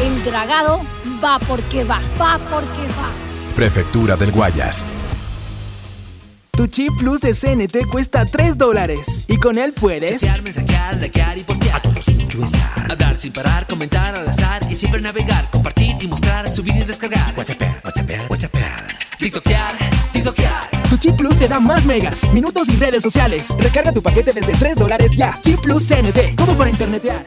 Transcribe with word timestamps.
El 0.00 0.24
dragado 0.24 0.80
va 1.22 1.40
porque 1.40 1.82
va, 1.82 2.00
va 2.20 2.38
porque 2.38 2.86
va. 2.96 3.10
Prefectura 3.56 4.16
del 4.16 4.30
Guayas. 4.30 4.84
Tu 6.52 6.68
chip 6.68 6.92
plus 6.98 7.20
de 7.20 7.34
CNT 7.34 7.88
cuesta 7.90 8.24
3 8.24 8.56
dólares 8.56 9.24
y 9.26 9.38
con 9.38 9.58
él 9.58 9.72
puedes 9.72 10.20
chatear, 10.20 10.42
mensajear, 10.42 10.96
likear 10.98 11.38
y 11.38 11.42
postear 11.42 11.76
a 11.76 11.82
todos 11.82 12.04
sin 12.04 12.20
estar. 12.20 12.92
Hablar 12.92 13.16
sin 13.16 13.32
parar, 13.32 13.66
comentar 13.66 14.14
al 14.14 14.28
azar 14.28 14.64
y 14.70 14.76
siempre 14.76 15.00
navegar, 15.00 15.50
compartir 15.50 15.96
y 16.00 16.06
mostrar, 16.06 16.48
subir 16.48 16.76
y 16.76 16.84
descargar. 16.84 17.34
WhatsApp, 17.36 17.60
WhatsApp, 17.84 18.30
WhatsApp. 18.30 18.54
TikTokear, 19.18 19.72
TikTokear. 20.12 20.70
Tu 20.90 20.96
chip 20.98 21.16
plus 21.16 21.36
te 21.40 21.48
da 21.48 21.58
más 21.58 21.84
megas, 21.84 22.22
minutos 22.32 22.68
y 22.68 22.76
redes 22.76 23.02
sociales. 23.02 23.48
Recarga 23.58 23.92
tu 23.92 24.00
paquete 24.00 24.32
desde 24.32 24.52
3 24.52 24.76
dólares 24.76 25.16
ya. 25.16 25.40
Chip 25.42 25.60
plus 25.60 25.88
CNT, 25.88 26.36
todo 26.36 26.56
para 26.56 26.70
internetear. 26.70 27.26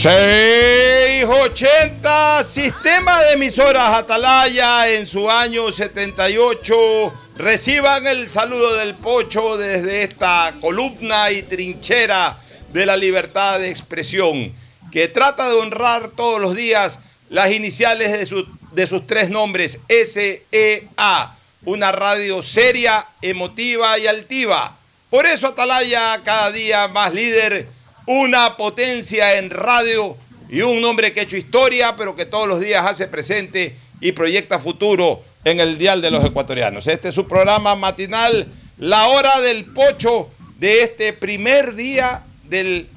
680, 0.00 2.42
sistema 2.42 3.20
de 3.20 3.32
emisoras 3.32 3.98
Atalaya 3.98 4.88
en 4.88 5.04
su 5.04 5.30
año 5.30 5.70
78. 5.70 7.12
Reciban 7.36 8.06
el 8.06 8.30
saludo 8.30 8.76
del 8.76 8.94
Pocho 8.94 9.58
desde 9.58 10.04
esta 10.04 10.54
columna 10.58 11.30
y 11.30 11.42
trinchera 11.42 12.38
de 12.72 12.86
la 12.86 12.96
libertad 12.96 13.60
de 13.60 13.68
expresión, 13.68 14.54
que 14.90 15.08
trata 15.08 15.50
de 15.50 15.56
honrar 15.56 16.08
todos 16.08 16.40
los 16.40 16.56
días 16.56 16.98
las 17.28 17.52
iniciales 17.52 18.30
de, 18.30 18.46
de 18.72 18.86
sus 18.86 19.06
tres 19.06 19.28
nombres, 19.28 19.80
SEA, 19.86 21.34
una 21.66 21.92
radio 21.92 22.42
seria, 22.42 23.06
emotiva 23.20 23.98
y 23.98 24.06
altiva. 24.06 24.78
Por 25.10 25.26
eso 25.26 25.48
Atalaya 25.48 26.22
cada 26.24 26.50
día 26.52 26.88
más 26.88 27.12
líder, 27.12 27.68
una 28.12 28.56
potencia 28.56 29.38
en 29.38 29.50
radio 29.50 30.16
y 30.48 30.62
un 30.62 30.84
hombre 30.84 31.12
que 31.12 31.20
ha 31.20 31.22
hecho 31.22 31.36
historia, 31.36 31.94
pero 31.96 32.16
que 32.16 32.26
todos 32.26 32.48
los 32.48 32.58
días 32.58 32.84
hace 32.84 33.06
presente 33.06 33.76
y 34.00 34.10
proyecta 34.10 34.58
futuro 34.58 35.22
en 35.44 35.60
el 35.60 35.78
Dial 35.78 36.02
de 36.02 36.10
los 36.10 36.24
Ecuatorianos. 36.24 36.88
Este 36.88 37.10
es 37.10 37.14
su 37.14 37.28
programa 37.28 37.76
matinal, 37.76 38.48
La 38.78 39.06
Hora 39.06 39.40
del 39.42 39.64
Pocho, 39.64 40.28
de 40.58 40.82
este 40.82 41.12
primer 41.12 41.76
día 41.76 42.24
del 42.48 42.88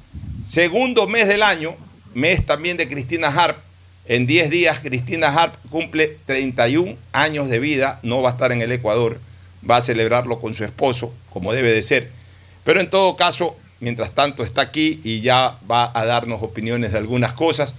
segundo 0.48 1.06
mes 1.06 1.28
del 1.28 1.44
año, 1.44 1.76
mes 2.12 2.44
también 2.44 2.76
de 2.76 2.88
Cristina 2.88 3.28
Harp. 3.28 3.58
En 4.06 4.26
10 4.26 4.50
días 4.50 4.80
Cristina 4.80 5.28
Harp 5.28 5.54
cumple 5.70 6.18
31 6.26 6.96
años 7.12 7.48
de 7.48 7.60
vida, 7.60 8.00
no 8.02 8.20
va 8.20 8.30
a 8.30 8.32
estar 8.32 8.50
en 8.50 8.62
el 8.62 8.72
Ecuador, 8.72 9.20
va 9.70 9.76
a 9.76 9.80
celebrarlo 9.80 10.40
con 10.40 10.54
su 10.54 10.64
esposo, 10.64 11.14
como 11.30 11.52
debe 11.52 11.70
de 11.70 11.84
ser. 11.84 12.10
Pero 12.64 12.80
en 12.80 12.90
todo 12.90 13.14
caso, 13.14 13.56
mientras 13.84 14.12
tanto 14.12 14.42
está 14.42 14.62
aquí 14.62 15.00
y 15.04 15.20
ya 15.20 15.56
va 15.70 15.92
a 15.94 16.04
darnos 16.06 16.42
opiniones 16.42 16.92
de 16.92 16.98
algunas 16.98 17.34
cosas. 17.34 17.74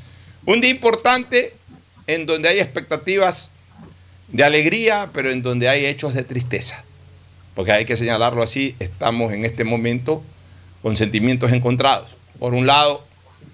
Un 0.46 0.62
día 0.62 0.70
importante 0.70 1.54
en 2.08 2.28
donde 2.28 2.48
hay 2.48 2.60
expectativas 2.60 3.50
de 4.30 4.44
alegría, 4.44 5.10
pero 5.14 5.32
en 5.32 5.42
donde 5.42 5.68
hay 5.68 5.86
hechos 5.86 6.14
de 6.14 6.24
tristeza. 6.24 6.84
Porque 7.56 7.72
hay 7.72 7.86
que 7.86 7.98
señalarlo 7.98 8.44
así, 8.44 8.76
estamos 8.80 9.34
en 9.34 9.46
este 9.46 9.64
momento 9.64 10.24
con 10.84 10.96
sentimientos 10.96 11.52
encontrados. 11.52 12.12
Por 12.38 12.54
un 12.54 12.68
lado, 12.68 13.04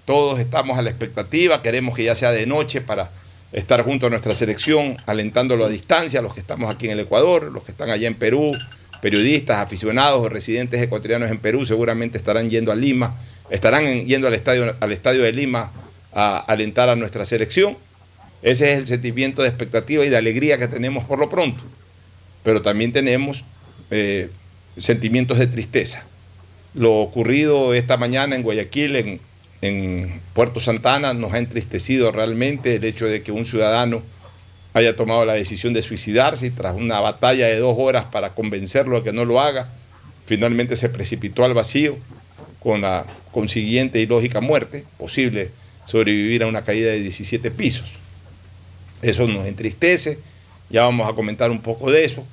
todos 0.04 0.38
estamos 0.38 0.78
a 0.78 0.82
la 0.82 0.90
expectativa, 0.90 1.62
queremos 1.62 1.96
que 1.96 2.04
ya 2.04 2.14
sea 2.14 2.32
de 2.32 2.46
noche 2.46 2.82
para 2.82 3.10
estar 3.52 3.82
junto 3.82 4.08
a 4.08 4.10
nuestra 4.10 4.34
selección, 4.34 4.98
alentándolo 5.06 5.64
a 5.64 5.68
distancia, 5.68 6.20
los 6.20 6.34
que 6.34 6.40
estamos 6.40 6.70
aquí 6.70 6.86
en 6.86 6.92
el 6.92 7.00
Ecuador, 7.00 7.50
los 7.52 7.64
que 7.64 7.72
están 7.72 7.90
allá 7.90 8.08
en 8.08 8.14
Perú, 8.14 8.52
periodistas, 9.02 9.58
aficionados 9.58 10.22
o 10.22 10.28
residentes 10.28 10.80
ecuatorianos 10.80 11.28
en 11.28 11.38
Perú 11.38 11.66
seguramente 11.66 12.16
estarán 12.16 12.48
yendo 12.48 12.70
a 12.70 12.76
Lima, 12.76 13.18
estarán 13.50 14.06
yendo 14.06 14.28
al 14.28 14.34
estadio, 14.34 14.76
al 14.78 14.92
estadio 14.92 15.24
de 15.24 15.32
Lima 15.32 15.72
a 16.12 16.38
alentar 16.38 16.88
a 16.88 16.94
nuestra 16.94 17.24
selección. 17.24 17.76
Ese 18.42 18.72
es 18.72 18.78
el 18.78 18.86
sentimiento 18.86 19.42
de 19.42 19.48
expectativa 19.48 20.04
y 20.04 20.08
de 20.08 20.16
alegría 20.16 20.56
que 20.56 20.68
tenemos 20.68 21.04
por 21.04 21.18
lo 21.18 21.28
pronto. 21.28 21.64
Pero 22.44 22.62
también 22.62 22.92
tenemos 22.92 23.44
eh, 23.90 24.30
sentimientos 24.76 25.38
de 25.38 25.48
tristeza. 25.48 26.04
Lo 26.72 26.94
ocurrido 26.94 27.74
esta 27.74 27.96
mañana 27.96 28.36
en 28.36 28.44
Guayaquil, 28.44 28.94
en, 28.94 29.20
en 29.62 30.20
Puerto 30.32 30.60
Santana, 30.60 31.12
nos 31.12 31.32
ha 31.32 31.38
entristecido 31.38 32.12
realmente 32.12 32.76
el 32.76 32.84
hecho 32.84 33.06
de 33.06 33.22
que 33.22 33.32
un 33.32 33.44
ciudadano 33.44 34.00
haya 34.74 34.96
tomado 34.96 35.24
la 35.24 35.34
decisión 35.34 35.72
de 35.72 35.82
suicidarse 35.82 36.46
y 36.46 36.50
tras 36.50 36.74
una 36.74 37.00
batalla 37.00 37.46
de 37.46 37.58
dos 37.58 37.76
horas 37.78 38.06
para 38.06 38.30
convencerlo 38.30 38.98
de 38.98 39.04
que 39.04 39.12
no 39.12 39.24
lo 39.24 39.40
haga, 39.40 39.68
finalmente 40.24 40.76
se 40.76 40.88
precipitó 40.88 41.44
al 41.44 41.54
vacío 41.54 41.96
con 42.60 42.80
la 42.80 43.04
consiguiente 43.32 44.00
y 44.00 44.06
lógica 44.06 44.40
muerte, 44.40 44.84
posible 44.98 45.50
sobrevivir 45.84 46.42
a 46.42 46.46
una 46.46 46.62
caída 46.62 46.90
de 46.90 47.00
17 47.00 47.50
pisos. 47.50 47.92
Eso 49.02 49.26
nos 49.26 49.46
entristece, 49.46 50.18
ya 50.70 50.84
vamos 50.84 51.08
a 51.08 51.14
comentar 51.14 51.50
un 51.50 51.60
poco 51.60 51.90
de 51.90 52.04
eso. 52.04 52.24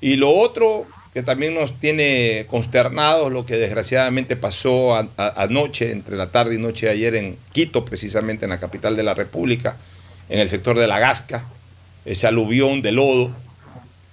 Y 0.00 0.16
lo 0.16 0.30
otro 0.30 0.86
que 1.12 1.22
también 1.22 1.54
nos 1.54 1.78
tiene 1.78 2.46
consternados, 2.48 3.32
lo 3.32 3.44
que 3.44 3.56
desgraciadamente 3.56 4.36
pasó 4.36 4.96
anoche, 5.16 5.90
entre 5.90 6.16
la 6.16 6.30
tarde 6.30 6.54
y 6.54 6.58
noche 6.58 6.86
de 6.86 6.92
ayer 6.92 7.14
en 7.16 7.36
Quito, 7.52 7.84
precisamente 7.84 8.46
en 8.46 8.50
la 8.50 8.60
capital 8.60 8.96
de 8.96 9.02
la 9.02 9.14
República, 9.14 9.76
en 10.28 10.38
el 10.38 10.48
sector 10.48 10.78
de 10.78 10.86
La 10.86 11.00
Gasca, 11.00 11.44
ese 12.10 12.26
aluvión 12.26 12.82
de 12.82 12.90
lodo 12.90 13.30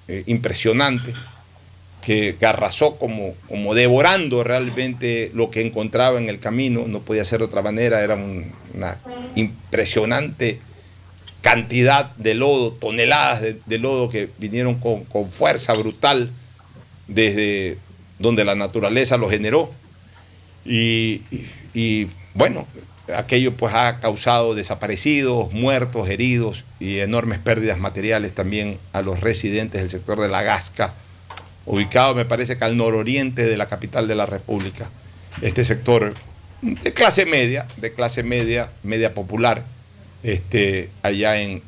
eh, 0.08 0.22
impresionante 0.28 1.14
que, 2.06 2.38
arrasó 2.44 2.98
como, 2.98 3.34
como 3.50 3.74
devorando 3.74 4.44
realmente 4.44 5.32
lo 5.34 5.50
que 5.50 5.62
encontraba 5.62 6.20
en 6.20 6.30
el 6.30 6.40
camino, 6.40 6.86
no 6.88 7.00
podía 7.00 7.26
ser 7.26 7.40
de 7.40 7.46
otra 7.46 7.64
manera, 7.64 8.04
era 8.04 8.16
una 8.16 9.00
impresionante 9.36 10.60
cantidad 11.42 12.16
de 12.18 12.36
lodo, 12.36 12.72
toneladas 12.74 13.42
de, 13.42 13.78
lodo 13.80 14.10
que 14.10 14.30
vinieron 14.38 14.76
con, 14.76 15.04
con, 15.06 15.28
fuerza 15.28 15.74
brutal 15.74 16.30
desde 17.08 17.80
donde 18.20 18.46
la 18.46 18.54
naturaleza 18.54 19.18
lo 19.18 19.28
generó. 19.28 19.72
y, 20.66 21.22
y 21.74 22.08
bueno, 22.36 22.68
aquello 23.16 23.54
pues 23.54 23.74
ha 23.74 24.00
causado 24.00 24.56
desaparecidos, 24.56 25.52
muertos, 25.54 26.10
heridos 26.10 26.66
y 26.80 27.00
enormes 27.00 27.40
pérdidas 27.40 27.78
materiales 27.78 28.34
también 28.34 28.78
a 28.94 29.02
los 29.02 29.22
residentes 29.22 29.82
del 29.82 29.90
sector 29.90 30.20
de 30.20 30.28
La 30.28 30.44
Gasca, 30.44 30.94
ubicado 31.66 32.16
me 32.16 32.26
parece 32.26 32.58
que 32.58 32.66
al 32.66 32.78
nororiente 32.78 33.46
de 33.46 33.58
la 33.58 33.68
capital 33.68 34.08
de 34.08 34.16
la 34.16 34.26
República. 34.26 34.90
Este 35.42 35.64
sector 35.64 36.14
de 36.62 36.94
clase 36.94 37.26
media, 37.26 37.66
de 37.78 37.94
clase 37.94 38.24
media, 38.24 38.70
media 38.84 39.14
popular, 39.14 39.64
este, 40.24 40.90
allá 41.04 41.40
en, 41.40 41.62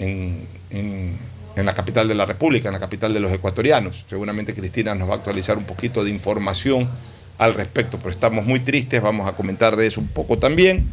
en 0.70 1.66
la 1.66 1.74
capital 1.74 2.08
de 2.08 2.16
la 2.16 2.26
República, 2.26 2.70
en 2.70 2.74
la 2.74 2.80
capital 2.80 3.14
de 3.14 3.20
los 3.20 3.32
ecuatorianos. 3.32 4.06
Seguramente 4.10 4.54
Cristina 4.54 4.96
nos 4.96 5.10
va 5.10 5.14
a 5.14 5.18
actualizar 5.18 5.58
un 5.58 5.66
poquito 5.66 6.04
de 6.04 6.10
información 6.10 6.90
al 7.38 7.54
respecto, 7.54 7.98
pero 7.98 8.10
estamos 8.10 8.46
muy 8.46 8.60
tristes, 8.60 9.02
vamos 9.02 9.28
a 9.28 9.34
comentar 9.34 9.76
de 9.76 9.88
eso 9.88 10.02
un 10.02 10.08
poco 10.08 10.38
también 10.38 10.88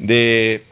de 0.00 0.64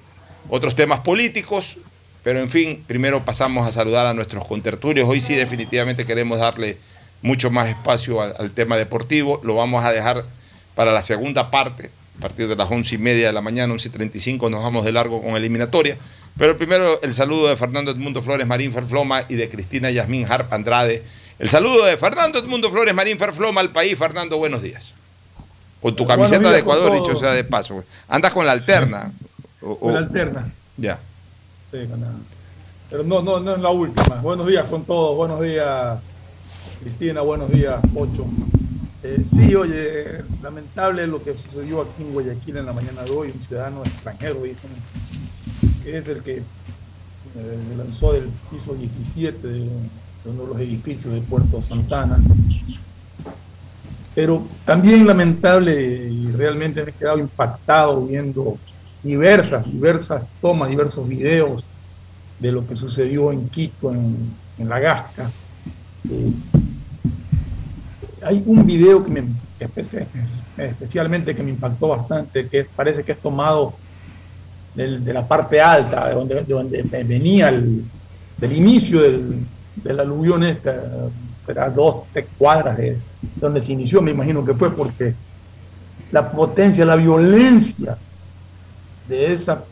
otros 0.48 0.75
temas 0.75 1.00
políticos, 1.00 1.78
pero 2.25 2.40
en 2.40 2.50
fin, 2.50 2.82
primero 2.86 3.25
pasamos 3.25 3.66
a 3.66 3.72
saludar 3.72 4.06
a 4.06 4.14
nuestros 4.14 4.44
contertulios. 4.46 5.08
Hoy 5.08 5.20
sí 5.20 5.34
definitivamente 5.34 6.04
queremos 6.04 6.40
darle 6.40 6.78
mucho 7.22 7.50
más 7.50 7.69
espacio 7.69 8.20
al, 8.20 8.52
tema 8.52 8.76
deportivo. 8.76 9.40
Lo 9.44 9.54
vamos 9.54 9.84
a 9.84 9.92
dejar 9.92 10.25
para 10.75 10.92
la 10.92 11.02
segunda 11.02 11.50
parte, 11.50 11.90
a 12.19 12.22
partir 12.22 12.48
de 12.48 12.56
las 12.56 12.70
once 12.70 12.94
y 12.94 12.98
media 12.98 13.26
de 13.26 13.32
la 13.32 13.40
mañana, 13.40 13.72
once 13.72 13.88
y 13.88 13.92
treinta 13.92 14.16
y 14.19 14.20
cinco, 14.20 14.50
nos 14.50 14.62
vamos 14.62 14.84
de 14.84 14.92
largo 14.92 15.22
con 15.22 15.36
eliminatoria. 15.36 15.96
Pero 16.38 16.56
primero 16.56 17.00
el 17.02 17.14
saludo 17.14 17.48
de 17.48 17.56
Fernando 17.56 17.90
Edmundo 17.90 18.22
Flores 18.22 18.46
Marín 18.46 18.72
Ferfloma 18.72 19.25
y 19.28 19.34
de 19.34 19.48
Cristina 19.48 19.90
Yasmín 19.90 20.25
Harp 20.28 20.52
Andrade. 20.52 21.02
El 21.38 21.50
saludo 21.50 21.84
de 21.84 21.96
Fernando 21.96 22.38
Edmundo 22.38 22.70
Flores 22.70 22.94
Marín 22.94 23.18
Ferfloma 23.18 23.61
al 23.61 23.73
país. 23.73 23.99
Fernando, 23.99 24.38
buenos 24.38 24.62
días. 24.62 24.94
Con 25.80 25.94
tu 25.94 26.06
camiseta 26.06 26.50
de 26.50 26.58
Ecuador, 26.58 26.92
dicho 26.92 27.16
sea 27.16 27.32
de 27.32 27.44
paso. 27.44 27.85
Andas 28.08 28.32
con 28.32 28.44
la 28.44 28.52
alterna. 28.52 29.12
con 29.61 29.92
la 29.92 30.00
alterna. 30.00 30.52
Ya. 30.76 30.99
Sí, 31.70 31.78
Pero 32.90 33.04
no, 33.04 33.23
no, 33.23 33.38
no 33.38 33.54
es 33.54 33.61
la 33.61 33.70
última. 33.70 34.16
Buenos 34.16 34.47
días 34.47 34.64
con 34.66 34.85
todos. 34.85 35.16
Buenos 35.16 35.40
días, 35.40 35.99
Cristina. 36.80 37.20
Buenos 37.20 37.50
días, 37.50 37.80
Ocho. 37.94 38.26
Eh, 39.04 39.25
sí, 39.32 39.54
oye, 39.54 40.25
lamentable 40.42 41.06
lo 41.06 41.23
que 41.23 41.32
sucedió 41.35 41.82
aquí 41.82 42.02
en 42.02 42.12
Guayaquil 42.12 42.56
en 42.56 42.66
la 42.66 42.73
mañana 42.73 43.02
de 43.02 43.12
hoy. 43.12 43.30
Un 43.30 43.40
ciudadano 43.40 43.82
extranjero, 43.85 44.42
dicen, 44.42 44.70
que 45.85 45.97
es 45.97 46.08
el 46.08 46.23
que 46.25 46.38
eh, 46.38 46.42
lanzó 47.76 48.12
del 48.14 48.28
piso 48.50 48.75
17 48.75 49.47
de 49.47 49.68
uno 50.25 50.42
de 50.42 50.49
los 50.49 50.58
edificios 50.58 51.14
de 51.14 51.20
Puerto 51.20 51.62
Santana 51.62 52.18
pero 54.18 54.42
también 54.64 55.06
lamentable 55.06 55.80
y 56.10 56.32
realmente 56.32 56.82
me 56.82 56.90
he 56.90 56.92
quedado 56.92 57.20
impactado 57.20 58.04
viendo 58.04 58.58
diversas, 59.00 59.64
diversas 59.64 60.25
tomas, 60.40 60.68
diversos 60.68 61.08
videos 61.08 61.62
de 62.40 62.50
lo 62.50 62.66
que 62.66 62.75
sucedió 62.75 63.30
en 63.30 63.48
Quito, 63.48 63.92
en, 63.92 64.68
La 64.68 64.80
Gasca. 64.80 65.30
Eh, 66.10 66.32
hay 68.25 68.42
un 68.44 68.66
video 68.66 69.04
que 69.04 69.10
me 69.12 69.22
especialmente 70.58 71.37
que 71.37 71.42
me 71.44 71.50
impactó 71.50 71.87
bastante, 71.87 72.48
que 72.48 72.66
parece 72.75 73.04
que 73.04 73.12
es 73.12 73.18
tomado 73.18 73.75
de 74.75 75.12
la 75.12 75.28
parte 75.28 75.60
alta, 75.60 76.08
de 76.08 76.14
donde, 76.14 76.42
donde 76.42 76.82
venía 77.04 77.50
el, 77.50 77.84
del 78.37 78.52
inicio 78.52 79.00
del, 79.00 79.46
del 79.76 80.00
aluvión 80.00 80.42
esta, 80.42 80.72
era 81.49 81.71
dos, 81.71 82.05
tres 82.12 82.26
cuadras 82.37 82.76
de 82.76 82.99
donde 83.37 83.61
se 83.61 83.73
inició, 83.73 84.02
me 84.02 84.11
imagino 84.11 84.45
que 84.45 84.55
fue 84.55 84.75
porque 84.75 85.14
la 86.11 86.31
potencia, 86.31 86.85
la 86.85 86.97
violencia 86.97 87.97
de 89.09 89.33
esa 89.33 89.64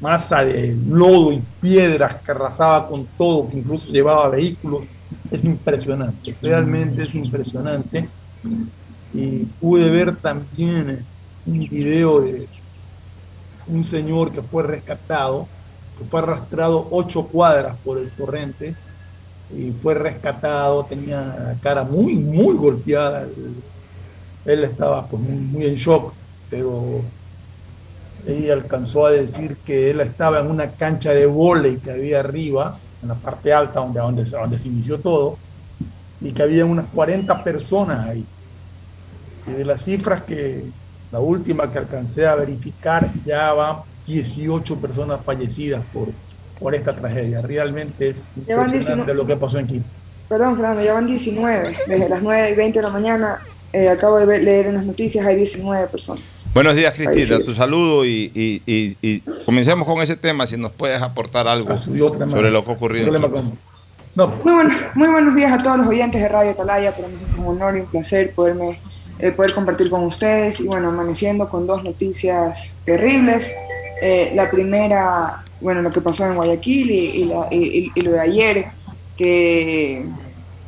masa 0.00 0.44
de 0.44 0.76
lodo 0.88 1.32
y 1.32 1.42
piedras 1.60 2.16
que 2.16 2.30
arrasaba 2.30 2.88
con 2.88 3.06
todo, 3.16 3.48
que 3.48 3.58
incluso 3.58 3.92
llevaba 3.92 4.28
vehículos, 4.28 4.84
es 5.30 5.44
impresionante, 5.44 6.36
realmente 6.40 7.02
es 7.02 7.14
impresionante. 7.14 8.08
Y 9.12 9.44
pude 9.60 9.90
ver 9.90 10.16
también 10.16 11.04
un 11.46 11.58
video 11.68 12.20
de, 12.20 12.46
un 13.66 13.84
señor 13.84 14.32
que 14.32 14.42
fue 14.42 14.62
rescatado, 14.62 15.48
que 15.98 16.04
fue 16.04 16.20
arrastrado 16.20 16.86
ocho 16.90 17.26
cuadras 17.26 17.76
por 17.84 17.98
el 17.98 18.10
torrente 18.10 18.74
y 19.56 19.70
fue 19.72 19.94
rescatado, 19.94 20.84
tenía 20.84 21.20
la 21.20 21.54
cara 21.62 21.84
muy, 21.84 22.16
muy 22.16 22.56
golpeada. 22.56 23.26
Él, 24.44 24.64
estaba 24.64 25.06
pues, 25.06 25.22
muy, 25.22 25.36
muy 25.36 25.66
en 25.66 25.74
shock, 25.74 26.12
pero 26.50 27.00
ella 28.26 28.52
alcanzó 28.54 29.06
a 29.06 29.10
decir 29.10 29.56
que 29.64 29.90
él 29.90 30.00
estaba 30.00 30.40
en 30.40 30.50
una 30.50 30.70
cancha 30.70 31.12
de 31.12 31.26
vóley 31.26 31.76
que 31.76 31.90
había 31.90 32.20
arriba, 32.20 32.78
en 33.02 33.08
la 33.08 33.14
parte 33.14 33.52
alta 33.52 33.80
donde, 33.80 34.00
donde, 34.00 34.24
donde 34.24 34.58
se 34.58 34.68
inició 34.68 34.98
todo, 34.98 35.38
y 36.20 36.32
que 36.32 36.42
había 36.42 36.64
unas 36.64 36.86
40 36.86 37.42
personas 37.42 38.06
ahí. 38.06 38.24
Y 39.46 39.52
de 39.52 39.64
las 39.64 39.84
cifras 39.84 40.22
que, 40.24 40.64
la 41.10 41.20
última 41.20 41.70
que 41.72 41.78
alcancé 41.78 42.26
a 42.26 42.34
verificar, 42.34 43.10
ya 43.24 43.52
van 43.54 43.78
18 44.06 44.76
personas 44.76 45.22
fallecidas 45.22 45.82
por, 45.92 46.08
por 46.58 46.74
esta 46.74 46.94
tragedia. 46.96 47.40
Realmente 47.42 48.08
es 48.10 48.26
impresionante 48.36 48.78
19. 48.78 49.14
lo 49.14 49.26
que 49.26 49.36
pasó 49.36 49.58
en 49.58 49.66
Quito. 49.66 49.84
Perdón, 50.28 50.56
Fernando, 50.56 50.82
ya 50.82 50.92
van 50.94 51.06
19. 51.06 51.76
Desde 51.86 52.08
las 52.08 52.22
9 52.22 52.50
y 52.50 52.54
20 52.54 52.78
de 52.78 52.82
la 52.82 52.90
mañana, 52.90 53.38
eh, 53.72 53.88
acabo 53.88 54.18
de 54.18 54.26
ver- 54.26 54.42
leer 54.44 54.66
en 54.66 54.74
las 54.74 54.84
noticias, 54.84 55.24
hay 55.26 55.36
19 55.36 55.86
personas. 55.88 56.46
Buenos 56.54 56.74
días, 56.76 56.94
Cristina. 56.94 57.38
Tu 57.44 57.52
saludo 57.52 58.04
y, 58.04 58.30
y- 58.34 58.62
y- 58.66 58.96
y 59.02 59.20
comencemos 59.46 59.86
con 59.86 60.00
ese 60.02 60.16
tema, 60.16 60.46
si 60.46 60.56
nos 60.56 60.72
puedes 60.72 61.00
aportar 61.00 61.48
algo 61.48 61.76
sobre 61.76 62.50
lo 62.50 62.64
que 62.64 62.70
ha 62.70 62.74
ocurrido. 62.74 63.14
en 63.14 63.22
Quito. 63.22 63.42
Muy, 64.44 64.52
bueno- 64.54 64.74
muy 64.94 65.08
buenos 65.08 65.34
días 65.36 65.52
a 65.52 65.62
todos 65.62 65.78
los 65.78 65.86
oyentes 65.86 66.20
de 66.20 66.28
Radio 66.28 66.50
Atalaya. 66.50 66.94
Para 66.94 67.06
mí 67.08 67.14
es 67.14 67.24
un 67.38 67.46
honor 67.46 67.76
y 67.76 67.80
un 67.80 67.86
placer 67.86 68.32
poderme, 68.34 68.80
eh, 69.20 69.30
poder 69.30 69.54
compartir 69.54 69.88
con 69.90 70.02
ustedes. 70.02 70.58
Y 70.60 70.64
bueno, 70.64 70.88
amaneciendo 70.88 71.48
con 71.48 71.66
dos 71.68 71.84
noticias 71.84 72.76
terribles. 72.84 73.54
Eh, 74.02 74.32
la 74.34 74.50
primera, 74.50 75.44
bueno, 75.60 75.82
lo 75.82 75.90
que 75.90 76.00
pasó 76.00 76.26
en 76.26 76.36
Guayaquil 76.36 76.90
y, 76.90 77.24
lo 77.24 78.10
de 78.12 78.20
ayer 78.20 78.66
que, 79.16 80.04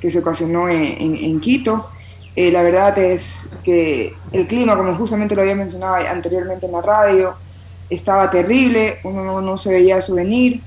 que 0.00 0.10
se 0.10 0.18
ocasionó 0.18 0.68
en, 0.68 1.16
en- 1.16 1.40
Quito. 1.40 1.88
Eh, 2.36 2.50
la 2.50 2.62
verdad 2.62 2.96
es 2.98 3.48
que 3.64 4.14
el 4.32 4.46
clima, 4.46 4.76
como 4.76 4.94
justamente 4.94 5.34
lo 5.34 5.42
había 5.42 5.54
mencionado 5.54 5.94
anteriormente 5.94 6.66
en 6.66 6.72
la 6.72 6.80
radio, 6.80 7.34
estaba 7.88 8.30
terrible, 8.30 8.98
uno 9.04 9.24
no, 9.24 9.40
no 9.40 9.58
se 9.58 9.72
veía 9.72 9.98
eso 9.98 10.14
venir. 10.14 10.60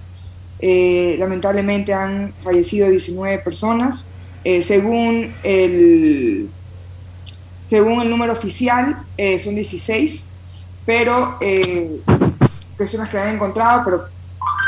Eh, 0.59 1.15
lamentablemente 1.19 1.93
han 1.93 2.33
fallecido 2.41 2.89
19 2.89 3.39
personas. 3.39 4.07
Eh, 4.43 4.61
según, 4.61 5.33
el, 5.43 6.49
según 7.63 8.01
el 8.01 8.09
número 8.09 8.33
oficial, 8.33 8.97
son 9.41 9.55
16, 9.55 10.27
pero 10.85 11.37
eh, 12.73 12.77
personas 12.77 13.09
que 13.09 13.17
han 13.17 13.35
encontrado, 13.35 13.81
pero 13.85 14.03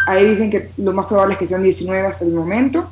ahí 0.07 0.25
dicen 0.29 0.49
que 0.51 0.71
lo 0.77 0.93
más 0.93 1.05
probable 1.07 1.33
es 1.33 1.39
que 1.39 1.47
sean 1.47 1.63
19 1.63 2.07
hasta 2.07 2.25
el 2.25 2.31
momento. 2.31 2.89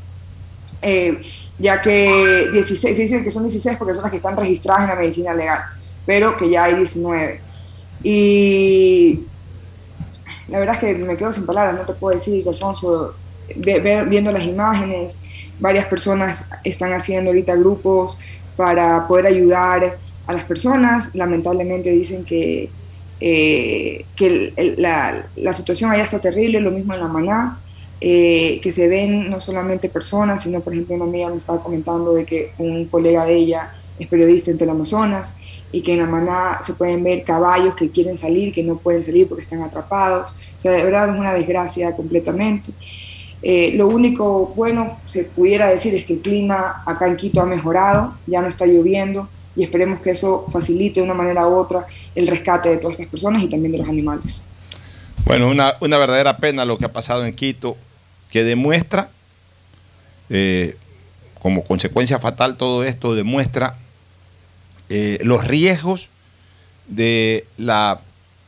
Eh, 0.81 1.21
ya 1.59 1.81
que 1.81 2.49
16, 2.51 2.95
se 2.95 3.01
dice 3.03 3.23
que 3.23 3.31
son 3.31 3.43
16 3.43 3.77
porque 3.77 3.93
son 3.93 4.01
las 4.03 4.11
que 4.11 4.17
están 4.17 4.35
registradas 4.35 4.83
en 4.83 4.89
la 4.89 4.95
medicina 4.95 5.33
legal, 5.33 5.61
pero 6.05 6.35
que 6.35 6.49
ya 6.49 6.65
hay 6.65 6.75
19. 6.75 7.39
Y 8.03 9.21
la 10.49 10.59
verdad 10.59 10.75
es 10.75 10.81
que 10.81 10.95
me 10.95 11.15
quedo 11.15 11.31
sin 11.31 11.45
palabras, 11.45 11.75
no 11.75 11.85
te 11.85 11.93
puedo 11.93 12.15
decir, 12.17 12.43
Alfonso, 12.47 13.13
ve- 13.55 13.79
ve- 13.79 14.03
viendo 14.05 14.31
las 14.31 14.43
imágenes, 14.43 15.19
varias 15.59 15.85
personas 15.85 16.47
están 16.63 16.91
haciendo 16.93 17.29
ahorita 17.29 17.55
grupos 17.55 18.19
para 18.57 19.07
poder 19.07 19.27
ayudar 19.27 19.97
a 20.27 20.33
las 20.33 20.43
personas, 20.43 21.15
lamentablemente 21.15 21.89
dicen 21.91 22.25
que, 22.25 22.69
eh, 23.25 24.03
que 24.17 24.27
el- 24.27 24.53
el- 24.57 24.75
la, 24.81 25.25
la 25.37 25.53
situación 25.53 25.89
allá 25.91 26.03
está 26.03 26.19
terrible, 26.19 26.59
lo 26.59 26.71
mismo 26.71 26.93
en 26.93 26.99
la 26.99 27.07
maná, 27.07 27.57
eh, 28.01 28.59
que 28.61 28.71
se 28.73 28.89
ven 28.89 29.29
no 29.29 29.39
solamente 29.39 29.87
personas, 29.87 30.43
sino 30.43 30.59
por 30.59 30.73
ejemplo 30.73 30.95
una 30.95 31.05
amiga 31.05 31.29
me 31.29 31.37
estaba 31.37 31.63
comentando 31.63 32.13
de 32.13 32.25
que 32.25 32.51
un 32.57 32.85
colega 32.87 33.25
de 33.25 33.35
ella 33.35 33.71
es 33.97 34.07
periodista 34.09 34.51
en 34.51 34.57
Teleamazonas 34.57 35.35
y 35.71 35.81
que 35.81 35.93
en 35.93 35.99
la 35.99 36.05
maná 36.05 36.59
se 36.65 36.73
pueden 36.73 37.01
ver 37.01 37.23
caballos 37.23 37.75
que 37.75 37.89
quieren 37.89 38.17
salir, 38.17 38.53
que 38.53 38.61
no 38.61 38.75
pueden 38.77 39.03
salir 39.05 39.27
porque 39.29 39.43
están 39.43 39.61
atrapados. 39.61 40.35
O 40.57 40.59
sea, 40.59 40.71
de 40.73 40.83
verdad 40.83 41.09
es 41.13 41.17
una 41.17 41.33
desgracia 41.33 41.95
completamente. 41.95 42.71
Eh, 43.41 43.71
lo 43.75 43.87
único 43.87 44.47
bueno 44.55 44.97
se 45.07 45.23
pudiera 45.25 45.67
decir 45.69 45.95
es 45.95 46.03
que 46.05 46.13
el 46.13 46.19
clima 46.19 46.83
acá 46.85 47.07
en 47.07 47.15
Quito 47.15 47.39
ha 47.41 47.45
mejorado, 47.45 48.13
ya 48.27 48.41
no 48.41 48.47
está 48.49 48.65
lloviendo 48.65 49.29
y 49.55 49.63
esperemos 49.63 50.01
que 50.01 50.11
eso 50.11 50.45
facilite 50.51 50.99
de 50.99 51.05
una 51.05 51.13
manera 51.13 51.47
u 51.47 51.55
otra 51.55 51.85
el 52.15 52.27
rescate 52.27 52.69
de 52.69 52.77
todas 52.77 52.93
estas 52.93 53.09
personas 53.09 53.43
y 53.43 53.49
también 53.49 53.71
de 53.71 53.77
los 53.79 53.87
animales. 53.87 54.43
Bueno, 55.25 55.49
una, 55.49 55.75
una 55.79 55.97
verdadera 55.97 56.37
pena 56.37 56.65
lo 56.65 56.77
que 56.77 56.85
ha 56.85 56.93
pasado 56.93 57.25
en 57.25 57.33
Quito, 57.35 57.77
que 58.31 58.43
demuestra, 58.43 59.09
eh, 60.29 60.75
como 61.41 61.63
consecuencia 61.63 62.19
fatal 62.19 62.57
todo 62.57 62.83
esto, 62.83 63.15
demuestra 63.15 63.77
eh, 64.89 65.19
los 65.23 65.45
riesgos 65.47 66.09
de 66.87 67.45
la 67.57 68.01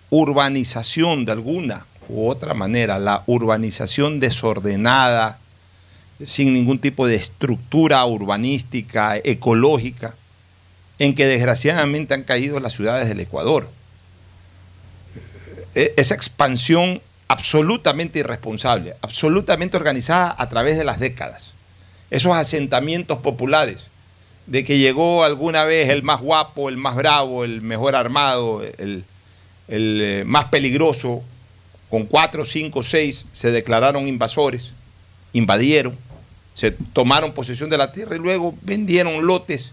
urbanización 0.10 1.26
de 1.26 1.32
alguna 1.32 1.86
u 2.10 2.28
otra 2.28 2.54
manera, 2.54 3.00
la 3.00 3.24
urbanización 3.26 4.20
desordenada, 4.20 5.40
sin 6.26 6.54
ningún 6.54 6.80
tipo 6.80 7.08
de 7.08 7.16
estructura 7.16 8.06
urbanística, 8.06 9.18
ecológica, 9.18 10.16
en 11.00 11.16
que 11.16 11.26
desgraciadamente 11.26 12.14
han 12.14 12.24
caído 12.24 12.60
las 12.60 12.74
ciudades 12.74 13.08
del 13.08 13.20
Ecuador. 13.20 13.70
E- 15.74 15.94
esa 15.98 16.16
expansión 16.16 17.02
absolutamente 17.28 18.20
irresponsable, 18.20 18.96
absolutamente 19.02 19.78
organizada 19.78 20.36
a 20.38 20.48
través 20.48 20.78
de 20.78 20.86
las 20.86 21.00
décadas. 21.00 21.54
Esos 22.12 22.36
asentamientos 22.36 23.20
populares, 23.20 23.88
de 24.46 24.64
que 24.64 24.78
llegó 24.78 25.24
alguna 25.24 25.64
vez 25.66 25.90
el 25.90 26.04
más 26.04 26.22
guapo, 26.22 26.70
el 26.70 26.78
más 26.78 26.96
bravo, 26.96 27.44
el 27.44 27.62
mejor 27.62 27.96
armado, 27.96 28.62
el, 28.64 29.04
el, 29.68 30.02
eh, 30.02 30.24
más 30.26 30.46
peligroso, 30.46 31.24
con 31.90 32.06
cuatro, 32.06 32.46
cinco, 32.46 32.84
seis, 32.84 33.26
se 33.34 33.52
declararon 33.52 34.08
invasores, 34.08 34.72
invadieron, 35.34 35.98
se 36.54 36.72
tomaron 36.72 37.34
posesión 37.34 37.70
de 37.70 37.78
la 37.78 37.92
tierra 37.92 38.16
y 38.16 38.20
luego 38.20 38.56
vendieron 38.62 39.26
lotes 39.26 39.72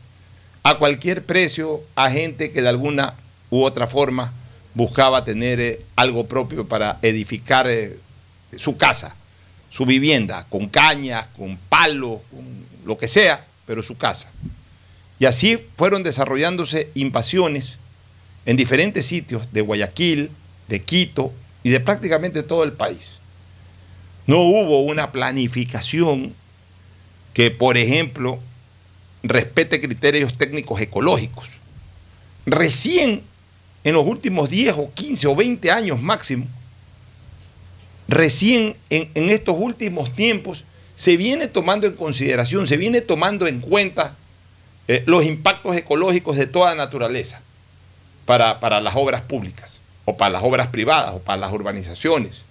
a 0.63 0.79
cualquier 0.79 1.25
precio 1.25 1.83
a 1.95 2.11
gente 2.11 2.53
que 2.53 2.63
de 2.63 2.69
alguna 2.69 3.15
u 3.51 3.63
otra 3.63 3.87
forma 3.87 4.33
buscaba 4.75 5.25
tener 5.25 5.61
eh, 5.61 5.81
algo 5.97 6.27
propio 6.27 6.67
para 6.67 6.99
edificar 7.03 7.69
eh, 7.69 7.99
su 8.57 8.77
casa, 8.77 9.15
su 9.71 9.85
vivienda, 9.85 10.47
con 10.49 10.69
cañas, 10.69 11.27
con 11.37 11.57
palos, 11.69 12.21
con 12.31 12.45
lo 12.85 12.97
que 12.97 13.09
sea, 13.09 13.45
pero 13.67 13.83
su 13.83 13.97
casa. 13.97 14.31
Y 15.19 15.27
así 15.27 15.59
fueron 15.77 16.03
desarrollándose 16.03 16.91
invasiones 16.95 17.79
en 18.47 18.57
diferentes 18.57 19.07
sitios 19.07 19.53
de 19.53 19.61
Guayaquil, 19.61 20.31
de 20.69 20.81
Quito 20.81 21.33
y 21.63 21.71
de 21.71 21.81
prácticamente 21.81 22.43
todo 22.43 22.65
el 22.65 22.73
país. 22.73 23.13
No 24.27 24.39
hubo 24.41 24.81
una 24.81 25.13
planificación 25.13 26.35
que, 27.35 27.51
por 27.51 27.77
ejemplo, 27.77 28.41
respete 29.23 29.81
criterios 29.81 30.37
técnicos 30.37 30.81
ecológicos. 30.81 31.49
Recién 32.47 33.23
en 33.85 33.95
los 33.95 34.07
últimos 34.07 34.49
10 34.51 34.75
o 34.79 34.93
15 34.93 35.27
o 35.27 35.37
20 35.37 35.71
años 35.71 36.01
máximo, 36.01 36.47
recién 38.09 38.77
en, 38.91 39.31
estos 39.31 39.57
últimos 39.59 40.15
tiempos 40.15 40.65
se 40.95 41.17
viene 41.17 41.49
tomando 41.49 41.87
en 41.87 41.95
consideración, 41.95 42.67
se 42.67 42.77
viene 42.77 43.01
tomando 43.01 43.47
en 43.47 43.61
cuenta 43.61 44.15
eh, 44.89 45.03
los 45.07 45.25
impactos 45.25 45.77
ecológicos 45.77 46.37
de 46.37 46.47
toda 46.47 46.75
naturaleza 46.75 47.41
para, 48.25 48.61
para 48.61 48.81
las 48.81 48.95
obras 48.97 49.23
públicas, 49.23 49.75
o 50.05 50.17
para 50.17 50.31
las 50.31 50.43
obras 50.43 50.69
privadas, 50.69 51.15
o 51.15 51.19
para 51.21 51.39
las 51.39 51.53
urbanizaciones, 51.53 52.43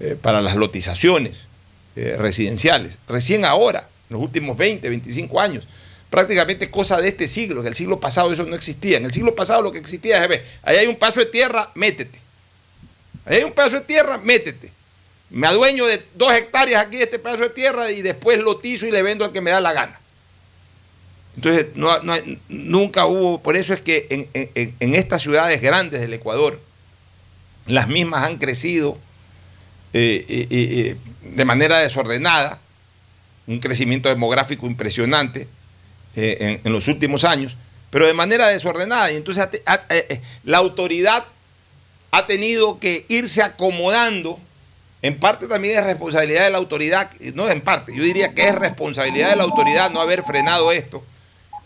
eh, 0.00 0.16
para 0.20 0.40
las 0.40 0.54
lotizaciones 0.54 1.38
eh, 1.96 2.16
residenciales. 2.18 2.98
Recién 3.08 3.44
ahora, 3.44 3.88
en 4.08 4.14
los 4.14 4.22
últimos 4.22 4.56
20, 4.56 4.88
25 4.88 5.40
años, 5.40 5.64
prácticamente 6.10 6.70
cosa 6.70 7.00
de 7.00 7.08
este 7.08 7.28
siglo, 7.28 7.62
que 7.62 7.68
el 7.68 7.74
siglo 7.74 8.00
pasado 8.00 8.32
eso 8.32 8.44
no 8.44 8.54
existía. 8.54 8.98
En 8.98 9.04
el 9.04 9.12
siglo 9.12 9.34
pasado 9.34 9.62
lo 9.62 9.72
que 9.72 9.78
existía 9.78 10.24
es, 10.24 10.40
ahí 10.62 10.76
hay 10.78 10.86
un 10.86 10.96
paso 10.96 11.20
de 11.20 11.26
tierra, 11.26 11.70
métete. 11.74 12.18
Ahí 13.24 13.38
hay 13.38 13.44
un 13.44 13.52
pedazo 13.52 13.76
de 13.76 13.82
tierra, 13.82 14.18
métete. 14.18 14.72
Me 15.30 15.46
adueño 15.46 15.84
de 15.86 16.02
dos 16.14 16.32
hectáreas 16.32 16.86
aquí 16.86 16.96
de 16.96 17.04
este 17.04 17.18
pedazo 17.18 17.42
de 17.42 17.50
tierra 17.50 17.90
y 17.90 18.00
después 18.00 18.38
lotizo 18.38 18.86
y 18.86 18.90
le 18.90 19.02
vendo 19.02 19.24
al 19.24 19.32
que 19.32 19.42
me 19.42 19.50
da 19.50 19.60
la 19.60 19.74
gana. 19.74 20.00
Entonces, 21.36 21.66
nunca 22.48 23.06
hubo, 23.06 23.42
por 23.42 23.56
eso 23.56 23.74
es 23.74 23.80
que 23.80 24.28
en 24.32 24.94
estas 24.94 25.22
ciudades 25.22 25.60
grandes 25.60 26.00
del 26.00 26.14
Ecuador, 26.14 26.58
las 27.66 27.86
mismas 27.86 28.24
han 28.24 28.38
crecido 28.38 28.98
eh, 29.92 30.24
eh, 30.28 30.46
eh, 30.50 30.96
de 31.22 31.44
manera 31.44 31.78
desordenada, 31.78 32.60
un 33.46 33.60
crecimiento 33.60 34.08
demográfico 34.08 34.66
impresionante 34.66 35.48
eh, 36.18 36.60
en, 36.64 36.72
los 36.72 36.88
últimos 36.88 37.24
años, 37.24 37.56
pero 37.90 38.06
de 38.06 38.14
manera 38.14 38.48
desordenada. 38.48 39.12
Y 39.12 39.16
entonces 39.16 39.48
eh, 39.52 39.60
eh, 39.88 40.20
la 40.42 40.58
autoridad 40.58 41.24
ha 42.10 42.26
tenido 42.26 42.80
que 42.80 43.04
irse 43.08 43.42
acomodando. 43.42 44.38
En 45.00 45.20
parte 45.20 45.46
también 45.46 45.78
es 45.78 45.84
responsabilidad 45.84 46.44
de 46.44 46.50
la 46.50 46.58
autoridad, 46.58 47.10
no 47.34 47.48
en 47.48 47.60
parte, 47.60 47.94
yo 47.94 48.02
diría 48.02 48.34
que 48.34 48.48
es 48.48 48.54
responsabilidad 48.54 49.30
de 49.30 49.36
la 49.36 49.44
autoridad 49.44 49.92
no 49.92 50.00
haber 50.00 50.24
frenado 50.24 50.72
esto. 50.72 51.04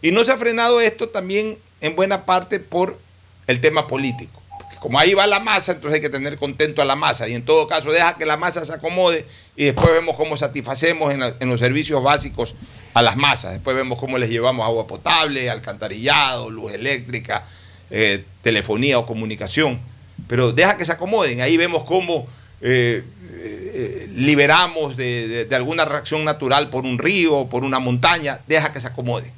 Y 0.03 0.11
no 0.11 0.23
se 0.23 0.33
ha 0.33 0.37
frenado 0.37 0.83
esto 0.83 1.09
también 1.09 1.57
en 1.81 1.97
buena 1.97 2.27
parte 2.27 2.61
por 2.61 2.99
el 3.47 3.61
tema 3.63 3.87
político. 3.87 4.43
Porque 4.59 4.77
como 4.77 4.99
ahí 4.99 5.15
va 5.15 5.27
la 5.27 5.41
masa, 5.41 5.73
entonces 5.73 5.95
hay 5.95 6.01
que 6.03 6.11
tener 6.11 6.37
contento 6.37 6.83
a 6.83 6.85
la 6.85 6.95
masa. 6.95 7.27
Y 7.27 7.35
en 7.35 7.45
todo 7.45 7.67
caso, 7.67 7.91
deja 7.91 8.19
que 8.19 8.27
la 8.27 8.37
masa 8.37 8.67
se 8.67 8.73
acomode 8.75 9.25
y 9.57 9.65
después 9.65 9.89
vemos 9.93 10.17
cómo 10.17 10.37
satisfacemos 10.37 11.11
en 11.11 11.49
los 11.49 11.59
servicios 11.59 12.03
básicos 12.03 12.55
a 12.95 13.03
las 13.03 13.17
masas. 13.17 13.53
Después 13.55 13.75
vemos 13.77 13.99
cómo 13.99 14.19
les 14.19 14.31
llevamos 14.31 14.65
agua 14.65 14.87
potable, 14.87 15.49
alcantarillado, 15.51 16.51
luz 16.51 16.73
eléctrica, 16.73 17.45
eh, 17.91 18.25
telefonía 18.43 18.99
o 18.99 19.07
comunicación. 19.07 19.81
Pero 20.29 20.53
deja 20.53 20.77
que 20.77 20.85
se 20.85 20.93
acomoden. 20.93 21.41
Ahí 21.41 21.57
vemos 21.57 21.85
cómo 21.85 22.27
eh, 22.61 23.03
eh, 23.31 24.09
liberamos 24.15 24.97
de, 24.97 25.47
de- 25.47 25.57
alguna 25.57 25.85
reacción 25.85 26.25
natural 26.25 26.71
por 26.71 26.85
un 26.85 26.99
río, 26.99 27.47
por 27.47 27.65
una 27.65 27.79
montaña. 27.79 28.41
Deja 28.47 28.73
que 28.73 28.81
se 28.81 28.87
acomoden. 28.89 29.33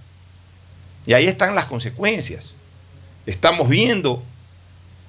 Y 1.06 1.12
ahí 1.14 1.26
están 1.26 1.54
las 1.54 1.66
consecuencias. 1.66 2.52
Estamos 3.26 3.68
viendo 3.68 4.22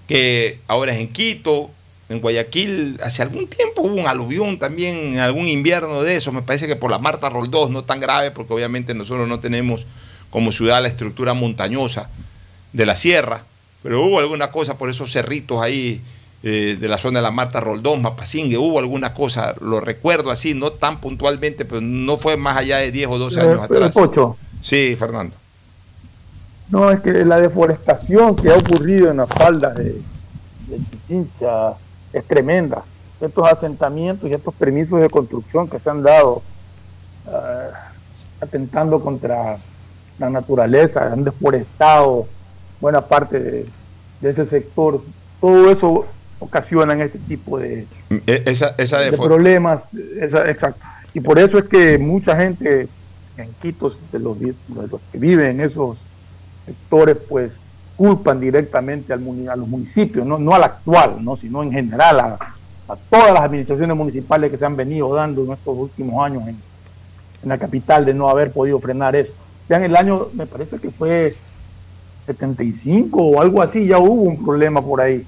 que 0.08 0.60
ahora 0.68 0.94
es 0.94 1.00
en 1.00 1.08
Quito, 1.12 1.72
en 2.08 2.20
Guayaquil, 2.20 3.00
hace 3.04 3.24
algún 3.24 3.48
tiempo 3.48 3.82
hubo 3.82 3.96
un 3.96 4.08
aluvión 4.08 4.60
también, 4.60 5.16
en 5.16 5.20
algún 5.20 5.48
invierno 5.48 6.04
de 6.04 6.16
eso, 6.16 6.32
me 6.32 6.44
parece 6.44 6.68
que 6.68 6.76
por 6.76 6.92
la 6.92 7.00
Marta 7.00 7.30
Roldós, 7.30 7.72
no 7.72 7.84
tan 7.84 8.00
grave, 8.00 8.32
porque 8.32 8.54
obviamente 8.54 8.94
nosotros 8.94 9.28
no 9.28 9.40
tenemos 9.40 9.88
como 10.30 10.52
ciudad 10.52 10.82
la 10.82 10.88
estructura 10.88 11.34
montañosa 11.34 12.10
de 12.74 12.86
la 12.86 12.96
sierra, 12.96 13.44
pero 13.82 14.04
hubo 14.04 14.20
alguna 14.20 14.52
cosa 14.52 14.78
por 14.78 14.90
esos 14.90 15.12
cerritos 15.12 15.62
ahí 15.62 16.02
eh, 16.44 16.78
de 16.80 16.88
la 16.88 17.00
zona 17.00 17.20
de 17.20 17.24
la 17.24 17.32
Marta 17.32 17.60
Roldós, 17.60 18.00
Mapasingue, 18.00 18.58
hubo 18.58 18.78
alguna 18.78 19.14
cosa, 19.14 19.56
lo 19.62 19.80
recuerdo 19.80 20.30
así, 20.30 20.54
no 20.54 20.72
tan 20.74 21.02
puntualmente, 21.02 21.66
pero 21.66 21.82
no 21.82 22.18
fue 22.18 22.38
más 22.38 22.58
allá 22.58 22.78
de 22.78 22.92
10 22.92 23.10
o 23.10 23.18
12 23.18 23.42
años 23.42 23.58
Eh, 23.64 23.66
pero, 23.68 23.86
atrás. 23.86 23.94
Pocho, 23.94 24.38
Sí, 24.62 24.96
Fernando. 24.96 25.36
No, 26.70 26.92
es 26.92 27.00
que 27.00 27.12
la 27.26 27.40
deforestación 27.40 28.36
que 28.36 28.50
ha 28.50 28.56
ocurrido 28.56 29.12
en 29.12 29.18
las 29.18 29.30
faldas 29.30 29.76
de, 29.76 29.84
de 29.94 30.78
Pichincha 30.90 31.76
es 32.18 32.24
tremenda. 32.26 32.84
Estos 33.22 33.48
asentamientos 33.50 34.30
y 34.30 34.34
estos 34.34 34.54
permisos 34.54 35.00
de 35.02 35.10
construcción 35.10 35.70
que 35.70 35.80
se 35.80 35.90
han 35.90 36.04
dado 36.04 36.42
ah, 37.28 37.70
atentando 38.42 39.00
contra 39.00 39.58
la 40.20 40.30
naturaleza, 40.30 41.12
han 41.12 41.24
deforestado 41.24 42.28
buena 42.80 43.02
parte 43.02 43.40
de, 43.40 43.66
de 44.22 44.30
ese 44.30 44.46
sector. 44.46 45.02
Todo 45.42 45.70
eso 45.72 46.06
ocasiona 46.40 47.02
este 47.04 47.20
tipo 47.20 47.58
de, 47.60 47.86
E- 48.28 48.44
Esa, 48.46 48.76
esa 48.78 49.00
de 49.00 49.12
defor- 49.12 49.26
problemas. 49.28 49.84
esa- 50.20 50.50
exacto. 50.50 50.86
Y 51.14 51.20
por 51.22 51.40
eso 51.40 51.58
es 51.58 51.66
que 51.66 51.98
mucha 51.98 52.36
gente 52.36 52.88
en 53.38 53.52
Quito, 53.62 53.92
de 54.12 54.20
los, 54.20 54.40
de 54.40 54.54
los 54.90 55.02
que 55.12 55.18
viven 55.18 55.48
en 55.48 55.62
esos 55.62 55.98
sectores, 56.66 57.18
pues 57.30 57.52
culpan 57.96 58.40
directamente 58.40 59.14
a 59.14 59.18
los 59.56 59.68
municipios, 59.68 60.26
no, 60.26 60.38
no 60.38 60.54
al 60.54 60.64
actual, 60.64 61.18
¿no? 61.24 61.36
sino 61.36 61.64
en 61.64 61.72
general 61.72 62.20
a, 62.20 62.38
todas 63.10 63.34
las 63.34 63.44
administraciones 63.44 63.98
municipales 63.98 64.52
que 64.52 64.58
se 64.58 64.66
han 64.66 64.76
venido 64.76 65.14
dando 65.14 65.44
en 65.44 65.54
estos 65.54 65.76
últimos 65.76 66.24
años 66.24 66.48
en, 66.48 66.58
la 67.44 67.58
capital 67.60 68.06
de 68.06 68.14
no 68.14 68.28
haber 68.28 68.52
podido 68.52 68.80
frenar 68.80 69.16
eso. 69.16 69.32
Ya 69.70 69.78
en 69.78 69.84
el 69.84 69.96
año, 69.96 70.30
me 70.34 70.48
parece 70.48 70.80
que 70.80 70.90
fue 70.90 71.36
75 72.26 73.22
o 73.22 73.40
algo 73.40 73.62
así, 73.62 73.86
ya 73.86 74.00
hubo 74.00 74.24
un 74.24 74.44
problema 74.44 74.82
por 74.82 75.00
ahí. 75.00 75.24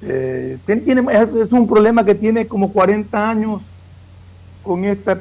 Eh, 0.00 0.56
es, 0.66 1.52
un 1.52 1.68
problema 1.68 2.02
que 2.02 2.14
tiene 2.14 2.46
como 2.46 2.72
40 2.72 3.28
años 3.28 3.60
con 4.62 4.86
esta 4.86 5.20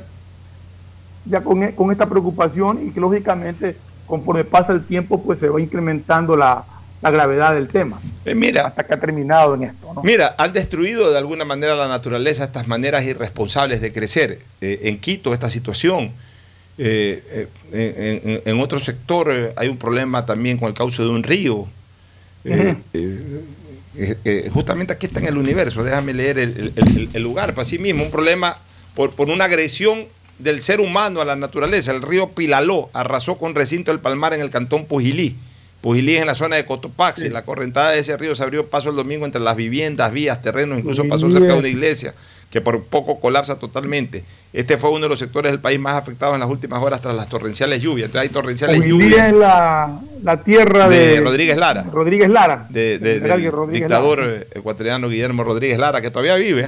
ya 1.26 1.42
con, 1.42 1.74
con 1.74 1.92
esta 1.92 2.06
preocupación 2.06 2.88
y 2.88 2.92
que 2.92 3.02
lógicamente 3.02 3.76
conforme 4.08 4.46
pasa 4.46 4.72
el 4.72 4.86
tiempo 4.86 5.22
pues 5.22 5.40
se 5.40 5.50
va 5.50 5.60
incrementando 5.60 6.38
la, 6.38 6.64
la 7.02 7.12
gravedad 7.12 7.54
del 7.56 7.68
tema 7.70 8.00
Eh, 8.26 8.36
mira, 8.36 8.68
hasta 8.68 8.86
que 8.86 8.94
ha 8.94 9.00
terminado 9.00 9.56
en 9.56 9.64
esto 9.64 9.94
¿no? 9.94 10.04
Mira, 10.04 10.36
han 10.38 10.52
destruido 10.54 11.12
de 11.12 11.18
alguna 11.18 11.46
manera 11.46 11.76
la 11.76 11.88
naturaleza 11.88 12.44
estas 12.44 12.68
maneras 12.68 13.04
irresponsables 13.06 13.80
de 13.82 13.92
crecer. 13.94 14.40
Eh, 14.62 14.82
en 14.84 15.00
Quito 15.00 15.34
esta 15.34 15.50
situación. 15.50 16.12
Eh, 16.78 17.48
en, 17.74 18.42
en- 18.46 18.60
otro 18.62 18.80
sector 18.80 19.54
hay 19.56 19.68
un 19.68 19.78
problema 19.78 20.26
también 20.26 20.58
con 20.58 20.68
el 20.70 20.74
cauce 20.74 21.02
de 21.02 21.10
un 21.10 21.24
río. 21.24 21.68
Justamente 24.54 24.94
aquí 24.94 25.08
está 25.08 25.20
en 25.20 25.28
el 25.28 25.38
universo, 25.38 25.84
déjame 25.84 26.14
leer 26.14 26.40
el, 26.40 26.50
el- 26.58 26.74
el- 26.98 27.10
el 27.14 27.24
lugar, 27.24 27.54
para 27.54 27.66
sí 27.66 27.80
mismo, 27.80 28.04
un 28.04 28.12
problema 28.12 28.56
por, 28.96 29.12
por 29.12 29.30
una 29.30 29.46
agresión 29.46 30.06
del 30.38 30.62
ser 30.62 30.80
humano 30.80 31.20
a 31.22 31.26
la 31.26 31.36
naturaleza. 31.36 31.92
El 31.92 32.02
río 32.02 32.30
Pilaló 32.30 32.90
arrasó 32.94 33.38
con 33.38 33.56
recinto 33.56 33.92
del 33.92 34.00
Palmar 34.00 34.34
en 34.34 34.42
el 34.42 34.50
cantón 34.50 34.86
Pujilí. 34.86 35.36
Pujilí 35.82 36.16
es 36.16 36.22
en 36.22 36.28
la 36.28 36.36
zona 36.36 36.56
de 36.58 36.66
Cotopaxi. 36.66 37.30
La 37.30 37.44
correntada 37.44 37.92
de 37.92 38.00
ese 38.00 38.18
río 38.18 38.36
se 38.36 38.44
abrió 38.44 38.68
paso 38.68 38.90
el 38.90 38.96
domingo 38.96 39.26
entre 39.26 39.40
las 39.42 39.56
viviendas, 39.56 40.12
vías, 40.12 40.42
terrenos, 40.42 40.80
incluso 40.80 41.08
pasó 41.08 41.30
cerca 41.30 41.54
de 41.54 41.60
una 41.60 41.68
iglesia 41.68 42.14
que 42.50 42.62
por 42.62 42.84
poco 42.86 43.20
colapsa 43.20 43.60
totalmente. 43.60 44.24
Este 44.54 44.78
fue 44.78 44.90
uno 44.90 45.02
de 45.04 45.10
los 45.10 45.20
sectores 45.20 45.52
del 45.52 45.62
país 45.62 45.80
más 45.80 45.94
afectados 45.94 46.34
en 46.34 46.40
las 46.40 46.50
últimas 46.50 46.82
horas 46.82 47.00
tras 47.00 47.16
las 47.16 47.30
torrenciales 47.30 47.80
lluvias. 47.82 48.08
Entonces 48.08 48.28
hay 48.28 48.34
torrenciales 48.34 48.78
Pujilí 48.78 48.92
lluvias 48.92 49.28
es 49.28 49.34
la, 49.36 50.00
la 50.24 50.44
tierra 50.44 50.90
de, 50.90 50.98
de 51.10 51.22
Rodríguez 51.22 51.58
Lara. 51.58 51.84
Rodríguez 51.84 52.28
Lara 52.28 52.66
de, 52.70 52.98
de- 52.98 53.20
del 53.20 53.52
Rodríguez 53.52 53.82
dictador 53.88 54.20
Lara. 54.22 54.34
eh, 54.34 54.48
ecuatoriano 54.56 55.08
Guillermo 55.08 55.44
Rodríguez 55.44 55.78
Lara, 55.78 56.02
que 56.02 56.10
todavía 56.10 56.36
vive. 56.38 56.68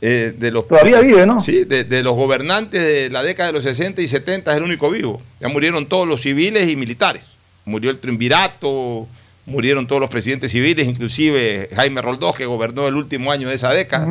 eh, 0.00 0.34
de 0.38 0.50
los, 0.50 0.66
Todavía 0.66 1.00
vive, 1.00 1.26
¿no? 1.26 1.42
Sí, 1.42 1.64
de, 1.64 1.84
de 1.84 2.02
los 2.02 2.14
gobernantes 2.16 2.80
de 2.82 3.10
la 3.10 3.22
década 3.22 3.48
de 3.48 3.52
los 3.52 3.64
60 3.64 4.00
y 4.00 4.08
70 4.08 4.50
es 4.52 4.56
el 4.56 4.62
único 4.62 4.88
vivo. 4.90 5.20
Ya 5.40 5.48
murieron 5.48 5.84
todos 5.86 6.08
los 6.08 6.22
civiles 6.22 6.66
y 6.70 6.76
militares. 6.76 7.28
Murió 7.64 7.90
el 7.90 7.98
triunvirato, 7.98 9.06
murieron 9.46 9.86
todos 9.86 10.00
los 10.00 10.10
presidentes 10.10 10.52
civiles, 10.52 10.86
inclusive 10.86 11.68
Jaime 11.74 12.02
Roldós, 12.02 12.36
que 12.36 12.46
gobernó 12.46 12.88
el 12.88 12.96
último 12.96 13.32
año 13.32 13.48
de 13.48 13.54
esa 13.54 13.70
década. 13.70 14.06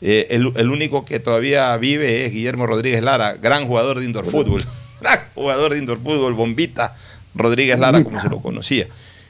Eh, 0.00 0.28
el, 0.30 0.52
el 0.56 0.70
único 0.70 1.04
que 1.04 1.18
todavía 1.18 1.76
vive 1.76 2.24
es 2.24 2.32
Guillermo 2.32 2.66
Rodríguez 2.66 3.02
Lara, 3.02 3.34
gran 3.34 3.66
jugador 3.66 3.98
de 3.98 4.04
indoor 4.04 4.30
fútbol. 4.30 4.64
gran 5.00 5.20
jugador 5.34 5.72
de 5.72 5.78
indoor 5.78 5.98
fútbol, 5.98 6.34
bombita 6.34 6.96
Rodríguez 7.34 7.78
Lara, 7.78 8.02
como 8.02 8.20
se 8.20 8.28
lo 8.28 8.40
conocía. 8.40 8.86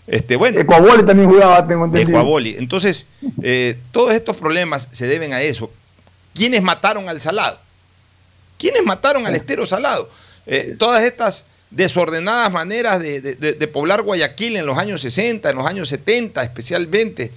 Este, 0.06 0.36
bueno, 0.36 0.58
Ecuaboli 0.58 1.04
también 1.04 1.28
jugaba 1.28 1.66
tengo 1.66 1.84
entendido 1.84 2.10
Ecuaboli. 2.18 2.56
Entonces, 2.58 3.04
eh, 3.42 3.78
todos 3.92 4.14
estos 4.14 4.36
problemas 4.36 4.88
se 4.90 5.06
deben 5.06 5.34
a 5.34 5.42
eso. 5.42 5.70
¿Quiénes 6.34 6.62
mataron 6.62 7.08
al 7.08 7.20
salado? 7.20 7.58
¿Quiénes 8.58 8.82
mataron 8.84 9.26
al 9.26 9.34
estero 9.34 9.66
salado? 9.66 10.08
Eh, 10.46 10.76
todas 10.78 11.02
estas 11.04 11.44
desordenadas 11.70 12.52
maneras 12.52 12.98
de, 13.00 13.20
de- 13.20 13.68
poblar 13.68 14.02
Guayaquil 14.02 14.56
en 14.56 14.66
los 14.66 14.78
años 14.78 15.00
60, 15.02 15.50
en 15.50 15.56
los 15.56 15.66
años 15.66 15.88
70 15.88 16.42
especialmente, 16.42 17.30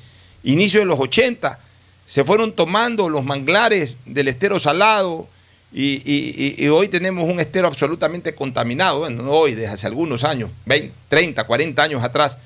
inicio 0.43 0.79
de 0.79 0.85
los 0.85 0.99
80, 0.99 1.59
se 2.05 2.23
fueron 2.23 2.53
tomando 2.53 3.09
los 3.09 3.23
manglares 3.23 3.95
del 4.05 4.27
estero 4.29 4.59
salado 4.59 5.27
y, 5.73 6.01
y- 6.05 6.55
y- 6.57 6.67
hoy 6.69 6.87
tenemos 6.87 7.29
un 7.29 7.39
estero 7.39 7.67
absolutamente 7.67 8.33
contaminado. 8.35 8.99
Bueno, 8.99 9.23
no 9.23 9.31
hoy, 9.31 9.53
desde 9.53 9.67
hace 9.73 9.87
algunos 9.87 10.23
años, 10.23 10.49
20, 10.65 10.91
30, 11.09 11.43
40 11.45 11.83
años 11.83 12.03
atrás, 12.03 12.37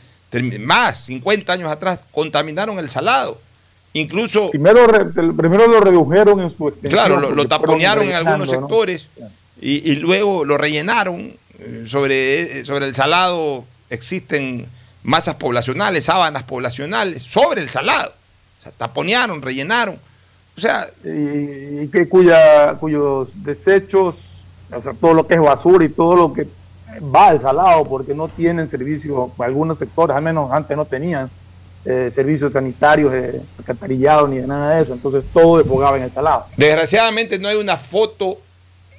más, 0.60 1.06
50 1.06 1.54
años 1.54 1.72
atrás, 1.72 2.00
contaminaron 2.12 2.78
el 2.80 2.90
salado. 2.90 3.40
Incluso 3.94 4.50
primero, 4.52 4.86
primero 5.38 5.68
lo 5.68 5.80
redujeron 5.80 6.42
en 6.42 6.50
su 6.50 6.68
extensión 6.68 6.92
Claro, 6.92 7.32
lo, 7.32 7.48
taponearon 7.48 8.08
en 8.10 8.14
algunos 8.16 8.50
sectores 8.50 9.08
y, 9.62 9.90
y 9.92 9.96
luego 9.96 10.44
lo 10.44 10.58
rellenaron. 10.58 11.34
Eh, 11.60 11.84
Sobre, 11.86 12.60
eh, 12.60 12.66
sobre 12.66 12.86
el 12.86 12.96
salado 12.96 13.66
existen 13.90 14.68
masas 15.04 15.36
poblacionales, 15.36 16.06
sábanas 16.06 16.44
poblacionales, 16.44 17.24
sobre 17.24 17.62
el 17.62 17.70
salado. 17.70 18.14
O 18.60 18.62
sea, 18.62 18.72
taponearon, 18.72 19.42
rellenaron. 19.42 20.00
O 20.58 20.60
sea, 20.60 20.88
y, 21.04 21.88
que 21.88 22.08
cuya, 22.08 22.76
cuyos 22.80 23.30
desechos, 23.36 24.16
o 24.72 24.82
sea, 24.82 24.94
todo 24.94 25.14
lo 25.14 25.28
que 25.28 25.36
es 25.36 25.42
basura 25.42 25.86
y 25.86 25.90
todo 25.90 26.16
lo 26.16 26.34
que 26.34 26.48
va 27.14 27.28
al 27.28 27.42
salado, 27.42 27.84
porque 27.86 28.14
no 28.14 28.28
tienen 28.30 28.70
servicio, 28.70 29.32
algunos 29.38 29.78
sectores, 29.78 30.16
al 30.16 30.24
menos 30.24 30.52
antes 30.52 30.76
no 30.78 30.86
tenían 30.86 31.30
eh, 31.84 32.10
servicios 32.14 32.54
sanitarios, 32.54 33.12
de 33.12 33.42
alcantarillado 33.60 34.28
ni 34.28 34.38
de 34.38 34.48
nada 34.48 34.76
de 34.76 34.84
eso, 34.84 34.94
entonces 34.94 35.24
todo 35.34 35.58
desfogaba 35.58 35.98
en 35.98 36.04
el 36.04 36.12
salado. 36.12 36.46
desgraciadamente 36.58 37.38
no 37.38 37.48
hay 37.48 37.58
una 37.58 37.78
foto 37.78 38.40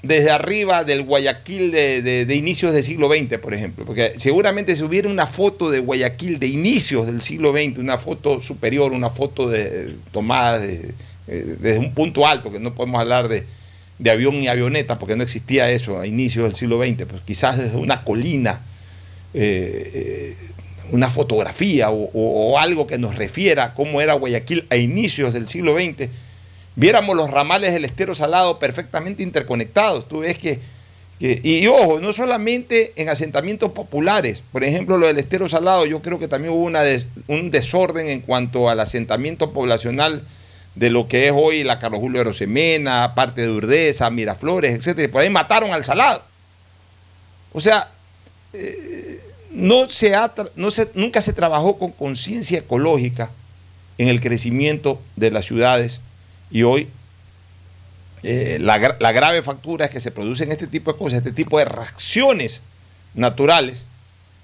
desde 0.07 0.31
arriba 0.31 0.85
del 0.85 1.03
Guayaquil 1.03 1.71
de, 1.73 2.27
inicios 2.35 2.73
del 2.73 2.83
siglo 2.83 3.09
XX, 3.09 3.39
por 3.39 3.55
ejemplo. 3.55 3.85
Porque 3.85 4.13
seguramente 4.17 4.75
si 4.77 4.83
hubiera 4.83 5.09
una 5.09 5.27
foto 5.27 5.71
de 5.71 5.81
Guayaquil 5.81 6.39
de 6.39 6.47
inicios 6.47 7.07
del 7.07 7.21
siglo 7.21 7.53
XX, 7.53 7.79
una 7.79 7.99
foto 7.99 8.41
superior, 8.41 8.93
una 8.93 9.11
foto 9.11 9.49
de, 9.49 9.95
tomada 10.13 10.65
eh, 10.65 10.93
desde 11.27 11.79
un 11.79 11.93
punto 11.95 12.27
alto, 12.27 12.53
que 12.53 12.61
no 12.61 12.75
podemos 12.75 13.01
hablar 13.01 13.29
de, 13.29 13.45
avión 14.11 14.37
y 14.43 14.49
avioneta, 14.49 14.99
porque 14.99 15.17
no 15.17 15.23
existía 15.23 15.71
eso 15.71 15.99
a 15.99 16.07
inicios 16.07 16.45
del 16.45 16.55
siglo 16.55 16.79
XX, 16.85 17.05
pues 17.09 17.23
quizás 17.27 17.59
desde 17.59 17.77
una 17.77 18.03
colina, 18.05 18.61
eh, 19.35 19.91
eh, 19.95 20.37
una 20.93 21.09
fotografía 21.11 21.91
o, 21.91 22.05
o- 22.13 22.53
o 22.53 22.59
algo 22.59 22.87
que 22.87 22.99
nos 22.99 23.17
refiera 23.17 23.75
cómo 23.75 24.01
era 24.01 24.15
Guayaquil 24.15 24.67
a 24.71 24.77
inicios 24.77 25.33
del 25.35 25.49
siglo 25.49 25.77
XX, 25.77 26.09
viéramos 26.77 27.17
los 27.17 27.31
ramales 27.31 27.73
del 27.73 27.85
estero 27.85 28.15
salado 28.15 28.59
perfectamente 28.59 29.23
interconectados. 29.23 30.07
Tú 30.07 30.21
ves 30.21 30.39
que, 30.39 30.61
y, 31.19 31.67
ojo, 31.67 31.99
no 31.99 32.13
solamente 32.13 32.93
en 32.97 33.09
asentamientos 33.09 33.73
populares, 33.73 34.43
por 34.53 34.63
ejemplo, 34.63 34.99
lo 34.99 35.07
del 35.07 35.19
estero 35.19 35.49
salado, 35.49 35.87
yo 35.87 36.03
creo 36.03 36.19
que 36.19 36.29
también 36.29 36.53
hubo 36.53 36.71
un 37.29 37.51
desorden 37.51 38.09
en 38.09 38.21
cuanto 38.21 38.69
al 38.69 38.81
asentamiento 38.81 39.51
poblacional 39.53 40.23
de 40.75 40.91
lo 40.91 41.09
que 41.09 41.27
es 41.27 41.33
hoy 41.35 41.65
la 41.65 41.79
Carlos 41.79 42.01
Julio 42.01 42.21
Arosemena, 42.21 43.15
parte 43.15 43.41
de 43.41 43.51
Urdesa, 43.51 44.11
Miraflores, 44.11 44.75
etcétera. 44.75 45.11
Por 45.11 45.23
ahí 45.23 45.31
mataron 45.31 45.73
al 45.73 45.85
salado. 45.85 46.23
O 47.55 47.63
sea, 47.63 47.91
eh, 48.53 49.19
no 49.51 49.89
se 49.89 50.15
ha 50.15 50.31
no 50.55 50.71
se, 50.71 50.91
nunca 50.93 51.23
se 51.23 51.33
trabajó 51.33 51.79
con 51.79 51.93
conciencia 51.93 52.59
ecológica 52.59 53.31
en 53.97 54.09
el 54.09 54.21
crecimiento 54.21 55.01
de 55.17 55.31
las 55.31 55.47
ciudades 55.47 56.01
y 56.51 56.63
hoy 56.63 56.89
eh, 58.23 58.59
la, 58.61 58.97
la 58.99 59.13
grave 59.13 59.43
factura 59.43 59.87
es 59.87 59.91
que 59.91 60.01
se 60.01 60.11
producen 60.11 60.51
este 60.53 60.67
tipo 60.67 60.93
de 60.93 60.99
cosas, 60.99 61.19
este 61.19 61.33
tipo 61.33 61.59
de 61.59 61.65
reacciones 61.67 62.61
naturales 63.15 63.83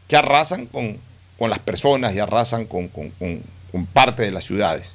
que 0.08 0.16
arrasan 0.16 0.66
con, 0.66 0.98
con 1.38 1.50
las 1.50 1.58
personas 1.58 2.14
y 2.14 2.18
arrasan 2.18 2.64
con- 2.66 2.88
con 2.88 3.86
parte 3.92 4.22
de 4.22 4.30
las 4.30 4.44
ciudades. 4.44 4.92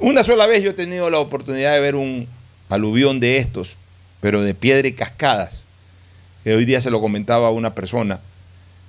Una 0.00 0.22
sola 0.22 0.46
vez 0.46 0.62
yo 0.62 0.70
he 0.70 0.74
tenido 0.74 1.10
la 1.10 1.18
oportunidad 1.18 1.72
de 1.74 1.80
ver 1.80 1.94
un 1.96 2.28
aluvión 2.68 3.20
de 3.20 3.38
estos, 3.38 3.76
pero 4.20 4.42
de 4.42 4.54
piedra 4.54 4.86
y 4.86 4.92
cascadas, 4.92 5.60
que 6.44 6.54
hoy 6.54 6.64
día 6.64 6.80
se 6.80 6.90
lo 6.90 7.00
comentaba 7.00 7.48
a 7.48 7.52
una 7.52 7.74
persona, 7.74 8.20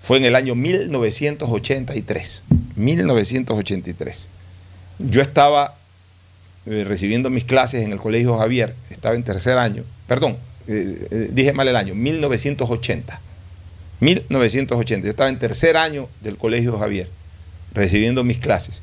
fue 0.03 0.17
en 0.17 0.25
el 0.25 0.35
año 0.35 0.55
1983. 0.55 2.43
1983. 2.75 4.25
Yo 4.99 5.21
estaba 5.21 5.75
eh, 6.69 6.83
recibiendo 6.87 7.29
mis 7.29 7.43
clases 7.43 7.83
en 7.83 7.91
el 7.91 7.99
Colegio 7.99 8.37
Javier, 8.37 8.75
estaba 8.89 9.15
en 9.15 9.23
tercer 9.23 9.57
año, 9.57 9.83
perdón, 10.07 10.37
eh, 10.67 11.07
eh, 11.11 11.29
dije 11.31 11.51
mal 11.53 11.67
el 11.67 11.75
año, 11.75 11.95
1980. 11.95 13.19
1980, 14.01 15.05
yo 15.05 15.09
estaba 15.11 15.29
en 15.29 15.39
tercer 15.39 15.75
año 15.77 16.07
del 16.21 16.37
Colegio 16.37 16.77
Javier, 16.77 17.09
recibiendo 17.73 18.23
mis 18.23 18.37
clases. 18.37 18.81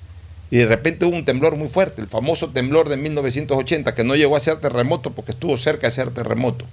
Y 0.50 0.58
de 0.58 0.66
repente 0.66 1.04
hubo 1.06 1.16
un 1.16 1.24
temblor 1.24 1.56
muy 1.56 1.68
fuerte, 1.68 2.00
el 2.02 2.06
famoso 2.08 2.50
temblor 2.50 2.88
de 2.88 2.96
1980, 2.96 3.94
que 3.94 4.04
no 4.04 4.14
llegó 4.14 4.36
a 4.36 4.40
ser 4.40 4.58
terremoto 4.58 5.10
porque 5.12 5.32
estuvo 5.32 5.56
cerca 5.56 5.86
de 5.86 5.90
ser 5.90 6.10
terremoto. 6.10 6.64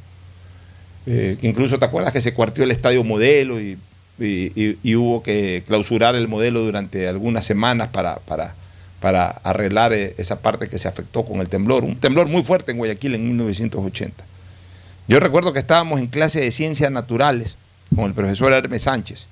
Incluso 1.42 1.80
te 1.80 1.86
acuerdas 1.86 2.14
que 2.14 2.22
se 2.22 2.34
cuartió 2.34 2.64
el 2.64 2.72
estadio 2.72 3.04
modelo 3.04 3.60
y, 3.60 3.78
y- 4.20 4.52
y- 4.56 4.78
y 4.84 4.96
hubo 4.96 5.22
que 5.24 5.64
clausurar 5.68 6.16
el 6.16 6.28
modelo 6.28 6.62
durante 6.62 7.08
algunas 7.08 7.46
semanas 7.46 7.90
para, 7.90 8.18
para, 8.18 8.56
para 9.04 9.28
arreglar 9.44 9.92
eh, 9.92 10.16
esa 10.18 10.40
parte 10.40 10.70
que 10.70 10.80
se 10.80 10.88
afectó 10.88 11.26
con 11.26 11.42
el 11.42 11.50
temblor. 11.50 11.84
Un 11.84 11.98
temblor 11.98 12.30
muy 12.30 12.42
fuerte 12.42 12.72
en 12.72 12.78
Guayaquil 12.78 13.16
en 13.16 13.28
1980. 13.28 14.24
Yo 15.10 15.20
recuerdo 15.20 15.52
que 15.52 15.60
estábamos 15.60 16.00
en 16.00 16.08
clase 16.08 16.40
de 16.40 16.50
ciencias 16.52 16.90
naturales 16.90 17.56
con 17.94 18.06
el 18.06 18.14
profesor 18.14 18.54
Hermes 18.54 18.84
Sánchez 18.84 19.26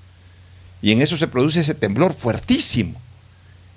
y 0.82 0.92
en 0.92 1.02
eso 1.02 1.16
se 1.16 1.30
produce 1.30 1.62
ese 1.62 1.74
temblor 1.74 2.14
fuertísimo. 2.14 3.00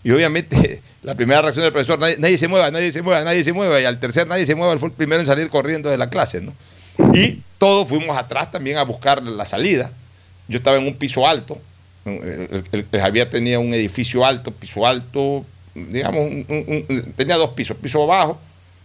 Y 0.02 0.10
obviamente 0.10 0.82
la 1.04 1.14
primera 1.14 1.42
reacción 1.42 1.62
del 1.62 1.72
profesor, 1.72 2.00
nadie, 2.00 2.16
nadie 2.18 2.38
se 2.38 2.48
mueva, 2.48 2.72
nadie 2.72 2.90
se 2.90 3.00
mueva, 3.00 3.22
nadie 3.22 3.44
se 3.44 3.52
mueva. 3.52 3.80
Y 3.80 3.84
al 3.84 4.00
tercer 4.00 4.26
nadie 4.26 4.46
se 4.46 4.56
mueva, 4.56 4.72
él 4.72 4.80
fue 4.80 4.88
el 4.88 4.94
primero 4.96 5.20
en 5.20 5.26
salir 5.28 5.48
corriendo 5.48 5.90
de 5.90 5.96
la 5.96 6.10
clase. 6.10 6.40
¿no? 6.40 6.52
Y 7.14 7.40
todos 7.58 7.88
fuimos 7.88 8.16
atrás 8.16 8.50
también 8.50 8.78
a 8.78 8.82
buscar 8.82 9.22
la 9.22 9.44
salida. 9.44 9.92
Yo 10.48 10.58
estaba 10.58 10.76
en 10.76 10.88
un 10.88 10.96
piso 10.96 11.24
alto. 11.24 11.56
El, 12.04 12.64
el- 12.72 13.00
Javier 13.00 13.30
tenía 13.30 13.60
un 13.60 13.72
edificio 13.72 14.24
alto, 14.26 14.50
piso 14.50 14.84
alto, 14.84 15.46
digamos, 15.74 16.46
tenía 17.16 17.36
dos 17.36 17.50
pisos, 17.50 17.76
piso 17.76 18.06
bajo, 18.06 18.38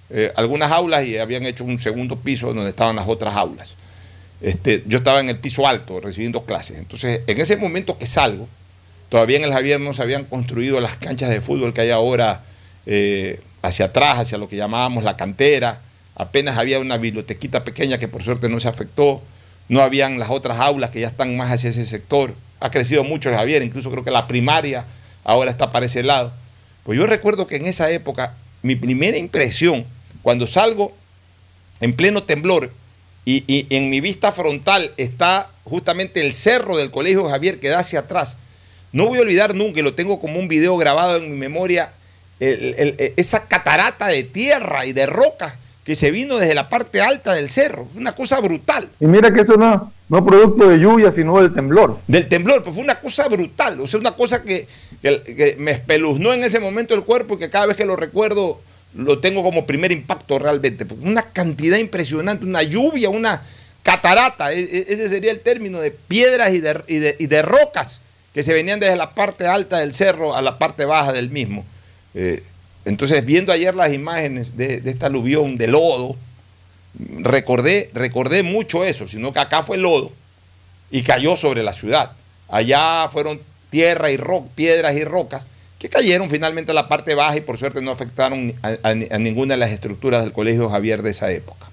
eh, 0.10 0.32
algunas 0.36 0.72
aulas 0.72 1.06
y 1.06 1.18
habían 1.18 1.46
hecho 1.46 1.64
un 1.64 1.80
segundo 1.80 2.16
piso 2.16 2.54
donde 2.54 2.70
estaban 2.70 2.96
las 2.96 3.08
otras 3.08 3.36
aulas. 3.36 3.76
Este, 4.42 4.84
yo 4.88 5.00
estaba 5.00 5.20
en 5.20 5.30
el 5.30 5.38
piso 5.38 5.68
alto 5.68 6.00
recibiendo 6.00 6.44
clases. 6.46 6.78
Entonces, 6.78 7.22
en 7.28 7.40
ese 7.40 7.58
momento 7.58 7.98
que 7.98 8.08
salgo, 8.08 8.48
todavía 9.10 9.38
en 9.38 9.44
el 9.44 9.54
Javier 9.54 9.80
no 9.80 9.94
se 9.94 10.02
habían 10.02 10.26
construido 10.26 10.80
las 10.80 10.96
canchas 10.96 11.30
de 11.30 11.42
fútbol 11.42 11.74
que 11.74 11.82
hay 11.82 11.92
ahora 11.92 12.42
eh, 12.86 13.40
hacia 13.62 13.86
atrás, 13.86 14.20
hacia 14.20 14.38
lo 14.38 14.48
que 14.48 14.56
llamábamos 14.56 15.04
la 15.04 15.18
cantera. 15.18 15.82
Apenas 16.16 16.58
había 16.58 16.80
una 16.80 16.98
bibliotequita 16.98 17.64
pequeña 17.64 17.98
que 17.98 18.08
por 18.08 18.24
suerte 18.24 18.50
no 18.50 18.60
se 18.60 18.68
afectó. 18.68 19.22
No 19.68 19.82
habían 19.82 20.18
las 20.18 20.30
otras 20.32 20.60
aulas 20.60 20.90
que 20.90 21.02
ya 21.02 21.08
están 21.08 21.38
más 21.38 21.52
hacia 21.52 21.70
ese 21.70 21.86
sector. 21.86 22.34
Ha 22.60 22.72
crecido 22.72 23.04
mucho 23.04 23.30
el 23.30 23.36
Javier, 23.36 23.62
incluso 23.62 23.92
creo 23.92 24.04
que 24.04 24.12
la 24.12 24.28
primaria 24.28 24.86
ahora 25.24 25.52
está 25.52 25.72
para 25.72 25.86
ese 25.86 26.02
lado. 26.02 26.32
Pues 26.84 26.98
yo 26.98 27.06
recuerdo 27.06 27.48
que 27.48 27.58
en 27.58 27.66
esa 27.66 27.90
época, 27.92 28.34
mi 28.62 28.76
primera 28.76 29.18
impresión, 29.18 29.86
cuando 30.22 30.48
salgo 30.48 30.94
en 31.82 31.94
pleno 31.94 32.24
temblor 32.24 32.72
y, 33.26 33.44
y 33.48 33.68
en 33.70 33.90
mi 33.90 34.02
vista 34.02 34.32
frontal 34.32 34.92
está 34.98 35.50
justamente 35.64 36.26
el 36.26 36.34
cerro 36.34 36.78
del 36.78 36.92
Colegio 36.92 37.30
Javier 37.30 37.60
que 37.60 37.70
da 37.70 37.80
hacia 37.80 38.00
atrás, 38.00 38.38
no 38.92 39.06
voy 39.06 39.20
a 39.20 39.22
olvidar 39.22 39.54
nunca, 39.54 39.80
y 39.80 39.84
lo 39.84 39.94
tengo 39.94 40.20
como 40.20 40.40
un 40.40 40.48
video 40.48 40.76
grabado 40.78 41.18
en 41.18 41.32
mi 41.32 41.38
memoria, 41.38 41.92
el- 42.40 42.74
el- 42.78 42.96
el- 42.98 43.14
esa 43.18 43.48
catarata 43.48 44.08
de 44.08 44.24
tierra 44.24 44.86
y 44.86 44.94
de 44.94 45.06
rocas 45.06 45.54
que 45.84 45.96
se 45.96 46.10
vino 46.12 46.38
desde 46.38 46.56
la 46.56 46.70
parte 46.70 47.02
alta 47.02 47.34
del 47.34 47.50
cerro. 47.50 47.88
Una 47.96 48.14
cosa 48.14 48.40
brutal. 48.40 48.90
Y 49.00 49.06
mira 49.06 49.32
que 49.34 49.42
eso 49.42 49.58
no, 49.58 49.92
no 50.08 50.18
es 50.20 50.24
producto 50.24 50.68
de 50.70 50.78
lluvia, 50.78 51.12
sino 51.12 51.40
del 51.42 51.54
temblor. 51.54 52.00
Del 52.08 52.28
temblor, 52.28 52.64
pues 52.64 52.76
fue 52.76 52.84
una 52.84 53.00
cosa 53.00 53.28
brutal. 53.28 53.80
O 53.82 53.88
sea, 53.88 54.00
una 54.00 54.12
cosa 54.16 54.42
que, 54.44 54.68
que- 55.02 55.56
me 55.60 55.72
espeluznó 55.72 56.34
en 56.34 56.44
ese 56.44 56.60
momento 56.60 56.94
el 56.94 57.04
cuerpo 57.04 57.36
y 57.36 57.40
que 57.40 57.50
cada 57.50 57.68
vez 57.68 57.78
que 57.78 57.86
lo 57.86 57.96
recuerdo 57.96 58.62
lo 58.96 59.20
tengo 59.20 59.44
como 59.44 59.66
primer 59.66 59.92
impacto 59.92 60.40
realmente. 60.40 60.86
Una 61.02 61.22
cantidad 61.22 61.78
impresionante, 61.78 62.44
una 62.46 62.64
lluvia, 62.64 63.10
una 63.10 63.44
catarata, 63.84 64.52
e- 64.52 64.60
e- 64.62 64.86
ese 64.90 65.08
sería 65.10 65.32
el 65.32 65.40
término 65.42 65.80
de 65.80 65.92
piedras 65.92 66.54
y 66.54 66.60
de, 66.60 66.84
y 66.88 66.98
de- 66.98 67.16
y 67.20 67.28
de 67.28 67.42
rocas 67.44 68.02
que 68.34 68.44
se 68.44 68.54
venían 68.54 68.80
desde 68.80 68.96
la 68.96 69.12
parte 69.12 69.46
alta 69.48 69.78
del 69.80 69.94
cerro 69.94 70.36
a 70.36 70.42
la 70.42 70.58
parte 70.58 70.86
baja 70.86 71.14
del 71.14 71.30
mismo. 71.30 71.66
Eh, 72.14 72.44
entonces, 72.86 73.24
viendo 73.26 73.52
ayer 73.54 73.76
las 73.76 73.94
imágenes 73.94 74.58
de, 74.58 74.82
de 74.82 74.90
esta 74.90 75.06
aluvión 75.06 75.56
de 75.56 75.68
lodo, 75.68 76.16
recordé, 77.20 77.90
recordé 77.94 78.44
mucho 78.44 78.84
eso, 78.84 79.08
sino 79.08 79.32
que 79.34 79.40
acá 79.40 79.64
fue 79.64 79.78
lodo 79.78 80.12
y 80.92 81.04
cayó 81.04 81.36
sobre 81.36 81.64
la 81.64 81.74
ciudad. 81.74 82.12
Allá 82.48 83.08
fueron 83.12 83.40
tierra 83.70 84.12
y 84.12 84.18
ro 84.18 84.46
piedras 84.56 84.96
y 84.96 85.04
rocas 85.04 85.46
que 85.78 85.88
cayeron 85.90 86.30
finalmente 86.30 86.72
a 86.72 86.74
la 86.74 86.88
parte 86.90 87.16
baja 87.16 87.38
y 87.38 87.42
por 87.42 87.58
suerte 87.58 87.82
no 87.82 87.92
afectaron 87.92 88.54
a, 88.62 88.70
a- 88.70 88.90
a 89.16 89.18
ninguna 89.20 89.54
de 89.54 89.60
las 89.60 89.72
estructuras 89.72 90.24
del 90.24 90.34
Colegio 90.34 90.70
Javier 90.70 91.02
de 91.02 91.12
esa 91.12 91.32
época. 91.32 91.68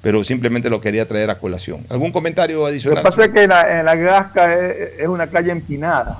Pero 0.00 0.22
simplemente 0.22 0.70
lo 0.70 0.80
quería 0.80 1.08
traer 1.08 1.28
a 1.30 1.38
colación. 1.40 1.84
¿Algún 1.88 2.12
comentario 2.12 2.58
Lo 2.58 2.64
que 2.66 2.70
adicional? 2.70 3.02
pasa 3.02 3.24
es 3.24 3.32
que 3.32 3.42
en 3.42 3.50
la, 3.50 3.80
en 3.80 3.84
la 3.84 3.96
Gasca 3.96 4.54
es, 4.54 5.00
es 5.00 5.08
una 5.08 5.26
calle 5.26 5.50
empinada. 5.50 6.18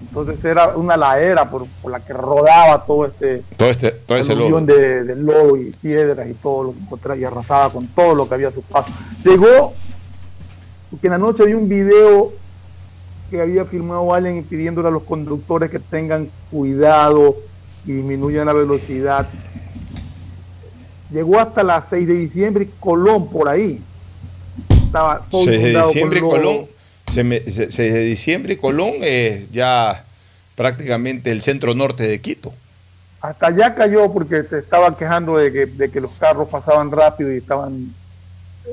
Entonces 0.00 0.42
era 0.44 0.68
una 0.76 0.96
ladera 0.96 1.50
por, 1.50 1.66
por 1.82 1.90
la 1.92 2.00
que 2.00 2.12
rodaba 2.14 2.82
todo 2.86 3.04
este 3.04 3.42
Todo, 3.58 3.68
este, 3.68 3.90
todo 3.90 4.16
ese 4.16 4.34
lodo. 4.34 4.60
de, 4.62 5.04
de 5.04 5.16
lodo 5.16 5.56
y 5.58 5.72
piedras 5.72 6.26
y 6.26 6.34
todo 6.34 6.62
lo 6.64 6.72
que 6.72 6.78
encontraba 6.78 7.20
y 7.20 7.24
arrasaba 7.24 7.68
con 7.70 7.86
todo 7.88 8.14
lo 8.14 8.26
que 8.28 8.34
había 8.34 8.48
a 8.48 8.52
su 8.52 8.62
paso. 8.62 8.90
Llegó, 9.24 9.74
porque 10.90 11.08
en 11.08 11.10
la 11.10 11.18
noche 11.18 11.44
vi 11.44 11.52
un 11.52 11.68
video 11.68 12.32
que 13.30 13.40
había 13.40 13.64
filmado 13.64 14.12
alguien 14.14 14.42
pidiéndole 14.44 14.88
a 14.88 14.90
los 14.90 15.02
conductores 15.02 15.70
que 15.70 15.78
tengan 15.78 16.28
cuidado 16.50 17.36
y 17.86 17.92
disminuyan 17.92 18.46
la 18.46 18.52
velocidad. 18.52 19.26
Llegó 21.10 21.38
hasta 21.40 21.62
las 21.62 21.84
6 21.88 22.06
de 22.06 22.14
diciembre 22.14 22.64
y 22.64 22.70
Colón 22.80 23.28
por 23.30 23.48
ahí. 23.48 23.80
Estaba 24.70 25.20
todo 25.30 25.44
6 25.44 25.62
de 25.62 25.72
con 25.72 25.86
diciembre 25.86 26.18
y 26.18 26.22
lodo. 26.22 26.30
Colón. 26.32 26.66
se 27.12 27.24
me- 27.24 27.40
se- 27.40 27.70
6 27.70 27.92
de 27.92 28.00
diciembre 28.00 28.52
y 28.54 28.56
Colón 28.56 28.94
es 29.00 29.50
ya 29.50 30.04
prácticamente 30.54 31.30
el 31.30 31.40
centro 31.42 31.74
norte 31.74 32.06
de 32.06 32.20
Quito. 32.20 32.52
hasta 33.20 33.46
allá 33.48 33.74
cayó 33.74 34.12
porque 34.12 34.42
se 34.44 34.58
estaba 34.58 34.96
quejando 34.96 35.36
de 35.38 35.50
que, 35.52 35.66
de 35.66 35.90
que 35.90 36.00
los 36.00 36.10
carros 36.12 36.48
pasaban 36.48 36.90
rápido 36.90 37.32
y 37.32 37.38
estaban 37.38 37.92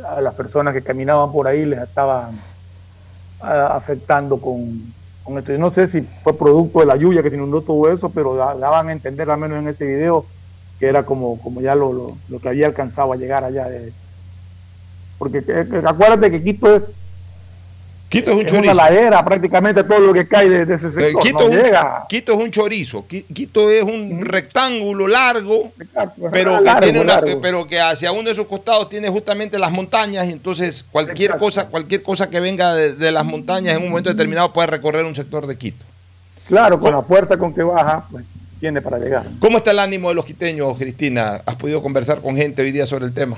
a 0.08 0.20
las 0.22 0.34
personas 0.36 0.74
que 0.74 0.82
caminaban 0.82 1.32
por 1.32 1.48
ahí 1.48 1.66
les 1.66 1.80
estaban 1.82 2.40
afectando 3.46 4.40
con, 4.40 4.94
con 5.24 5.38
esto. 5.38 5.52
Yo 5.52 5.58
no 5.60 5.72
sé 5.72 5.88
si 5.88 6.02
fue 6.24 6.38
producto 6.38 6.80
de 6.80 6.86
la 6.86 6.96
lluvia 6.96 7.24
que 7.24 7.30
se 7.30 7.36
inundó 7.38 7.62
todo 7.62 7.92
eso, 7.92 8.10
pero 8.10 8.36
da- 8.36 8.56
daban 8.56 8.90
a 8.90 8.92
entender 8.94 9.30
al 9.30 9.40
menos 9.40 9.60
en 9.60 9.68
ese 9.68 9.86
video 9.86 10.26
que 10.80 10.88
era 10.88 11.04
como, 11.04 11.40
como 11.42 11.62
ya 11.62 11.76
lo, 11.76 12.18
lo, 12.28 12.40
que 12.40 12.50
había 12.50 12.68
alcanzado 12.68 13.14
a 13.14 13.16
llegar 13.16 13.44
allá. 13.44 13.68
Porque 15.18 15.44
que- 15.44 15.68
que- 15.70 15.82
acuérdate 15.86 16.32
que 16.32 16.44
Quito 16.44 16.76
es, 16.76 16.84
Quito 18.08 18.32
es 18.32 18.38
un 18.38 18.46
es 18.46 18.52
una 18.52 18.62
chorizo. 18.62 18.74
ladera 18.76 19.26
prácticamente 19.26 19.84
todo 19.84 20.00
lo 20.00 20.14
que 20.14 20.28
cae 20.28 20.48
de, 20.50 20.66
de 20.66 20.76
ese 20.76 20.88
Eh, 20.88 20.92
sector. 20.92 21.22
Quito, 21.24 21.40
no 21.40 21.46
es 21.50 21.50
un, 21.58 21.64
llega. 21.64 22.06
Quito 22.08 22.32
es 22.34 22.38
un 22.38 22.52
chorizo, 22.52 23.06
Qui- 23.08 23.26
Quito 23.34 23.70
es 23.72 23.84
un 23.84 24.22
rectángulo 24.24 25.08
largo, 25.08 25.72
pero, 26.32 26.62
largo, 26.62 26.80
que 26.80 26.86
tiene 26.92 27.02
una- 27.02 27.22
pero 27.42 27.68
que 27.68 27.80
hacia 27.82 28.12
uno 28.12 28.30
de 28.30 28.36
sus 28.36 28.46
costados 28.48 28.90
tiene 28.90 29.10
justamente 29.10 29.58
las 29.60 29.72
montañas 29.72 30.28
y 30.28 30.32
entonces 30.32 30.86
cualquier 30.92 31.36
cosa, 31.38 31.68
cualquier 31.68 32.04
cosa 32.04 32.30
que 32.30 32.40
venga 32.40 32.74
de, 32.76 32.94
de 32.94 33.12
las 33.12 33.26
montañas 33.26 33.76
en 33.76 33.84
un 33.84 33.90
momento 33.90 34.10
determinado 34.10 34.54
puede 34.54 34.68
recorrer 34.68 35.04
un 35.04 35.16
sector 35.16 35.46
de 35.48 35.58
Quito. 35.58 35.84
Claro, 36.48 36.80
con 36.80 36.92
la 36.94 37.02
puerta 37.02 37.38
con 37.38 37.54
que 37.54 37.64
baja, 37.64 38.06
pues 38.12 38.24
tiene 38.60 38.82
para 38.82 39.00
llegar. 39.00 39.26
¿Cómo 39.40 39.58
está 39.58 39.72
el 39.72 39.80
ánimo 39.80 40.10
de 40.10 40.16
los 40.16 40.26
quiteños, 40.26 40.78
Cristina? 40.78 41.42
¿Has 41.46 41.56
podido 41.56 41.82
conversar 41.82 42.20
con 42.22 42.36
gente 42.38 42.62
hoy 42.62 42.72
día 42.72 42.86
sobre 42.86 43.06
el 43.06 43.14
tema? 43.14 43.38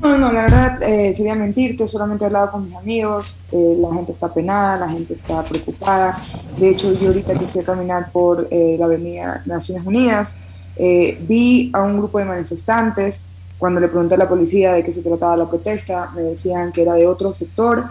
No, 0.00 0.16
no, 0.16 0.32
la 0.32 0.42
verdad 0.42 0.82
eh, 0.82 1.12
sería 1.12 1.34
mentirte, 1.34 1.88
solamente 1.88 2.22
he 2.24 2.26
hablado 2.26 2.52
con 2.52 2.64
mis 2.64 2.74
amigos, 2.76 3.38
eh, 3.50 3.76
la 3.78 3.92
gente 3.94 4.12
está 4.12 4.32
penada, 4.32 4.78
la 4.78 4.88
gente 4.90 5.12
está 5.12 5.42
preocupada. 5.42 6.16
De 6.56 6.68
hecho, 6.68 6.92
yo 6.94 7.08
ahorita 7.08 7.34
que 7.34 7.46
fui 7.48 7.62
a 7.62 7.64
caminar 7.64 8.12
por 8.12 8.46
eh, 8.50 8.76
la 8.78 8.84
avenida 8.84 9.42
Naciones 9.46 9.84
Unidas, 9.84 10.36
eh, 10.76 11.18
vi 11.26 11.70
a 11.74 11.82
un 11.82 11.98
grupo 11.98 12.18
de 12.20 12.26
manifestantes, 12.26 13.24
cuando 13.58 13.80
le 13.80 13.88
pregunté 13.88 14.14
a 14.14 14.18
la 14.18 14.28
policía 14.28 14.72
de 14.74 14.84
qué 14.84 14.92
se 14.92 15.02
trataba 15.02 15.36
la 15.36 15.48
protesta, 15.48 16.10
me 16.14 16.22
decían 16.22 16.70
que 16.70 16.82
era 16.82 16.94
de 16.94 17.08
otro 17.08 17.32
sector, 17.32 17.86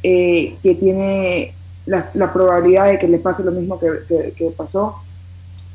que 0.00 0.76
tiene 0.78 1.54
la, 1.86 2.08
la 2.14 2.32
probabilidad 2.32 2.86
de 2.86 3.00
que 3.00 3.08
le 3.08 3.18
pase 3.18 3.42
lo 3.42 3.50
mismo 3.50 3.80
que, 3.80 3.88
que- 4.06 4.32
que 4.36 4.50
pasó 4.50 4.94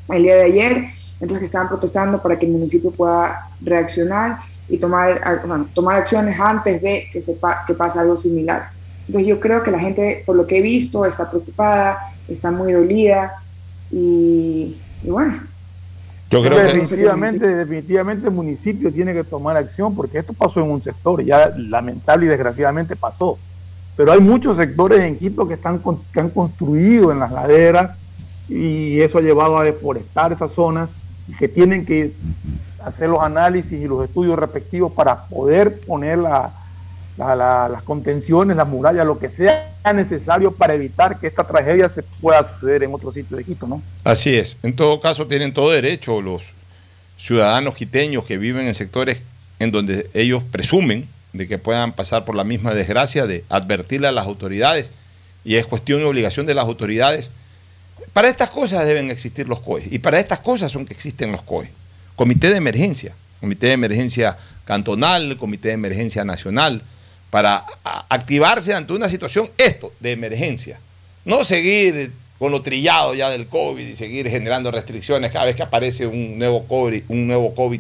el 0.10 0.24
día 0.24 0.36
de 0.36 0.44
ayer, 0.44 0.86
entonces 1.20 1.40
que 1.40 1.46
estaban 1.46 1.68
protestando 1.68 2.22
para 2.22 2.40
que 2.40 2.46
el 2.46 2.54
municipio 2.54 2.92
pueda 2.92 3.50
reaccionar 3.62 4.38
y 4.70 4.78
tomar, 4.78 5.22
bueno, 5.46 5.68
tomar 5.74 5.98
acciones 5.98 6.40
antes 6.40 6.82
de 6.82 7.06
que, 7.12 7.22
se 7.22 7.34
pa- 7.34 7.64
que 7.66 7.74
pase 7.74 8.00
algo 8.00 8.16
similar. 8.16 8.70
Entonces 9.08 9.28
yo 9.28 9.40
creo 9.40 9.62
que 9.64 9.72
la 9.72 9.80
gente, 9.80 10.24
por 10.26 10.36
lo 10.36 10.48
que 10.48 10.60
he 10.60 10.62
visto, 10.62 11.06
está 11.06 11.30
preocupada, 11.30 11.98
está 12.28 12.52
muy 12.52 12.72
dolida 12.72 13.34
y, 13.92 14.78
y 15.04 15.10
bueno. 15.10 15.40
Yo 16.30 16.42
creo 16.42 16.56
que 16.58 16.64
definitivamente, 16.64 17.46
definitivamente 17.48 18.28
el 18.28 18.34
municipio 18.34 18.92
tiene 18.92 19.14
que 19.14 19.24
tomar 19.24 19.56
acción 19.58 19.94
porque 19.96 20.18
esto 20.18 20.34
pasó 20.34 20.62
en 20.62 20.72
un 20.72 20.82
sector, 20.82 21.24
ya 21.24 21.54
lamentable 21.58 22.26
y 22.26 22.30
desgraciadamente 22.30 22.96
pasó. 22.96 23.38
Pero 23.96 24.12
hay 24.14 24.20
muchos 24.22 24.58
sectores 24.58 25.02
en 25.02 25.18
Quito 25.18 25.48
que, 25.48 25.54
están, 25.54 25.78
con- 25.80 26.02
que 26.12 26.20
han 26.20 26.30
construido 26.30 27.12
en 27.12 27.20
las 27.20 27.32
laderas 27.32 27.92
y 28.50 29.00
eso 29.02 29.20
ha 29.20 29.22
llevado 29.22 29.60
a 29.60 29.64
deforestar 29.64 30.32
esas 30.34 30.52
zonas 30.52 30.90
y 31.28 31.34
que 31.36 31.48
tienen 31.48 31.86
que 31.86 32.14
hacer 32.86 33.10
los 33.10 33.22
análisis 33.22 33.74
y 33.74 33.86
los 33.88 34.04
estudios 34.06 34.38
respectivos 34.38 34.92
para 34.94 35.26
poder 35.26 35.80
poner 35.82 36.18
la- 36.20 36.52
la- 37.18 37.36
la- 37.36 37.70
las 37.70 37.84
contenciones, 37.84 38.58
las 38.58 38.68
murallas, 38.68 39.06
lo 39.06 39.20
que 39.20 39.30
sea 39.30 39.70
necesario 39.94 40.52
para 40.52 40.74
evitar 40.74 41.20
que 41.20 41.28
esta 41.28 41.44
tragedia 41.44 41.90
se 41.90 42.04
pueda 42.04 42.48
suceder 42.54 42.84
en 42.84 42.94
otro 42.94 43.12
sitio 43.12 43.38
de 43.38 43.44
Quito, 43.44 43.68
¿no? 43.68 43.82
Así 44.04 44.36
es. 44.36 44.58
En 44.64 44.76
todo 44.76 45.00
caso, 45.00 45.28
tienen 45.28 45.54
todo 45.54 45.72
derecho 45.72 46.22
los 46.22 46.44
ciudadanos 47.18 47.76
quiteños 47.76 48.24
que 48.26 48.38
viven 48.38 48.68
en 48.68 48.74
sectores 48.76 49.24
en 49.60 49.72
donde 49.72 50.10
ellos 50.14 50.44
presumen 50.44 51.08
de 51.34 51.48
que 51.48 51.58
puedan 51.58 51.94
pasar 51.94 52.26
por 52.26 52.36
la 52.36 52.44
misma 52.44 52.74
desgracia 52.74 53.26
de 53.26 53.44
advertirle 53.50 54.08
a 54.08 54.12
las 54.12 54.26
autoridades 54.26 54.92
y 55.46 55.56
es 55.56 55.66
cuestión 55.66 56.02
y 56.02 56.04
obligación 56.04 56.46
de 56.46 56.54
las 56.54 56.66
autoridades. 56.66 57.30
Para 58.14 58.30
estas 58.30 58.50
cosas 58.50 58.86
deben 58.86 59.10
existir 59.12 59.48
los 59.48 59.60
COE 59.60 59.88
y 59.90 60.00
para 60.00 60.20
estas 60.20 60.40
cosas 60.40 60.72
son 60.72 60.86
que 60.86 60.94
existen 60.94 61.32
los 61.32 61.42
COE. 61.42 61.70
Comité 62.16 62.50
de 62.50 62.58
emergencia, 62.58 63.16
comité 63.40 63.68
de 63.68 63.74
emergencia 63.74 64.38
cantonal, 64.66 65.36
comité 65.38 65.70
de 65.70 65.74
emergencia 65.74 66.24
nacional, 66.24 66.82
para 67.30 67.66
activarse 68.10 68.74
ante 68.74 68.94
una 68.94 69.10
situación, 69.10 69.50
esto, 69.58 69.92
de 70.00 70.12
emergencia. 70.12 70.80
No 71.26 71.44
seguir 71.44 72.12
con 72.38 72.52
lo 72.52 72.62
trillado 72.62 73.16
ya 73.16 73.30
del 73.30 73.48
COVID 73.48 73.88
y 73.88 73.96
seguir 73.96 74.30
generando 74.30 74.70
restricciones 74.70 75.32
cada 75.32 75.46
vez 75.46 75.56
que 75.56 75.64
aparece 75.64 76.06
un 76.06 76.38
nuevo 76.38 76.68
COVID, 76.68 77.04
un 77.08 77.26
nuevo 77.26 77.56
COVID 77.56 77.80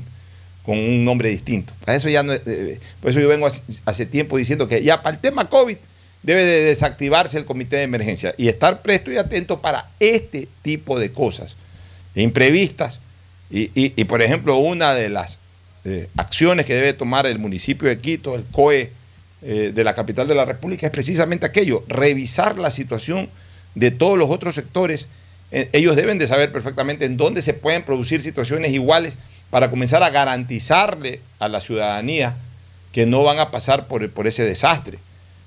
con 0.66 0.78
un 0.80 1.06
nombre 1.06 1.30
distinto. 1.30 1.74
Para 1.84 1.98
eso 1.98 2.10
ya 2.10 2.24
no, 2.24 2.34
eh, 2.34 2.80
por 3.02 3.12
eso 3.12 3.20
yo 3.20 3.28
vengo 3.28 3.46
hace, 3.46 3.62
hace 3.86 4.06
tiempo 4.06 4.38
diciendo 4.38 4.68
que 4.68 4.82
ya 4.82 5.02
para 5.02 5.16
el 5.16 5.22
tema 5.22 5.50
COVID 5.50 5.78
debe 6.24 6.46
de 6.46 6.64
desactivarse 6.64 7.38
el 7.38 7.46
comité 7.46 7.76
de 7.76 7.84
emergencia 7.84 8.34
y 8.38 8.48
estar 8.48 8.82
presto 8.82 9.12
y 9.12 9.18
atento 9.18 9.60
para 9.60 9.90
este 10.00 10.48
tipo 10.62 10.98
de 10.98 11.12
cosas 11.12 11.56
imprevistas. 12.16 13.00
Y, 13.54 13.70
y- 13.76 13.94
y, 13.96 14.04
por 14.06 14.22
ejemplo, 14.24 14.58
una 14.58 14.94
de 14.96 15.10
las 15.10 15.38
eh, 15.86 16.08
acciones 16.18 16.66
que 16.66 16.74
debe 16.74 16.94
tomar 16.94 17.26
el 17.28 17.38
municipio 17.40 17.88
de 17.88 18.00
Quito, 18.00 18.36
el 18.36 18.44
COE 18.46 18.92
eh, 19.44 19.72
de 19.76 19.84
la 19.84 19.94
capital 19.94 20.28
de 20.28 20.34
la 20.34 20.44
República, 20.46 20.88
es 20.88 20.92
precisamente 20.92 21.46
aquello, 21.46 21.84
revisar 21.88 22.58
la 22.58 22.72
situación 22.72 23.30
de 23.76 23.92
todos 23.92 24.18
los 24.18 24.30
otros 24.32 24.56
sectores. 24.56 25.06
Eh, 25.52 25.70
ellos 25.74 25.96
deben 25.96 26.18
de 26.18 26.26
saber 26.26 26.52
perfectamente 26.52 27.06
en 27.06 27.16
dónde 27.16 27.42
se 27.44 27.54
pueden 27.54 27.84
producir 27.84 28.22
situaciones 28.24 28.72
iguales 28.72 29.18
para 29.52 29.70
comenzar 29.70 30.02
a 30.02 30.10
garantizarle 30.10 31.22
a 31.38 31.48
la 31.48 31.60
ciudadanía 31.60 32.36
que 32.92 33.06
no 33.06 33.22
van 33.24 33.38
a 33.40 33.52
pasar 33.52 33.86
por, 33.88 34.10
por 34.10 34.26
ese 34.26 34.44
desastre. 34.44 34.98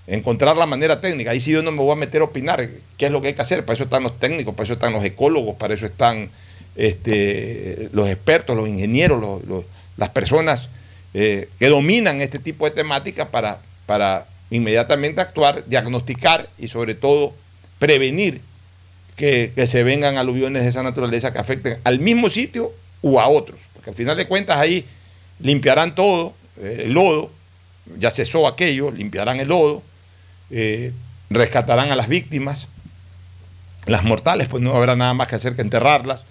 Encontrar 0.07 0.57
la 0.57 0.67
manera 0.67 1.01
técnica. 1.01 1.33
Ahí 1.33 1.41
sí 1.41 1.51
yo 1.51 1.63
no 1.63 1.73
me 1.73 1.79
voy 1.79 1.91
a 1.93 1.97
meter 1.97 2.21
a 2.21 2.25
opinar 2.27 2.69
qué 2.99 3.07
es 3.07 3.11
lo 3.11 3.21
que 3.21 3.29
hay 3.29 3.35
que 3.35 3.43
hacer. 3.43 3.65
Para 3.65 3.75
eso 3.75 3.85
están 3.85 4.05
los 4.05 4.17
técnicos, 4.21 4.55
para 4.55 4.63
eso 4.65 4.75
están 4.75 4.93
los 4.93 5.05
ecólogos, 5.05 5.57
para 5.57 5.75
eso 5.75 5.87
están 5.87 6.31
este, 6.77 7.89
los 7.93 8.09
expertos, 8.09 8.57
los 8.57 8.69
ingenieros, 8.69 9.43
las 9.97 10.11
personas 10.11 10.69
eh, 11.15 11.49
que 11.59 11.69
dominan 11.69 12.21
este 12.21 12.39
tipo 12.39 12.67
de 12.67 12.73
temáticas 12.73 13.29
para, 13.29 14.27
inmediatamente 14.51 15.21
actuar, 15.21 15.65
diagnosticar 15.67 16.49
y 16.59 16.69
sobre 16.69 16.95
todo 16.95 17.35
prevenir 17.79 18.41
que, 19.17 19.51
que 19.55 19.67
se 19.67 19.83
vengan 19.83 20.19
aluviones 20.19 20.63
de 20.63 20.69
esa 20.69 20.83
naturaleza 20.83 21.33
que 21.33 21.39
afecten 21.39 21.79
al 21.85 21.99
mismo 21.99 22.29
sitio 22.29 22.73
u 23.03 23.19
a 23.19 23.29
otros. 23.29 23.59
Porque 23.73 23.91
al 23.91 23.97
final 23.97 24.17
de 24.17 24.27
cuentas 24.27 24.59
ahí 24.59 24.85
limpiarán 25.41 25.95
todo, 25.95 26.35
eh, 26.59 26.83
el 26.85 26.93
lodo, 26.93 27.31
ya 27.99 28.11
cesó 28.11 28.47
aquello, 28.47 28.91
limpiarán 28.91 29.41
el 29.41 29.49
lodo, 29.49 29.83
eh, 30.51 30.93
rescatarán 31.31 31.91
a 31.91 31.97
las 31.97 32.09
víctimas, 32.09 32.67
las 33.87 34.03
mortales, 34.05 34.49
pues 34.49 34.63
no 34.63 34.75
habrá 34.75 34.97
nada 34.97 35.15
más 35.15 35.29
que 35.29 35.37
hacer 35.37 35.55
que 35.55 35.63
enterrarlas, 35.63 36.25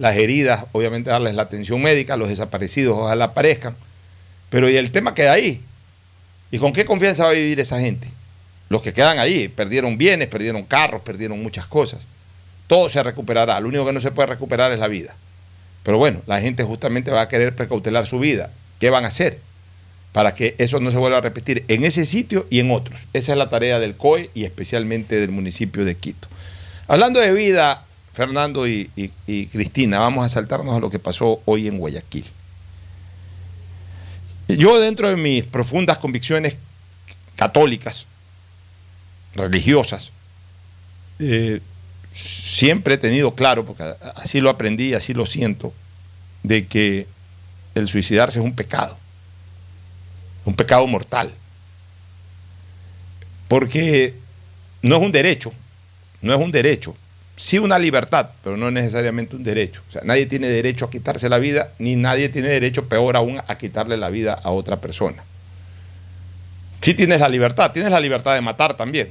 las 0.00 0.16
heridas, 0.16 0.64
obviamente 0.72 1.10
darles 1.10 1.34
la 1.34 1.42
atención 1.42 1.82
médica, 1.82 2.16
los 2.16 2.30
desaparecidos 2.30 2.96
ojalá 2.96 3.26
aparezcan, 3.26 3.76
pero 4.48 4.70
y 4.70 4.76
el 4.76 4.92
tema 4.92 5.14
queda 5.14 5.32
ahí. 5.32 5.60
¿Y 6.50 6.58
con 6.58 6.72
qué 6.72 6.86
confianza 6.86 7.24
va 7.24 7.32
a 7.32 7.34
vivir 7.34 7.60
esa 7.60 7.78
gente? 7.78 8.08
Los 8.70 8.80
que 8.80 8.94
quedan 8.94 9.18
ahí, 9.18 9.48
perdieron 9.48 9.98
bienes, 9.98 10.28
perdieron 10.28 10.62
carros, 10.62 11.02
perdieron 11.02 11.42
muchas 11.42 11.66
cosas. 11.66 12.00
Todo 12.66 12.88
se 12.88 13.02
recuperará, 13.02 13.60
lo 13.60 13.68
único 13.68 13.84
que 13.84 13.92
no 13.92 14.00
se 14.00 14.10
puede 14.10 14.28
recuperar 14.28 14.72
es 14.72 14.78
la 14.78 14.88
vida. 14.88 15.14
Pero 15.82 15.98
bueno, 15.98 16.22
la 16.26 16.40
gente 16.40 16.64
justamente 16.64 17.10
va 17.10 17.20
a 17.20 17.28
querer 17.28 17.54
precautelar 17.54 18.06
su 18.06 18.18
vida. 18.18 18.50
¿Qué 18.78 18.88
van 18.88 19.04
a 19.04 19.08
hacer? 19.08 19.38
Para 20.12 20.32
que 20.32 20.54
eso 20.56 20.80
no 20.80 20.90
se 20.90 20.96
vuelva 20.96 21.18
a 21.18 21.20
repetir 21.20 21.62
en 21.68 21.84
ese 21.84 22.06
sitio 22.06 22.46
y 22.48 22.60
en 22.60 22.70
otros. 22.70 23.02
Esa 23.12 23.32
es 23.32 23.38
la 23.38 23.50
tarea 23.50 23.78
del 23.78 23.96
COE 23.96 24.30
y 24.32 24.44
especialmente 24.44 25.16
del 25.16 25.30
municipio 25.30 25.84
de 25.84 25.94
Quito. 25.94 26.26
Hablando 26.88 27.20
de 27.20 27.34
vida, 27.34 27.84
Fernando 28.12 28.66
y, 28.66 28.90
Cristina, 29.26 29.98
vamos 29.98 30.26
a 30.26 30.28
saltarnos 30.28 30.76
a 30.76 30.80
lo 30.80 30.90
que 30.90 30.98
pasó 30.98 31.40
hoy 31.44 31.68
en 31.68 31.78
Guayaquil. 31.78 32.24
Yo 34.48 34.80
dentro 34.80 35.08
de 35.08 35.16
mis 35.16 35.44
profundas 35.44 35.98
convicciones 35.98 36.58
católicas, 37.36 38.06
religiosas, 39.34 40.10
eh, 41.20 41.60
siempre 42.12 42.94
he 42.94 42.98
tenido 42.98 43.34
claro, 43.34 43.64
porque 43.64 43.94
así 44.16 44.40
lo 44.40 44.50
aprendí, 44.50 44.94
así 44.94 45.14
lo 45.14 45.26
siento, 45.26 45.72
de 46.42 46.66
que 46.66 47.06
el 47.76 47.86
suicidarse 47.86 48.40
es 48.40 48.44
un 48.44 48.54
pecado, 48.54 48.98
un 50.44 50.54
pecado 50.54 50.86
mortal. 50.88 51.32
Porque 53.46 54.14
no 54.82 54.96
es 54.96 55.02
un 55.02 55.12
derecho, 55.12 55.52
no 56.22 56.34
es 56.34 56.40
un 56.40 56.50
derecho, 56.50 56.96
sí 57.40 57.58
una 57.58 57.78
libertad, 57.78 58.30
pero 58.44 58.56
no 58.58 58.70
necesariamente 58.70 59.34
un 59.34 59.42
derecho. 59.42 59.80
O 59.88 59.92
sea, 59.92 60.02
nadie 60.04 60.26
tiene 60.26 60.48
derecho 60.48 60.84
a 60.84 60.90
quitarse 60.90 61.28
la 61.30 61.38
vida, 61.38 61.70
ni 61.78 61.96
nadie 61.96 62.28
tiene 62.28 62.48
derecho, 62.48 62.86
peor 62.86 63.16
aún, 63.16 63.40
a 63.46 63.56
quitarle 63.56 63.96
la 63.96 64.10
vida 64.10 64.34
a 64.34 64.50
otra 64.50 64.76
persona. 64.76 65.22
Sí 66.82 66.92
tienes 66.94 67.20
la 67.20 67.28
libertad, 67.28 67.72
tienes 67.72 67.92
la 67.92 68.00
libertad 68.00 68.34
de 68.34 68.42
matar 68.42 68.74
también. 68.74 69.10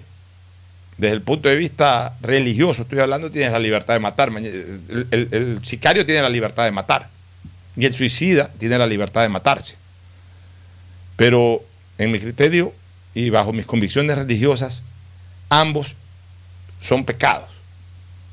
Desde 0.98 1.14
el 1.16 1.22
punto 1.22 1.50
de 1.50 1.56
vista 1.56 2.14
religioso, 2.22 2.84
estoy 2.84 3.00
hablando, 3.00 3.32
tienes 3.32 3.52
la 3.52 3.60
libertad 3.60 3.96
de 3.96 4.00
matar. 4.00 4.30
El- 4.30 5.08
el 5.32 5.60
sicario 5.66 6.06
tiene 6.06 6.22
la 6.22 6.30
libertad 6.30 6.66
de 6.66 6.72
matar. 6.72 7.08
Y 7.76 7.86
el 7.86 7.94
suicida 7.94 8.50
tiene 8.60 8.78
la 8.78 8.86
libertad 8.86 9.22
de 9.22 9.30
matarse. 9.30 9.76
Pero 11.16 11.64
en 11.98 12.12
mi 12.12 12.20
criterio 12.20 12.74
y 13.16 13.30
bajo 13.30 13.54
mis 13.54 13.66
convicciones 13.66 14.18
religiosas, 14.18 14.82
ambos 15.50 15.96
son 16.82 17.06
pecados 17.06 17.50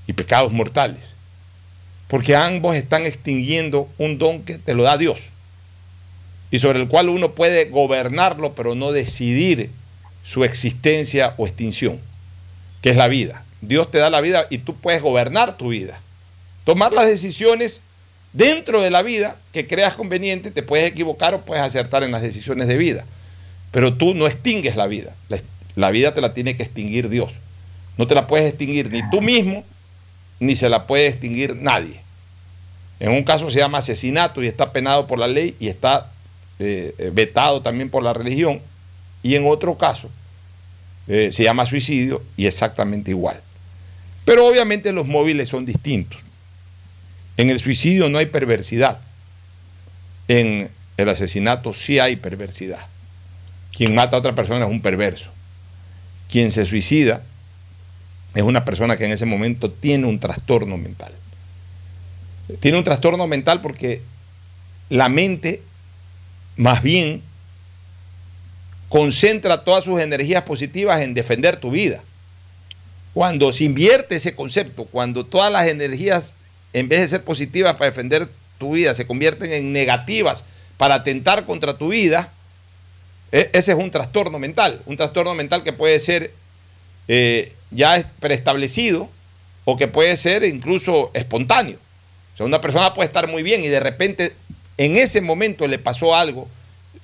y 0.07 0.13
pecados 0.13 0.53
mortales. 0.53 1.03
Porque 2.09 2.37
ambos 2.37 2.77
están 2.77 3.07
extinguiendo 3.07 3.89
un 3.99 4.19
don 4.19 4.43
que 4.43 4.59
te 4.59 4.75
lo 4.75 4.85
da 4.85 4.97
Dios 4.97 5.31
y 6.51 6.59
sobre 6.59 6.81
el 6.81 6.89
cual 6.89 7.09
uno 7.09 7.33
puede 7.33 7.67
gobernarlo, 7.67 8.55
pero 8.55 8.75
no 8.75 8.93
decidir 8.93 9.71
su 10.23 10.45
existencia 10.45 11.35
o 11.37 11.47
extinción, 11.47 12.01
que 12.83 12.91
es 12.91 12.97
la 12.97 13.09
vida. 13.09 13.45
Dios 13.61 13.91
te 13.91 13.99
da 13.99 14.11
la 14.11 14.21
vida 14.21 14.47
y 14.51 14.59
tú 14.59 14.77
puedes 14.77 15.03
gobernar 15.03 15.57
tu 15.57 15.71
vida. 15.71 16.01
Tomar 16.65 16.93
las 16.93 17.07
decisiones 17.07 17.81
dentro 18.33 18.81
de 18.81 18.91
la 18.91 19.03
vida 19.03 19.37
que 19.53 19.67
creas 19.67 19.95
conveniente, 19.95 20.51
te 20.51 20.63
puedes 20.63 20.87
equivocar 20.87 21.35
o 21.35 21.41
puedes 21.41 21.65
acertar 21.65 22.03
en 22.03 22.13
las 22.13 22.23
decisiones 22.23 22.69
de 22.69 22.77
vida. 22.77 23.05
Pero 23.73 23.95
tú 23.95 24.15
no 24.15 24.27
extingues 24.27 24.77
la 24.77 24.87
vida. 24.87 25.15
La, 25.29 25.39
la 25.75 25.91
vida 25.91 26.15
te 26.15 26.21
la 26.21 26.35
tiene 26.35 26.57
que 26.57 26.63
extinguir 26.63 27.09
Dios. 27.09 27.35
No 27.99 28.07
te 28.07 28.15
la 28.15 28.27
puedes 28.27 28.49
extinguir 28.49 28.91
ni 28.91 29.09
tú 29.11 29.21
mismo, 29.21 29.65
ni 30.41 30.57
se 30.57 30.69
la 30.69 30.87
puede 30.87 31.07
extinguir 31.07 31.57
nadie. 31.57 32.01
En 32.99 33.13
un 33.13 33.25
caso 33.25 33.51
se 33.51 33.59
llama 33.59 33.79
asesinato 33.79 34.43
y 34.43 34.47
está 34.47 34.73
penado 34.73 35.07
por 35.07 35.19
la 35.19 35.29
ley 35.29 35.55
y 35.61 35.69
está 35.69 36.11
eh, 36.59 36.95
eh, 36.99 37.11
vetado 37.13 37.61
también 37.61 37.91
por 37.91 38.03
la 38.03 38.13
religión. 38.13 38.61
Y 39.23 39.35
en 39.35 39.47
otro 39.47 39.77
caso 39.77 40.11
eh, 41.09 41.31
se 41.33 41.45
llama 41.45 41.67
suicidio 41.67 42.23
y 42.37 42.47
exactamente 42.47 43.11
igual. 43.11 43.41
Pero 44.25 44.47
obviamente 44.47 44.93
los 44.93 45.07
móviles 45.07 45.49
son 45.49 45.67
distintos. 45.67 46.19
En 47.37 47.51
el 47.51 47.61
suicidio 47.61 48.09
no 48.09 48.19
hay 48.19 48.27
perversidad. 48.27 48.99
En 50.29 50.71
el 50.97 51.09
asesinato 51.09 51.75
sí 51.75 51.99
hay 51.99 52.17
perversidad. 52.17 52.87
Quien 53.77 53.95
mata 53.95 54.17
a 54.17 54.21
otra 54.21 54.35
persona 54.35 54.65
es 54.65 54.71
un 54.71 54.81
perverso. 54.81 55.31
Quien 56.31 56.51
se 56.51 56.65
suicida 56.65 57.23
es 58.37 58.43
una 58.43 58.67
persona 58.67 58.99
que 58.99 59.07
en 59.07 59.13
ese 59.13 59.25
momento 59.25 59.71
tiene 59.71 60.07
un 60.07 60.21
trastorno 60.21 60.77
mental. 60.77 61.11
Tiene 62.61 62.77
un 62.77 62.85
trastorno 62.85 63.27
mental 63.27 63.63
porque 63.63 64.03
la 64.91 65.09
mente 65.09 65.63
más 66.57 66.83
bien 66.83 67.23
concentra 68.91 69.65
todas 69.65 69.85
sus 69.85 70.01
energías 70.01 70.43
positivas 70.43 71.01
en 71.01 71.15
defender 71.15 71.57
tu 71.57 71.71
vida. 71.71 72.03
Cuando 73.15 73.53
se 73.53 73.65
invierte 73.65 74.17
ese 74.17 74.35
concepto, 74.35 74.85
cuando 74.85 75.25
todas 75.25 75.51
las 75.51 75.67
energías, 75.67 76.35
en 76.75 76.91
vez 76.91 77.01
de 77.01 77.09
ser 77.09 77.25
positivas 77.25 77.77
para 77.77 77.87
defender 77.87 78.29
tu 78.59 78.73
vida, 78.73 78.95
se 78.95 79.07
convierten 79.07 79.51
en 79.51 79.73
negativas 79.73 80.45
para 80.77 80.97
atentar 80.97 81.47
contra 81.47 81.79
tu 81.79 81.89
vida, 81.89 82.31
e, 83.33 83.49
ese 83.55 83.73
es 83.73 83.79
un 83.79 83.91
trastorno 83.91 84.39
mental. 84.39 84.83
Un 84.85 84.99
trastorno 84.99 85.35
mental 85.35 85.63
que 85.63 85.73
puede 85.73 85.99
ser 86.01 86.33
eh, 87.09 87.56
ya 87.71 88.11
preestablecido 88.21 89.09
o 89.65 89.77
que 89.77 89.89
puede 89.89 90.17
ser 90.17 90.45
incluso 90.45 91.11
espontáneo. 91.15 91.79
O 92.35 92.37
sea, 92.37 92.47
una 92.47 92.61
persona 92.61 92.95
puede 92.95 93.07
estar 93.07 93.29
muy 93.29 93.43
bien 93.43 93.65
y 93.65 93.69
de 93.69 93.81
repente 93.81 94.33
en 94.79 94.97
ese 94.97 95.21
momento 95.21 95.67
le 95.67 95.79
pasó 95.79 96.15
algo, 96.15 96.49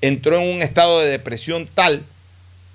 entró 0.01 0.37
en 0.37 0.57
un 0.57 0.63
estado 0.63 1.01
de 1.01 1.11
depresión 1.11 1.69
tal 1.75 2.03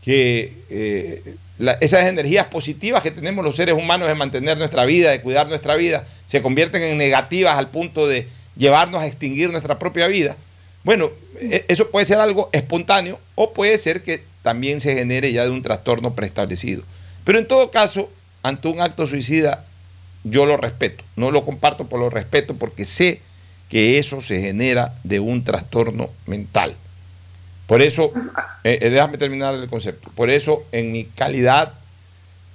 que 0.02 0.54
eh, 0.70 1.36
esas 1.80 2.06
energías 2.06 2.48
positivas 2.48 3.04
que 3.04 3.12
tenemos 3.12 3.44
los 3.44 3.56
seres 3.56 3.76
humanos 3.76 4.08
de 4.08 4.16
mantener 4.16 4.58
nuestra 4.58 4.86
vida, 4.86 5.12
de 5.12 5.22
cuidar 5.22 5.48
nuestra 5.48 5.76
vida, 5.76 6.06
se 6.26 6.42
convierten 6.42 6.82
en 6.84 6.98
negativas 6.98 7.58
al 7.58 7.70
punto 7.70 8.08
de 8.08 8.28
llevarnos 8.56 9.02
a 9.02 9.08
extinguir 9.08 9.52
nuestra 9.52 9.80
propia 9.80 10.08
vida. 10.08 10.36
Bueno, 10.84 11.10
e, 11.40 11.66
eso 11.68 11.90
puede 11.90 12.06
ser 12.06 12.20
algo 12.20 12.50
espontáneo 12.54 13.20
o 13.36 13.54
puede 13.54 13.78
ser 13.78 14.02
que 14.02 14.24
también 14.44 14.80
se 14.80 14.96
genere 14.96 15.32
ya 15.32 15.44
de 15.44 15.52
un 15.52 15.62
trastorno 15.62 16.14
preestablecido. 16.14 16.84
Pero 17.28 17.40
en 17.40 17.46
todo 17.46 17.72
caso, 17.72 18.10
ante 18.42 18.70
un 18.70 18.80
acto 18.80 19.06
suicida, 19.06 19.66
yo 20.24 20.46
lo 20.46 20.56
respeto. 20.56 21.04
No 21.18 21.30
lo 21.30 21.44
comparto 21.44 21.86
por 21.88 22.00
lo 22.00 22.10
respeto 22.10 22.56
porque 22.56 22.86
sé 22.86 23.20
que 23.68 24.00
eso 24.00 24.22
se 24.22 24.40
genera 24.40 24.96
de 25.04 25.20
un 25.20 25.44
trastorno 25.44 26.10
mental. 26.26 26.74
Por 27.66 27.82
eso, 27.82 28.14
eh, 28.64 28.80
eh, 28.82 28.90
déjame 28.92 29.18
terminar 29.18 29.56
el 29.56 29.68
concepto, 29.68 30.10
por 30.16 30.30
eso 30.30 30.64
en 30.72 30.94
mi 30.94 31.04
calidad 31.04 31.74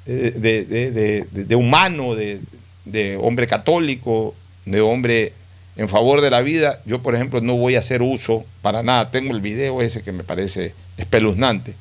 eh, 0.07 1.27
de, 1.31 1.55
humano, 1.55 2.15
de, 2.15 3.19
hombre 3.21 3.47
católico, 3.47 4.35
de 4.65 4.81
hombre 4.81 5.35
en 5.77 5.91
favor 5.91 6.23
de 6.23 6.31
la 6.31 6.41
vida, 6.41 6.81
yo 6.87 7.03
por 7.03 7.15
ejemplo 7.15 7.43
no 7.43 7.59
voy 7.59 7.77
a 7.77 7.81
hacer 7.81 8.01
uso 8.01 8.47
para 8.63 8.83
nada, 8.83 9.11
tengo 9.11 9.35
el 9.35 9.43
video 9.43 9.83
ese 9.83 10.03
que 10.03 10.13
me 10.13 10.25
parece 10.25 10.73
espeluznante, 10.97 11.75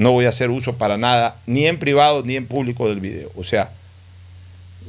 no 0.00 0.12
voy 0.12 0.24
a 0.24 0.30
hacer 0.30 0.48
uso 0.48 0.76
para 0.76 0.96
nada, 0.96 1.36
ni 1.44 1.66
en 1.66 1.78
privado 1.78 2.22
ni 2.24 2.34
en 2.34 2.46
público 2.46 2.88
del 2.88 3.00
video. 3.00 3.30
O 3.36 3.44
sea, 3.44 3.70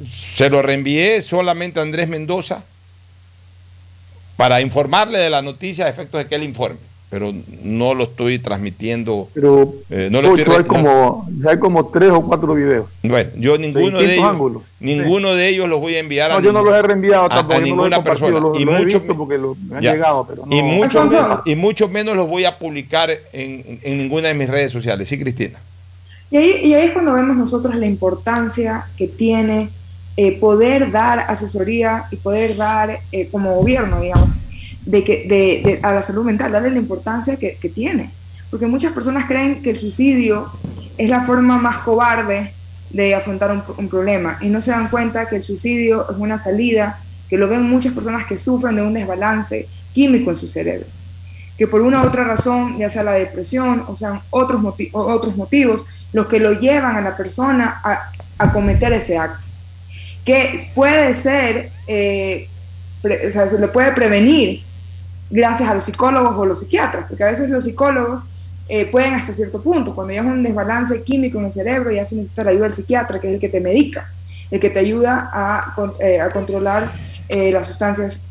se 0.09 0.49
lo 0.49 0.61
reenvié 0.61 1.21
solamente 1.21 1.79
a 1.79 1.83
Andrés 1.83 2.07
Mendoza 2.07 2.63
para 4.37 4.61
informarle 4.61 5.19
de 5.19 5.29
la 5.29 5.41
noticia 5.41 5.85
a 5.85 5.89
efectos 5.89 6.17
de 6.23 6.27
que 6.29 6.35
él 6.35 6.43
informe 6.43 6.90
pero 7.11 7.33
no 7.61 7.93
lo 7.93 8.05
estoy 8.05 8.39
transmitiendo. 8.39 9.27
Pero 9.33 9.75
eh, 9.89 10.07
no 10.09 10.21
lo 10.21 10.33
estoy, 10.33 10.55
hay, 10.55 10.63
como, 10.63 11.27
hay 11.45 11.59
como 11.59 11.87
tres 11.87 12.09
o 12.09 12.21
cuatro 12.21 12.53
videos. 12.55 12.85
Bueno, 13.03 13.29
yo 13.35 13.57
ninguno 13.57 13.99
de 13.99 14.15
ellos, 14.15 14.61
ninguno 14.79 15.35
de 15.35 15.49
ellos 15.49 15.67
los 15.67 15.81
voy 15.81 15.95
a 15.95 15.99
enviar 15.99 16.31
no, 16.31 16.37
a, 16.37 16.41
yo 16.41 16.53
no 16.53 16.63
los 16.63 16.73
he 16.73 16.81
reenviado 16.81 17.27
a, 17.29 17.59
ninguna 17.59 18.01
persona. 18.01 18.39
y 18.57 18.65
mucho, 18.65 19.03
porque 19.17 19.37
los, 19.37 19.59
me 19.59 19.75
han 19.75 19.83
llegado, 19.83 20.25
pero 20.25 20.45
no. 20.45 20.55
y, 20.55 20.63
mucho 20.63 21.03
menos, 21.03 21.41
y 21.43 21.55
mucho 21.55 21.89
menos 21.89 22.15
los 22.15 22.29
voy 22.29 22.45
a 22.45 22.57
publicar 22.57 23.09
en, 23.33 23.79
en, 23.83 23.97
ninguna 23.97 24.29
de 24.29 24.33
mis 24.33 24.49
redes 24.49 24.71
sociales. 24.71 25.09
Sí, 25.09 25.19
Cristina. 25.19 25.59
Y 26.31 26.37
ahí, 26.37 26.61
y 26.63 26.73
ahí 26.75 26.87
es 26.87 26.93
cuando 26.93 27.11
vemos 27.11 27.35
nosotros 27.35 27.75
la 27.75 27.87
importancia 27.87 28.85
que 28.95 29.09
tiene 29.09 29.67
eh, 30.15 30.39
poder 30.39 30.91
dar 30.91 31.19
asesoría 31.27 32.05
y 32.09 32.15
poder 32.15 32.55
dar 32.55 32.99
eh, 33.11 33.27
como 33.29 33.55
gobierno, 33.55 33.99
digamos, 33.99 34.39
de 34.85 35.03
que, 35.03 35.25
de, 35.27 35.79
a 35.83 35.93
la 35.93 36.01
salud 36.01 36.23
mental, 36.23 36.51
darle 36.51 36.71
la 36.71 36.77
importancia 36.77 37.37
que, 37.37 37.55
que, 37.55 37.69
tiene. 37.69 38.11
Porque 38.49 38.67
muchas 38.67 38.91
personas 38.91 39.25
creen 39.25 39.61
que 39.61 39.71
el 39.71 39.75
suicidio 39.75 40.51
es 40.97 41.09
la 41.09 41.21
forma 41.21 41.57
más 41.57 41.77
cobarde 41.79 42.53
de 42.89 43.15
afrontar 43.15 43.51
un, 43.51 43.63
un, 43.77 43.87
problema 43.87 44.37
y 44.41 44.49
no 44.49 44.59
se 44.59 44.71
dan 44.71 44.89
cuenta 44.89 45.29
que 45.29 45.37
el 45.37 45.43
suicidio 45.43 46.09
es 46.09 46.17
una 46.17 46.37
salida 46.37 46.99
que 47.29 47.37
lo 47.37 47.47
ven 47.47 47.63
muchas 47.63 47.93
personas 47.93 48.25
que 48.25 48.37
sufren 48.37 48.75
de 48.75 48.81
un 48.81 48.93
desbalance 48.93 49.67
químico 49.93 50.31
en 50.31 50.35
su 50.35 50.47
cerebro. 50.47 50.87
Que 51.57 51.67
por 51.67 51.81
una 51.81 52.01
u 52.01 52.07
otra 52.07 52.23
razón, 52.23 52.77
ya 52.77 52.89
sea 52.89 53.03
la 53.03 53.13
depresión 53.13 53.85
o 53.87 53.95
sean 53.95 54.21
otros, 54.31 54.61
otros 54.91 55.37
motivos, 55.37 55.85
los 56.11 56.27
que 56.27 56.39
lo 56.39 56.59
llevan 56.59 56.95
a 56.95 57.01
la 57.01 57.15
persona 57.15 57.79
a, 57.83 58.11
a 58.37 58.51
cometer 58.51 58.91
ese 58.93 59.17
acto. 59.17 59.47
Que 60.25 60.59
puede 60.75 61.13
ser, 61.13 61.71
eh, 61.87 62.49
o 63.03 63.31
sea, 63.31 63.47
se 63.47 63.59
le 63.59 63.67
puede 63.67 63.91
prevenir 63.93 64.63
gracias 65.31 65.69
a 65.69 65.73
los 65.73 65.85
psicólogos 65.85 66.35
o 66.37 66.45
los 66.45 66.59
psiquiatras, 66.59 67.05
porque 67.07 67.23
a 67.23 67.27
veces 67.27 67.49
los 67.49 67.63
psicólogos 67.63 68.25
eh, 68.67 68.85
pueden 68.85 69.13
hasta 69.13 69.33
cierto 69.33 69.61
punto, 69.61 69.95
cuando 69.95 70.13
ya 70.13 70.21
es 70.21 70.25
un 70.25 70.43
desbalance 70.43 71.01
químico 71.03 71.39
en 71.39 71.45
el 71.45 71.51
cerebro, 71.51 71.91
ya 71.91 72.05
se 72.05 72.15
necesita 72.15 72.43
la 72.43 72.51
ayuda 72.51 72.63
del 72.63 72.73
psiquiatra, 72.73 73.19
que 73.19 73.27
es 73.27 73.33
el 73.33 73.39
que 73.39 73.49
te 73.49 73.59
medica, 73.59 74.09
el 74.49 74.59
que 74.59 74.69
te 74.69 74.79
ayuda 74.79 75.29
a, 75.33 75.75
eh, 75.99 76.21
a 76.21 76.29
controlar 76.31 76.91
eh, 77.27 77.51
las 77.51 77.67
sustancias. 77.67 78.21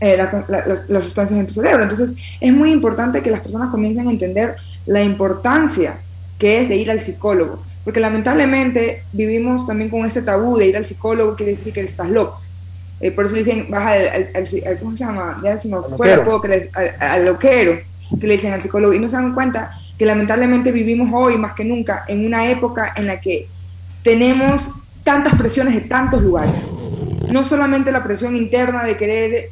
las 0.00 1.04
sustancias 1.04 1.40
en 1.40 1.46
tu 1.46 1.54
cerebro. 1.54 1.82
Entonces, 1.82 2.14
es 2.40 2.52
muy 2.52 2.70
importante 2.70 3.20
que 3.20 3.30
las 3.30 3.40
personas 3.40 3.68
comiencen 3.70 4.06
a 4.06 4.10
entender 4.12 4.54
la 4.86 5.02
importancia 5.02 5.98
que 6.38 6.60
es 6.60 6.68
de 6.68 6.76
ir 6.76 6.90
al 6.90 7.00
psicólogo, 7.00 7.62
porque 7.84 8.00
lamentablemente 8.00 9.02
vivimos 9.12 9.66
también 9.66 9.90
con 9.90 10.06
este 10.06 10.22
tabú 10.22 10.56
de 10.56 10.66
ir 10.66 10.76
al 10.76 10.84
psicólogo, 10.84 11.34
quiere 11.34 11.52
decir 11.52 11.72
que 11.72 11.80
estás 11.80 12.08
loco. 12.08 12.40
Eh, 13.00 13.12
por 13.12 13.26
eso 13.26 13.36
dicen, 13.36 13.66
baja 13.70 13.92
al, 13.92 14.78
¿cómo 14.80 14.96
se 14.96 15.04
llama? 15.04 15.40
Ya 15.42 15.50
decimos, 15.50 15.86
fuera 15.96 16.24
que 16.24 16.70
al, 16.98 17.24
loquero, 17.24 17.78
que 18.20 18.26
le 18.26 18.34
dicen 18.34 18.52
al 18.52 18.60
psicólogo, 18.60 18.92
y 18.92 18.98
no 18.98 19.08
se 19.08 19.16
dan 19.16 19.34
cuenta 19.34 19.70
que 19.96 20.04
lamentablemente 20.04 20.72
vivimos 20.72 21.10
hoy 21.12 21.38
más 21.38 21.52
que 21.52 21.64
nunca 21.64 22.04
en 22.08 22.26
una 22.26 22.48
época 22.50 22.92
en 22.96 23.06
la 23.06 23.20
que 23.20 23.48
tenemos 24.02 24.70
tantas 25.04 25.34
presiones 25.36 25.74
de 25.74 25.82
tantos 25.82 26.22
lugares. 26.22 26.72
No 27.30 27.44
solamente 27.44 27.92
la 27.92 28.02
presión 28.02 28.36
interna 28.36 28.84
de 28.84 28.96
querer 28.96 29.50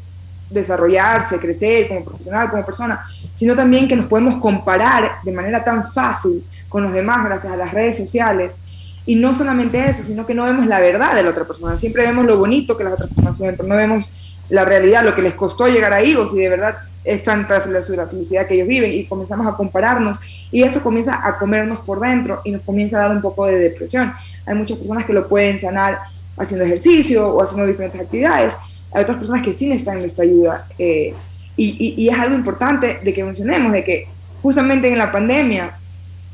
desarrollarse, 0.51 1.39
crecer 1.39 1.89
como 1.89 2.05
profesional, 2.05 2.51
como 2.51 2.65
persona, 2.65 3.03
sino 3.35 3.55
también 3.55 3.89
que 3.89 3.97
nos 3.97 4.07
podemos 4.07 4.37
comparar 4.37 5.17
de 5.25 5.33
manera 5.33 5.65
tan 5.65 5.85
fácil 5.85 6.45
con 6.69 6.83
los 6.83 6.93
demás 6.93 7.25
gracias 7.25 7.53
a 7.53 7.57
las 7.57 7.73
redes 7.73 7.97
sociales 7.97 8.59
y 9.07 9.14
no 9.14 9.35
solamente 9.35 9.88
eso, 9.88 10.03
sino 10.03 10.27
que 10.27 10.35
no 10.35 10.45
vemos 10.45 10.66
la 10.66 10.81
verdad 10.81 11.14
de 11.14 11.23
la 11.23 11.31
otra 11.31 11.45
persona. 11.45 11.79
Siempre 11.79 12.05
vemos 12.05 12.27
lo 12.27 12.37
bonito 12.37 12.77
que 12.77 12.83
las 12.83 12.95
otras 12.95 13.09
personas 13.09 13.38
ven, 13.38 13.57
pero 13.57 13.69
no 13.69 13.77
vemos 13.77 14.37
la 14.49 14.64
realidad, 14.64 15.05
lo 15.05 15.14
que 15.14 15.23
les 15.23 15.35
costó 15.35 15.69
llegar 15.69 15.92
ahí 15.92 16.14
o 16.16 16.27
si 16.27 16.37
de 16.37 16.49
verdad 16.49 16.77
es 17.05 17.23
tanta 17.23 17.64
la 17.66 18.09
felicidad 18.09 18.49
que 18.49 18.55
ellos 18.55 18.66
viven 18.66 18.92
y 18.92 19.07
comenzamos 19.07 19.47
a 19.47 19.53
compararnos 19.53 20.19
y 20.51 20.64
eso 20.64 20.83
comienza 20.83 21.21
a 21.25 21.38
comernos 21.38 21.79
por 21.81 22.01
dentro 22.01 22.40
y 22.45 22.51
nos 22.51 22.62
comienza 22.62 22.99
a 22.99 23.03
dar 23.03 23.12
un 23.12 23.23
poco 23.23 23.47
de 23.47 23.59
depresión. 23.59 24.12
Hay 24.45 24.57
muchas 24.57 24.77
personas 24.77 25.05
que 25.05 25.12
lo 25.12 25.29
pueden 25.29 25.59
sanar 25.61 26.01
haciendo 26.37 26.64
ejercicio 26.64 27.29
o 27.29 27.42
haciendo 27.42 27.64
diferentes 27.64 28.01
actividades. 28.01 28.57
Hay 28.92 29.03
otras 29.03 29.19
personas 29.19 29.42
que 29.42 29.53
sí 29.53 29.69
necesitan 29.69 30.05
esta 30.05 30.23
ayuda 30.23 30.66
eh, 30.79 31.14
y, 31.57 31.95
y 31.97 32.09
es 32.09 32.18
algo 32.18 32.35
importante 32.35 33.01
de 33.05 33.14
que 33.14 33.22
mencionemos, 33.22 33.72
de 33.72 33.85
que 33.85 34.09
justamente 34.43 34.93
en 34.93 34.99
la 34.99 35.12
pandemia 35.12 35.76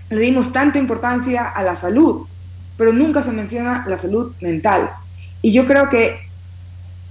le 0.09 0.20
dimos 0.20 0.53
tanta 0.53 0.78
importancia 0.78 1.49
a 1.49 1.62
la 1.62 1.76
salud 1.76 2.26
pero 2.77 2.93
nunca 2.93 3.23
se 3.23 3.33
menciona 3.33 3.85
la 3.89 3.99
salud 3.99 4.33
mental. 4.41 4.91
Y 5.41 5.53
yo 5.53 5.66
creo 5.66 5.89
que, 5.89 6.18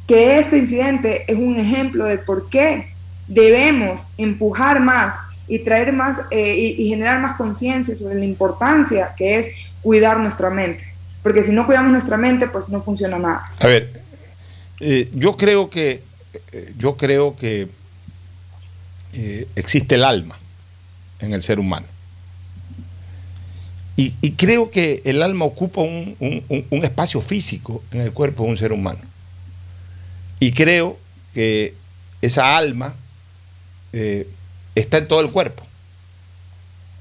que 0.07 0.39
este 0.39 0.57
incidente 0.57 1.31
es 1.31 1.37
un 1.37 1.59
ejemplo 1.59 2.05
de 2.05 2.17
por 2.17 2.49
qué 2.49 2.91
debemos 3.27 4.07
empujar 4.17 4.79
más 4.81 5.15
y 5.47 5.59
traer 5.59 5.91
más 5.91 6.21
eh, 6.31 6.75
y, 6.77 6.87
generar 6.87 7.19
más 7.19 7.35
conciencia 7.35 7.95
sobre 7.95 8.15
la 8.15 8.25
importancia 8.25 9.13
que 9.17 9.39
es 9.39 9.47
cuidar 9.81 10.19
nuestra 10.19 10.49
mente. 10.49 10.85
Porque 11.23 11.43
si 11.43 11.51
no 11.51 11.65
cuidamos 11.65 11.91
nuestra 11.91 12.17
mente, 12.17 12.47
pues 12.47 12.69
no 12.69 12.81
funciona 12.81 13.19
nada. 13.19 13.43
A 13.59 13.67
ver, 13.67 14.01
eh, 14.79 15.09
yo 15.13 15.35
creo 15.35 15.69
que 15.69 16.01
eh, 16.51 16.73
yo 16.77 16.95
creo 16.95 17.35
que 17.35 17.67
existe 19.55 19.95
el 19.95 20.05
alma 20.05 20.39
en 21.19 21.33
el 21.33 21.43
ser 21.43 21.59
humano. 21.59 21.85
Y, 24.21 24.31
creo 24.31 24.71
que 24.71 25.01
el 25.05 25.21
alma 25.21 25.45
ocupa 25.45 25.81
un- 25.81 26.15
un 26.19 26.83
espacio 26.83 27.21
físico 27.21 27.83
en 27.91 28.01
el 28.01 28.11
cuerpo 28.13 28.43
de 28.43 28.49
un 28.49 28.57
ser 28.57 28.73
humano. 28.73 28.99
Y 30.39 30.53
creo 30.53 30.97
que 31.35 31.75
esa 32.21 32.57
alma 32.57 32.95
eh, 33.93 34.27
está 34.73 34.97
en 34.97 35.07
todo 35.07 35.21
el 35.21 35.29
cuerpo. 35.29 35.63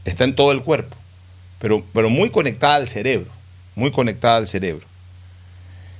Está 0.04 0.24
en 0.24 0.34
todo 0.34 0.52
el 0.52 0.62
cuerpo. 0.62 0.96
Pero, 1.58 1.84
pero 1.94 2.10
muy 2.10 2.28
conectada 2.30 2.74
al 2.74 2.88
cerebro. 2.88 3.30
Muy 3.76 3.90
conectada 3.92 4.36
al 4.36 4.46
cerebro. 4.46 4.86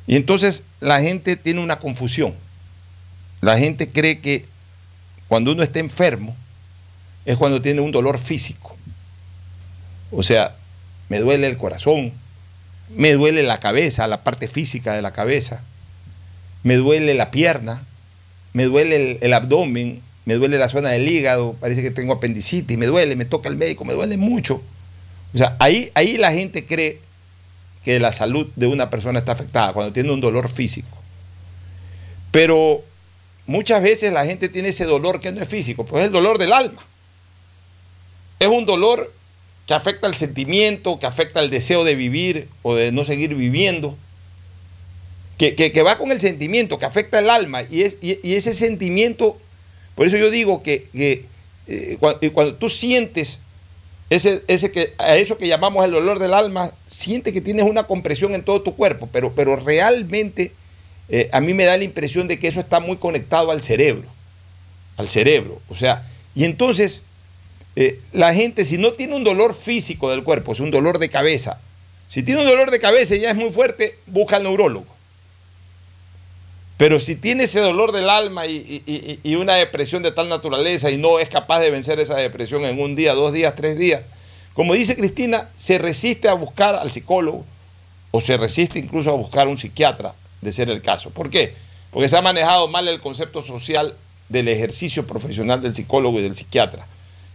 Y 0.07 0.17
entonces 0.17 0.65
la 0.81 1.01
gente 1.01 1.37
tiene 1.37 1.61
una 1.61 1.79
confusión. 1.79 2.35
La 3.41 3.57
gente 3.57 3.89
cree 3.89 4.21
que 4.21 4.45
cuando 5.29 5.53
uno 5.53 5.63
está 5.63 5.79
enfermo 5.79 6.37
es 7.25 7.39
cuando 7.39 7.63
tiene 7.63 7.81
un 7.81 7.93
dolor 7.93 8.19
físico. 8.19 8.77
O 10.11 10.23
sea, 10.23 10.57
me 11.11 11.19
duele 11.19 11.49
el 11.49 11.59
corazón, 11.59 12.13
me 12.97 13.13
duele 13.13 13.43
la 13.43 13.59
cabeza, 13.59 14.07
la 14.07 14.23
parte 14.23 14.49
física 14.49 14.95
de 14.95 15.03
la 15.03 15.13
cabeza, 15.13 15.63
me 16.63 16.77
duele 16.77 17.15
la 17.15 17.33
pierna, 17.33 17.83
me 18.53 18.65
duele 18.65 19.19
el, 19.21 19.35
abdomen, 19.35 20.01
me 20.25 20.35
duele 20.35 20.57
la 20.57 20.69
zona 20.69 20.91
del 20.91 21.09
hígado, 21.09 21.57
parece 21.61 21.83
que 21.83 21.91
tengo 21.91 22.15
apendicitis, 22.15 22.79
me 22.79 22.87
duele, 22.87 23.17
me 23.17 23.25
toca 23.25 23.49
el 23.49 23.57
médico, 23.57 23.85
me 23.85 23.93
duele 23.93 24.17
mucho. 24.17 24.63
O 25.35 25.39
sea, 25.39 25.57
ahí, 25.59 25.91
ahí 25.95 26.17
la 26.17 26.33
gente 26.33 26.65
cree 26.65 27.01
que 27.85 27.99
la 27.99 28.13
salud 28.13 28.49
de 28.55 28.69
una 28.69 28.89
persona 28.89 29.19
está 29.19 29.33
afectada, 29.33 29.73
cuando 29.73 29.93
tiene 29.93 30.13
un 30.13 30.21
dolor 30.21 30.49
físico. 30.49 30.97
Pero 32.31 32.85
muchas 33.47 33.83
veces 33.83 34.13
la 34.13 34.25
gente 34.25 34.49
tiene 34.49 34.69
ese 34.69 34.85
dolor 34.85 35.19
que 35.19 35.33
no 35.33 35.43
es 35.43 35.49
físico, 35.49 35.85
pues 35.85 36.03
es 36.03 36.07
el 36.07 36.13
dolor 36.13 36.39
del 36.39 36.53
alma. 36.53 36.83
Es 38.39 38.47
un 38.47 38.65
dolor 38.65 39.13
que 39.67 39.75
afecta 39.75 40.07
el 40.07 40.15
sentimiento, 40.15 40.99
que 40.99 41.07
afecta 41.07 41.41
el 41.41 41.51
deseo 41.51 41.85
de 41.85 41.95
vivir 41.95 42.49
o 42.63 42.75
de 42.75 42.93
no 42.93 43.05
seguir 43.05 43.35
viviendo, 43.35 43.97
que, 45.39 45.55
que- 45.55 45.83
va 45.83 45.97
con 45.97 46.13
el 46.13 46.21
sentimiento, 46.21 46.79
que 46.79 46.85
afecta 46.85 47.19
el 47.19 47.31
alma. 47.31 47.63
Y, 47.63 47.83
es, 47.83 47.97
y, 48.03 48.19
ese 48.35 48.53
sentimiento, 48.53 49.39
por 49.95 50.07
eso 50.07 50.17
yo 50.17 50.31
digo 50.31 50.63
que, 50.63 50.85
que, 50.93 51.25
eh, 51.67 51.97
cua- 52.01 52.19
y 52.21 52.31
cuando, 52.31 52.57
tú 52.57 52.69
sientes 52.69 53.39
ese, 54.11 54.43
ese 54.49 54.71
que, 54.73 54.93
a 54.99 55.17
eso 55.17 55.39
que 55.39 55.47
llamamos 55.49 55.85
el 55.85 55.93
dolor 55.93 56.19
del 56.19 56.35
alma, 56.35 56.73
sientes 56.87 57.33
que 57.33 57.41
tienes 57.41 57.65
una 57.65 57.85
compresión 57.85 58.35
en 58.35 58.43
todo 58.45 58.61
tu 58.61 58.75
cuerpo, 58.75 59.09
pero, 59.13 59.33
pero 59.35 59.57
realmente 59.57 60.53
eh, 61.09 61.29
a 61.33 61.41
mí 61.41 61.55
me 61.55 61.65
da 61.65 61.77
la 61.77 61.85
impresión 61.85 62.27
de 62.29 62.39
que 62.39 62.49
eso 62.49 62.61
está 62.61 62.81
muy 62.81 62.97
conectado 62.97 63.51
al 63.53 63.63
cerebro, 63.63 64.09
al 64.97 65.09
cerebro. 65.09 65.61
O 65.69 65.77
sea, 65.77 66.07
y 66.35 66.45
entonces 66.45 67.03
eh, 67.77 68.01
la 68.13 68.35
gente 68.35 68.65
si 68.65 68.79
no 68.79 68.93
tiene 68.93 69.15
un 69.17 69.25
dolor 69.25 69.55
físico 69.55 70.11
del 70.11 70.23
cuerpo, 70.25 70.53
es 70.53 70.61
un 70.61 70.71
dolor 70.71 70.99
de 70.99 71.09
cabeza, 71.09 71.61
si 72.09 72.23
tiene 72.23 72.41
un 72.43 72.47
dolor 72.49 72.71
de 72.71 72.81
cabeza 72.81 73.15
y 73.15 73.21
ya 73.21 73.31
es 73.31 73.37
muy 73.37 73.51
fuerte, 73.51 73.97
busca 74.07 74.37
al 74.37 74.43
neurólogo. 74.43 74.87
Pero 76.77 76.99
si 76.99 77.15
tiene 77.15 77.45
ese 77.45 77.61
dolor 77.61 77.93
del 77.93 78.09
alma 78.09 78.47
y, 78.47 78.83
y- 78.87 79.19
y- 79.23 79.35
una 79.35 79.55
depresión 79.57 80.03
de 80.03 80.13
tal 80.13 80.29
naturaleza 80.31 80.91
y 80.91 80.97
no 80.97 81.19
es 81.19 81.29
capaz 81.29 81.61
de 81.61 81.71
vencer 81.71 82.01
esa 82.01 82.17
depresión 82.17 82.65
en 82.65 82.81
un 82.81 82.97
día, 82.97 83.13
dos 83.13 83.33
días, 83.35 83.55
tres 83.55 83.79
días, 83.79 84.07
como 84.55 84.73
dice 84.75 84.97
Cristina, 84.97 85.49
se 85.57 85.77
resiste 85.79 86.29
a 86.29 86.33
buscar 86.35 86.75
al 86.77 86.91
psicólogo 86.91 87.45
o 88.13 88.21
se 88.21 88.37
resiste 88.39 88.79
incluso 88.79 89.11
a 89.11 89.15
buscar 89.15 89.47
un 89.47 89.59
psiquiatra, 89.59 90.15
de 90.41 90.53
ser 90.53 90.71
el 90.71 90.81
caso. 90.81 91.11
¿Por 91.11 91.29
qué? 91.29 91.55
Porque 91.91 92.09
se 92.09 92.17
ha 92.17 92.23
manejado 92.23 92.67
mal 92.67 92.89
el 92.89 92.99
concepto 92.99 93.43
social 93.43 93.95
del 94.31 94.49
ejercicio 94.49 95.07
profesional 95.07 95.61
del 95.61 95.75
psicólogo 95.75 96.19
y 96.19 96.23
del 96.23 96.35
psiquiatra. 96.35 96.87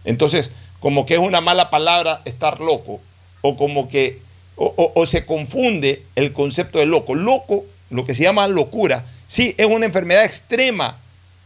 Entonces, 0.06 0.50
como 0.80 1.04
que 1.04 1.14
es 1.14 1.20
una 1.20 1.42
mala 1.42 1.68
palabra 1.68 2.22
estar 2.24 2.60
loco, 2.60 3.00
o 3.42 3.56
como 3.56 3.88
que, 3.88 4.20
o, 4.56 5.04
se 5.04 5.26
confunde 5.26 6.02
el 6.14 6.32
concepto 6.32 6.78
de 6.78 6.86
loco. 6.86 7.14
Loco, 7.14 7.66
lo 7.90 8.06
que 8.06 8.14
se 8.14 8.22
llama 8.22 8.48
locura, 8.48 9.04
sí, 9.26 9.54
es 9.58 9.66
una 9.66 9.84
enfermedad 9.84 10.24
extrema 10.24 10.96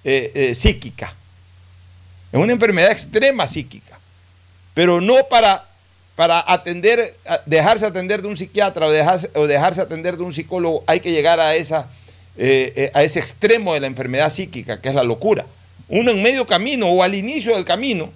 eh, 0.05 0.31
eh, 0.35 0.55
psíquica. 0.55 1.15
Es 2.33 2.39
una 2.39 2.53
enfermedad 2.53 2.93
extrema 2.93 3.47
psíquica. 3.47 3.99
Pero 4.75 5.01
no 5.01 5.15
para, 5.29 5.65
para 6.15 6.45
atender, 6.47 7.17
dejarse 7.47 7.87
atender 7.87 8.23
de 8.23 8.29
un 8.29 8.37
psiquiatra 8.37 8.87
o 8.87 8.91
dejarse, 8.91 9.31
o 9.35 9.47
dejarse 9.47 9.81
atender 9.81 10.17
de 10.17 10.23
un 10.23 10.33
psicólogo, 10.33 10.85
hay 10.87 11.01
que 11.01 11.11
llegar 11.11 11.41
a, 11.41 11.57
esa, 11.57 11.89
eh, 12.37 12.91
a 12.95 13.03
ese 13.03 13.19
extremo 13.19 13.75
de 13.75 13.81
la 13.81 13.89
enfermedad 13.89 14.31
psíquica, 14.31 14.81
que 14.81 14.91
es 14.91 14.95
la 14.95 15.03
locura. 15.03 15.47
Uno 15.89 16.13
en 16.13 16.23
medio 16.23 16.47
camino 16.47 16.89
o 16.89 17.03
al 17.03 17.17
inicio 17.17 17.57
del 17.57 17.65
camino, 17.65 18.11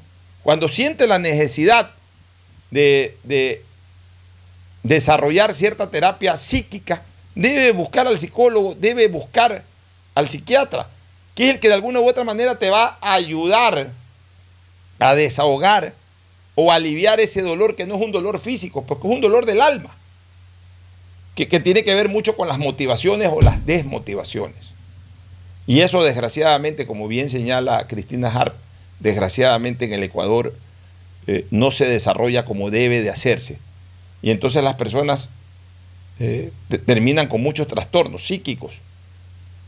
cuando 0.45 0.69
siente 0.69 1.07
la 1.07 1.19
necesidad 1.19 1.91
de, 2.71 3.17
de 3.25 3.65
desarrollar 4.83 5.55
cierta 5.55 5.91
terapia 5.91 6.37
psíquica, 6.37 7.03
debe 7.35 7.73
buscar 7.73 8.07
al 8.07 8.19
psicólogo, 8.19 8.75
debe 8.75 9.09
buscar 9.09 9.65
al 10.15 10.29
psiquiatra, 10.29 10.87
que 11.35 11.49
es 11.49 11.55
el 11.55 11.61
que 11.61 11.69
de 11.69 11.75
alguna 11.75 12.01
u 12.01 12.09
otra 12.09 12.25
manera 12.25 12.59
te 12.59 12.69
va 12.69 12.99
a 13.01 13.15
ayudar 13.15 13.91
a 14.99 15.15
desahogar 15.15 15.95
o 16.55 16.71
aliviar 16.71 17.21
ese 17.21 17.41
dolor 17.41 17.75
que 17.75 17.87
no 17.87 17.97
es 17.97 18.03
un 18.03 18.13
dolor 18.13 18.39
físico, 18.39 18.85
porque 18.85 19.09
es 19.09 19.15
un 19.15 19.23
dolor 19.23 19.47
del 19.47 19.63
alma, 19.63 19.97
que, 21.35 21.49
que 21.49 21.59
tiene 21.59 21.83
que 21.83 21.95
ver 21.95 22.11
mucho 22.11 22.37
con 22.37 22.49
las 22.49 22.59
motivaciones 22.59 23.31
o 23.33 23.41
las 23.41 23.65
desmotivaciones. 23.65 24.75
Y 25.67 25.81
eso 25.81 26.05
desgraciadamente, 26.05 26.87
como 26.87 27.09
bien 27.09 27.31
señala 27.31 27.87
Cristina 27.87 28.29
Harp, 28.29 28.55
desgraciadamente 29.01 29.85
en 29.85 29.93
el 29.93 30.03
Ecuador 30.03 30.55
eh, 31.27 31.47
no 31.51 31.71
se 31.71 31.87
desarrolla 31.87 32.45
como 32.45 32.71
debe 32.71 33.03
de 33.03 33.11
hacerse. 33.11 33.59
Y 34.23 34.31
entonces 34.31 34.63
las 34.63 34.77
personas 34.77 35.29
eh, 36.19 36.51
te- 36.69 36.79
terminan 36.79 37.29
con 37.29 37.43
muchos 37.43 37.67
trastornos 37.67 38.27
psíquicos, 38.27 38.81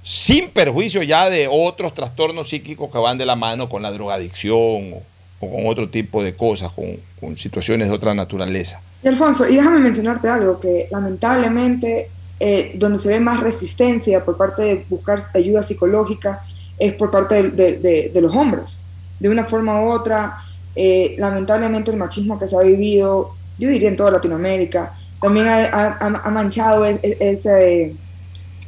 sin 0.03 0.51
perjuicio 0.51 1.03
ya 1.03 1.29
de 1.29 1.49
otros 1.51 1.93
trastornos 1.95 2.49
psíquicos 2.49 2.91
que 2.91 2.99
van 2.99 3.19
de 3.19 3.27
la 3.27 3.37
mano 3.37 3.69
con 3.69 3.83
la 3.83 3.91
drogadicción 3.91 4.95
o, 4.95 5.03
con 5.41 5.67
otro 5.67 5.89
tipo 5.89 6.23
de 6.23 6.35
cosas, 6.35 6.71
con, 6.73 7.37
situaciones 7.37 7.89
de 7.89 7.95
otra 7.95 8.15
naturaleza. 8.15 8.81
Y 9.03 9.09
Alfonso, 9.09 9.49
y 9.49 9.57
déjame 9.57 9.81
mencionarte 9.81 10.29
algo, 10.29 10.61
que 10.61 10.87
lamentablemente 10.91 12.09
eh, 12.39 12.73
donde 12.77 12.99
se 12.99 13.09
ve 13.09 13.19
más 13.21 13.41
resistencia 13.41 14.25
por 14.25 14.37
parte 14.37 14.63
de 14.63 14.85
buscar 14.89 15.29
ayuda 15.35 15.63
psicológica 15.63 16.45
es 16.79 16.93
por 16.93 17.11
parte 17.11 17.43
de 17.51 18.21
los 18.21 18.35
hombres. 18.37 18.81
De 19.19 19.29
una 19.29 19.45
forma 19.45 19.81
u 19.83 19.91
otra, 19.91 20.39
eh, 20.75 21.15
lamentablemente 21.19 21.91
el 21.91 21.97
machismo 21.97 22.39
que 22.39 22.47
se 22.47 22.57
ha 22.57 22.61
vivido, 22.61 23.35
yo 23.59 23.69
diría 23.69 23.89
en 23.89 23.97
toda 23.97 24.11
Latinoamérica, 24.11 24.93
también 25.21 25.47
ha, 25.49 25.65
ha- 25.99 26.21
ha 26.25 26.31
manchado 26.31 26.85
es- 26.85 27.01
es- 27.03 27.17
ese, 27.21 27.95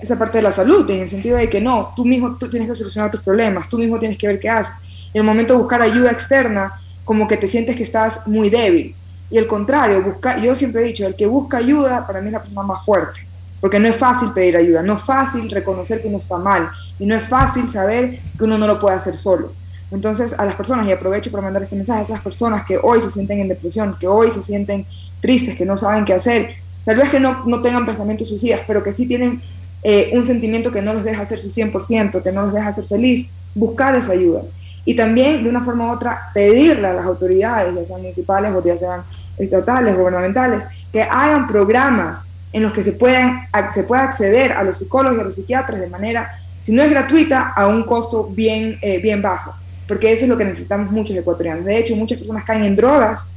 esa 0.00 0.18
parte 0.18 0.38
de 0.38 0.42
la 0.42 0.50
salud, 0.52 0.88
en 0.90 1.00
el 1.02 1.08
sentido 1.08 1.36
de 1.36 1.50
que 1.50 1.60
no, 1.60 1.92
tú 1.96 2.04
mismo 2.04 2.36
tienes 2.36 2.68
que 2.68 2.74
solucionar 2.74 3.10
tus 3.10 3.20
problemas, 3.22 3.68
tú 3.68 3.78
mismo 3.78 3.98
tienes 3.98 4.16
que 4.16 4.26
ver 4.28 4.40
qué 4.40 4.48
haces. 4.48 4.74
En 5.12 5.20
el 5.20 5.24
momento 5.24 5.54
de 5.54 5.58
buscar 5.60 5.82
ayuda 5.82 6.10
externa, 6.10 6.72
como 7.04 7.26
que 7.26 7.36
te 7.36 7.46
sientes 7.48 7.76
que 7.76 7.82
estás 7.82 8.26
muy 8.26 8.48
débil. 8.50 8.94
Y 9.30 9.36
el 9.38 9.46
contrario, 9.46 10.02
busca, 10.02 10.38
yo 10.38 10.54
siempre 10.54 10.82
he 10.82 10.86
dicho, 10.86 11.06
el 11.06 11.14
que 11.16 11.26
busca 11.26 11.58
ayuda 11.58 12.06
para 12.06 12.20
mí 12.20 12.28
es 12.28 12.32
la 12.32 12.40
persona 12.42 12.62
más 12.62 12.82
fuerte, 12.84 13.20
porque 13.60 13.78
no 13.78 13.88
es 13.88 13.96
fácil 13.96 14.32
pedir 14.32 14.56
ayuda, 14.56 14.82
no 14.82 14.94
es 14.94 15.02
fácil 15.02 15.50
reconocer 15.50 16.00
que 16.00 16.08
uno 16.08 16.16
está 16.18 16.38
mal 16.38 16.70
y 16.98 17.04
no 17.04 17.14
es 17.14 17.24
fácil 17.24 17.68
saber 17.68 18.20
que 18.38 18.44
uno 18.44 18.56
no 18.56 18.66
lo 18.66 18.78
puede 18.78 18.96
hacer 18.96 19.16
solo. 19.16 19.52
Entonces, 19.90 20.34
a 20.38 20.44
las 20.44 20.54
personas, 20.54 20.86
y 20.86 20.92
aprovecho 20.92 21.30
para 21.30 21.42
mandar 21.42 21.62
este 21.62 21.76
mensaje 21.76 22.00
a 22.00 22.02
esas 22.02 22.20
personas 22.20 22.64
que 22.66 22.78
hoy 22.82 23.00
se 23.00 23.10
sienten 23.10 23.40
en 23.40 23.48
depresión, 23.48 23.96
que 23.98 24.06
hoy 24.06 24.30
se 24.30 24.42
sienten 24.42 24.84
tristes, 25.20 25.56
que 25.56 25.64
no 25.64 25.76
saben 25.76 26.04
qué 26.04 26.12
hacer, 26.12 26.56
tal 26.84 26.96
vez 26.96 27.08
que 27.10 27.20
no, 27.20 27.44
no 27.46 27.62
tengan 27.62 27.86
pensamientos 27.86 28.28
suicidas, 28.28 28.60
pero 28.66 28.82
que 28.82 28.92
sí 28.92 29.06
tienen 29.06 29.40
eh, 29.82 30.10
un 30.12 30.26
sentimiento 30.26 30.70
que 30.70 30.82
no 30.82 30.92
los 30.92 31.04
deja 31.04 31.22
hacer 31.22 31.38
su 31.38 31.48
100%, 31.48 32.22
que 32.22 32.32
no 32.32 32.42
los 32.42 32.52
deja 32.52 32.70
ser 32.70 32.84
feliz, 32.84 33.30
buscar 33.54 33.94
esa 33.94 34.12
ayuda. 34.12 34.42
Y 34.84 34.94
también, 34.94 35.44
de 35.44 35.50
una 35.50 35.62
forma 35.62 35.88
u 35.88 35.92
otra, 35.92 36.30
pedirle 36.34 36.88
a 36.88 36.94
las 36.94 37.06
autoridades, 37.06 37.74
ya 37.74 37.84
sean 37.84 38.02
municipales 38.02 38.52
o 38.54 38.64
ya 38.64 38.76
sean 38.76 39.02
estatales, 39.36 39.96
gubernamentales, 39.96 40.66
que 40.92 41.02
hagan 41.02 41.46
programas 41.46 42.28
en 42.52 42.62
los 42.62 42.72
que 42.72 42.82
se, 42.82 42.92
puedan, 42.92 43.46
pueda 43.86 44.04
acceder 44.04 44.52
a 44.52 44.62
los 44.62 44.78
psicólogos 44.78 45.18
y 45.18 45.20
a 45.20 45.24
los 45.24 45.34
psiquiatras 45.34 45.80
de 45.80 45.88
manera, 45.88 46.30
si 46.60 46.72
no 46.72 46.82
es 46.82 46.90
gratuita, 46.90 47.52
a 47.54 47.66
un 47.66 47.84
costo 47.84 48.24
bien, 48.24 48.78
eh, 48.82 48.98
bien 48.98 49.22
bajo. 49.22 49.54
Porque 49.88 50.12
eso 50.12 50.24
es 50.24 50.28
lo 50.28 50.36
que 50.36 50.44
necesitamos 50.44 50.92
muchos 50.92 51.16
ecuatorianos. 51.16 51.64
De 51.64 51.78
hecho, 51.78 51.96
muchas 51.96 52.18
personas 52.18 52.44
caen 52.44 52.62
en 52.62 52.76
drogas 52.76 53.32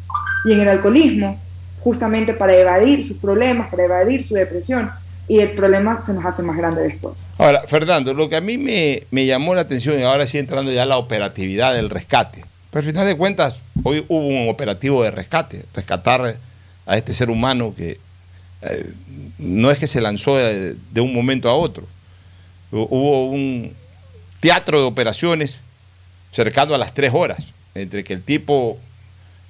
y 0.45 0.51
en 0.51 0.59
el 0.59 0.67
alcoholismo 0.67 1.39
justamente 1.79 2.33
para 2.33 2.55
evadir 2.55 3.03
sus 3.03 3.17
problemas, 3.17 3.69
para 3.69 3.85
evadir 3.85 4.23
su 4.23 4.35
depresión. 4.35 4.91
Y 5.27 5.39
el 5.39 5.51
problema 5.51 6.03
se 6.05 6.13
nos 6.13 6.25
hace 6.25 6.43
más 6.43 6.57
grande 6.57 6.83
después. 6.83 7.29
Ahora, 7.37 7.63
Fernando, 7.67 8.13
lo 8.13 8.27
que 8.29 8.35
a 8.35 8.41
mí 8.41 8.57
me, 8.57 9.03
me 9.11 9.25
llamó 9.25 9.55
la 9.55 9.61
atención, 9.61 9.97
y 9.97 10.03
ahora 10.03 10.27
sí 10.27 10.37
entrando 10.37 10.71
ya 10.71 10.83
a 10.83 10.85
la 10.85 10.97
operatividad 10.97 11.73
del 11.73 11.89
rescate, 11.89 12.43
pero 12.69 12.85
al 12.85 12.91
final 12.91 13.07
de 13.07 13.15
cuentas, 13.15 13.57
hoy 13.83 14.05
hubo 14.07 14.27
un 14.27 14.49
operativo 14.49 15.03
de 15.03 15.11
rescate, 15.11 15.65
rescatar 15.73 16.37
a 16.85 16.97
este 16.97 17.13
ser 17.13 17.29
humano 17.29 17.73
que 17.75 17.97
eh, 18.61 18.93
no 19.37 19.71
es 19.71 19.79
que 19.79 19.87
se 19.87 20.01
lanzó 20.01 20.37
de, 20.37 20.75
de 20.91 21.01
un 21.01 21.13
momento 21.13 21.49
a 21.49 21.53
otro. 21.53 21.85
Hubo 22.71 23.27
un 23.27 23.73
teatro 24.39 24.79
de 24.79 24.85
operaciones 24.85 25.59
cercano 26.31 26.73
a 26.73 26.77
las 26.77 26.93
tres 26.93 27.11
horas, 27.13 27.45
entre 27.75 28.03
que 28.03 28.13
el 28.13 28.21
tipo 28.23 28.77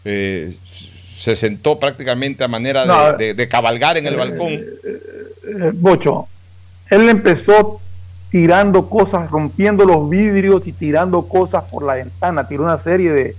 eh, 0.04 0.56
se 1.16 1.36
sentó 1.36 1.80
prácticamente 1.80 2.44
a 2.44 2.48
manera 2.48 2.82
de, 2.82 2.88
No, 2.88 3.14
de- 3.14 3.34
de 3.34 3.48
cabalgar 3.48 3.98
en 3.98 4.08
el 4.08 4.14
eh, 4.16 4.18
balcón. 4.18 4.48
Eh, 4.52 5.72
Bocho, 5.74 6.28
él 6.90 7.08
empezó 7.10 7.80
tirando 8.32 8.90
cosas, 8.90 9.30
rompiendo 9.30 9.86
los 9.86 10.10
vidrios 10.10 10.66
y 10.66 10.72
tirando 10.72 11.24
cosas 11.28 11.64
por 11.66 11.84
la 11.84 11.96
ventana, 11.96 12.48
tiró 12.48 12.64
una 12.64 12.82
serie 12.82 13.12
de, 13.12 13.36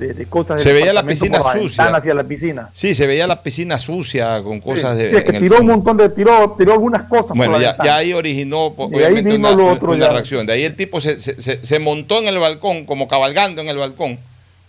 de- 0.00 0.14
de 0.14 0.26
cosas. 0.26 0.60
Se 0.62 0.72
veía 0.72 0.92
la 0.92 1.04
piscina 1.04 1.40
sucia. 1.40 1.84
hacia 1.94 2.14
la 2.14 2.24
piscina. 2.24 2.68
Sí, 2.72 2.94
se 2.94 3.06
veía 3.06 3.26
la 3.28 3.42
piscina 3.42 3.78
sucia 3.78 4.42
con 4.42 4.60
cosas 4.60 4.96
Sí, 4.96 5.04
de. 5.04 5.10
sí, 5.10 5.16
es 5.18 5.22
que 5.22 5.28
en 5.30 5.34
el 5.36 5.42
tiró 5.42 5.60
un 5.60 5.66
montón 5.66 5.96
de, 5.96 6.08
tiró, 6.08 6.56
tiró 6.58 6.72
algunas 6.72 7.02
cosas 7.04 7.36
Bueno, 7.36 7.52
por 7.52 7.62
ya, 7.62 7.76
ahí 7.96 8.12
originó 8.12 8.74
Y 8.92 9.02
ahí 9.02 9.14
vino 9.22 9.34
una, 9.34 9.50
lo 9.52 9.66
otro 9.68 9.92
una 9.92 10.06
ya. 10.06 10.12
reacción. 10.12 10.46
De 10.46 10.54
ahí 10.54 10.64
el 10.64 10.74
tipo 10.74 11.00
se, 11.00 11.20
se- 11.20 11.40
se- 11.40 11.64
se 11.64 11.78
montó 11.78 12.18
en 12.18 12.26
el 12.28 12.38
balcón, 12.38 12.86
como 12.86 13.06
cabalgando 13.06 13.60
en 13.62 13.68
el 13.68 13.76
balcón, 13.76 14.18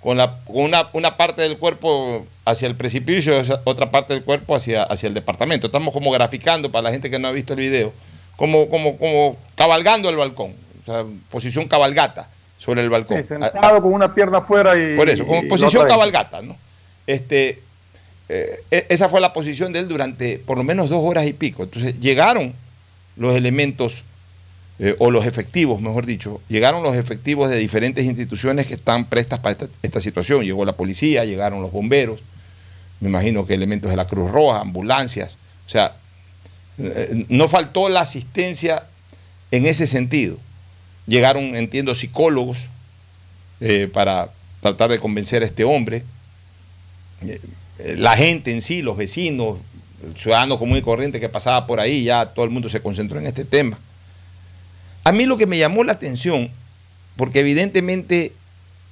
con, 0.02 0.18
la, 0.18 0.36
con 0.46 0.58
una, 0.64 0.88
una 0.94 1.16
parte 1.18 1.42
del 1.42 1.58
cuerpo 1.58 2.26
hacia 2.46 2.68
el 2.68 2.76
precipicio 2.76 3.42
otra 3.64 3.92
parte 3.92 4.14
del 4.14 4.24
cuerpo 4.24 4.56
hacia, 4.56 4.84
hacia 4.84 5.08
el 5.08 5.14
departamento. 5.14 5.68
Estamos 5.68 5.94
como 5.94 6.12
graficando 6.12 6.72
para 6.72 6.84
la 6.84 6.92
gente 6.92 7.10
que 7.10 7.20
no 7.20 7.28
ha 7.28 7.32
visto 7.32 7.54
el 7.54 7.60
video, 7.60 7.94
como, 8.36 8.68
como, 8.70 8.98
como 8.98 9.38
cabalgando 9.56 10.10
el 10.10 10.16
balcón, 10.16 10.54
o 10.82 10.86
sea, 10.86 11.04
posición 11.30 11.68
cabalgata 11.68 12.28
sobre 12.62 12.82
el 12.82 12.90
balcón. 12.92 13.24
Sí, 13.24 13.28
sentado 13.28 13.82
con 13.82 13.92
una 13.92 14.14
pierna 14.14 14.38
afuera 14.38 14.78
y. 14.78 14.96
Por 14.96 15.10
eso, 15.10 15.26
como 15.26 15.48
posición 15.48 15.88
cabalgata, 15.88 16.44
¿no? 16.44 16.56
Este, 17.08 17.60
eh, 18.30 18.60
e- 18.70 18.86
esa 18.90 19.10
fue 19.10 19.20
la 19.20 19.34
posición 19.34 19.74
de 19.74 19.80
él 19.80 19.88
durante 19.88 20.38
por 20.38 20.60
lo 20.60 20.64
menos 20.64 20.88
dos 20.90 21.04
horas 21.04 21.26
y 21.26 21.34
pico. 21.34 21.64
Entonces 21.64 22.00
llegaron 22.00 22.54
los 23.18 23.36
elementos, 23.36 24.04
eh, 24.78 24.96
o 25.00 25.10
los 25.10 25.26
efectivos, 25.26 25.82
mejor 25.82 26.06
dicho, 26.06 26.40
llegaron 26.50 26.84
los 26.84 26.96
efectivos 26.96 27.50
de 27.50 27.58
diferentes 27.58 28.06
instituciones 28.06 28.68
que 28.68 28.76
están 28.76 29.06
prestas 29.06 29.40
para 29.40 29.54
esta, 29.54 29.68
esta 29.82 30.00
situación. 30.00 30.44
Llegó 30.46 30.64
la 30.64 30.74
policía, 30.74 31.26
llegaron 31.26 31.64
los 31.64 31.72
bomberos, 31.72 32.20
me 33.00 33.10
imagino 33.10 33.48
que 33.48 33.56
elementos 33.56 33.90
de 33.90 33.98
la 33.98 34.06
Cruz 34.06 34.30
Roja, 34.30 34.60
ambulancias. 34.60 35.34
O 35.66 35.70
sea, 35.70 35.94
eh, 36.78 37.26
no 37.28 37.48
faltó 37.48 37.90
la 37.90 38.02
asistencia 38.02 38.84
en 39.50 39.66
ese 39.66 39.88
sentido. 39.88 40.38
Llegaron, 41.08 41.56
entiendo, 41.56 41.96
psicólogos 41.96 42.58
eh, 43.60 43.90
para 43.92 44.30
tratar 44.62 44.90
de 44.92 45.00
convencer 45.00 45.44
a 45.44 45.46
este 45.46 45.64
hombre. 45.64 46.04
Eh, 47.22 47.40
la 47.98 48.16
gente 48.16 48.52
en 48.52 48.62
sí, 48.62 48.82
los 48.82 48.98
vecinos, 48.98 49.60
el 50.06 50.18
ciudadano 50.18 50.58
común 50.58 50.78
y 50.78 50.82
corriente 50.82 51.20
que 51.20 51.30
pasaba 51.30 51.68
por 51.68 51.80
ahí, 51.80 52.04
ya 52.04 52.28
todo 52.28 52.46
el 52.46 52.52
mundo 52.52 52.70
se 52.70 52.82
concentró 52.82 53.20
en 53.20 53.28
este 53.28 53.46
tema. 53.46 53.78
A 55.04 55.12
mí 55.12 55.26
lo 55.26 55.38
que 55.38 55.48
me 55.48 55.58
llamó 55.58 55.84
la 55.84 55.94
atención, 55.94 56.50
porque 57.16 57.40
evidentemente 57.40 58.34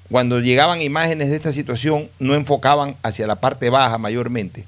cuando 0.09 0.39
llegaban 0.39 0.81
imágenes 0.81 1.29
de 1.29 1.35
esta 1.35 1.51
situación 1.51 2.09
no 2.17 2.33
enfocaban 2.33 2.95
hacia 3.03 3.27
la 3.27 3.35
parte 3.35 3.69
baja 3.69 3.97
mayormente. 3.97 4.65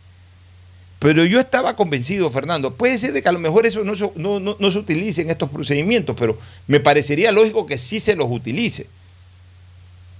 Pero 1.02 1.26
yo 1.26 1.40
estaba 1.40 1.76
convencido, 1.76 2.30
Fernando, 2.30 2.76
puede 2.76 3.00
ser 3.00 3.12
de 3.12 3.24
que 3.24 3.30
a 3.30 3.32
lo 3.32 3.40
mejor 3.40 3.66
eso 3.66 3.84
no, 3.84 3.94
no- 4.16 4.40
no- 4.40 4.56
no 4.60 4.72
se 4.72 4.78
utilice 4.78 5.24
en 5.24 5.32
estos 5.32 5.50
procedimientos, 5.50 6.16
pero 6.18 6.38
me 6.68 6.80
parecería 6.80 7.32
lógico 7.32 7.66
que 7.66 7.80
sí 7.80 8.00
se 8.00 8.16
los 8.16 8.28
utilice. 8.30 8.86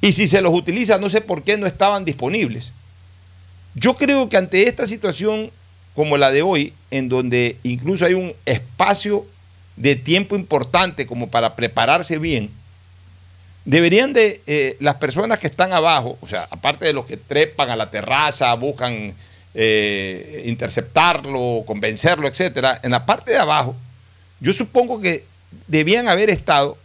Y 0.02 0.12
si 0.14 0.26
se 0.26 0.42
los 0.42 0.52
utiliza, 0.52 0.98
no 0.98 1.08
sé 1.08 1.22
por 1.22 1.44
qué 1.44 1.56
no 1.56 1.68
estaban 1.68 2.04
disponibles. 2.04 2.72
Yo 3.76 3.94
creo 3.96 4.28
que 4.28 4.38
ante 4.38 4.68
esta 4.68 4.88
situación 4.88 5.52
como 5.94 6.18
la 6.18 6.32
de 6.32 6.42
hoy, 6.42 6.74
en 6.90 7.10
donde 7.10 7.58
incluso 7.62 8.04
hay 8.06 8.16
un 8.16 8.34
espacio 8.48 9.28
de 9.76 9.96
tiempo 9.96 10.36
importante 10.36 11.06
como 11.06 11.30
para 11.30 11.56
prepararse 11.56 12.18
bien, 12.18 12.50
deberían 13.66 14.14
de 14.14 14.42
eh, 14.48 14.78
las 14.80 14.96
personas 14.96 15.38
que 15.38 15.46
están 15.46 15.74
abajo, 15.74 16.18
o 16.22 16.28
sea, 16.28 16.48
aparte 16.50 16.86
de 16.86 16.94
los 16.94 17.06
que 17.06 17.18
trepan 17.18 17.70
a 17.70 17.76
la 17.76 17.92
terraza, 17.92 18.52
buscan 18.56 19.14
eh, 19.54 20.44
interceptarlo, 20.46 21.64
convencerlo, 21.66 22.28
etcétera, 22.28 22.80
en 22.84 22.92
la 22.92 23.06
parte 23.06 23.32
de 23.32 23.38
abajo, 23.38 23.76
yo 24.40 24.54
supongo 24.54 25.02
que 25.02 25.26
debían 25.68 26.08
haber 26.08 26.30
estado 26.30 26.78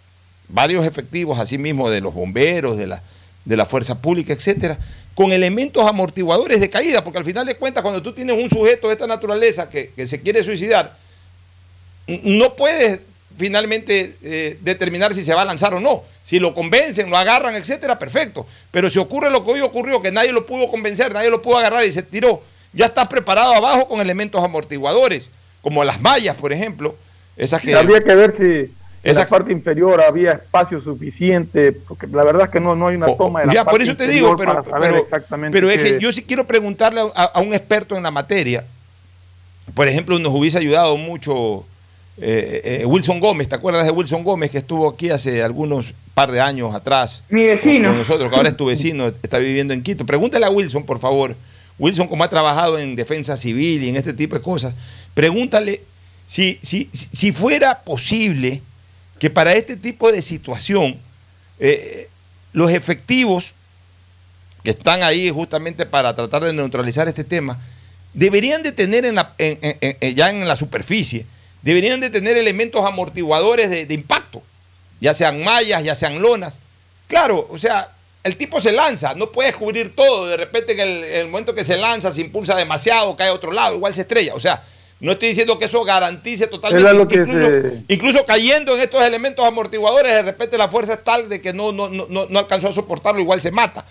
varios 0.48 0.86
efectivos, 0.86 1.38
así 1.38 1.58
mismo 1.58 1.90
de 1.90 2.00
los 2.00 2.14
bomberos, 2.14 2.76
de 2.76 2.86
la, 2.86 3.02
de 3.44 3.64
fuerza 3.64 4.00
pública, 4.00 4.32
etcétera, 4.32 4.78
con 5.14 5.32
elementos 5.32 5.86
amortiguadores 5.86 6.60
de 6.60 6.68
caída, 6.68 7.02
porque 7.02 7.18
al 7.18 7.24
final 7.24 7.46
de 7.46 7.56
cuentas, 7.56 7.82
cuando 7.82 8.02
tú 8.02 8.12
tienes 8.12 8.36
un 8.36 8.50
sujeto 8.50 8.88
de 8.88 8.94
esta 8.94 9.06
naturaleza 9.06 9.68
que, 9.68 9.90
se 10.06 10.20
quiere 10.20 10.44
suicidar, 10.44 10.96
no 12.06 12.54
puedes 12.54 13.00
finalmente 13.36 14.16
eh, 14.22 14.58
determinar 14.60 15.14
si 15.14 15.22
se 15.22 15.34
va 15.34 15.42
a 15.42 15.46
lanzar 15.46 15.74
o 15.74 15.80
no. 15.80 16.04
Si 16.22 16.38
lo 16.38 16.54
convencen, 16.54 17.08
lo 17.08 17.16
agarran, 17.16 17.54
etcétera, 17.54 17.98
perfecto. 17.98 18.46
Pero 18.70 18.90
si 18.90 18.98
ocurre 18.98 19.30
lo 19.30 19.44
que 19.44 19.52
hoy 19.52 19.60
ocurrió, 19.60 20.02
que 20.02 20.12
nadie 20.12 20.32
lo 20.32 20.44
pudo 20.44 20.68
convencer, 20.68 21.12
nadie 21.12 21.30
lo 21.30 21.40
pudo 21.40 21.58
agarrar 21.58 21.84
y 21.86 21.92
se 21.92 22.02
tiró, 22.02 22.42
ya 22.76 22.86
estás 22.86 23.08
preparado 23.08 23.54
abajo 23.54 23.88
con 23.88 24.00
elementos 24.00 24.40
amortiguadores, 24.42 25.28
como 25.62 25.82
las 25.82 26.00
mallas, 26.00 26.36
por 26.36 26.52
ejemplo, 26.52 26.94
esas 27.36 27.60
que... 27.60 27.74
Habría 27.74 28.04
que 28.04 28.14
ver 28.14 28.34
si 28.36 28.44
en 28.44 28.70
Esa- 29.12 29.20
la 29.20 29.28
parte 29.28 29.52
inferior 29.52 30.00
había 30.00 30.32
espacio 30.32 30.80
suficiente, 30.80 31.72
porque 31.72 32.06
la 32.08 32.22
verdad 32.24 32.42
es 32.46 32.50
que 32.50 32.60
no, 32.60 32.74
no 32.76 32.88
hay 32.88 32.96
una 32.96 33.06
toma 33.16 33.40
de 33.40 33.46
la 33.46 33.52
Ya, 33.52 33.64
parte 33.64 33.78
por 33.78 33.82
eso 33.82 33.96
te 33.96 34.06
digo, 34.08 34.36
pero, 34.36 34.96
exactamente 34.98 35.56
pero 35.56 35.70
es 35.70 35.82
que 35.82 35.98
yo 36.00 36.12
sí 36.12 36.22
quiero 36.22 36.46
preguntarle 36.46 37.00
a, 37.14 37.24
a 37.24 37.40
un 37.40 37.54
experto 37.54 37.96
en 37.96 38.02
la 38.02 38.10
materia. 38.10 38.64
Por 39.74 39.88
ejemplo, 39.88 40.18
nos 40.18 40.32
hubiese 40.32 40.58
ayudado 40.58 40.96
mucho 40.96 41.64
eh, 42.18 42.80
eh, 42.82 42.86
Wilson 42.86 43.20
Gómez. 43.20 43.48
¿Te 43.48 43.54
acuerdas 43.56 43.84
de 43.84 43.90
Wilson 43.92 44.22
Gómez 44.24 44.50
que 44.50 44.58
estuvo 44.58 44.88
aquí 44.88 45.10
hace 45.10 45.42
algunos 45.42 45.92
par 46.14 46.30
de 46.32 46.40
años 46.40 46.74
atrás? 46.74 47.22
Mi 47.28 47.44
vecino. 47.44 47.88
Con 47.90 47.98
nosotros, 47.98 48.30
que 48.30 48.36
ahora 48.36 48.48
es 48.48 48.56
tu 48.56 48.66
vecino, 48.66 49.06
está 49.08 49.38
viviendo 49.38 49.74
en 49.74 49.82
Quito. 49.82 50.06
Pregúntale 50.06 50.46
a 50.46 50.50
Wilson, 50.50 50.84
por 50.84 50.98
favor. 51.00 51.34
Wilson, 51.78 52.08
como 52.08 52.24
ha 52.24 52.30
trabajado 52.30 52.78
en 52.78 52.96
defensa 52.96 53.36
civil 53.36 53.82
y 53.84 53.88
en 53.90 53.96
este 53.96 54.12
tipo 54.12 54.34
de 54.36 54.42
cosas, 54.42 54.74
pregúntale 55.14 55.82
si, 56.26 56.58
si, 56.62 56.88
si 56.92 57.32
fuera 57.32 57.80
posible 57.80 58.62
que 59.18 59.30
para 59.30 59.52
este 59.52 59.76
tipo 59.76 60.10
de 60.12 60.22
situación 60.22 60.98
eh, 61.58 62.08
los 62.52 62.70
efectivos 62.72 63.52
que 64.62 64.70
están 64.70 65.02
ahí 65.02 65.30
justamente 65.30 65.86
para 65.86 66.14
tratar 66.14 66.42
de 66.44 66.52
neutralizar 66.52 67.06
este 67.08 67.24
tema, 67.24 67.58
deberían 68.14 68.62
de 68.62 68.72
tener 68.72 69.04
en 69.04 69.14
la- 69.14 69.34
ya 70.14 70.30
en 70.30 70.48
la 70.48 70.56
superficie, 70.56 71.26
deberían 71.62 72.00
de 72.00 72.10
tener 72.10 72.36
elementos 72.36 72.84
amortiguadores 72.84 73.70
de, 73.70 73.86
de 73.86 73.94
impacto, 73.94 74.42
ya 75.00 75.14
sean 75.14 75.42
mallas, 75.44 75.84
ya 75.84 75.94
sean 75.94 76.20
lonas. 76.20 76.58
Claro, 77.06 77.46
o 77.50 77.58
sea, 77.58 77.92
el 78.26 78.36
tipo 78.36 78.60
se 78.60 78.72
lanza, 78.72 79.14
no 79.14 79.30
puedes 79.30 79.56
cubrir 79.56 79.94
todo, 79.96 80.26
de 80.26 80.36
repente 80.36 80.72
en 80.72 80.80
el, 80.80 81.04
en 81.04 81.20
el 81.22 81.28
momento 81.28 81.54
que 81.54 81.64
se 81.64 81.76
lanza 81.76 82.10
se 82.12 82.20
impulsa 82.20 82.54
demasiado, 82.56 83.16
cae 83.16 83.28
a 83.28 83.32
otro 83.34 83.52
lado, 83.52 83.74
igual 83.76 83.94
se 83.94 84.02
estrella, 84.02 84.34
o 84.34 84.40
sea, 84.40 84.62
no 85.00 85.12
estoy 85.12 85.28
diciendo 85.28 85.58
que 85.58 85.66
eso 85.66 85.84
garantice 85.84 86.46
totalmente, 86.46 86.82
lo 86.98 87.06
que 87.08 87.14
incluso, 87.16 87.46
se- 87.86 87.94
incluso 87.94 88.24
cayendo 88.26 88.74
en 88.74 88.80
estos 88.80 89.04
elementos 89.04 89.44
amortiguadores, 89.44 90.12
de 90.12 90.22
repente 90.22 90.56
la 90.58 90.68
fuerza 90.68 90.94
es 90.94 91.04
tal 91.04 91.28
de 91.28 91.40
que 91.40 91.52
no, 91.52 91.72
no, 91.72 91.88
no, 91.88 92.06
no- 92.08 92.26
no 92.28 92.38
alcanzó 92.38 92.68
a 92.68 92.72
soportarlo, 92.72 93.20
igual 93.20 93.40
se 93.40 93.50
mata. 93.50 93.84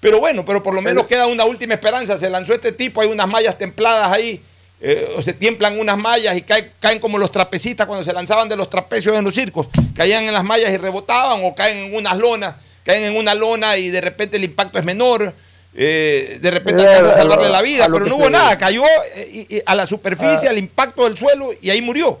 Pero 0.00 0.18
bueno, 0.18 0.44
pero 0.44 0.62
por 0.62 0.74
lo 0.74 0.82
menos 0.82 1.06
queda 1.06 1.26
una 1.28 1.44
última 1.44 1.74
esperanza. 1.74 2.18
Se 2.18 2.28
lanzó 2.28 2.52
este 2.54 2.72
tipo, 2.72 3.00
hay 3.00 3.08
unas 3.08 3.28
mallas 3.28 3.56
templadas 3.56 4.10
ahí, 4.10 4.40
eh, 4.80 5.14
o 5.16 5.22
se 5.22 5.32
tiemplan 5.32 5.78
unas 5.78 5.96
mallas 5.96 6.36
y 6.36 6.42
caen, 6.42 6.72
caen 6.80 6.98
como 6.98 7.18
los 7.18 7.30
trapecistas 7.30 7.86
cuando 7.86 8.02
se 8.04 8.12
lanzaban 8.12 8.48
de 8.48 8.56
los 8.56 8.68
trapecios 8.68 9.16
en 9.16 9.22
los 9.24 9.32
circos. 9.34 9.68
Caían 9.94 10.24
en 10.24 10.32
las 10.32 10.42
mallas 10.42 10.72
y 10.72 10.76
rebotaban, 10.76 11.40
o 11.44 11.54
caen 11.54 11.78
en 11.86 11.94
unas 11.94 12.16
lonas, 12.18 12.56
caen 12.84 13.04
en 13.04 13.16
una 13.16 13.34
lona 13.34 13.76
y 13.76 13.90
de 13.90 14.00
repente 14.00 14.36
el 14.36 14.44
impacto 14.44 14.78
es 14.78 14.84
menor. 14.84 15.32
eh, 15.74 16.38
de 16.42 16.50
repente 16.50 16.82
Eh, 16.82 16.86
alcanza 16.86 17.10
a 17.12 17.14
salvarle 17.14 17.48
la 17.48 17.62
vida, 17.62 17.86
pero 17.90 18.04
no 18.04 18.16
hubo 18.16 18.28
nada. 18.28 18.58
Cayó 18.58 18.82
eh, 19.16 19.46
y- 19.48 19.56
y 19.56 19.62
a 19.64 19.74
la 19.74 19.86
superficie, 19.86 20.46
Ah. 20.46 20.50
al 20.50 20.58
impacto 20.58 21.04
del 21.04 21.16
suelo 21.16 21.50
y 21.62 21.70
ahí 21.70 21.80
murió. 21.80 22.18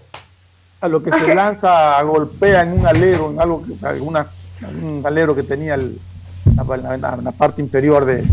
a 0.80 0.88
lo 0.88 1.00
que 1.02 1.12
se 1.12 1.32
lanza, 1.34 2.00
golpea 2.02 2.62
en 2.62 2.72
un 2.80 2.84
alero, 2.86 3.30
en 3.30 3.38
algo 3.40 3.62
que, 3.64 3.86
alguna, 3.86 4.26
algún 4.66 5.00
alero 5.06 5.32
que 5.36 5.42
tenía 5.44 5.74
el- 5.74 5.96
la, 6.56 6.76
la- 6.76 6.96
la- 6.96 7.16
la 7.22 7.30
parte 7.32 7.60
inferior 7.62 8.04
de, 8.04 8.24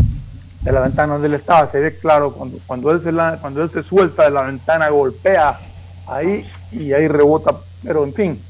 de 0.62 0.72
la 0.72 0.80
ventana 0.80 1.12
donde 1.12 1.28
él 1.28 1.34
estaba, 1.34 1.70
se 1.70 1.78
ve 1.78 1.96
claro 1.98 2.32
cuando, 2.32 2.58
cuando 2.66 2.90
él 2.90 3.00
se 3.02 3.12
la- 3.12 3.36
cuando 3.40 3.62
él 3.62 3.70
se 3.70 3.82
suelta 3.84 4.24
de 4.24 4.30
la 4.30 4.42
ventana, 4.42 4.88
golpea 4.88 5.60
ahí 6.08 6.44
y 6.72 6.92
ahí 6.92 7.06
rebota, 7.06 7.54
pero 7.84 8.02
en 8.04 8.14
fin, 8.14 8.42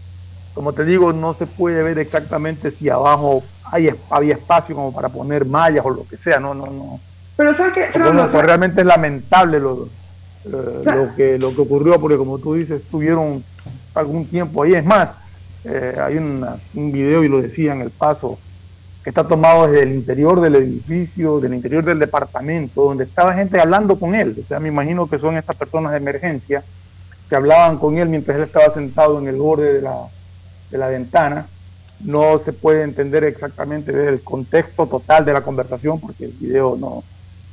como 0.54 0.72
te 0.72 0.84
digo, 0.86 1.12
no 1.12 1.34
se 1.34 1.46
puede 1.46 1.82
ver 1.82 1.98
exactamente 1.98 2.70
si 2.70 2.88
abajo 2.88 3.42
hay, 3.70 3.90
había 4.10 4.34
espacio 4.34 4.74
como 4.74 4.92
para 4.92 5.08
poner 5.08 5.44
mallas 5.44 5.84
o 5.84 5.90
lo 5.90 6.06
que 6.08 6.16
sea, 6.16 6.38
no, 6.40 6.54
no, 6.54 6.66
no. 6.66 7.00
Pero 7.36 7.54
¿sabes 7.54 7.72
O 7.88 7.92
sea, 7.92 8.12
pues, 8.28 8.44
realmente 8.44 8.80
es 8.80 8.86
lamentable 8.86 9.60
lo, 9.60 9.88
eh, 10.44 10.80
sea- 10.82 10.94
lo, 10.96 11.14
que, 11.14 11.38
lo 11.38 11.54
que 11.54 11.60
ocurrió, 11.60 11.98
porque 12.00 12.16
como 12.16 12.38
tú 12.38 12.54
dices, 12.54 12.82
estuvieron 12.82 13.42
algún 13.94 14.26
tiempo 14.26 14.62
ahí. 14.62 14.74
Es 14.74 14.84
más, 14.84 15.10
eh, 15.64 15.96
hay 16.00 16.16
una- 16.16 16.56
un 16.74 16.92
video, 16.92 17.24
y 17.24 17.28
lo 17.28 17.40
decía 17.40 17.72
en 17.72 17.80
el 17.80 17.90
paso, 17.90 18.38
que 19.02 19.08
está 19.10 19.26
tomado 19.26 19.66
desde 19.66 19.84
el 19.84 19.94
interior 19.94 20.40
del 20.42 20.56
edificio, 20.56 21.40
del 21.40 21.54
interior 21.54 21.82
del 21.82 21.98
departamento, 21.98 22.82
donde 22.84 23.04
estaba 23.04 23.32
gente 23.32 23.58
hablando 23.58 23.98
con 23.98 24.14
él. 24.14 24.36
O 24.38 24.46
sea, 24.46 24.60
me 24.60 24.68
imagino 24.68 25.08
que 25.08 25.18
son 25.18 25.38
estas 25.38 25.56
personas 25.56 25.92
de 25.92 25.98
emergencia 25.98 26.62
que 27.28 27.34
hablaban 27.36 27.78
con 27.78 27.96
él 27.96 28.08
mientras 28.10 28.36
él 28.36 28.42
estaba 28.42 28.74
sentado 28.74 29.18
en 29.18 29.28
el 29.28 29.36
borde 29.36 29.72
de 29.74 29.80
la, 29.82 29.96
de 30.70 30.76
la 30.78 30.88
ventana. 30.88 31.46
No 32.00 32.38
se 32.38 32.52
puede 32.52 32.82
entender 32.82 33.24
exactamente 33.24 34.08
el 34.08 34.22
contexto 34.22 34.86
total 34.86 35.24
de 35.24 35.32
la 35.32 35.42
conversación 35.42 36.00
porque 36.00 36.24
el 36.24 36.32
video 36.32 36.76
no, 36.78 37.04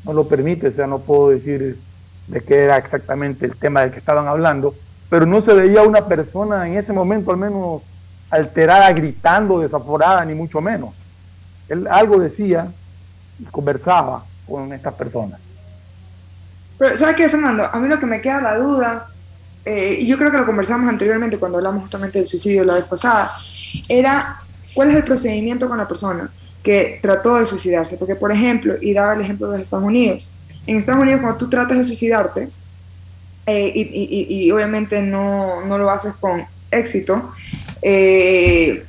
no 0.05 0.13
lo 0.13 0.27
permite, 0.27 0.67
o 0.67 0.71
sea, 0.71 0.87
no 0.87 0.99
puedo 0.99 1.29
decir 1.29 1.77
de 2.27 2.41
qué 2.41 2.63
era 2.63 2.77
exactamente 2.77 3.45
el 3.45 3.55
tema 3.55 3.81
del 3.81 3.91
que 3.91 3.99
estaban 3.99 4.27
hablando, 4.27 4.73
pero 5.09 5.25
no 5.25 5.41
se 5.41 5.53
veía 5.53 5.83
una 5.83 6.05
persona 6.05 6.67
en 6.67 6.75
ese 6.75 6.93
momento 6.93 7.31
al 7.31 7.37
menos 7.37 7.83
alterada, 8.29 8.91
gritando, 8.91 9.59
desaforada, 9.59 10.23
ni 10.25 10.33
mucho 10.33 10.61
menos. 10.61 10.93
Él 11.69 11.87
algo 11.89 12.19
decía 12.19 12.67
y 13.39 13.45
conversaba 13.45 14.23
con 14.47 14.71
estas 14.73 14.93
personas. 14.93 15.39
Pero, 16.77 16.97
¿sabes 16.97 17.15
qué, 17.15 17.29
Fernando? 17.29 17.65
A 17.65 17.77
mí 17.79 17.87
lo 17.87 17.99
que 17.99 18.05
me 18.05 18.21
queda 18.21 18.41
la 18.41 18.57
duda, 18.57 19.07
eh, 19.69 19.97
y 19.99 20.07
yo 20.07 20.17
creo 20.17 20.31
que 20.31 20.37
lo 20.37 20.45
conversamos 20.45 20.87
anteriormente 20.87 21.37
cuando 21.37 21.57
hablamos 21.57 21.81
justamente 21.81 22.19
del 22.19 22.27
suicidio 22.27 22.63
la 22.63 22.75
vez 22.75 22.85
pasada, 22.85 23.29
era 23.89 24.39
cuál 24.73 24.91
es 24.91 24.95
el 24.95 25.03
procedimiento 25.03 25.67
con 25.67 25.77
la 25.77 25.85
persona 25.85 26.31
que 26.63 26.99
trató 27.01 27.35
de 27.35 27.45
suicidarse. 27.45 27.97
Porque, 27.97 28.15
por 28.15 28.31
ejemplo, 28.31 28.75
y 28.79 28.93
daba 28.93 29.13
el 29.13 29.19
ejemplo 29.19 29.47
de 29.47 29.57
los 29.57 29.61
Estados 29.61 29.83
Unidos, 29.83 30.31
en 30.65 30.77
Estados 30.77 31.01
Unidos 31.01 31.19
cuando 31.19 31.37
tú 31.37 31.49
tratas 31.49 31.77
de 31.77 31.83
suicidarte, 31.83 32.47
eh, 33.45 33.71
y, 33.75 34.49
obviamente 34.51 35.01
no, 35.01 35.65
no, 35.65 35.77
lo 35.77 35.89
haces 35.89 36.13
con 36.17 36.45
éxito, 36.71 37.33
eh, 37.81 38.85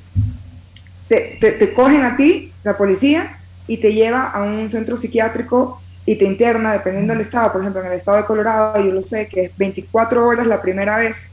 te, 1.09 1.39
te 1.41 1.75
cogen 1.75 2.03
a 2.03 2.15
ti, 2.15 2.53
la 2.63 2.77
policía, 2.77 3.37
y 3.67 3.79
te 3.79 3.93
lleva 3.93 4.29
a 4.29 4.45
un 4.45 4.71
centro 4.71 4.97
psiquiátrico 4.97 5.83
y 6.09 6.17
te 6.17 6.25
interna, 6.25 6.73
dependiendo 6.73 7.13
del 7.13 7.21
estado, 7.21 7.53
por 7.53 7.61
ejemplo, 7.61 7.83
en 7.83 7.89
el 7.89 7.93
estado 7.93 8.17
de 8.17 8.25
Colorado, 8.25 8.83
yo 8.83 8.93
lo 8.93 9.03
sé, 9.03 9.29
que 9.29 9.43
es 9.43 9.59
24 9.59 10.27
horas 10.27 10.47
la 10.47 10.63
primera 10.63 10.97
vez, 10.97 11.31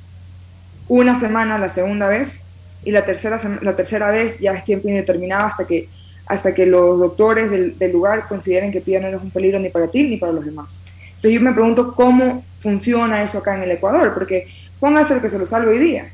una 0.89 1.17
semana 1.17 1.57
la 1.57 1.69
segunda 1.69 2.09
vez, 2.09 2.41
y 2.83 2.91
la 2.91 3.05
tercera, 3.05 3.39
la 3.61 3.73
tercera 3.77 4.11
vez 4.11 4.37
ya 4.39 4.51
es 4.51 4.65
tiempo 4.65 4.89
indeterminado 4.89 5.45
hasta 5.45 5.65
que, 5.65 5.87
hasta 6.25 6.53
que 6.53 6.65
los 6.65 6.99
doctores 6.99 7.49
del, 7.49 7.79
del 7.79 7.93
lugar 7.93 8.27
consideren 8.27 8.69
que 8.69 8.81
tú 8.81 8.91
ya 8.91 8.99
no 8.99 9.07
eres 9.07 9.21
un 9.21 9.31
peligro 9.31 9.59
ni 9.59 9.69
para 9.69 9.87
ti 9.87 10.03
ni 10.03 10.17
para 10.17 10.33
los 10.33 10.43
demás. 10.43 10.81
Entonces 11.07 11.31
yo 11.31 11.39
me 11.39 11.53
pregunto 11.53 11.95
cómo 11.95 12.43
funciona 12.59 13.23
eso 13.23 13.37
acá 13.37 13.55
en 13.55 13.63
el 13.63 13.71
Ecuador, 13.71 14.13
porque 14.13 14.45
póngase 14.81 15.21
que 15.21 15.29
se 15.29 15.39
lo 15.39 15.45
salve 15.45 15.71
hoy 15.71 15.79
día. 15.79 16.11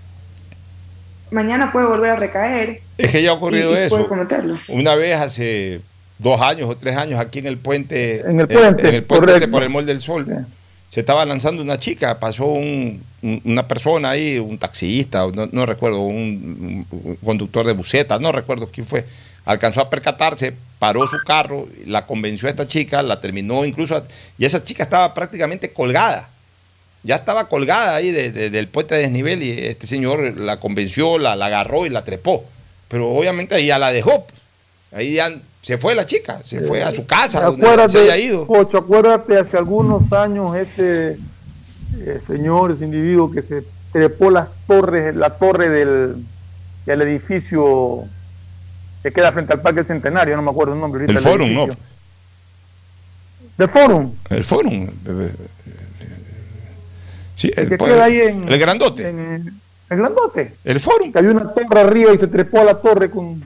Mañana 1.31 1.71
puede 1.71 1.87
volver 1.87 2.11
a 2.11 2.15
recaer. 2.15 2.81
Es 2.95 3.11
que 3.11 3.23
ya 3.23 3.31
ha 3.31 3.33
ocurrido 3.33 3.71
y, 3.71 3.77
y 3.77 3.77
eso. 3.79 3.95
Puede 3.95 4.07
cometerlo. 4.07 4.55
Una 4.67 4.93
vez 4.93 5.19
hace 5.19 5.81
dos 6.21 6.41
años 6.41 6.69
o 6.69 6.75
tres 6.77 6.95
años 6.95 7.19
aquí 7.19 7.39
en 7.39 7.47
el 7.47 7.57
puente, 7.57 8.21
En 8.21 8.39
el 8.39 8.47
puente, 8.47 8.83
eh, 8.85 8.89
en 8.89 8.95
el 8.95 9.03
puente 9.03 9.25
correcto. 9.27 9.51
por 9.51 9.63
el 9.63 9.69
Mall 9.69 9.85
del 9.85 10.01
Sol. 10.01 10.25
Se 10.89 10.99
estaba 10.99 11.25
lanzando 11.25 11.61
una 11.61 11.79
chica, 11.79 12.19
pasó 12.19 12.45
un- 12.47 13.01
un- 13.21 13.41
una 13.45 13.67
persona 13.67 14.09
ahí, 14.11 14.37
un 14.39 14.57
taxista, 14.57 15.25
no, 15.33 15.47
no 15.51 15.65
recuerdo, 15.65 15.99
un, 16.01 16.85
un 16.91 17.15
conductor 17.23 17.65
de 17.65 17.73
buseta, 17.73 18.19
no 18.19 18.31
recuerdo 18.31 18.69
quién 18.71 18.85
fue, 18.85 19.05
alcanzó 19.45 19.81
a 19.81 19.89
percatarse, 19.89 20.53
paró 20.79 21.07
su 21.07 21.17
carro, 21.25 21.67
la 21.85 22.05
convenció 22.05 22.47
a 22.47 22.51
esta 22.51 22.67
chica, 22.67 23.01
la 23.01 23.21
terminó 23.21 23.63
incluso, 23.65 24.03
y 24.37 24.45
esa 24.45 24.63
chica 24.63 24.83
estaba 24.83 25.13
prácticamente 25.13 25.71
colgada, 25.71 26.29
ya 27.03 27.15
estaba 27.15 27.47
colgada 27.47 27.95
ahí 27.95 28.11
de- 28.11 28.31
de- 28.31 28.49
del 28.49 28.67
puente 28.67 28.93
de 28.95 29.01
desnivel 29.01 29.41
y 29.43 29.51
este 29.51 29.87
señor 29.87 30.37
la 30.37 30.59
convenció, 30.59 31.17
la, 31.17 31.35
la 31.37 31.45
agarró 31.47 31.85
y 31.85 31.89
la 31.89 32.03
trepó, 32.03 32.43
pero 32.89 33.09
obviamente 33.11 33.55
ahí 33.55 33.67
ya 33.67 33.79
la 33.79 33.91
dejó, 33.93 34.25
pues. 34.25 34.39
ahí 34.91 35.13
ya 35.13 35.33
se 35.61 35.77
fue 35.77 35.93
la 35.95 36.05
chica, 36.05 36.41
se 36.43 36.59
fue 36.61 36.83
a 36.83 36.91
su 36.91 37.05
casa, 37.05 37.41
donde 37.41 37.89
se 37.89 37.99
haya 37.99 38.17
ido. 38.17 38.47
Pocho, 38.47 38.77
acuérdate 38.79 39.37
hace 39.37 39.57
algunos 39.57 40.11
años 40.11 40.55
ese 40.55 41.17
eh, 41.99 42.21
señor, 42.25 42.71
ese 42.71 42.85
individuo 42.85 43.29
que 43.31 43.41
se 43.43 43.63
trepó 43.91 44.31
las 44.31 44.47
torres, 44.67 45.15
la 45.15 45.29
torre 45.31 45.69
del, 45.69 46.15
del 46.85 47.01
edificio 47.03 48.05
que 49.03 49.11
queda 49.11 49.31
frente 49.31 49.53
al 49.53 49.61
Parque 49.61 49.83
Centenario, 49.83 50.35
no 50.35 50.41
me 50.41 50.51
acuerdo 50.51 50.73
el 50.73 50.79
nombre 50.79 51.01
ahorita. 51.01 51.19
El 51.19 51.23
Fórum, 51.25 51.53
¿no? 51.53 51.63
edificio. 51.63 51.83
¿Del 53.57 53.69
Fórum? 53.69 54.11
El 54.29 54.43
Fórum. 54.43 54.87
Sí, 57.35 57.51
El 57.55 57.63
el, 57.63 57.69
que 57.69 57.77
pues, 57.77 57.91
queda 57.91 58.03
ahí 58.05 58.21
en... 58.21 58.47
el 58.51 58.59
grandote. 58.59 59.09
en- 59.09 59.61
el 59.89 59.97
grandote. 59.97 60.53
El 60.63 60.79
Fórum. 60.79 61.11
Que 61.11 61.19
había 61.19 61.31
una 61.31 61.53
torre 61.53 61.79
arriba 61.81 62.13
y 62.13 62.17
se 62.17 62.27
trepó 62.27 62.59
a 62.61 62.63
la 62.63 62.75
torre 62.79 63.09
con... 63.11 63.43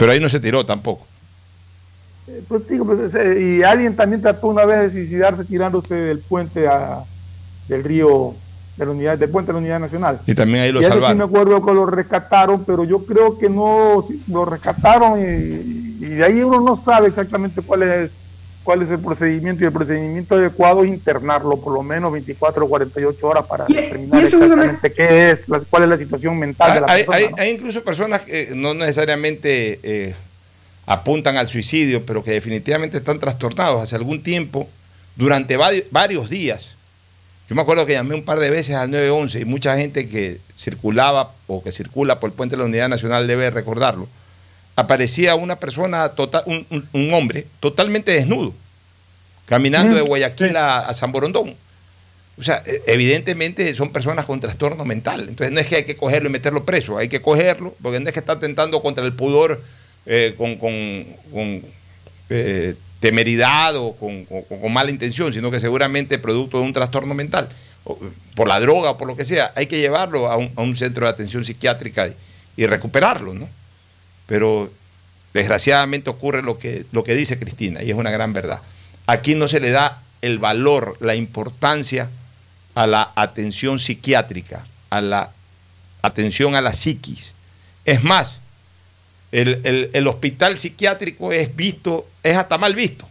Pero 0.00 0.12
ahí 0.12 0.18
no 0.20 0.28
se 0.28 0.40
tiró 0.40 0.66
tampoco. 0.66 1.06
eh, 2.26 2.42
Pues 2.48 2.66
digo, 2.68 2.84
pues, 2.86 3.14
eh, 3.14 3.58
y 3.58 3.62
alguien 3.62 3.94
también 3.94 4.20
trató 4.22 4.48
una 4.48 4.64
vez 4.64 4.80
de 4.80 4.90
suicidarse 4.90 5.44
tirándose 5.44 5.94
del 5.94 6.18
puente 6.18 6.66
a, 6.66 7.04
del 7.68 7.84
río, 7.84 8.34
de 8.76 8.86
la 8.86 8.90
unidad, 8.92 9.18
del 9.18 9.30
puente 9.30 9.48
de 9.48 9.52
la 9.54 9.58
Unidad 9.60 9.80
Nacional. 9.80 10.20
Y 10.26 10.34
también 10.34 10.64
ahí 10.64 10.72
lo 10.72 10.80
y 10.80 10.84
ese 10.84 10.92
sí 10.92 10.98
me 10.98 11.02
salvaron. 11.06 11.22
acuerdo 11.28 11.64
que 11.64 11.74
lo 11.74 11.86
rescataron, 11.86 12.64
pero 12.64 12.84
yo 12.84 13.04
creo 13.04 13.38
que 13.38 13.48
no, 13.48 14.06
lo 14.28 14.44
rescataron 14.44 15.20
y, 15.20 15.24
y 16.04 16.08
de 16.08 16.24
ahí 16.24 16.42
uno 16.42 16.60
no 16.60 16.76
sabe 16.76 17.08
exactamente 17.08 17.60
cuál 17.62 17.82
es 17.82 18.10
cuál 18.62 18.82
es 18.82 18.90
el 18.90 18.98
procedimiento 18.98 19.62
y 19.64 19.66
el 19.66 19.72
procedimiento 19.72 20.34
adecuado 20.34 20.84
es 20.84 20.88
internarlo 20.90 21.56
por 21.60 21.72
lo 21.72 21.82
menos 21.82 22.12
24 22.12 22.64
o 22.64 22.68
48 22.68 23.26
horas 23.26 23.46
para 23.46 23.64
determinar 23.66 24.20
y 24.22 24.26
eso 24.26 24.36
exactamente 24.42 24.92
qué 24.92 25.30
es, 25.30 25.48
la- 25.48 25.60
cuál 25.60 25.84
es 25.84 25.88
la 25.88 25.98
situación 25.98 26.38
mental 26.38 26.74
de 26.74 26.80
la 26.80 26.86
Hay, 26.88 27.04
persona. 27.04 27.16
hay- 27.16 27.28
¿no? 27.30 27.36
hay 27.38 27.50
incluso 27.50 27.82
personas 27.82 28.22
que 28.22 28.50
no 28.54 28.74
necesariamente 28.74 29.80
eh, 29.82 30.14
apuntan 30.86 31.36
al 31.36 31.48
suicidio, 31.48 32.04
pero 32.04 32.22
que 32.24 32.32
definitivamente 32.32 32.96
están 32.98 33.18
trastornados 33.18 33.82
hace 33.82 33.96
algún 33.96 34.22
tiempo, 34.22 34.68
durante 35.16 35.58
vari- 35.58 35.84
varios 35.90 36.28
días. 36.30 36.68
Yo 37.48 37.54
me 37.56 37.62
acuerdo 37.62 37.84
que 37.86 37.94
llamé 37.94 38.14
un 38.14 38.24
par 38.24 38.38
de 38.38 38.48
veces 38.50 38.76
al 38.76 38.90
911 38.90 39.40
y 39.40 39.44
mucha 39.44 39.76
gente 39.76 40.08
que 40.08 40.38
circulaba 40.58 41.32
o 41.46 41.62
que 41.62 41.72
circula 41.72 42.20
por 42.20 42.30
el 42.30 42.34
puente 42.34 42.54
de 42.56 42.58
la 42.60 42.66
Unidad 42.66 42.88
Nacional 42.88 43.26
debe 43.26 43.50
recordarlo. 43.50 44.08
Aparecía 44.76 45.34
una 45.34 45.56
persona, 45.56 46.08
total, 46.10 46.42
un, 46.46 46.66
un- 46.70 46.88
un 46.92 47.12
hombre, 47.14 47.46
totalmente 47.60 48.12
desnudo, 48.12 48.54
caminando 49.46 49.94
de 49.96 50.02
Guayaquil 50.02 50.56
a, 50.56 50.80
a 50.80 50.94
San 50.94 51.12
Borondón. 51.12 51.54
O 52.38 52.42
sea, 52.42 52.62
e- 52.64 52.82
evidentemente 52.86 53.74
son 53.74 53.92
personas 53.92 54.24
con 54.24 54.40
trastorno 54.40 54.84
mental. 54.84 55.28
Entonces 55.28 55.52
no 55.52 55.60
es 55.60 55.66
que 55.66 55.76
hay 55.76 55.84
que 55.84 55.96
cogerlo 55.96 56.28
y 56.28 56.32
meterlo 56.32 56.64
preso, 56.64 56.96
hay 56.96 57.08
que 57.08 57.20
cogerlo, 57.20 57.74
porque 57.82 58.00
no 58.00 58.06
es 58.08 58.14
que 58.14 58.20
está 58.20 58.38
tentando 58.40 58.80
contra 58.80 59.04
el 59.04 59.12
pudor 59.12 59.62
eh, 60.06 60.34
con, 60.38 60.56
con- 60.56 61.04
con, 61.32 61.62
eh, 62.30 62.74
temeridad 63.00 63.76
o 63.76 63.92
con, 63.96 64.24
con- 64.24 64.42
con 64.42 64.72
mala 64.72 64.90
intención, 64.90 65.32
sino 65.32 65.50
que 65.50 65.60
seguramente 65.60 66.18
producto 66.18 66.58
de 66.58 66.64
un 66.64 66.72
trastorno 66.72 67.14
mental, 67.14 67.48
o 67.84 67.98
por 68.36 68.46
la 68.48 68.60
droga 68.60 68.90
o 68.90 68.98
por 68.98 69.08
lo 69.08 69.16
que 69.16 69.24
sea, 69.24 69.52
hay 69.56 69.66
que 69.66 69.78
llevarlo 69.78 70.30
a 70.30 70.36
un, 70.36 70.50
a 70.56 70.62
un 70.62 70.76
centro 70.76 71.04
de 71.06 71.10
atención 71.10 71.44
psiquiátrica 71.44 72.08
y, 72.08 72.14
y 72.56 72.66
recuperarlo, 72.66 73.34
¿no? 73.34 73.48
Pero 74.30 74.72
desgraciadamente 75.34 76.08
ocurre 76.08 76.40
lo 76.42 76.56
que, 76.56 76.86
lo 76.92 77.02
que 77.02 77.16
dice 77.16 77.36
Cristina, 77.36 77.82
y 77.82 77.90
es 77.90 77.96
una 77.96 78.10
gran 78.12 78.32
verdad. 78.32 78.60
Aquí 79.06 79.34
no 79.34 79.48
se 79.48 79.58
le 79.58 79.72
da 79.72 80.00
el 80.22 80.38
valor, 80.38 80.96
la 81.00 81.16
importancia 81.16 82.08
a 82.76 82.86
la 82.86 83.10
atención 83.16 83.80
psiquiátrica, 83.80 84.64
a 84.88 85.00
la 85.00 85.32
atención 86.02 86.54
a 86.54 86.60
la 86.60 86.72
psiquis. 86.72 87.34
Es 87.84 88.04
más, 88.04 88.38
el, 89.32 89.60
el- 89.64 89.90
el 89.92 90.06
hospital 90.06 90.60
psiquiátrico 90.60 91.32
es 91.32 91.56
visto, 91.56 92.06
es 92.22 92.36
hasta 92.36 92.56
mal 92.56 92.76
visto. 92.76 93.08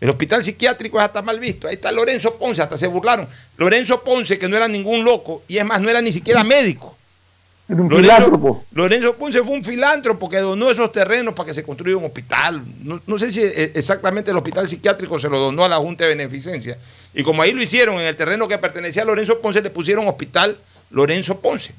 El 0.00 0.08
hospital 0.08 0.42
psiquiátrico 0.42 0.96
es 0.98 1.04
hasta 1.04 1.20
mal 1.20 1.38
visto. 1.38 1.68
Ahí 1.68 1.74
está 1.74 1.92
Lorenzo 1.92 2.36
Ponce, 2.36 2.62
hasta 2.62 2.78
se 2.78 2.86
burlaron. 2.86 3.28
Lorenzo 3.58 4.02
Ponce, 4.02 4.38
que 4.38 4.48
no 4.48 4.56
era 4.56 4.68
ningún 4.68 5.04
loco, 5.04 5.42
y 5.48 5.58
es 5.58 5.64
más, 5.66 5.82
no 5.82 5.90
era 5.90 6.00
ni 6.00 6.12
siquiera 6.12 6.42
médico. 6.42 6.96
Era 7.70 7.82
un 7.82 7.88
Lorenzo, 7.88 8.14
filántropo. 8.16 8.64
Lorenzo 8.72 9.14
Ponce 9.16 9.42
fue 9.42 9.52
un 9.54 9.64
filántropo 9.64 10.28
que 10.28 10.38
donó 10.38 10.70
esos 10.70 10.90
terrenos 10.90 11.34
para 11.34 11.46
que 11.48 11.54
se 11.54 11.62
construya 11.62 11.96
un 11.96 12.04
hospital. 12.04 12.62
No, 12.82 13.00
no 13.06 13.18
sé 13.18 13.30
si 13.30 13.40
eh, 13.42 13.72
exactamente 13.74 14.30
el 14.32 14.36
hospital 14.36 14.66
psiquiátrico 14.68 15.18
se 15.18 15.28
lo 15.28 15.38
donó 15.38 15.64
a 15.64 15.68
la 15.68 15.76
Junta 15.76 16.04
de 16.04 16.10
Beneficencia. 16.16 16.76
Y 17.14 17.22
como 17.22 17.42
ahí 17.42 17.52
lo 17.52 17.62
hicieron 17.62 17.96
en 17.96 18.02
el 18.06 18.16
terreno 18.16 18.48
que 18.48 18.58
pertenecía 18.58 19.02
a 19.02 19.04
Lorenzo 19.04 19.40
Ponce, 19.40 19.62
le 19.62 19.70
pusieron 19.70 20.08
hospital 20.08 20.58
Lorenzo 20.90 21.38
Ponce. 21.40 21.72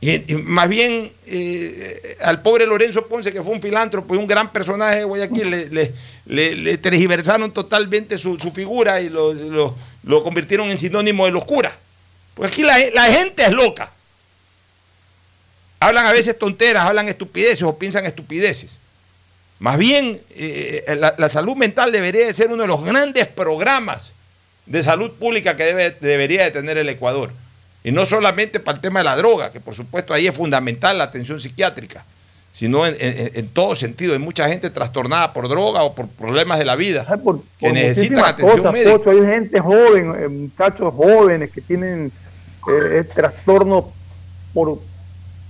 Y, 0.00 0.32
y 0.32 0.34
más 0.36 0.68
bien 0.68 1.12
eh, 1.26 2.16
al 2.22 2.42
pobre 2.42 2.66
Lorenzo 2.66 3.06
Ponce, 3.06 3.32
que 3.32 3.42
fue 3.42 3.52
un 3.52 3.62
filántropo 3.62 4.14
y 4.14 4.18
un 4.18 4.26
gran 4.26 4.52
personaje 4.52 4.98
de 4.98 5.04
Guayaquil, 5.04 5.50
le, 5.50 5.68
le- 5.70 5.92
le- 6.26 6.56
le 6.56 6.78
tergiversaron 6.78 7.52
totalmente 7.52 8.18
su, 8.18 8.38
su 8.38 8.50
figura 8.50 9.00
y 9.00 9.08
lo, 9.08 9.32
lo- 9.32 9.74
lo 10.02 10.22
convirtieron 10.22 10.68
en 10.70 10.76
sinónimo 10.78 11.24
de 11.26 11.32
locura. 11.32 11.72
Porque 12.34 12.52
aquí 12.52 12.62
la, 12.62 12.76
la 12.92 13.04
gente 13.04 13.44
es 13.44 13.52
loca. 13.52 13.92
Hablan 15.84 16.06
a 16.06 16.12
veces 16.12 16.38
tonteras, 16.38 16.84
hablan 16.86 17.08
estupideces 17.08 17.62
o 17.62 17.76
piensan 17.76 18.06
estupideces. 18.06 18.70
Más 19.58 19.78
bien, 19.78 20.18
eh, 20.34 20.84
la, 20.98 21.14
la 21.16 21.28
salud 21.28 21.56
mental 21.56 21.92
debería 21.92 22.26
de 22.26 22.34
ser 22.34 22.48
uno 22.48 22.62
de 22.62 22.68
los 22.68 22.82
grandes 22.84 23.26
programas 23.28 24.12
de 24.66 24.82
salud 24.82 25.10
pública 25.12 25.56
que 25.56 25.64
debe- 25.64 25.96
debería 26.00 26.44
de 26.44 26.50
tener 26.50 26.78
el 26.78 26.88
Ecuador. 26.88 27.30
Y 27.82 27.92
no 27.92 28.06
solamente 28.06 28.60
para 28.60 28.76
el 28.76 28.80
tema 28.82 29.00
de 29.00 29.04
la 29.04 29.16
droga, 29.16 29.52
que 29.52 29.60
por 29.60 29.74
supuesto 29.74 30.14
ahí 30.14 30.26
es 30.26 30.34
fundamental 30.34 30.96
la 30.98 31.04
atención 31.04 31.38
psiquiátrica, 31.38 32.04
sino 32.52 32.86
en, 32.86 32.94
en- 32.98 33.30
en 33.34 33.48
todo 33.48 33.74
sentido. 33.74 34.14
Hay 34.14 34.18
mucha 34.18 34.48
gente 34.48 34.70
trastornada 34.70 35.32
por 35.34 35.48
droga 35.48 35.82
o 35.82 35.94
por 35.94 36.08
problemas 36.08 36.58
de 36.58 36.64
la 36.64 36.76
vida 36.76 37.04
que 37.60 37.66
Por 37.68 37.72
necesitan 37.74 38.24
atención 38.24 38.56
cosas, 38.58 38.72
médica. 38.72 38.96
Pocho, 38.96 39.10
hay 39.10 39.20
gente 39.34 39.60
joven, 39.60 40.14
eh, 40.18 40.28
muchachos 40.28 40.94
jóvenes 40.94 41.50
que 41.50 41.60
tienen 41.60 42.10
eh, 42.68 42.98
eh, 43.00 43.04
trastornos 43.04 43.84
por, 44.54 44.78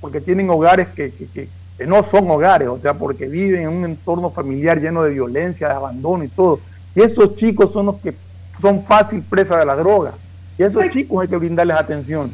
porque 0.04 0.20
tienen 0.20 0.50
hogares 0.50 0.88
que, 0.88 1.10
que- 1.12 1.26
que- 1.28 1.48
que 1.78 1.86
no 1.86 2.04
son 2.04 2.30
hogares, 2.30 2.68
o 2.68 2.78
sea, 2.78 2.92
porque 2.92 3.26
viven 3.26 3.62
en 3.62 3.68
un 3.70 3.84
entorno 3.86 4.28
familiar 4.28 4.78
lleno 4.78 5.02
de 5.02 5.12
violencia, 5.12 5.66
de 5.68 5.72
abandono 5.72 6.22
y 6.24 6.28
todo. 6.28 6.60
Y 6.94 7.00
esos 7.00 7.36
chicos 7.36 7.72
son 7.72 7.86
los 7.86 7.96
que 8.02 8.12
son 8.60 8.84
fácil 8.84 9.22
presa 9.22 9.56
de 9.56 9.64
la 9.64 9.74
droga. 9.74 10.12
Y 10.58 10.62
a 10.62 10.66
esos 10.66 10.90
chicos 10.90 11.22
hay 11.22 11.28
que 11.28 11.38
brindarles 11.38 11.74
atención. 11.78 12.30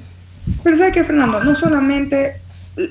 Pero 0.64 0.74
¿sabes 0.74 0.92
qué, 0.92 1.04
Fernando? 1.04 1.38
No 1.44 1.54
solamente, 1.54 2.40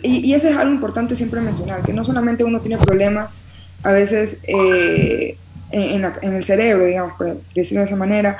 y, 0.02 0.30
y, 0.30 0.34
eso 0.34 0.48
es 0.48 0.56
algo 0.56 0.74
importante 0.74 1.14
siempre 1.14 1.42
mencionar, 1.42 1.82
que 1.82 1.92
no 1.92 2.06
solamente 2.06 2.46
uno 2.46 2.62
tiene 2.62 2.78
problemas 2.78 3.38
a 3.84 3.92
veces 3.92 4.40
eh, 4.44 5.36
en, 5.72 5.82
en, 5.82 6.02
la, 6.04 6.14
en, 6.22 6.36
el 6.36 6.44
cerebro, 6.46 6.86
digamos, 6.86 7.18
por 7.18 7.38
decirlo 7.54 7.82
de 7.82 7.88
esa 7.88 7.98
manera, 7.98 8.38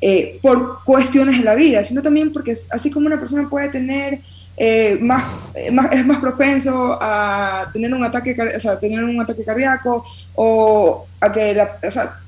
eh, 0.00 0.38
por 0.40 0.84
cuestiones 0.84 1.36
de 1.38 1.44
la 1.44 1.56
vida, 1.56 1.82
sino 1.82 2.00
también 2.00 2.32
porque 2.32 2.54
así 2.70 2.92
como 2.92 3.08
una 3.08 3.18
persona 3.18 3.48
puede 3.50 3.70
tener 3.70 4.20
eh, 4.56 4.98
más, 5.00 5.24
más, 5.72 5.92
es 5.92 6.04
más 6.06 6.18
propenso 6.18 6.98
a 7.00 7.68
tener 7.72 7.92
un 7.94 8.04
ataque, 8.04 8.36
o 8.56 8.60
sea, 8.60 8.78
tener 8.78 9.02
un 9.04 9.20
ataque 9.20 9.44
cardíaco 9.44 10.04
o 10.34 11.06
a 11.20 11.32
que 11.32 11.54
la, 11.54 11.78
o 11.86 11.90
sea, 11.90 12.18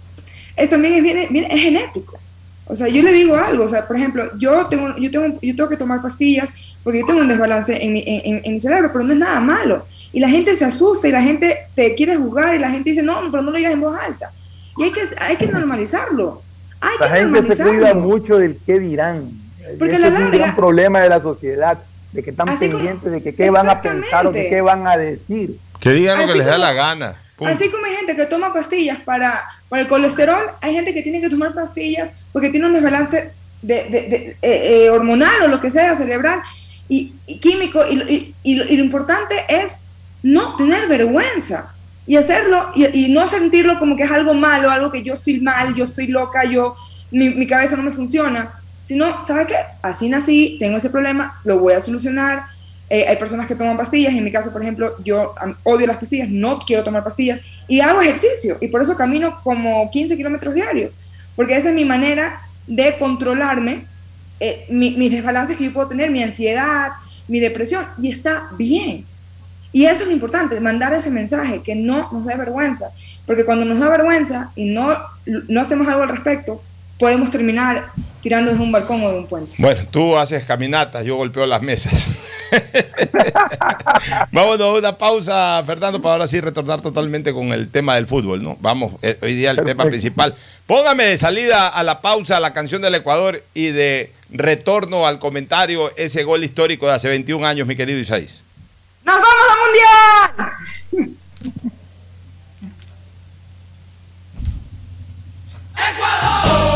es 0.57 0.68
también 0.70 0.95
es, 0.95 1.03
viene, 1.03 1.29
viene, 1.31 1.49
es 1.55 1.61
genético. 1.61 2.18
O 2.66 2.77
sea, 2.77 2.89
yo 2.89 3.03
le 3.03 3.12
digo 3.12 3.37
algo, 3.37 3.64
o 3.64 3.68
sea, 3.68 3.87
por 3.87 3.97
ejemplo, 3.97 4.31
yo 4.39 4.66
tengo, 4.68 4.95
yo 4.97 5.11
tengo, 5.11 5.39
yo 5.43 5.57
tengo 5.57 5.68
que 5.68 5.77
tomar 5.77 6.01
pastillas 6.01 6.53
porque 6.83 7.01
yo 7.01 7.07
tengo 7.07 7.20
un 7.20 7.29
desbalance 7.29 7.83
en 7.85 7.93
mi, 7.93 8.03
en, 8.07 8.41
en 8.45 8.53
mi 8.55 8.61
cerebro, 8.61 8.91
pero 8.93 9.05
no 9.05 9.12
es 9.12 9.18
nada 9.18 9.41
malo. 9.41 9.85
Y 10.12 10.20
la 10.20 10.29
gente 10.29 10.55
se 10.57 10.64
asusta 10.64 11.09
y 11.09 11.12
la 11.12 11.23
gente 11.23 11.59
te 11.75 11.95
quiere 11.95 12.16
jugar 12.16 12.55
y 12.55 12.59
la 12.59 12.70
gente 12.70 12.91
dice, 12.91 13.03
no, 13.03 13.14
pero 13.31 13.43
no 13.43 13.51
lo 13.51 13.57
digas 13.59 13.73
en 13.73 13.81
voz 13.81 13.99
alta. 14.01 14.31
Y 14.79 14.85
hay 14.85 14.93
que, 14.93 15.01
hay 15.20 15.37
que 15.37 15.49
normalizarlo. 15.49 16.43
Hay 16.81 16.97
la 17.01 17.07
que 17.07 17.12
gente 17.14 17.31
normalizarlo. 17.33 17.73
se 17.73 17.79
cuida 17.79 17.95
mucho 17.95 18.39
del 18.39 18.59
qué 18.64 18.79
dirán. 18.79 19.31
Porque 19.79 19.99
la 19.99 20.09
es 20.09 20.14
un 20.14 20.20
larga- 20.20 20.39
gran 20.39 20.57
problema 20.57 21.01
de 21.01 21.09
la 21.09 21.20
sociedad, 21.20 21.79
de 22.13 22.23
que 22.23 22.31
están 22.31 22.49
Así 22.49 22.67
como- 22.67 22.79
pendientes 22.79 23.11
de 23.13 23.23
que 23.23 23.35
qué 23.35 23.51
van 23.51 23.69
a 23.69 23.81
pensar 23.83 24.27
o 24.27 24.31
Exactamente. 24.31 24.49
qué 24.51 24.61
van 24.61 24.87
a 24.87 24.97
decir. 24.97 25.57
Que 25.81 25.91
digan 25.93 26.17
lo 26.19 26.25
Así 26.25 26.33
que 26.33 26.39
les 26.39 26.47
da 26.47 26.53
como- 26.55 26.65
la 26.67 26.73
gana. 26.73 27.17
Así 27.47 27.71
como 27.71 27.87
hay 27.87 27.95
gente 27.97 28.15
que 28.15 28.27
toma 28.27 28.55
pastillas 28.55 29.01
para, 29.01 29.43
para 29.69 29.83
el 29.83 29.89
colesterol, 29.89 30.45
hay 30.61 30.75
gente 30.75 30.95
que 30.95 31.03
tiene 31.03 31.21
que 31.21 31.29
tomar 31.29 31.55
pastillas 31.55 32.11
porque 32.33 32.51
tiene 32.51 32.67
un 32.69 32.73
desbalance 32.75 33.31
de, 33.63 33.75
de- 33.85 33.91
de- 33.91 34.37
eh, 34.43 34.85
eh, 34.85 34.91
hormonal 34.91 35.43
o 35.43 35.49
lo 35.49 35.61
que 35.61 35.71
sea, 35.71 35.97
cerebral 35.97 36.41
y, 36.89 37.15
y 37.27 37.39
químico. 37.41 37.85
Y, 37.91 37.97
lo- 37.97 38.09
y- 38.09 38.35
y 38.45 38.55
lo- 38.55 38.65
y 38.65 38.77
lo 38.77 38.85
importante 38.85 39.35
es 39.49 39.79
no 40.23 40.55
tener 40.55 40.87
vergüenza 40.89 41.75
y 42.07 42.15
hacerlo 42.17 42.71
y, 42.77 43.07
y 43.07 43.13
no 43.13 43.27
sentirlo 43.27 43.79
como 43.81 43.97
que 43.97 44.05
es 44.05 44.11
algo 44.13 44.35
malo, 44.35 44.71
algo 44.71 44.93
que 44.93 45.03
yo 45.03 45.15
estoy 45.15 45.41
mal, 45.41 45.75
yo 45.75 45.85
estoy 45.85 46.07
loca, 46.09 46.45
yo 46.45 46.77
mi, 47.11 47.31
mi 47.31 47.47
cabeza 47.49 47.77
no 47.77 47.83
me 47.83 47.93
funciona, 47.93 48.53
sino, 48.93 49.24
¿sabes 49.24 49.47
qué? 49.47 49.55
Así 49.80 50.09
nací, 50.09 50.57
tengo 50.61 50.76
ese 50.76 50.90
problema, 50.90 51.40
lo 51.45 51.59
voy 51.59 51.72
a 51.74 51.80
solucionar. 51.80 52.45
Eh, 52.90 53.07
hay 53.09 53.16
personas 53.16 53.47
que 53.47 53.55
toman 53.55 53.76
pastillas, 53.78 54.12
en 54.12 54.22
mi 54.22 54.30
caso, 54.30 54.53
por 54.53 54.61
ejemplo, 54.61 54.95
yo 55.03 55.34
odio 55.62 55.86
las 55.86 55.97
pastillas, 55.97 56.28
no 56.28 56.59
quiero 56.59 56.84
tomar 56.84 57.03
pastillas 57.03 57.40
y 57.66 57.80
hago 57.80 58.03
ejercicio 58.03 58.59
y 58.61 58.68
por 58.68 58.82
eso 58.82 58.95
camino 58.97 59.40
como 59.43 59.90
15 59.90 60.14
kilómetros 60.16 60.55
diarios, 60.55 60.99
porque 61.34 61.57
esa 61.57 61.70
es 61.70 61.74
mi 61.74 61.86
manera 61.86 62.43
de 62.66 62.97
controlarme, 62.99 63.86
eh, 64.40 64.66
mi- 64.68 64.90
mis 64.97 65.11
desbalances 65.11 65.57
que 65.57 65.64
yo 65.64 65.72
puedo 65.72 65.88
tener, 65.88 66.11
mi 66.11 66.22
ansiedad, 66.22 66.88
mi 67.28 67.40
depresión, 67.40 67.86
y 68.03 68.11
está 68.11 68.49
bien. 68.59 69.07
Y 69.72 69.86
eso 69.86 70.03
es 70.03 70.09
lo 70.09 70.12
importante, 70.12 70.61
mandar 70.61 70.93
ese 70.93 71.11
mensaje, 71.11 71.62
que 71.62 71.74
no 71.74 72.11
nos 72.12 72.26
dé 72.26 72.36
vergüenza, 72.36 72.90
porque 73.26 73.47
cuando 73.47 73.64
nos 73.64 73.78
da 73.78 73.88
vergüenza 73.88 74.51
y 74.55 74.66
no, 74.66 74.99
no 75.24 75.61
hacemos 75.62 75.88
algo 75.88 76.03
al 76.03 76.11
respecto, 76.11 76.61
podemos 76.99 77.30
terminar 77.30 77.86
tirando 78.23 78.53
desde 78.53 78.62
un 78.62 78.73
balcón 78.73 79.03
o 79.03 79.11
de 79.11 79.18
un 79.18 79.27
puente. 79.27 79.55
Bueno, 79.59 79.83
tú 79.91 80.16
haces 80.16 80.45
caminatas, 80.45 81.05
yo 81.05 81.16
golpeo 81.16 81.45
las 81.45 81.61
mesas. 81.61 82.11
Vamos 84.31 84.61
a 84.61 84.73
una 84.73 84.97
pausa, 84.97 85.62
Fernando, 85.66 86.01
para 86.01 86.14
ahora 86.14 86.27
sí 86.29 86.41
retornar 86.41 86.81
totalmente 86.81 87.33
con 87.33 87.53
el 87.53 87.68
tema 87.68 87.97
del 87.97 88.07
fútbol, 88.07 88.43
¿no? 88.43 88.57
Vamos, 88.61 88.93
eh, 89.03 89.18
hoy 89.20 89.35
día 89.35 89.51
el 89.51 89.64
tema 89.64 89.85
principal. 89.85 90.37
Póngame 90.66 91.05
de 91.05 91.18
salida 91.18 91.66
a 91.68 91.83
la 91.83 92.01
pausa 92.01 92.39
la 92.39 92.53
canción 92.53 92.81
del 92.81 92.95
Ecuador 92.95 93.43
y 93.55 93.70
de 93.73 94.12
retorno 94.31 95.07
al 95.07 95.18
comentario 95.18 95.95
ese 95.97 96.23
gol 96.23 96.45
histórico 96.45 96.87
de 96.87 96.93
hace 96.93 97.09
21 97.09 97.45
años, 97.45 97.66
mi 97.66 97.75
querido 97.75 97.99
Isaís. 97.99 98.41
¡Nos 99.05 99.16
vamos 99.16 99.47
al 99.51 99.59
Mundial! 101.01 101.16
Ecuador 105.75 106.73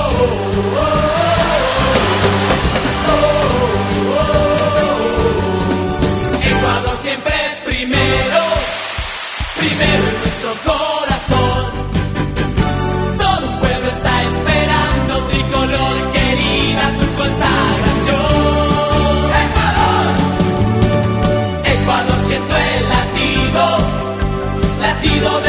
latido 25.16 25.40
de 25.40 25.45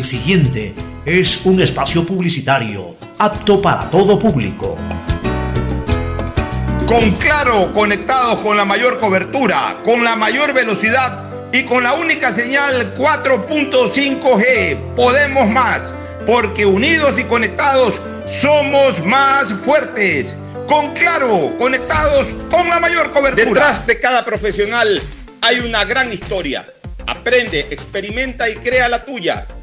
El 0.00 0.06
siguiente 0.06 0.74
es 1.04 1.44
un 1.44 1.60
espacio 1.60 2.06
publicitario 2.06 2.96
apto 3.18 3.60
para 3.60 3.90
todo 3.90 4.18
público. 4.18 4.78
Con 6.86 7.10
Claro, 7.16 7.70
conectados 7.74 8.38
con 8.38 8.56
la 8.56 8.64
mayor 8.64 8.98
cobertura, 8.98 9.76
con 9.84 10.02
la 10.02 10.16
mayor 10.16 10.54
velocidad 10.54 11.50
y 11.52 11.64
con 11.64 11.82
la 11.82 11.92
única 11.92 12.32
señal 12.32 12.94
4.5G. 12.94 14.94
Podemos 14.96 15.50
más, 15.50 15.94
porque 16.24 16.64
unidos 16.64 17.18
y 17.18 17.24
conectados 17.24 18.00
somos 18.24 19.04
más 19.04 19.52
fuertes. 19.52 20.34
Con 20.66 20.94
Claro, 20.94 21.52
conectados 21.58 22.34
con 22.50 22.70
la 22.70 22.80
mayor 22.80 23.12
cobertura. 23.12 23.44
Detrás 23.44 23.86
de 23.86 24.00
cada 24.00 24.24
profesional 24.24 25.02
hay 25.42 25.58
una 25.58 25.84
gran 25.84 26.10
historia. 26.10 26.66
Aprende, 27.06 27.66
experimenta 27.70 28.48
y 28.48 28.54
crea 28.54 28.88
la 28.88 29.04
tuya. 29.04 29.46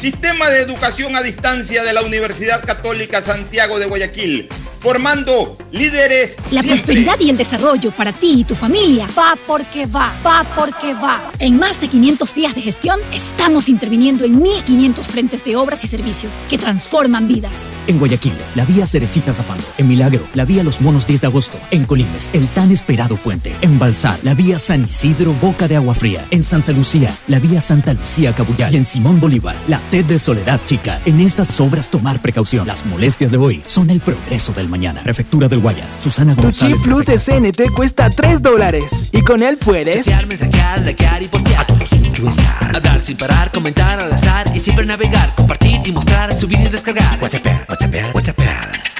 Sistema 0.00 0.50
de 0.50 0.60
educación 0.60 1.16
a 1.16 1.22
distancia 1.22 1.82
de 1.82 1.92
la 1.92 2.02
Universidad 2.02 2.62
Católica 2.64 3.22
Santiago 3.22 3.78
de 3.78 3.86
Guayaquil, 3.86 4.48
formando 4.78 5.56
líderes. 5.72 6.36
La 6.50 6.60
siempre. 6.60 6.68
prosperidad 6.68 7.20
y 7.20 7.30
el 7.30 7.38
desarrollo 7.38 7.90
para 7.90 8.12
ti 8.12 8.40
y 8.40 8.44
tu 8.44 8.54
familia 8.54 9.08
va 9.18 9.34
porque 9.46 9.86
va, 9.86 10.12
va 10.24 10.44
porque 10.54 10.92
va. 10.92 11.32
En 11.38 11.58
más 11.58 11.80
de 11.80 11.88
500 11.88 12.34
días 12.34 12.54
de 12.54 12.60
gestión, 12.60 13.00
estamos 13.14 13.70
interviniendo 13.70 14.24
en 14.24 14.40
1.500 14.40 15.02
frentes 15.04 15.44
de 15.44 15.56
obras 15.56 15.84
y 15.84 15.88
servicios 15.88 16.34
que 16.50 16.58
transforman 16.58 17.26
vidas. 17.26 17.56
En 17.86 17.98
Guayaquil, 17.98 18.34
la 18.54 18.64
vía 18.66 18.86
Cerecita 18.86 19.32
Zafando. 19.32 19.64
En 19.78 19.88
Milagro, 19.88 20.26
la 20.34 20.44
vía 20.44 20.62
Los 20.62 20.82
Monos 20.82 21.06
10 21.06 21.22
de 21.22 21.26
agosto. 21.28 21.58
En 21.70 21.86
Colimes, 21.86 22.28
el 22.34 22.46
tan 22.48 22.70
esperado 22.70 23.16
puente. 23.16 23.54
En 23.62 23.78
Balsar, 23.78 24.18
la 24.22 24.34
vía 24.34 24.58
San 24.58 24.84
Isidro 24.84 25.32
Boca 25.34 25.66
de 25.66 25.76
Agua 25.76 25.94
Fría. 25.94 26.26
En 26.30 26.42
Santa 26.42 26.72
Lucía, 26.72 27.16
la 27.26 27.38
vía 27.38 27.60
Santa 27.62 27.94
Lucía 27.94 28.34
Cabuyal. 28.34 28.74
Y 28.74 28.76
en 28.76 28.84
Simón 28.84 29.18
Bolívar, 29.18 29.56
la 29.66 29.80
TED 29.94 30.06
de 30.06 30.18
Soledad 30.18 30.60
Chica. 30.66 30.98
En 31.06 31.20
estas 31.20 31.60
obras 31.60 31.88
tomar 31.88 32.20
precaución. 32.20 32.66
Las 32.66 32.84
molestias 32.84 33.30
de 33.30 33.36
hoy 33.36 33.62
son 33.64 33.90
el 33.90 34.00
progreso 34.00 34.52
del 34.52 34.68
mañana. 34.68 35.04
Prefectura 35.04 35.46
del 35.46 35.60
Guayas. 35.60 36.00
Susana 36.02 36.34
Tu 36.34 36.42
González. 36.42 36.78
chip 36.78 36.84
plus 36.84 37.06
de 37.06 37.16
CNT 37.16 37.72
cuesta 37.76 38.10
3 38.10 38.42
dólares. 38.42 39.10
Y 39.12 39.20
con 39.20 39.40
él 39.40 39.56
puedes. 39.56 40.04
Chatear, 40.04 40.26
mensajear, 40.26 40.80
likear 40.80 41.22
y 41.22 41.28
postear. 41.28 41.60
A 41.60 41.66
todos 41.68 41.88
sin 41.88 42.12
Hablar 42.74 43.00
sin 43.02 43.16
parar, 43.16 43.52
comentar 43.52 44.00
al 44.00 44.12
azar 44.12 44.50
y 44.52 44.58
siempre 44.58 44.84
navegar, 44.84 45.32
compartir 45.36 45.80
y 45.84 45.92
mostrar, 45.92 46.34
subir 46.34 46.58
y 46.58 46.68
descargar. 46.68 47.16
WhatsApp, 47.22 47.46
WhatsApp, 47.70 48.14
WhatsApp. 48.16 48.38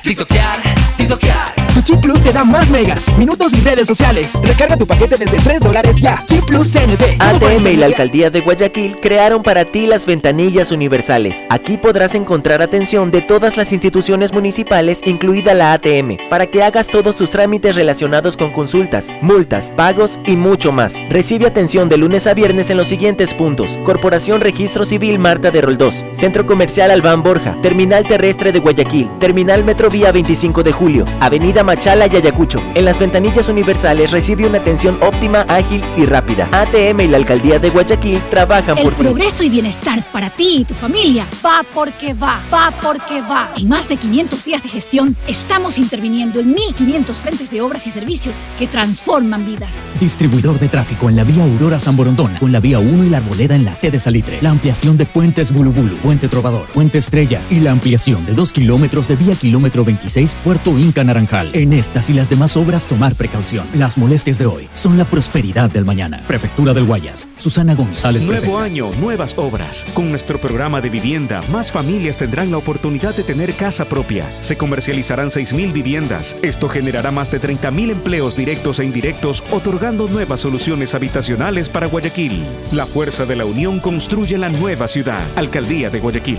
TikTokear, 0.05 0.61
TikTokear. 0.97 1.55
Tu 1.75 1.83
chip 1.83 2.01
plus 2.01 2.14
te 2.25 2.33
da 2.33 2.43
más 2.43 2.71
megas, 2.71 3.17
minutos 3.19 3.53
y 3.53 3.61
redes 3.61 3.87
sociales. 3.87 4.41
Recarga 4.43 4.79
tu 4.79 4.87
paquete 4.87 5.17
desde 5.19 5.39
3 5.39 5.61
dólares 5.61 5.97
ya. 5.97 6.25
Chip 6.27 6.43
Plus 6.47 6.73
CNT. 6.73 7.21
ATM 7.21 7.67
y 7.67 7.77
la 7.77 7.87
Alcaldía 7.87 8.31
de 8.31 8.41
Guayaquil 8.41 8.97
crearon 8.97 9.43
para 9.43 9.67
ti 9.67 9.87
las 9.87 10.07
ventanillas 10.07 10.73
universales. 10.73 11.45
Aquí 11.51 11.77
podrás 11.77 12.15
encontrar 12.15 12.63
atención 12.63 13.11
de 13.11 13.21
todas 13.21 13.59
las 13.59 13.73
instituciones 13.73 14.33
municipales, 14.33 15.03
incluida 15.05 15.53
la 15.53 15.75
ATM, 15.75 16.17
para 16.31 16.47
que 16.47 16.63
hagas 16.63 16.87
todos 16.87 17.17
tus 17.17 17.31
trámites 17.31 17.77
relacionados 17.77 18.39
con 18.39 18.51
consultas, 18.53 19.11
multas, 19.21 19.73
pagos 19.77 20.19
y 20.25 20.37
mucho 20.37 20.73
más. 20.73 20.97
Recibe 21.11 21.47
atención 21.47 21.91
de 21.91 21.99
lunes 21.99 22.27
a 22.27 22.33
viernes 22.33 22.71
en 22.71 22.79
los 22.79 22.89
siguientes 22.89 23.35
puntos. 23.35 23.79
Corporación 23.85 24.41
Registro 24.41 24.87
Civil 24.87 25.19
Marta 25.19 25.51
de 25.51 25.61
Roldós, 25.61 26.03
Centro 26.15 26.47
Comercial 26.47 26.91
Albán 26.91 27.23
Borja, 27.23 27.55
Terminal 27.61 28.09
Terrestre 28.09 28.51
de 28.51 28.61
Guayaquil, 28.61 29.11
Terminal 29.21 29.63
Metrovía 29.63 30.11
25 30.11 30.63
de 30.63 30.73
Julio, 30.73 31.05
Avenida 31.21 31.63
Machala 31.63 32.07
y 32.07 32.14
Ayacucho. 32.17 32.63
En 32.75 32.85
las 32.85 32.99
ventanillas 32.99 33.49
universales 33.49 34.11
recibe 34.11 34.47
una 34.47 34.59
atención 34.59 34.99
óptima, 35.03 35.43
ágil 35.49 35.83
y 35.97 36.07
rápida. 36.07 36.49
ATM 36.53 37.01
y 37.01 37.09
la 37.09 37.17
Alcaldía 37.17 37.59
de 37.59 37.71
Guayaquil 37.71 38.23
trabajan 38.31 38.79
El 38.79 38.85
por 38.85 38.95
ti. 38.95 39.03
progreso 39.03 39.43
y 39.43 39.51
bienestar 39.51 40.03
para 40.13 40.31
ti 40.31 40.59
y 40.61 40.65
tu 40.65 40.75
familia 40.75 41.27
va 41.45 41.63
porque 41.75 42.15
va, 42.15 42.41
va 42.53 42.71
porque 42.83 43.21
va. 43.23 43.51
En 43.57 43.69
más 43.69 43.89
de 43.89 43.97
500 43.97 44.45
días 44.45 44.63
de 44.63 44.69
gestión, 44.69 45.17
estamos 45.27 45.79
interviniendo 45.79 46.41
en 46.41 46.55
1.500 46.55 47.15
frentes 47.15 47.51
de 47.51 47.61
obras 47.61 47.87
y 47.87 47.91
servicios 47.91 48.41
que 48.59 48.67
transforman 48.67 49.45
vidas. 49.47 49.85
Distribuidor 50.01 50.59
de 50.59 50.69
tráfico 50.69 51.09
en 51.09 51.17
la 51.17 51.25
vía 51.25 51.45
Aurora 51.45 51.79
San 51.79 51.97
Borondona, 51.97 52.39
con 52.39 52.53
la 52.53 52.61
vía 52.61 52.79
1 52.79 53.05
y 53.05 53.11
la 53.11 53.19
arboleda 53.19 53.55
en 53.55 53.65
la 53.65 53.75
T 53.75 53.91
de 53.91 53.99
Salitre. 53.99 54.39
La 54.41 54.51
ampliación 54.51 54.97
de 54.97 55.07
puentes 55.07 55.53
Bulubulu, 55.53 55.97
Puente 55.97 56.29
Trovador, 56.29 56.67
Puente 56.67 56.99
Estrella 56.99 57.41
y 57.51 57.61
la 57.61 57.73
ampliación 57.73 58.25
de 58.27 58.33
2 58.35 58.53
kilómetros 58.53 59.09
de 59.09 59.17
vía 59.17 59.35
kilómetro 59.35 59.85
26 59.85 60.37
Puerto 60.45 60.79
Inca 60.79 61.05
Naranjal. 61.05 61.51
En 61.53 61.73
estas 62.05 62.11
y 62.11 62.13
las 62.13 62.31
demás 62.31 62.57
obras 62.57 62.87
tomar 62.87 63.15
precaución. 63.15 63.67
Las 63.75 63.97
molestias 63.99 64.39
de 64.39 64.47
hoy 64.47 64.69
son 64.73 64.99
la 64.99 65.05
prosperidad 65.05 65.71
del 65.71 65.85
mañana. 65.85 66.23
Prefectura 66.27 66.73
del 66.73 66.85
Guayas. 66.85 67.29
Susana 67.39 67.75
González. 67.75 68.25
Nuevo 68.25 68.41
prefecta. 68.41 68.63
año, 68.63 68.91
nuevas 69.01 69.35
obras. 69.37 69.87
Con 69.95 70.11
nuestro 70.11 70.41
programa 70.41 70.81
de 70.81 70.91
vivienda, 70.91 71.43
más 71.51 71.73
familias 71.73 72.19
tendrán 72.19 72.51
la 72.51 72.59
oportunidad 72.59 73.15
de 73.15 73.23
tener 73.23 73.55
casa 73.55 73.85
propia. 73.85 74.27
Se 74.41 74.57
comercializarán 74.57 75.31
6.000 75.31 75.73
viviendas. 75.73 76.37
Esto 76.43 76.69
generará 76.69 77.11
más 77.11 77.31
de 77.31 77.41
30.000 77.41 77.91
empleos 77.91 78.37
directos 78.37 78.79
e 78.79 78.85
indirectos, 78.85 79.43
otorgando 79.51 80.09
nuevas 80.09 80.41
soluciones 80.41 80.95
habitacionales 80.95 81.69
para 81.69 81.87
Guayaquil. 81.87 82.45
La 82.73 82.87
fuerza 82.87 83.27
de 83.27 83.37
la 83.37 83.45
unión 83.45 83.81
construye 83.81 84.39
la 84.39 84.49
nueva 84.49 84.89
ciudad. 84.89 85.23
Alcaldía 85.37 85.91
de 85.91 86.01
Guayaquil. 86.01 86.39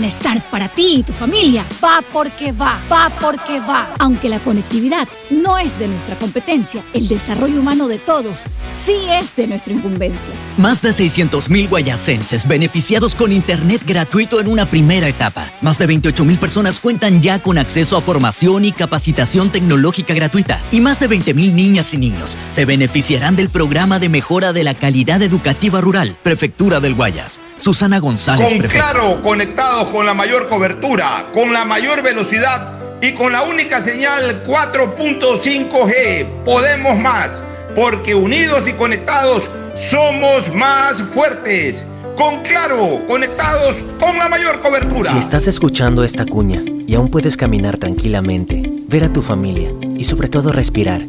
bienestar 0.01 0.41
para 0.49 0.67
ti 0.67 0.95
y 0.97 1.03
tu 1.03 1.13
familia 1.13 1.63
va 1.83 2.01
porque 2.11 2.51
va, 2.51 2.79
va 2.91 3.11
porque 3.21 3.59
va. 3.59 3.93
Aunque 3.99 4.29
la 4.29 4.39
conectividad 4.39 5.07
no 5.29 5.59
es 5.59 5.77
de 5.77 5.87
nuestra 5.87 6.15
competencia, 6.15 6.81
el 6.95 7.07
desarrollo 7.07 7.59
humano 7.59 7.87
de 7.87 7.99
todos 7.99 8.45
sí 8.83 8.95
es 9.11 9.35
de 9.35 9.45
nuestra 9.45 9.73
incumbencia. 9.73 10.33
Más 10.57 10.81
de 10.81 10.89
600.000 10.89 11.69
guayasenses 11.69 12.47
beneficiados 12.47 13.13
con 13.13 13.31
Internet 13.31 13.83
gratuito 13.85 14.41
en 14.41 14.47
una 14.47 14.65
primera 14.65 15.07
etapa. 15.07 15.51
Más 15.61 15.77
de 15.77 15.87
28.000 15.87 16.39
personas 16.39 16.79
cuentan 16.79 17.21
ya 17.21 17.37
con 17.37 17.59
acceso 17.59 17.95
a 17.95 18.01
formación 18.01 18.65
y 18.65 18.71
capacitación 18.71 19.51
tecnológica 19.51 20.15
gratuita. 20.15 20.63
Y 20.71 20.79
más 20.79 20.99
de 20.99 21.11
20.000 21.11 21.53
niñas 21.53 21.93
y 21.93 21.97
niños 21.99 22.39
se 22.49 22.65
beneficiarán 22.65 23.35
del 23.35 23.49
programa 23.49 23.99
de 23.99 24.09
mejora 24.09 24.51
de 24.51 24.63
la 24.63 24.73
calidad 24.73 25.21
educativa 25.21 25.79
rural. 25.79 26.17
Prefectura 26.23 26.79
del 26.79 26.95
Guayas. 26.95 27.39
Susana 27.57 27.99
González, 27.99 28.49
Con 28.49 28.57
prefecta. 28.57 28.91
Claro, 28.91 29.21
conectados 29.21 29.90
con 29.91 30.05
la 30.05 30.13
mayor 30.13 30.47
cobertura, 30.47 31.27
con 31.33 31.51
la 31.51 31.65
mayor 31.65 32.01
velocidad 32.01 32.73
y 33.01 33.11
con 33.11 33.33
la 33.33 33.43
única 33.43 33.81
señal 33.81 34.41
4.5G. 34.43 36.25
Podemos 36.45 36.97
más, 36.97 37.43
porque 37.75 38.15
unidos 38.15 38.67
y 38.67 38.73
conectados 38.73 39.49
somos 39.75 40.53
más 40.53 41.01
fuertes. 41.01 41.85
Con 42.15 42.41
Claro, 42.43 43.01
conectados 43.07 43.83
con 43.99 44.17
la 44.17 44.29
mayor 44.29 44.61
cobertura. 44.61 45.09
Si 45.09 45.17
estás 45.17 45.47
escuchando 45.47 46.03
esta 46.03 46.25
cuña 46.25 46.61
y 46.85 46.93
aún 46.95 47.09
puedes 47.09 47.35
caminar 47.35 47.77
tranquilamente, 47.77 48.61
ver 48.87 49.05
a 49.05 49.13
tu 49.13 49.21
familia 49.21 49.71
y 49.97 50.03
sobre 50.05 50.27
todo 50.27 50.51
respirar, 50.51 51.01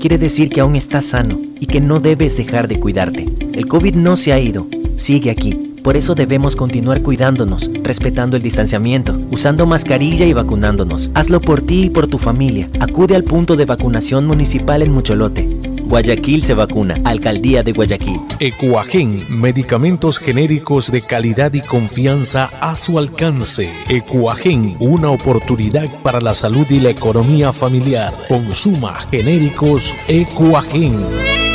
quiere 0.00 0.18
decir 0.18 0.48
que 0.48 0.60
aún 0.60 0.74
estás 0.74 1.06
sano 1.06 1.38
y 1.60 1.66
que 1.66 1.80
no 1.80 2.00
debes 2.00 2.36
dejar 2.36 2.68
de 2.68 2.80
cuidarte. 2.80 3.26
El 3.52 3.68
COVID 3.68 3.94
no 3.94 4.16
se 4.16 4.32
ha 4.32 4.40
ido, 4.40 4.66
sigue 4.96 5.30
aquí. 5.30 5.75
Por 5.86 5.96
eso 5.96 6.16
debemos 6.16 6.56
continuar 6.56 7.00
cuidándonos, 7.00 7.70
respetando 7.84 8.36
el 8.36 8.42
distanciamiento, 8.42 9.16
usando 9.30 9.66
mascarilla 9.66 10.26
y 10.26 10.32
vacunándonos. 10.32 11.12
Hazlo 11.14 11.40
por 11.40 11.60
ti 11.60 11.84
y 11.84 11.90
por 11.90 12.08
tu 12.08 12.18
familia. 12.18 12.68
Acude 12.80 13.14
al 13.14 13.22
punto 13.22 13.54
de 13.54 13.66
vacunación 13.66 14.26
municipal 14.26 14.82
en 14.82 14.90
Mucholote. 14.90 15.48
Guayaquil 15.84 16.42
se 16.42 16.54
vacuna. 16.54 16.96
Alcaldía 17.04 17.62
de 17.62 17.70
Guayaquil. 17.70 18.18
Ecuagen, 18.40 19.22
medicamentos 19.28 20.18
genéricos 20.18 20.90
de 20.90 21.02
calidad 21.02 21.54
y 21.54 21.60
confianza 21.60 22.50
a 22.60 22.74
su 22.74 22.98
alcance. 22.98 23.70
Ecuagen, 23.88 24.76
una 24.80 25.10
oportunidad 25.10 25.86
para 26.02 26.20
la 26.20 26.34
salud 26.34 26.66
y 26.68 26.80
la 26.80 26.90
economía 26.90 27.52
familiar. 27.52 28.12
Consuma 28.26 29.06
genéricos 29.08 29.94
Ecuagen. 30.08 31.45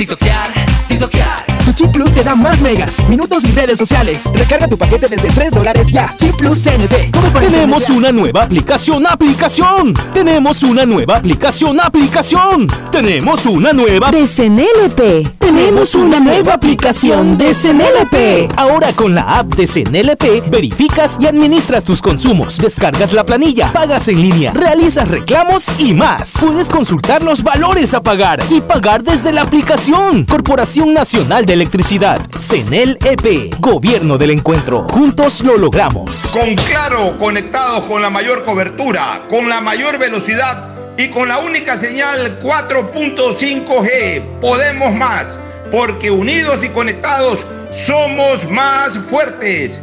TikTokear, 0.00 0.48
TikTokear. 0.88 1.49
Tu 1.70 1.84
Chip 1.84 1.92
Plus 1.92 2.12
te 2.12 2.24
da 2.24 2.34
más 2.34 2.60
megas, 2.60 2.96
minutos 3.08 3.44
y 3.44 3.52
redes 3.52 3.78
sociales. 3.78 4.28
Recarga 4.34 4.66
tu 4.66 4.76
paquete 4.76 5.06
desde 5.06 5.28
3 5.28 5.52
dólares 5.52 5.86
ya. 5.86 6.12
Chip 6.18 6.34
Plus 6.34 6.58
CNT. 6.64 7.12
¿Cómo 7.12 7.32
para 7.32 7.46
Tenemos 7.46 7.88
una 7.90 8.10
nueva 8.10 8.42
aplicación, 8.42 9.06
aplicación. 9.06 9.94
Tenemos 10.12 10.64
una 10.64 10.84
nueva 10.84 11.18
aplicación, 11.18 11.78
aplicación. 11.78 12.66
Tenemos 12.90 13.46
una 13.46 13.72
nueva 13.72 14.10
de 14.10 14.26
CNLP. 14.26 15.38
Tenemos 15.38 15.94
una 15.94 16.18
nueva 16.18 16.54
aplicación 16.54 17.38
de 17.38 17.54
CNLP. 17.54 18.52
Ahora 18.56 18.92
con 18.92 19.14
la 19.14 19.38
app 19.38 19.54
de 19.54 19.66
CNLP 19.66 20.50
verificas 20.50 21.18
y 21.20 21.26
administras 21.26 21.84
tus 21.84 22.00
consumos, 22.00 22.58
descargas 22.58 23.12
la 23.12 23.24
planilla, 23.24 23.72
pagas 23.72 24.08
en 24.08 24.22
línea, 24.22 24.52
realizas 24.52 25.08
reclamos 25.08 25.68
y 25.78 25.94
más. 25.94 26.34
Puedes 26.40 26.68
consultar 26.68 27.22
los 27.22 27.42
valores 27.42 27.94
a 27.94 28.02
pagar 28.02 28.42
y 28.50 28.60
pagar 28.60 29.02
desde 29.02 29.32
la 29.32 29.42
aplicación. 29.42 30.24
Corporación 30.24 30.94
Nacional 30.94 31.44
de 31.44 31.59
Electricidad, 31.60 32.22
CNLEP, 32.38 33.54
Gobierno 33.58 34.16
del 34.16 34.30
Encuentro. 34.30 34.88
Juntos 34.88 35.42
lo 35.42 35.58
logramos. 35.58 36.30
Con 36.32 36.54
Claro, 36.54 37.18
conectados 37.18 37.84
con 37.84 38.00
la 38.00 38.08
mayor 38.08 38.46
cobertura, 38.46 39.26
con 39.28 39.46
la 39.46 39.60
mayor 39.60 39.98
velocidad 39.98 40.74
y 40.96 41.08
con 41.08 41.28
la 41.28 41.36
única 41.36 41.76
señal 41.76 42.38
4.5G. 42.38 44.40
Podemos 44.40 44.94
más, 44.94 45.38
porque 45.70 46.10
unidos 46.10 46.64
y 46.64 46.70
conectados 46.70 47.46
somos 47.70 48.48
más 48.48 48.96
fuertes. 48.96 49.82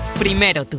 Primero 0.21 0.65
tú. 0.65 0.77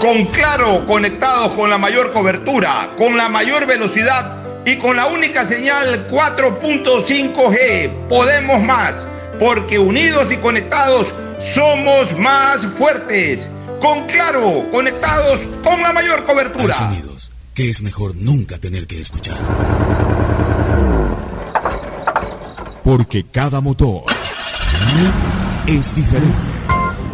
Con 0.00 0.24
Claro, 0.24 0.86
conectados 0.86 1.52
con 1.52 1.68
la 1.68 1.76
mayor 1.76 2.14
cobertura, 2.14 2.92
con 2.96 3.14
la 3.14 3.28
mayor 3.28 3.66
velocidad 3.66 4.38
y 4.64 4.78
con 4.78 4.96
la 4.96 5.04
única 5.04 5.44
señal 5.44 6.06
4.5G. 6.06 8.08
Podemos 8.08 8.62
más, 8.62 9.06
porque 9.38 9.78
unidos 9.78 10.32
y 10.32 10.38
conectados 10.38 11.14
somos 11.38 12.16
más 12.16 12.64
fuertes. 12.64 13.50
Con 13.82 14.06
Claro, 14.06 14.64
conectados 14.70 15.46
con 15.62 15.82
la 15.82 15.92
mayor 15.92 16.20
Hay 16.20 16.24
cobertura. 16.24 16.72
sonidos 16.72 17.32
que 17.52 17.68
es 17.68 17.82
mejor 17.82 18.16
nunca 18.16 18.56
tener 18.56 18.86
que 18.86 18.98
escuchar. 18.98 19.36
Porque 22.82 23.26
cada 23.30 23.60
motor 23.60 24.04
es 25.66 25.94
diferente. 25.94 26.53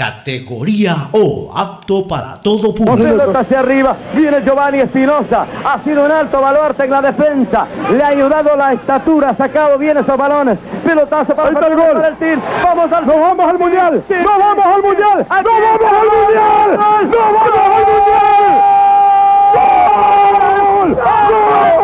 categoría 0.00 1.08
O, 1.12 1.52
apto 1.54 2.08
para 2.08 2.36
todo 2.40 2.74
público. 2.74 3.38
Hacia 3.38 3.60
arriba, 3.60 3.94
viene 4.14 4.42
Giovanni 4.42 4.78
Espinosa, 4.78 5.46
ha 5.62 5.78
sido 5.84 6.06
un 6.06 6.10
alto 6.10 6.40
baluarte 6.40 6.84
en 6.84 6.90
la 6.90 7.02
defensa, 7.02 7.66
le 7.92 8.02
ha 8.02 8.06
ayudado 8.06 8.56
la 8.56 8.72
estatura, 8.72 9.28
ha 9.28 9.36
sacado 9.36 9.76
bien 9.76 9.98
esos 9.98 10.16
balones, 10.16 10.56
pelotazo 10.86 11.36
para, 11.36 11.50
para 11.50 11.66
el 11.66 11.76
gol, 11.76 12.02
el 12.02 12.16
tir. 12.16 12.38
vamos 12.64 12.90
al, 12.90 13.06
no 13.06 13.20
vamos 13.20 13.46
al 13.46 13.58
mundial, 13.58 14.02
no 14.08 14.38
vamos 14.38 14.64
al 14.64 14.82
mundial, 14.82 15.26
no 15.28 15.36
vamos 15.36 15.92
al 15.92 16.06
mundial, 16.06 16.70
no 16.72 16.78
vamos 16.78 17.58
al 17.60 17.84
mundial. 17.92 18.80
¡Gol! 20.80 20.94
¡Gol! 20.94 21.79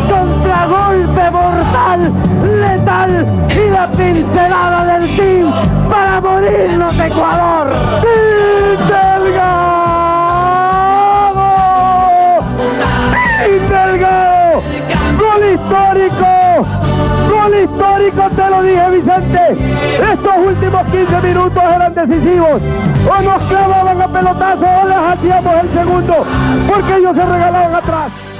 Contragolpe 0.00 1.30
mortal, 1.30 2.12
letal 2.60 3.26
y 3.50 3.70
la 3.70 3.86
pincelada 3.88 4.98
del 4.98 5.16
team 5.16 5.50
para 5.90 6.20
morirnos 6.20 6.98
Ecuador. 6.98 7.68
¡Sí, 8.02 8.86
Delgado! 8.88 9.76
¡Gol 15.18 15.42
histórico! 15.54 16.66
¡Gol 17.30 17.54
histórico! 17.62 18.30
Te 18.34 18.50
lo 18.50 18.62
dije, 18.62 18.90
Vicente. 18.90 19.42
Estos 20.12 20.36
últimos 20.46 20.86
15 20.88 21.20
minutos 21.22 21.62
eran 21.62 21.94
decisivos. 21.94 22.62
O 23.08 23.22
nos 23.22 23.42
clavaban 23.42 24.02
a 24.02 24.08
pelotazo 24.08 24.66
o 24.82 24.88
les 24.88 24.96
hacíamos 24.96 25.54
el 25.62 25.72
segundo. 25.72 26.26
Porque 26.68 26.96
ellos 26.96 27.16
se 27.16 27.24
regalaban 27.24 27.74
atrás. 27.74 28.35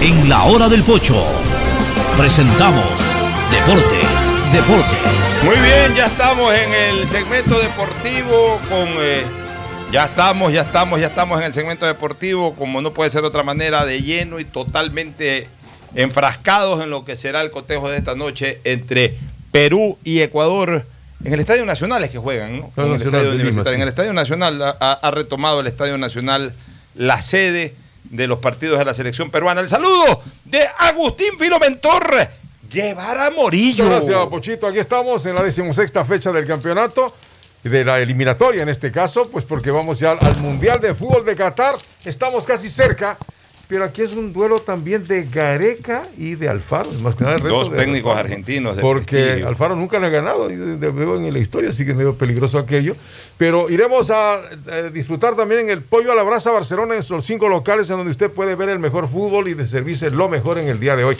En 0.00 0.28
la 0.28 0.44
hora 0.44 0.68
del 0.68 0.82
pocho 0.82 1.24
presentamos 2.16 3.14
Deportes, 3.52 4.34
Deportes. 4.52 5.42
Muy 5.44 5.56
bien, 5.56 5.94
ya 5.94 6.06
estamos 6.06 6.52
en 6.54 6.72
el 6.72 7.08
segmento 7.08 7.58
deportivo 7.60 8.60
con... 8.68 8.88
eh, 8.98 9.22
ya 9.92 10.06
estamos, 10.06 10.52
ya 10.52 10.62
estamos, 10.62 11.00
ya 11.00 11.06
estamos 11.08 11.38
en 11.38 11.46
el 11.46 11.54
segmento 11.54 11.86
deportivo, 11.86 12.54
como 12.54 12.80
no 12.80 12.92
puede 12.92 13.10
ser 13.10 13.20
de 13.20 13.28
otra 13.28 13.42
manera, 13.42 13.84
de 13.84 14.02
lleno 14.02 14.40
y 14.40 14.44
totalmente 14.44 15.48
enfrascados 15.94 16.82
en 16.82 16.90
lo 16.90 17.04
que 17.04 17.14
será 17.14 17.42
el 17.42 17.50
cotejo 17.50 17.90
de 17.90 17.98
esta 17.98 18.14
noche 18.14 18.58
entre 18.64 19.18
Perú 19.50 19.98
y 20.02 20.20
Ecuador. 20.20 20.86
En 21.24 21.32
el 21.32 21.40
Estadio 21.40 21.66
Nacional 21.66 22.02
es 22.02 22.10
que 22.10 22.18
juegan, 22.18 22.58
¿no? 22.58 22.72
En 22.76 22.94
el 22.94 23.02
Estadio 23.02 23.30
Universitario. 23.30 23.72
sí. 23.72 23.76
En 23.76 23.82
el 23.82 23.88
Estadio 23.88 24.12
Nacional 24.14 24.76
ha 24.80 25.10
retomado 25.12 25.60
el 25.60 25.66
Estadio 25.66 25.98
Nacional 25.98 26.52
la 26.96 27.20
sede 27.22 27.74
de 28.12 28.26
los 28.26 28.38
partidos 28.38 28.78
de 28.78 28.84
la 28.84 28.94
selección 28.94 29.30
peruana. 29.30 29.62
El 29.62 29.70
saludo 29.70 30.22
de 30.44 30.60
Agustín 30.78 31.38
Filomentor. 31.38 32.28
Llevar 32.70 33.18
a 33.18 33.30
Morillo. 33.30 33.88
Gracias, 33.88 34.26
Pochito. 34.28 34.66
Aquí 34.66 34.78
estamos 34.78 35.24
en 35.26 35.34
la 35.34 35.42
decimosexta 35.42 36.04
fecha 36.04 36.30
del 36.30 36.46
campeonato, 36.46 37.12
de 37.62 37.84
la 37.84 38.00
eliminatoria 38.00 38.62
en 38.62 38.68
este 38.68 38.92
caso, 38.92 39.28
pues 39.30 39.44
porque 39.46 39.70
vamos 39.70 39.98
ya 39.98 40.12
al 40.12 40.36
Mundial 40.38 40.80
de 40.80 40.94
Fútbol 40.94 41.24
de 41.24 41.34
Qatar. 41.34 41.76
Estamos 42.04 42.44
casi 42.44 42.68
cerca, 42.68 43.16
pero 43.72 43.84
aquí 43.86 44.02
es 44.02 44.14
un 44.14 44.34
duelo 44.34 44.58
también 44.60 45.02
de 45.04 45.24
Gareca 45.24 46.02
y 46.18 46.34
de 46.34 46.46
Alfaro. 46.46 46.90
Más 47.02 47.14
que 47.14 47.24
nada 47.24 47.38
Dos 47.38 47.70
de 47.70 47.78
técnicos 47.78 48.10
Alfaro. 48.10 48.26
argentinos. 48.28 48.76
de 48.76 48.82
Porque 48.82 49.16
prestigio. 49.16 49.48
Alfaro 49.48 49.76
nunca 49.76 49.98
le 49.98 50.08
ha 50.08 50.10
ganado, 50.10 50.50
y 50.50 50.56
de- 50.56 50.76
de- 50.76 50.90
veo 50.90 51.16
en 51.16 51.32
la 51.32 51.38
historia, 51.38 51.70
así 51.70 51.86
que 51.86 51.92
es 51.92 51.96
medio 51.96 52.14
peligroso 52.14 52.58
aquello. 52.58 52.94
Pero 53.38 53.70
iremos 53.70 54.10
a 54.10 54.42
eh, 54.70 54.90
disfrutar 54.92 55.36
también 55.36 55.62
en 55.62 55.70
el 55.70 55.80
Pollo 55.80 56.12
a 56.12 56.14
la 56.14 56.22
Brasa 56.22 56.50
Barcelona, 56.50 56.96
en 56.96 57.02
los 57.08 57.24
cinco 57.24 57.48
locales 57.48 57.88
en 57.88 57.96
donde 57.96 58.10
usted 58.10 58.30
puede 58.30 58.56
ver 58.56 58.68
el 58.68 58.78
mejor 58.78 59.08
fútbol 59.08 59.48
y 59.48 59.54
de 59.54 59.66
servirse 59.66 60.10
lo 60.10 60.28
mejor 60.28 60.58
en 60.58 60.68
el 60.68 60.78
día 60.78 60.94
de 60.94 61.04
hoy. 61.04 61.16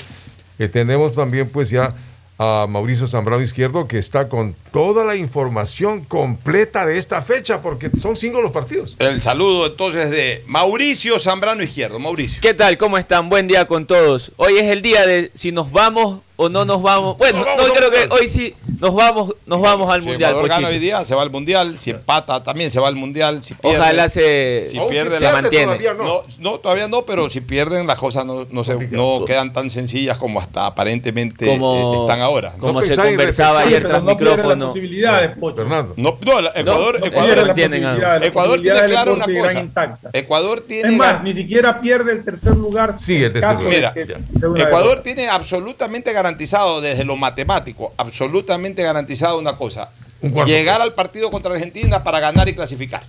Eh, 0.59 0.69
tenemos 0.69 1.15
también 1.15 1.49
pues 1.49 1.71
ya 1.71 1.95
a 2.39 2.67
Mauricio 2.69 3.07
Zambrano 3.07 3.43
Izquierdo 3.43 3.89
que 3.89 3.99
está 3.99 4.29
con 4.29 4.55
toda 4.73 5.05
la 5.05 5.17
información 5.17 6.05
completa 6.05 6.87
de 6.87 6.99
esta 6.99 7.23
fecha, 7.23 7.61
porque 7.61 7.91
son 8.01 8.17
cinco 8.17 8.41
los 8.41 8.53
partidos. 8.53 8.97
El 8.99 9.21
saludo 9.21 9.67
entonces 9.67 10.11
de 10.11 10.43
Mauricio 10.47 11.19
Zambrano 11.19 11.63
Izquierdo. 11.63 11.99
Mauricio. 11.99 12.39
¿Qué 12.41 12.55
tal? 12.55 12.79
¿Cómo 12.79 12.99
están? 12.99 13.29
Buen 13.29 13.47
día 13.49 13.67
con 13.67 13.87
todos. 13.87 14.33
Hoy 14.37 14.55
es 14.57 14.69
el 14.69 14.83
día 14.83 15.07
de 15.07 15.31
si 15.35 15.53
nos 15.53 15.71
vamos 15.71 16.21
o 16.37 16.49
no 16.49 16.65
nos 16.65 16.83
vamos. 16.83 17.19
Bueno, 17.19 17.39
Nos 17.39 17.47
no, 17.47 17.53
vamos 17.57 17.71
al 17.71 17.77
creo 17.77 17.91
que 17.91 18.15
hoy 18.15 18.27
sí 18.27 18.55
nos 18.81 18.95
vamos, 18.95 19.37
nos 19.47 19.61
vamos 19.61 19.93
al 19.93 20.01
Si 20.03 20.09
mundial. 20.09 20.31
Ecuador 20.31 20.49
gana 20.51 20.69
hoy 20.69 20.79
día, 20.81 21.05
se 21.05 21.15
va 21.15 21.23
al 21.23 21.31
mundial. 21.31 21.79
Si 21.79 21.91
empata, 21.91 22.43
también 22.43 22.71
se 22.71 22.81
va 22.81 22.89
al 22.89 22.97
mundial. 22.97 23.45
Si 23.45 23.55
pierde, 23.55 23.79
Ojalá 23.79 24.09
se- 24.09 24.67
si 24.69 24.81
pierde, 24.89 25.19
si 25.19 25.25
se 25.27 25.33
mantiene. 25.33 25.65
todavía 25.67 25.95
no. 25.95 26.05
No, 26.05 26.23
no, 26.39 26.53
todavía 26.59 26.89
no, 26.89 27.03
pero 27.03 27.29
si 27.31 27.43
pierden, 27.43 27.87
las 27.87 27.99
cosas 27.99 28.25
no, 28.27 28.47
no, 28.51 28.65
se, 28.65 28.75
no 28.91 29.25
quedan 29.27 29.53
tan 29.53 29.71
sencillas 29.71 30.17
como 30.17 30.41
hasta 30.41 30.67
aparentemente 30.67 31.47
Como- 31.47 31.95
eh, 31.95 32.01
están 32.01 32.21
ahora. 32.23 32.55
como 32.59 32.81
se 32.83 32.97
conversaba 32.97 33.61
ayer 33.61 33.87
tras 33.87 34.03
micrófono. 34.03 34.62
Posibilidades, 34.67 35.37
Pocho. 35.39 35.57
Fernando. 35.57 35.95
No, 35.97 36.11
Ecuador, 36.21 36.43
no, 36.43 36.61
Ecuador, 36.61 37.01
no. 37.01 37.07
Las 37.07 38.23
Ecuador 38.23 38.61
tiene 38.63 38.81
clara 38.87 39.13
una 39.13 39.25
cosa. 39.25 39.99
Ecuador 40.13 40.61
tiene. 40.67 40.91
Es 40.91 40.97
más, 40.97 41.23
ni 41.23 41.35
siquiera 41.35 41.81
pierde 41.81 42.13
el 42.13 42.25
tercer 42.25 42.57
lugar. 42.57 42.97
Sí, 42.99 43.23
el 43.23 43.33
tercer 43.33 43.67
Mira, 43.67 43.93
Ecuador 43.95 44.89
derrota. 44.89 45.03
tiene 45.03 45.29
absolutamente 45.29 46.13
garantizado 46.13 46.81
desde 46.81 47.05
lo 47.05 47.17
matemático, 47.17 47.93
absolutamente 47.97 48.83
garantizado 48.83 49.39
una 49.39 49.57
cosa, 49.57 49.91
llegar 50.47 50.81
al 50.81 50.95
partido 50.95 51.31
contra 51.31 51.53
Argentina 51.53 52.03
para 52.03 52.21
ganar 52.21 52.49
y 52.49 52.55
clasificar. 52.55 53.03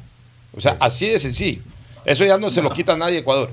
O 0.56 0.62
sea, 0.62 0.78
así 0.80 1.10
de 1.10 1.20
sencillo. 1.20 1.62
Eso 2.06 2.26
ya 2.26 2.38
no 2.38 2.52
se 2.52 2.62
lo 2.62 2.72
quita 2.72 2.94
a 2.94 2.98
nadie 2.98 3.20
Ecuador. 3.20 3.50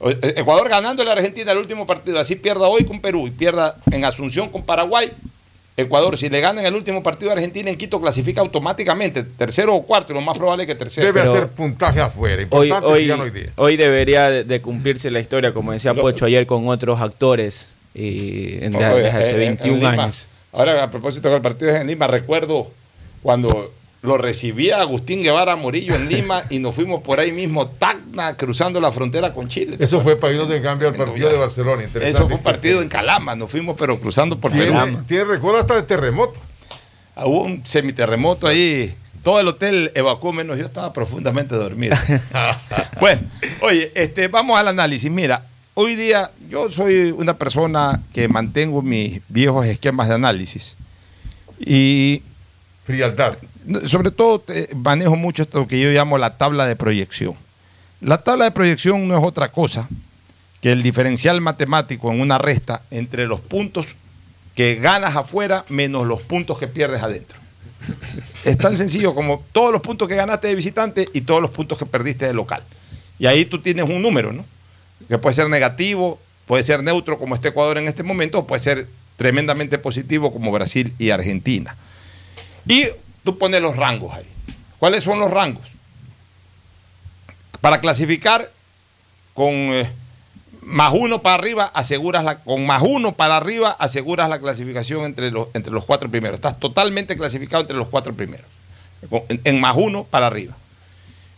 Eh, 0.00 0.34
Ecuador 0.36 0.68
ganando 0.68 1.02
a 1.02 1.06
la 1.06 1.12
Argentina 1.12 1.52
el 1.52 1.58
último 1.58 1.86
partido, 1.86 2.18
así 2.18 2.36
pierda 2.36 2.66
hoy 2.66 2.84
con 2.84 3.00
Perú 3.00 3.26
y 3.26 3.30
pierda 3.30 3.76
en 3.90 4.04
Asunción 4.04 4.50
con 4.50 4.62
Paraguay. 4.62 5.10
Ecuador, 5.76 6.16
si 6.16 6.28
le 6.28 6.40
gana 6.40 6.60
en 6.60 6.66
el 6.68 6.74
último 6.74 7.02
partido 7.02 7.30
a 7.30 7.34
Argentina 7.34 7.68
en 7.68 7.76
Quito, 7.76 8.00
clasifica 8.00 8.40
automáticamente, 8.40 9.24
tercero 9.24 9.74
o 9.74 9.82
cuarto, 9.84 10.12
y 10.12 10.14
lo 10.14 10.20
más 10.20 10.38
probable 10.38 10.62
es 10.62 10.68
que 10.68 10.74
tercero. 10.76 11.06
Debe 11.08 11.20
Pero- 11.20 11.32
hacer 11.32 11.48
puntaje 11.48 12.00
afuera. 12.00 12.46
Hoy, 12.50 12.68
Importante 12.68 12.86
hoy, 12.86 13.00
si 13.02 13.06
gana 13.08 13.22
hoy 13.24 13.30
día. 13.30 13.52
hoy 13.56 13.76
debería 13.76 14.30
de, 14.30 14.60
cumplirse 14.60 15.10
la 15.10 15.18
historia, 15.18 15.52
como 15.52 15.72
decía 15.72 15.92
Pocho 15.92 16.26
ayer, 16.26 16.46
con 16.46 16.68
otros 16.68 17.00
actores 17.00 17.68
y 17.92 18.62
en- 18.64 18.74
Oye, 18.76 18.86
desde 18.88 19.08
hace 19.10 19.30
eh, 19.30 19.46
en 19.46 19.56
21 19.56 19.76
Lima, 19.90 20.02
años. 20.04 20.28
Ahora, 20.52 20.80
a 20.84 20.90
propósito 20.90 21.28
del 21.28 21.42
partido 21.42 21.74
en 21.74 21.88
Lima, 21.88 22.06
recuerdo 22.06 22.70
cuando 23.24 23.72
lo 24.04 24.18
recibía 24.18 24.80
Agustín 24.80 25.22
Guevara 25.22 25.56
Morillo 25.56 25.94
en 25.94 26.10
Lima 26.10 26.44
y 26.50 26.58
nos 26.58 26.74
fuimos 26.74 27.02
por 27.02 27.20
ahí 27.20 27.32
mismo, 27.32 27.68
Tacna, 27.68 28.36
cruzando 28.36 28.78
la 28.78 28.92
frontera 28.92 29.32
con 29.32 29.48
Chile. 29.48 29.78
Eso 29.80 30.02
fue 30.02 30.16
para 30.16 30.34
irnos 30.34 30.50
de 30.50 30.60
cambio 30.60 30.88
al 30.88 30.94
partido 30.94 31.30
de 31.30 31.38
Barcelona. 31.38 31.84
Interesante 31.84 32.10
Eso 32.10 32.28
fue 32.28 32.36
un 32.36 32.42
partido 32.42 32.82
en 32.82 32.88
Calama, 32.90 33.34
nos 33.34 33.50
fuimos 33.50 33.76
pero 33.78 33.98
cruzando 33.98 34.38
por 34.38 34.52
Perú. 34.52 34.72
Tiene, 34.72 34.98
tiene 35.08 35.24
recuerdo 35.24 35.58
hasta 35.58 35.76
de 35.76 35.84
terremoto. 35.84 36.38
Ah, 37.16 37.24
Hubo 37.24 37.44
un 37.44 37.64
semiterremoto 37.64 38.46
ahí. 38.46 38.94
Todo 39.22 39.40
el 39.40 39.48
hotel 39.48 39.90
evacuó 39.94 40.34
menos 40.34 40.58
yo 40.58 40.66
estaba 40.66 40.92
profundamente 40.92 41.54
dormido. 41.54 41.96
bueno, 43.00 43.22
oye, 43.62 43.90
este, 43.94 44.28
vamos 44.28 44.60
al 44.60 44.68
análisis. 44.68 45.10
Mira, 45.10 45.46
hoy 45.72 45.94
día 45.94 46.30
yo 46.50 46.70
soy 46.70 47.10
una 47.10 47.38
persona 47.38 48.02
que 48.12 48.28
mantengo 48.28 48.82
mis 48.82 49.22
viejos 49.28 49.64
esquemas 49.64 50.08
de 50.08 50.14
análisis. 50.16 50.76
Y. 51.58 52.20
Frialdad. 52.84 53.36
Sobre 53.86 54.10
todo 54.10 54.40
te- 54.40 54.68
manejo 54.74 55.16
mucho 55.16 55.42
esto 55.44 55.66
que 55.66 55.80
yo 55.80 55.90
llamo 55.90 56.18
la 56.18 56.36
tabla 56.36 56.66
de 56.66 56.76
proyección. 56.76 57.34
La 58.00 58.18
tabla 58.18 58.44
de 58.46 58.50
proyección 58.50 59.08
no 59.08 59.16
es 59.16 59.24
otra 59.24 59.50
cosa 59.50 59.88
que 60.60 60.72
el 60.72 60.82
diferencial 60.82 61.40
matemático 61.40 62.10
en 62.12 62.20
una 62.20 62.38
resta 62.38 62.82
entre 62.90 63.26
los 63.26 63.40
puntos 63.40 63.96
que 64.54 64.76
ganas 64.76 65.16
afuera 65.16 65.64
menos 65.68 66.06
los 66.06 66.22
puntos 66.22 66.58
que 66.58 66.68
pierdes 66.68 67.02
adentro. 67.02 67.38
Es 68.44 68.56
tan 68.58 68.76
sencillo 68.76 69.14
como 69.14 69.42
todos 69.52 69.72
los 69.72 69.80
puntos 69.80 70.08
que 70.08 70.14
ganaste 70.16 70.48
de 70.48 70.54
visitante 70.54 71.08
y 71.12 71.22
todos 71.22 71.40
los 71.42 71.50
puntos 71.50 71.76
que 71.78 71.86
perdiste 71.86 72.26
de 72.26 72.34
local. 72.34 72.62
Y 73.18 73.26
ahí 73.26 73.44
tú 73.46 73.60
tienes 73.60 73.84
un 73.88 74.00
número, 74.02 74.32
¿no? 74.32 74.44
Que 75.08 75.18
puede 75.18 75.34
ser 75.34 75.48
negativo, 75.48 76.18
puede 76.46 76.62
ser 76.62 76.82
neutro 76.82 77.18
como 77.18 77.34
este 77.34 77.48
Ecuador 77.48 77.78
en 77.78 77.88
este 77.88 78.02
momento, 78.02 78.38
o 78.40 78.46
puede 78.46 78.62
ser 78.62 78.86
tremendamente 79.16 79.78
positivo 79.78 80.32
como 80.32 80.50
Brasil 80.52 80.92
y 80.98 81.10
Argentina. 81.10 81.76
Y 82.66 82.86
tú 83.24 83.38
pones 83.38 83.60
los 83.60 83.76
rangos 83.76 84.14
ahí. 84.14 84.26
¿Cuáles 84.78 85.04
son 85.04 85.18
los 85.18 85.30
rangos? 85.30 85.66
Para 87.60 87.80
clasificar 87.80 88.50
con 89.32 89.52
eh, 89.52 89.90
más 90.62 90.92
uno 90.94 91.22
para 91.22 91.34
arriba, 91.34 91.64
aseguras 91.74 92.24
la, 92.24 92.38
con 92.38 92.64
más 92.66 92.82
uno 92.82 93.12
para 93.12 93.36
arriba, 93.36 93.70
aseguras 93.70 94.28
la 94.28 94.38
clasificación 94.38 95.04
entre 95.04 95.30
los, 95.30 95.48
entre 95.54 95.72
los 95.72 95.84
cuatro 95.84 96.10
primeros. 96.10 96.36
Estás 96.36 96.58
totalmente 96.58 97.16
clasificado 97.16 97.62
entre 97.62 97.76
los 97.76 97.88
cuatro 97.88 98.14
primeros. 98.14 98.46
En 99.28 99.60
más 99.60 99.76
uno 99.76 100.04
para 100.04 100.26
arriba. 100.26 100.56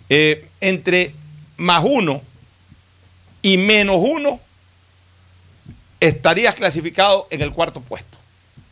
Eh, 0.09 0.49
entre 0.61 1.13
más 1.57 1.83
uno 1.85 2.23
y 3.43 3.59
menos 3.59 3.97
uno, 4.01 4.41
estarías 6.01 6.55
clasificado 6.55 7.27
en 7.31 7.43
el 7.43 7.53
cuarto 7.53 7.81
puesto. 7.81 8.17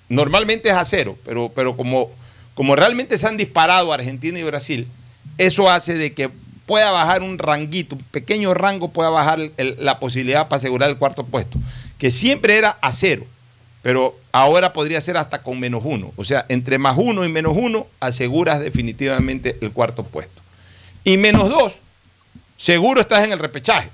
Normalmente 0.09 0.68
es 0.68 0.76
a 0.76 0.84
cero, 0.84 1.18
pero, 1.24 1.50
pero 1.55 1.76
como, 1.76 2.11
como 2.55 2.76
realmente 2.76 3.18
se 3.18 3.26
han 3.26 3.36
disparado 3.36 3.92
Argentina 3.92 4.38
y 4.38 4.44
Brasil, 4.44 4.86
eso 5.38 5.70
hace 5.70 5.94
de 5.94 6.12
que 6.12 6.30
pueda 6.66 6.90
bajar 6.90 7.22
un 7.22 7.38
ranguito, 7.38 7.96
un 7.96 8.02
pequeño 8.02 8.55
rango 8.55 8.88
pueda 8.88 9.11
bajar 9.11 9.38
la 9.59 9.98
posibilidad 9.98 10.48
para 10.48 10.59
asegurar 10.59 10.90
el 10.90 10.96
cuarto 10.96 11.24
puesto, 11.24 11.59
que 11.98 12.11
siempre 12.11 12.57
era 12.57 12.78
a 12.80 12.92
cero, 12.92 13.24
pero 13.82 14.16
ahora 14.32 14.72
podría 14.72 15.00
ser 15.00 15.16
hasta 15.16 15.42
con 15.42 15.61
menos 15.61 15.82
uno. 15.84 16.12
O 16.16 16.24
sea, 16.24 16.46
entre 16.48 16.78
más 16.78 16.96
uno 16.96 17.24
y 17.24 17.28
menos 17.28 17.52
uno 17.55 17.86
aseguras 18.00 18.61
definitivamente 18.61 19.59
el 19.61 19.72
cuarto 19.72 20.05
puesto. 20.05 20.40
Y 21.02 21.18
menos 21.18 21.50
dos, 21.50 21.74
seguro 22.57 23.00
estás 23.00 23.24
en 23.24 23.32
el 23.32 23.38
repechaje. 23.38 23.90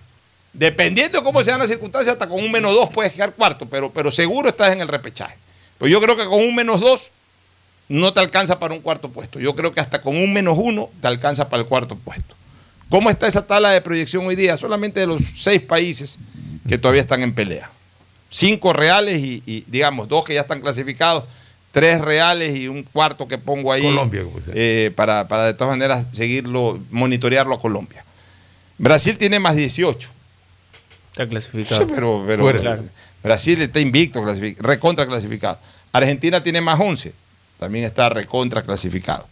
Dependiendo 0.52 1.18
de 1.18 1.24
cómo 1.24 1.42
sean 1.42 1.58
las 1.58 1.68
circunstancias, 1.68 2.12
hasta 2.12 2.28
con 2.28 2.42
un 2.42 2.52
menos 2.52 2.72
dos 2.72 2.90
puedes 2.90 3.12
quedar 3.12 3.32
cuarto, 3.32 3.66
pero, 3.66 3.90
pero 3.92 4.10
seguro 4.10 4.48
estás 4.48 4.72
en 4.72 4.80
el 4.80 4.88
repechaje. 4.88 5.36
Pues 5.78 5.90
yo 5.90 6.00
creo 6.00 6.16
que 6.16 6.24
con 6.24 6.40
un 6.40 6.54
menos 6.54 6.80
dos 6.80 7.10
no 7.90 8.12
te 8.12 8.20
alcanza 8.20 8.58
para 8.58 8.72
un 8.72 8.80
cuarto 8.80 9.08
puesto. 9.10 9.38
Yo 9.40 9.54
creo 9.54 9.72
que 9.74 9.80
hasta 9.80 10.00
con 10.00 10.16
un 10.16 10.32
menos 10.32 10.56
uno 10.56 10.88
te 11.02 11.08
alcanza 11.08 11.48
para 11.48 11.62
el 11.62 11.68
cuarto 11.68 11.96
puesto. 11.96 12.34
¿Cómo 12.88 13.10
está 13.10 13.26
esa 13.26 13.44
tabla 13.46 13.70
de 13.72 13.80
proyección 13.80 14.24
hoy 14.26 14.36
día? 14.36 14.56
Solamente 14.56 15.00
de 15.00 15.06
los 15.08 15.20
seis 15.36 15.60
países 15.60 16.14
que 16.68 16.78
todavía 16.78 17.00
están 17.02 17.22
en 17.22 17.34
pelea. 17.34 17.68
Cinco 18.28 18.72
reales 18.72 19.20
y, 19.22 19.42
y, 19.44 19.64
digamos, 19.66 20.08
dos 20.08 20.22
que 20.24 20.34
ya 20.34 20.42
están 20.42 20.60
clasificados, 20.60 21.24
tres 21.72 22.00
reales 22.00 22.54
y 22.54 22.68
un 22.68 22.84
cuarto 22.84 23.26
que 23.26 23.38
pongo 23.38 23.72
ahí 23.72 23.82
Colombia, 23.82 24.24
eh, 24.54 24.92
para, 24.94 25.26
para 25.26 25.46
de 25.46 25.54
todas 25.54 25.72
maneras 25.72 26.06
seguirlo, 26.12 26.78
monitorearlo 26.90 27.56
a 27.56 27.60
Colombia. 27.60 28.04
Brasil 28.78 29.18
tiene 29.18 29.40
más 29.40 29.56
18. 29.56 30.08
Está 31.10 31.26
clasificado. 31.26 31.80
Sí, 31.82 31.90
pero, 31.92 32.22
pero 32.24 32.44
Fuera. 32.44 32.58
Claro. 32.60 32.84
Brasil 33.22 33.60
está 33.62 33.80
invicto, 33.80 34.22
clasific- 34.22 34.56
recontra 34.58 35.06
clasificado. 35.06 35.58
Argentina 35.92 36.40
tiene 36.42 36.60
más 36.60 36.78
11, 36.80 37.12
también 37.60 37.84
está 37.84 38.08
recontra 38.08 38.62
clasificado. 38.62 39.28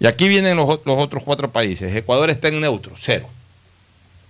Y 0.00 0.06
aquí 0.06 0.28
vienen 0.28 0.56
los, 0.56 0.68
los 0.84 0.98
otros 0.98 1.22
cuatro 1.22 1.50
países. 1.50 1.94
Ecuador 1.94 2.28
está 2.28 2.48
en 2.48 2.60
neutro, 2.60 2.94
cero. 2.98 3.28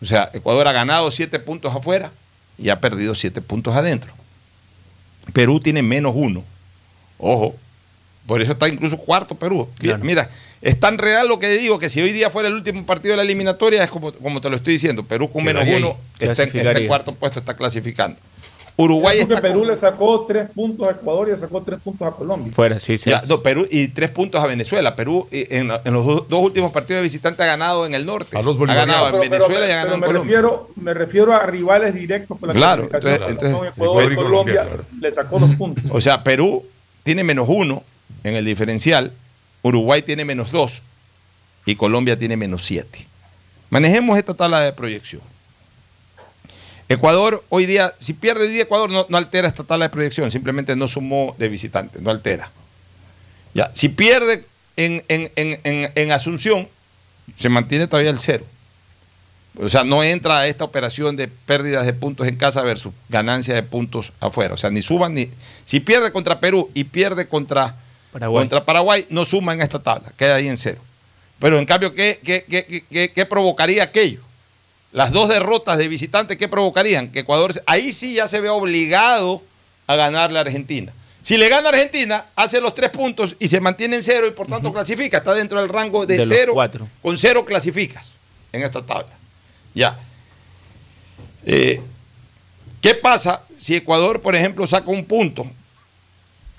O 0.00 0.04
sea, 0.04 0.30
Ecuador 0.32 0.68
ha 0.68 0.72
ganado 0.72 1.10
siete 1.10 1.40
puntos 1.40 1.74
afuera 1.74 2.12
y 2.58 2.68
ha 2.68 2.78
perdido 2.78 3.14
siete 3.14 3.40
puntos 3.40 3.74
adentro. 3.74 4.12
Perú 5.32 5.58
tiene 5.58 5.82
menos 5.82 6.12
uno. 6.14 6.44
Ojo, 7.18 7.56
por 8.26 8.42
eso 8.42 8.52
está 8.52 8.68
incluso 8.68 8.98
cuarto 8.98 9.34
Perú. 9.34 9.68
Mira, 9.80 9.98
Mira, 9.98 10.30
es 10.60 10.78
tan 10.78 10.98
real 10.98 11.26
lo 11.28 11.38
que 11.38 11.48
digo 11.48 11.78
que 11.78 11.88
si 11.88 12.02
hoy 12.02 12.12
día 12.12 12.28
fuera 12.28 12.48
el 12.48 12.54
último 12.54 12.84
partido 12.84 13.12
de 13.12 13.16
la 13.16 13.22
eliminatoria, 13.22 13.82
es 13.82 13.90
como, 13.90 14.12
como 14.12 14.40
te 14.42 14.50
lo 14.50 14.56
estoy 14.56 14.74
diciendo. 14.74 15.04
Perú 15.04 15.32
con 15.32 15.44
menos 15.44 15.64
uno 15.66 15.96
está 16.18 16.24
en, 16.24 16.30
está 16.30 16.42
en 16.42 16.50
Clasificaría. 16.50 16.88
cuarto 16.88 17.14
puesto, 17.14 17.40
está 17.40 17.54
clasificando. 17.54 18.18
Uruguay 18.76 19.18
Porque 19.20 19.34
está 19.34 19.40
Perú 19.48 19.60
con- 19.60 19.68
le 19.68 19.76
sacó 19.76 20.26
tres 20.26 20.50
puntos 20.50 20.88
a 20.88 20.90
Ecuador 20.92 21.28
y 21.28 21.30
le 21.30 21.38
sacó 21.38 21.62
tres 21.62 21.78
puntos 21.80 22.08
a 22.08 22.10
Colombia. 22.10 22.52
Fuera, 22.52 22.80
sí, 22.80 22.98
sí. 22.98 23.08
Ya, 23.10 23.22
no, 23.28 23.40
Perú 23.40 23.68
y 23.70 23.86
tres 23.88 24.10
puntos 24.10 24.42
a 24.42 24.46
Venezuela. 24.48 24.96
Perú 24.96 25.28
eh, 25.30 25.46
en, 25.50 25.70
en 25.84 25.92
los 25.94 26.04
dos, 26.04 26.42
últimos 26.42 26.72
partidos 26.72 26.98
de 26.98 27.02
visitante 27.04 27.42
ha 27.44 27.46
ganado 27.46 27.86
en 27.86 27.94
el 27.94 28.04
norte. 28.04 28.36
ha 28.36 28.42
ganado 28.42 29.06
en 29.06 29.12
Pero- 29.12 29.20
pero- 29.20 29.30
Venezuela 29.30 29.68
y 29.68 29.70
ha 29.70 29.76
ganado 29.76 29.94
en 29.94 30.00
me 30.00 30.06
Colombia. 30.06 30.36
refiero, 30.40 30.70
me 30.74 30.92
refiero 30.94 31.32
a 31.32 31.46
rivales 31.46 31.94
directos 31.94 32.36
por 32.36 32.48
la 32.48 32.54
Claro, 32.54 32.88
clasificación. 32.88 33.30
entonces- 33.30 33.52
Como 33.52 33.64
entonces- 33.64 33.76
Ecuador 33.76 34.02
y 34.02 34.06
Ecuador 34.06 34.12
y 34.12 34.16
Colombia, 34.16 34.62
Colombia, 34.64 34.86
le 35.00 35.12
sacó 35.12 35.38
dos 35.38 35.54
puntos. 35.54 35.84
O 35.90 36.00
sea, 36.00 36.24
Perú 36.24 36.64
tiene 37.04 37.22
menos 37.22 37.46
uno 37.48 37.84
en 38.24 38.34
el 38.34 38.44
diferencial, 38.44 39.12
Uruguay 39.62 40.02
tiene 40.02 40.24
menos 40.24 40.50
dos 40.50 40.82
y 41.64 41.76
Colombia 41.76 42.18
tiene 42.18 42.36
menos 42.36 42.64
siete. 42.64 43.06
Manejemos 43.70 44.18
esta 44.18 44.34
tabla 44.34 44.60
de 44.62 44.72
proyección. 44.72 45.22
Ecuador 46.88 47.42
hoy 47.48 47.66
día, 47.66 47.94
si 48.00 48.12
pierde 48.12 48.42
hoy 48.46 48.52
día 48.52 48.62
Ecuador, 48.64 48.90
no, 48.90 49.06
no 49.08 49.16
altera 49.16 49.48
esta 49.48 49.64
tabla 49.64 49.86
de 49.86 49.90
proyección, 49.90 50.30
simplemente 50.30 50.76
no 50.76 50.86
sumó 50.86 51.34
de 51.38 51.48
visitante, 51.48 51.98
no 52.00 52.10
altera. 52.10 52.50
Ya, 53.54 53.70
si 53.74 53.88
pierde 53.88 54.44
en, 54.76 55.02
en- 55.08 55.30
en- 55.36 55.92
en- 55.94 56.12
Asunción, 56.12 56.68
se 57.38 57.48
mantiene 57.48 57.86
todavía 57.86 58.10
el 58.10 58.18
cero. 58.18 58.44
O 59.58 59.68
sea, 59.68 59.84
no 59.84 60.02
entra 60.02 60.40
a 60.40 60.46
esta 60.48 60.64
operación 60.64 61.14
de 61.16 61.28
pérdidas 61.28 61.86
de 61.86 61.92
puntos 61.92 62.26
en 62.26 62.36
casa 62.36 62.60
versus 62.62 62.92
ganancia 63.08 63.54
de 63.54 63.62
puntos 63.62 64.12
afuera. 64.20 64.54
O 64.54 64.56
sea, 64.56 64.68
ni 64.70 64.82
suban 64.82 65.14
ni. 65.14 65.30
Si 65.64 65.78
pierde 65.80 66.10
contra 66.12 66.40
Perú 66.40 66.70
y 66.74 66.84
pierde 66.84 67.28
contra 67.28 67.76
Paraguay. 68.12 68.42
contra 68.42 68.64
Paraguay, 68.64 69.06
no 69.10 69.24
suma 69.24 69.54
en 69.54 69.62
esta 69.62 69.78
tabla, 69.80 70.12
queda 70.16 70.34
ahí 70.34 70.48
en 70.48 70.58
cero. 70.58 70.80
Pero 71.38 71.58
en 71.58 71.66
cambio, 71.66 71.94
¿qué, 71.94 72.18
qué- 72.24 72.44
qué- 72.48 72.64
qué- 72.66 72.84
qué- 72.90 73.12
qué 73.12 73.26
provocaría 73.26 73.84
aquello? 73.84 74.20
Las 74.94 75.10
dos 75.10 75.28
derrotas 75.28 75.76
de 75.76 75.88
visitante, 75.88 76.36
¿qué 76.36 76.46
provocarían? 76.46 77.08
Que 77.10 77.18
Ecuador, 77.20 77.52
ahí 77.66 77.92
sí 77.92 78.14
ya 78.14 78.28
se 78.28 78.40
ve 78.40 78.48
obligado 78.48 79.42
a 79.88 79.96
ganarle 79.96 80.38
a 80.38 80.42
Argentina. 80.42 80.92
Si 81.20 81.36
le 81.36 81.48
gana 81.48 81.70
Argentina, 81.70 82.26
hace 82.36 82.60
los 82.60 82.76
tres 82.76 82.90
puntos 82.90 83.34
y 83.40 83.48
se 83.48 83.60
mantiene 83.60 83.96
en 83.96 84.04
cero 84.04 84.28
y 84.28 84.30
por 84.30 84.46
tanto 84.46 84.72
clasifica. 84.72 85.18
Está 85.18 85.34
dentro 85.34 85.58
del 85.60 85.68
rango 85.68 86.06
de, 86.06 86.24
cero. 86.24 86.52
cuatro. 86.54 86.86
Con 87.02 87.18
cero 87.18 87.44
clasificas 87.44 88.12
en 88.52 88.62
esta 88.62 88.82
tabla. 88.86 89.08
Ya. 89.74 89.98
Eh, 91.44 91.80
¿Qué 92.80 92.94
pasa 92.94 93.42
si 93.58 93.74
Ecuador, 93.74 94.22
por 94.22 94.36
ejemplo, 94.36 94.64
saca 94.64 94.90
un 94.90 95.04
punto 95.06 95.44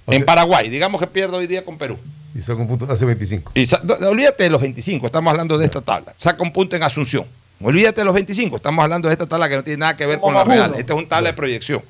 en 0.08 0.26
Paraguay? 0.26 0.70
Digamos 0.70 1.00
que 1.00 1.08
pierde 1.08 1.38
hoy 1.38 1.48
día 1.48 1.64
con 1.64 1.78
Perú. 1.78 1.98
Y 2.38 2.40
saca 2.42 2.56
un 2.56 2.68
punto 2.68 2.92
hace 2.92 3.06
25. 3.06 3.54
Y 3.56 3.66
sa- 3.66 3.80
no, 3.82 3.96
no, 3.98 4.10
olvídate 4.10 4.44
de 4.44 4.50
los 4.50 4.60
25, 4.60 5.06
estamos 5.06 5.32
hablando 5.32 5.58
de 5.58 5.64
esta 5.66 5.80
tabla. 5.80 6.14
Saca 6.18 6.44
un 6.44 6.52
punto 6.52 6.76
en 6.76 6.84
Asunción. 6.84 7.26
Olvídate 7.66 8.02
de 8.02 8.06
los 8.06 8.14
25, 8.14 8.58
estamos 8.58 8.84
hablando 8.84 9.08
de 9.08 9.14
esta 9.14 9.26
tabla 9.26 9.50
que 9.50 9.56
no 9.56 9.64
tiene 9.64 9.78
nada 9.78 9.98
que 9.98 10.06
ver 10.06 10.20
Como 10.20 10.38
con 10.38 10.48
la 10.48 10.54
real. 10.56 10.70
uno. 10.70 10.80
Esta 10.80 10.94
es 10.94 11.00
una 11.00 11.08
tabla 11.08 11.30
de 11.32 11.36
proyección. 11.36 11.82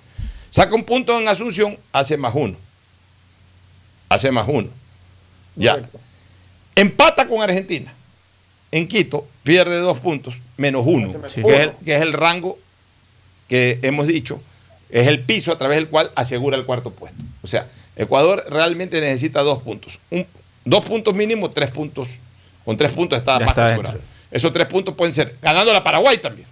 Saca 0.49 0.73
un 0.73 0.85
punto 0.85 1.19
en 1.19 1.27
Asunción, 1.27 1.77
hace 1.91 2.15
más 2.15 2.33
uno. 2.33 2.55
Hace 4.07 4.31
más 4.31 4.45
uno. 4.47 4.69
Ya. 5.57 5.81
Empata 6.75 7.27
con 7.27 7.41
Argentina. 7.41 7.93
En 8.71 8.87
Quito 8.87 9.27
pierde 9.43 9.77
dos 9.79 9.99
puntos, 9.99 10.35
menos 10.55 10.83
uno, 10.85 11.11
que, 11.21 11.27
es 11.27 11.37
el, 11.59 11.71
que 11.83 11.95
es 11.95 12.01
el 12.01 12.13
rango 12.13 12.57
que 13.49 13.79
hemos 13.83 14.07
dicho 14.07 14.41
es 14.89 15.07
el 15.07 15.19
piso 15.19 15.51
a 15.51 15.57
través 15.57 15.77
del 15.77 15.89
cual 15.89 16.09
asegura 16.15 16.55
el 16.55 16.63
cuarto 16.63 16.91
puesto. 16.91 17.21
O 17.41 17.47
sea, 17.47 17.67
Ecuador 17.97 18.45
realmente 18.49 19.01
necesita 19.01 19.41
dos 19.41 19.61
puntos. 19.61 19.99
Un- 20.09 20.25
dos 20.63 20.85
puntos 20.85 21.13
mínimo, 21.13 21.51
tres 21.51 21.69
puntos. 21.71 22.09
Con 22.63 22.77
tres 22.77 22.91
puntos 22.93 23.19
está 23.19 23.33
Ya 23.39 23.45
más 23.45 23.49
está 23.49 23.67
asegurado. 23.67 23.99
Esos 24.35 24.51
tres 24.51 24.67
puntos 24.67 24.93
pueden 24.95 25.13
ser 25.13 25.33
ganando 25.41 25.71
la 25.71 25.81
Paraguay 25.81 26.17
también. 26.17 26.45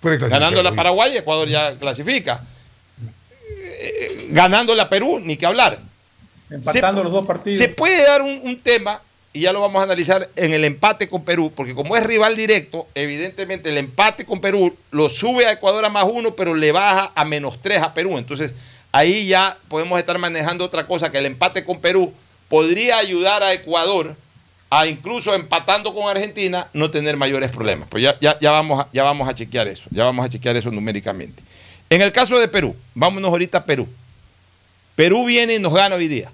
Puede 0.00 0.18
Ganando 0.18 0.60
la. 0.64 0.74
Paraguay, 0.74 1.16
Ecuador 1.16 1.48
ya 1.48 1.76
clasifica. 1.78 2.40
Ganando 4.30 4.74
la 4.74 4.88
Perú, 4.88 5.20
ni 5.20 5.36
que 5.36 5.46
hablar. 5.46 5.78
Empatando 6.50 7.00
Se- 7.00 7.04
los 7.04 7.12
dos 7.12 7.24
partidos. 7.24 7.56
Se 7.56 7.68
puede 7.68 8.02
dar 8.04 8.20
un, 8.22 8.40
un 8.42 8.60
tema, 8.60 9.00
y 9.32 9.42
ya 9.42 9.52
lo 9.52 9.60
vamos 9.60 9.78
a 9.80 9.84
analizar, 9.84 10.28
en 10.34 10.52
el 10.54 10.64
empate 10.64 11.08
con 11.08 11.24
Perú, 11.24 11.52
porque 11.54 11.72
como 11.72 11.96
es 11.96 12.04
rival 12.04 12.34
directo, 12.36 12.88
evidentemente 12.96 13.68
el 13.68 13.78
empate 13.78 14.24
con 14.24 14.40
Perú 14.40 14.76
lo 14.90 15.08
sube 15.08 15.46
a 15.46 15.52
Ecuador 15.52 15.84
a 15.84 15.88
más 15.88 16.06
uno, 16.10 16.34
pero 16.34 16.52
le 16.54 16.72
baja 16.72 17.12
a 17.14 17.24
menos 17.24 17.60
tres 17.62 17.80
a 17.80 17.94
Perú. 17.94 18.18
Entonces, 18.18 18.54
ahí 18.90 19.28
ya 19.28 19.56
podemos 19.68 19.98
estar 20.00 20.18
manejando 20.18 20.64
otra 20.64 20.84
cosa, 20.88 21.12
que 21.12 21.18
el 21.18 21.26
empate 21.26 21.64
con 21.64 21.80
Perú 21.80 22.12
podría 22.48 22.98
ayudar 22.98 23.44
a 23.44 23.52
Ecuador 23.52 24.16
a 24.70 24.86
incluso 24.86 25.34
empatando 25.34 25.94
con 25.94 26.08
Argentina 26.08 26.68
no 26.72 26.90
tener 26.90 27.16
mayores 27.16 27.50
problemas. 27.50 27.88
Pues 27.88 28.02
ya, 28.02 28.16
ya, 28.20 28.38
ya, 28.40 28.50
vamos 28.50 28.80
a, 28.80 28.88
ya 28.92 29.02
vamos 29.02 29.28
a 29.28 29.34
chequear 29.34 29.68
eso, 29.68 29.84
ya 29.90 30.04
vamos 30.04 30.24
a 30.24 30.28
chequear 30.28 30.56
eso 30.56 30.70
numéricamente. 30.70 31.42
En 31.88 32.02
el 32.02 32.12
caso 32.12 32.38
de 32.38 32.48
Perú, 32.48 32.74
vámonos 32.94 33.30
ahorita 33.30 33.58
a 33.58 33.64
Perú. 33.64 33.86
Perú 34.96 35.24
viene 35.24 35.54
y 35.54 35.58
nos 35.58 35.72
gana 35.72 35.96
hoy 35.96 36.08
día. 36.08 36.30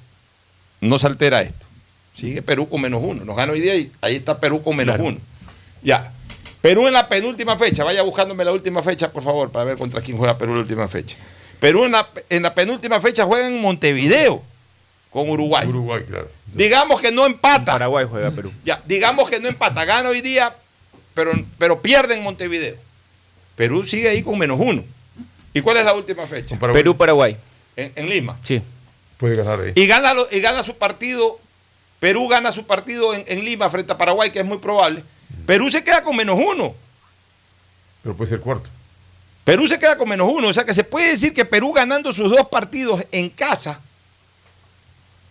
No 0.80 0.98
se 0.98 1.06
altera 1.06 1.42
esto. 1.42 1.66
Sigue 2.14 2.42
Perú 2.42 2.68
con 2.68 2.80
menos 2.80 3.02
uno. 3.02 3.24
Nos 3.24 3.36
gana 3.36 3.52
hoy 3.52 3.60
día 3.60 3.76
y 3.76 3.90
ahí 4.00 4.16
está 4.16 4.38
Perú 4.38 4.62
con 4.62 4.76
menos 4.76 4.96
uno. 4.98 5.18
Ya. 5.82 6.12
Perú 6.60 6.86
en 6.86 6.92
la 6.94 7.08
penúltima 7.08 7.56
fecha. 7.56 7.84
Vaya 7.84 8.02
buscándome 8.02 8.44
la 8.44 8.52
última 8.52 8.82
fecha, 8.82 9.10
por 9.10 9.22
favor, 9.22 9.50
para 9.50 9.64
ver 9.64 9.76
contra 9.76 10.00
quién 10.00 10.16
juega 10.16 10.38
Perú 10.38 10.52
en 10.52 10.58
la 10.58 10.62
última 10.62 10.88
fecha. 10.88 11.16
Perú 11.58 11.84
en 11.84 11.92
la, 11.92 12.08
en 12.30 12.42
la 12.42 12.54
penúltima 12.54 13.00
fecha 13.00 13.24
juega 13.24 13.46
en 13.46 13.60
Montevideo 13.60 14.42
con 15.10 15.28
Uruguay. 15.28 15.66
Uruguay, 15.66 16.02
claro. 16.08 16.28
Digamos 16.54 17.00
que 17.00 17.10
no 17.12 17.26
empata. 17.26 17.72
Paraguay 17.72 18.06
juega 18.08 18.30
Perú. 18.30 18.52
Ya, 18.64 18.80
digamos 18.86 19.28
que 19.30 19.40
no 19.40 19.48
empata. 19.48 19.84
Gana 19.84 20.08
hoy 20.08 20.20
día, 20.20 20.54
pero, 21.14 21.32
pero 21.58 21.80
pierde 21.80 22.14
en 22.14 22.22
Montevideo. 22.22 22.76
Perú 23.56 23.84
sigue 23.84 24.08
ahí 24.08 24.22
con 24.22 24.38
menos 24.38 24.58
uno. 24.60 24.84
¿Y 25.54 25.60
cuál 25.60 25.76
es 25.78 25.84
la 25.84 25.94
última 25.94 26.26
fecha? 26.26 26.58
Perú-Paraguay. 26.58 27.36
En, 27.76 27.92
en 27.96 28.08
Lima. 28.08 28.38
Sí. 28.42 28.60
Puede 29.18 29.36
ganar 29.36 29.60
ahí. 29.60 29.72
Y 29.74 29.86
gana, 29.86 30.14
y 30.30 30.40
gana 30.40 30.62
su 30.62 30.76
partido, 30.76 31.38
Perú 32.00 32.28
gana 32.28 32.52
su 32.52 32.66
partido 32.66 33.14
en, 33.14 33.24
en 33.26 33.44
Lima 33.44 33.68
frente 33.70 33.92
a 33.92 33.98
Paraguay, 33.98 34.30
que 34.30 34.40
es 34.40 34.44
muy 34.44 34.58
probable. 34.58 35.04
Perú 35.46 35.70
se 35.70 35.84
queda 35.84 36.02
con 36.02 36.16
menos 36.16 36.38
uno. 36.38 36.74
Pero 38.02 38.16
puede 38.16 38.30
ser 38.30 38.40
cuarto. 38.40 38.68
Perú 39.44 39.66
se 39.66 39.78
queda 39.78 39.96
con 39.96 40.08
menos 40.08 40.28
uno. 40.30 40.48
O 40.48 40.52
sea 40.52 40.64
que 40.64 40.74
se 40.74 40.84
puede 40.84 41.10
decir 41.10 41.32
que 41.34 41.44
Perú 41.44 41.72
ganando 41.72 42.12
sus 42.12 42.30
dos 42.30 42.46
partidos 42.48 43.04
en 43.12 43.28
casa, 43.28 43.80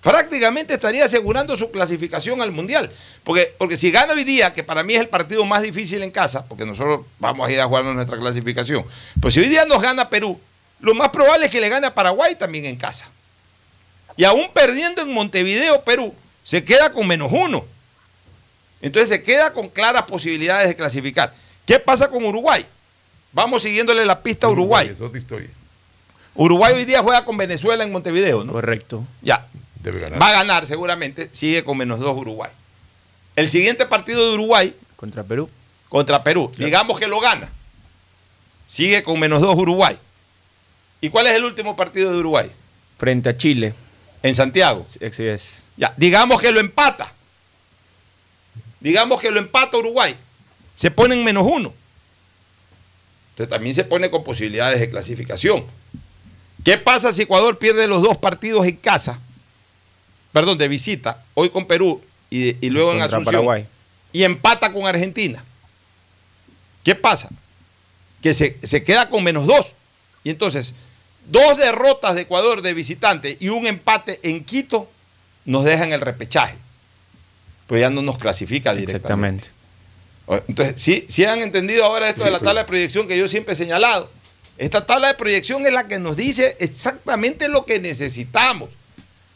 prácticamente 0.02 0.74
estaría 0.74 1.06
asegurando 1.06 1.56
su 1.56 1.72
clasificación 1.72 2.42
al 2.42 2.52
Mundial. 2.52 2.92
Porque, 3.24 3.54
porque 3.58 3.78
si 3.78 3.92
gana 3.92 4.14
hoy 4.14 4.24
día, 4.24 4.52
que 4.54 4.64
para 4.64 4.84
mí 4.84 4.96
es 4.96 5.02
el 5.02 5.08
partido 5.08 5.46
más 5.46 5.62
difícil 5.62 6.02
en 6.02 6.12
casa, 6.12 6.46
porque 6.48 6.66
nosotros 6.66 7.02
vamos 7.20 7.48
a 7.48 7.52
ir 7.52 7.60
a 7.60 7.68
jugarnos 7.68 7.96
nuestra 7.96 8.18
clasificación, 8.18 8.84
pues 9.22 9.34
si 9.34 9.40
hoy 9.40 9.50
día 9.50 9.66
nos 9.66 9.82
gana 9.82 10.10
Perú, 10.10 10.40
lo 10.80 10.96
más 10.96 11.10
probable 11.10 11.46
es 11.46 11.52
que 11.52 11.62
le 11.62 11.70
gane 11.70 11.88
a 11.88 11.94
Paraguay 11.94 12.36
también 12.36 12.66
en 12.66 12.76
casa. 12.76 13.08
Y 14.18 14.24
aún 14.24 14.50
perdiendo 14.54 15.04
en 15.04 15.14
Montevideo, 15.14 15.84
Perú, 15.84 16.14
se 16.44 16.64
queda 16.64 16.92
con 16.92 17.08
menos 17.08 17.32
uno. 17.32 17.64
Entonces 18.82 19.10
se 19.10 19.22
queda 19.22 19.54
con 19.54 19.70
claras 19.70 20.04
posibilidades 20.04 20.68
de 20.68 20.76
clasificar. 20.76 21.34
¿Qué 21.66 21.80
pasa 21.80 22.10
con 22.10 22.26
Uruguay? 22.26 22.66
Vamos 23.32 23.62
siguiéndole 23.62 24.06
la 24.06 24.20
pista 24.20 24.48
a 24.48 24.50
Uruguay. 24.50 24.90
Es 24.92 25.00
otra 25.00 25.20
historia. 25.20 25.50
Uruguay 26.34 26.74
hoy 26.74 26.86
día 26.86 27.02
juega 27.02 27.24
con 27.24 27.38
Venezuela 27.38 27.84
en 27.84 27.92
Montevideo, 27.92 28.44
¿no? 28.44 28.52
Correcto. 28.52 29.06
Ya. 29.22 29.46
Debe 29.84 30.00
ganar. 30.00 30.22
Va 30.22 30.30
a 30.30 30.34
ganar 30.34 30.66
seguramente, 30.68 31.30
sigue 31.32 31.64
con 31.64 31.78
menos 31.78 32.00
dos 32.00 32.16
Uruguay. 32.16 32.52
El 33.36 33.50
siguiente 33.50 33.86
partido 33.86 34.28
de 34.28 34.34
Uruguay 34.34 34.76
Contra 34.96 35.24
Perú. 35.24 35.50
contra 35.90 36.24
Perú, 36.24 36.52
digamos 36.58 37.00
que 37.00 37.08
lo 37.08 37.20
gana. 37.20 37.50
Sigue 38.68 39.04
con 39.04 39.20
menos 39.20 39.42
dos 39.42 39.56
Uruguay. 39.56 39.98
¿Y 41.02 41.10
cuál 41.10 41.28
es 41.28 41.36
el 41.36 41.44
último 41.44 41.76
partido 41.76 42.12
de 42.12 42.18
Uruguay? 42.20 42.52
Frente 42.98 43.30
a 43.30 43.36
Chile. 43.36 43.74
En 44.24 44.36
Santiago. 44.36 44.86
Así 44.86 45.24
es. 45.24 45.64
Ya, 45.76 45.94
digamos 45.98 46.40
que 46.40 46.52
lo 46.52 46.60
empata. 46.60 47.12
Digamos 48.80 49.20
que 49.20 49.32
lo 49.32 49.40
empata 49.40 49.78
Uruguay. 49.78 50.16
Se 50.76 50.92
pone 50.92 51.16
en 51.16 51.24
menos 51.24 51.46
uno. 51.46 51.74
Entonces 53.32 53.50
también 53.50 53.74
se 53.74 53.84
pone 53.84 54.12
con 54.12 54.24
posibilidades 54.24 54.80
de 54.80 54.90
clasificación. 54.90 55.66
¿Qué 56.64 56.78
pasa 56.78 57.12
si 57.12 57.24
Ecuador 57.24 57.58
pierde 57.58 57.88
los 57.88 58.04
dos 58.04 58.18
partidos 58.18 58.68
en 58.68 58.76
casa? 58.76 59.20
Perdón, 60.32 60.58
de 60.58 60.68
visita, 60.68 61.24
hoy 61.34 61.50
con 61.50 61.66
Perú 61.68 62.02
y, 62.30 62.56
y 62.66 62.70
luego 62.70 62.94
en 62.94 63.02
Asunción. 63.02 63.26
Paraguay. 63.26 63.66
Y 64.14 64.24
empata 64.24 64.72
con 64.72 64.86
Argentina. 64.88 65.44
¿Qué 66.84 66.96
pasa? 66.96 67.30
Que 68.22 68.34
se, 68.34 68.58
se 68.66 68.84
queda 68.84 69.10
con 69.10 69.24
menos 69.24 69.46
dos. 69.46 69.74
Y 70.24 70.30
entonces, 70.30 70.74
dos 71.30 71.58
derrotas 71.58 72.16
de 72.16 72.22
Ecuador 72.22 72.62
de 72.62 72.74
visitante 72.74 73.38
y 73.40 73.50
un 73.50 73.68
empate 73.68 74.20
en 74.24 74.44
Quito 74.44 74.90
nos 75.46 75.64
dejan 75.66 75.92
el 75.94 76.02
repechaje. 76.02 76.56
Pues 77.68 77.82
ya 77.82 77.90
no 77.90 78.02
nos 78.02 78.18
clasifica 78.18 78.74
directamente. 78.76 79.48
Exactamente. 79.48 80.46
Entonces, 80.48 80.82
sí, 80.82 81.06
sí 81.10 81.26
han 81.26 81.42
entendido 81.42 81.84
ahora 81.86 82.08
esto 82.10 82.22
Sí, 82.22 82.26
de 82.26 82.32
la 82.32 82.40
sí. 82.40 82.46
tabla 82.46 82.62
de 82.62 82.68
proyección 82.68 83.08
que 83.08 83.18
yo 83.18 83.28
siempre 83.28 83.54
he 83.54 83.58
señalado. 83.58 84.10
Esta 84.58 84.86
tabla 84.86 85.08
de 85.10 85.14
proyección 85.16 85.66
es 85.66 85.74
la 85.74 85.88
que 85.88 86.00
nos 86.00 86.16
dice 86.16 86.56
exactamente 86.60 87.50
lo 87.50 87.66
que 87.66 87.80
necesitamos. 87.80 88.70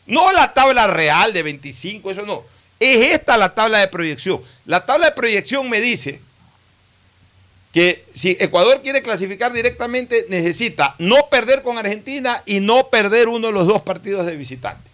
No 0.07 0.31
la 0.33 0.53
tabla 0.53 0.87
real 0.87 1.33
de 1.33 1.43
25, 1.43 2.11
eso 2.11 2.25
no. 2.25 2.43
Es 2.79 3.11
esta 3.13 3.37
la 3.37 3.53
tabla 3.55 3.79
de 3.79 3.87
proyección. 3.87 4.41
La 4.65 4.85
tabla 4.85 5.07
de 5.07 5.11
proyección 5.13 5.69
me 5.69 5.79
dice 5.81 6.19
que 7.73 8.05
si 8.13 8.37
Ecuador 8.39 8.81
quiere 8.81 9.01
clasificar 9.01 9.51
directamente, 9.51 10.25
necesita 10.29 10.95
no 10.97 11.27
perder 11.29 11.61
con 11.61 11.77
Argentina 11.77 12.41
y 12.45 12.59
no 12.61 12.87
perder 12.89 13.27
uno 13.27 13.47
de 13.47 13.53
los 13.53 13.67
dos 13.67 13.81
partidos 13.81 14.25
de 14.25 14.35
visitante. 14.35 14.89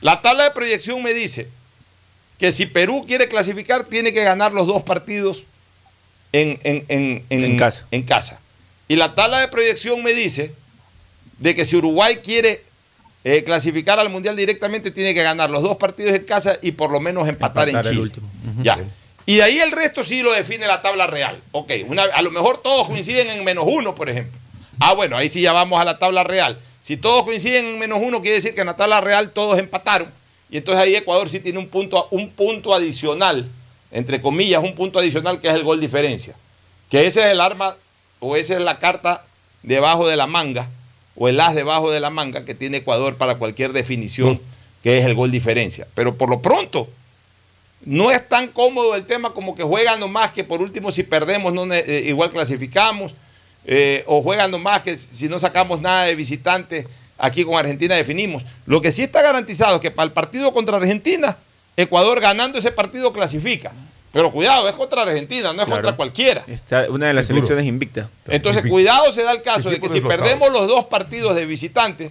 La 0.00 0.22
tabla 0.22 0.44
de 0.44 0.50
proyección 0.52 1.02
me 1.02 1.12
dice 1.12 1.48
que 2.38 2.52
si 2.52 2.66
Perú 2.66 3.04
quiere 3.06 3.28
clasificar, 3.28 3.84
tiene 3.84 4.12
que 4.12 4.22
ganar 4.24 4.52
los 4.52 4.66
dos 4.66 4.82
partidos 4.84 5.44
en, 6.32 6.58
en- 6.62 6.84
en- 6.88 7.26
en- 7.30 7.56
casa. 7.58 7.86
en 7.90 8.02
casa. 8.04 8.40
Y 8.86 8.96
la 8.96 9.14
tabla 9.14 9.40
de 9.40 9.48
proyección 9.48 10.02
me 10.02 10.14
dice 10.14 10.52
de 11.38 11.54
que 11.54 11.64
si 11.64 11.76
Uruguay 11.76 12.18
quiere 12.22 12.62
eh, 13.30 13.44
clasificar 13.44 13.98
al 14.00 14.08
Mundial 14.10 14.36
directamente, 14.36 14.90
tiene 14.90 15.12
que 15.14 15.22
ganar 15.22 15.50
los 15.50 15.62
dos 15.62 15.76
partidos 15.76 16.12
en 16.14 16.24
casa 16.24 16.58
y 16.62 16.72
por 16.72 16.90
lo 16.90 17.00
menos 17.00 17.28
empatar, 17.28 17.68
Empatar 17.68 17.68
en 17.68 17.76
el 17.76 17.92
Chile. 17.92 18.02
último. 18.02 18.30
Ujú. 18.52 18.62
Ya. 18.62 18.78
Y 19.26 19.36
de 19.36 19.42
ahí 19.42 19.58
el 19.58 19.72
resto 19.72 20.02
sí 20.02 20.22
lo 20.22 20.32
define 20.32 20.66
la 20.66 20.80
tabla 20.80 21.06
real. 21.06 21.38
Ok, 21.52 21.72
una- 21.88 22.04
a 22.04 22.22
lo 22.22 22.30
mejor 22.30 22.62
todos 22.62 22.88
coinciden 22.88 23.28
en 23.28 23.44
menos 23.44 23.64
uno, 23.66 23.94
por 23.94 24.08
ejemplo. 24.08 24.38
Ah, 24.80 24.94
bueno, 24.94 25.16
ahí 25.16 25.28
sí 25.28 25.40
ya 25.42 25.52
vamos 25.52 25.78
a 25.80 25.84
la 25.84 25.98
tabla 25.98 26.24
real. 26.24 26.58
Si 26.82 26.96
todos 26.96 27.24
coinciden 27.24 27.66
en 27.66 27.78
menos 27.78 27.98
uno, 28.02 28.22
quiere 28.22 28.36
decir 28.36 28.54
que 28.54 28.60
en 28.62 28.68
la 28.68 28.76
tabla 28.76 29.00
real 29.02 29.30
todos 29.32 29.58
empataron. 29.58 30.08
Y 30.50 30.56
entonces 30.56 30.82
ahí 30.82 30.96
Ecuador 30.96 31.28
sí 31.28 31.40
tiene 31.40 31.58
un 31.58 31.68
punto, 31.68 32.08
un 32.10 32.30
punto 32.30 32.72
adicional, 32.74 33.46
entre 33.90 34.22
comillas, 34.22 34.62
un 34.62 34.74
punto 34.74 34.98
adicional 34.98 35.40
que 35.40 35.48
es 35.48 35.54
el 35.54 35.62
gol 35.64 35.78
diferencia. 35.80 36.34
Que 36.88 37.06
ese 37.06 37.20
es 37.20 37.26
el 37.26 37.40
arma 37.42 37.76
o 38.20 38.36
esa 38.36 38.54
es 38.54 38.60
la 38.60 38.78
carta 38.78 39.22
debajo 39.62 40.08
de 40.08 40.16
la 40.16 40.26
manga 40.26 40.66
o 41.18 41.28
el 41.28 41.40
as 41.40 41.54
debajo 41.54 41.90
de 41.90 42.00
la 42.00 42.10
manga 42.10 42.44
que 42.44 42.54
tiene 42.54 42.78
Ecuador 42.78 43.16
para 43.16 43.34
cualquier 43.34 43.72
definición, 43.72 44.40
que 44.82 44.98
es 44.98 45.04
el 45.04 45.14
gol 45.14 45.30
diferencia. 45.30 45.86
Pero 45.94 46.14
por 46.14 46.30
lo 46.30 46.40
pronto, 46.40 46.88
no 47.84 48.10
es 48.10 48.28
tan 48.28 48.48
cómodo 48.48 48.94
el 48.94 49.04
tema 49.04 49.34
como 49.34 49.54
que 49.54 49.64
juegan 49.64 49.98
nomás 49.98 50.32
que 50.32 50.44
por 50.44 50.62
último 50.62 50.92
si 50.92 51.02
perdemos 51.02 51.52
no 51.52 51.72
eh, 51.72 52.04
igual 52.06 52.30
clasificamos 52.30 53.14
eh, 53.64 54.04
o 54.06 54.22
juegan 54.22 54.50
nomás 54.50 54.82
que 54.82 54.96
si 54.96 55.28
no 55.28 55.38
sacamos 55.38 55.80
nada 55.80 56.04
de 56.04 56.14
visitantes 56.14 56.86
aquí 57.18 57.44
con 57.44 57.56
Argentina 57.56 57.96
definimos. 57.96 58.44
Lo 58.66 58.80
que 58.80 58.92
sí 58.92 59.02
está 59.02 59.20
garantizado 59.20 59.76
es 59.76 59.80
que 59.80 59.90
para 59.90 60.06
el 60.06 60.12
partido 60.12 60.52
contra 60.52 60.76
Argentina, 60.76 61.36
Ecuador 61.76 62.20
ganando 62.20 62.58
ese 62.58 62.70
partido 62.70 63.12
clasifica. 63.12 63.72
Pero 64.12 64.32
cuidado, 64.32 64.68
es 64.68 64.74
contra 64.74 65.02
Argentina, 65.02 65.52
no 65.52 65.60
es 65.60 65.66
Claro. 65.66 65.82
contra 65.82 65.96
cualquiera. 65.96 66.42
Está 66.46 66.86
una 66.90 67.06
de 67.08 67.14
las 67.14 67.26
Seguro. 67.26 67.46
selecciones 67.46 67.66
invictas. 67.66 68.08
Entonces, 68.26 68.64
cuidado 68.68 69.12
se 69.12 69.22
da 69.22 69.32
el 69.32 69.42
caso 69.42 69.68
de 69.70 69.80
que 69.80 69.88
si 69.88 70.00
perdemos 70.00 70.50
los 70.50 70.66
dos 70.66 70.86
partidos 70.86 71.36
de 71.36 71.44
visitantes, 71.44 72.10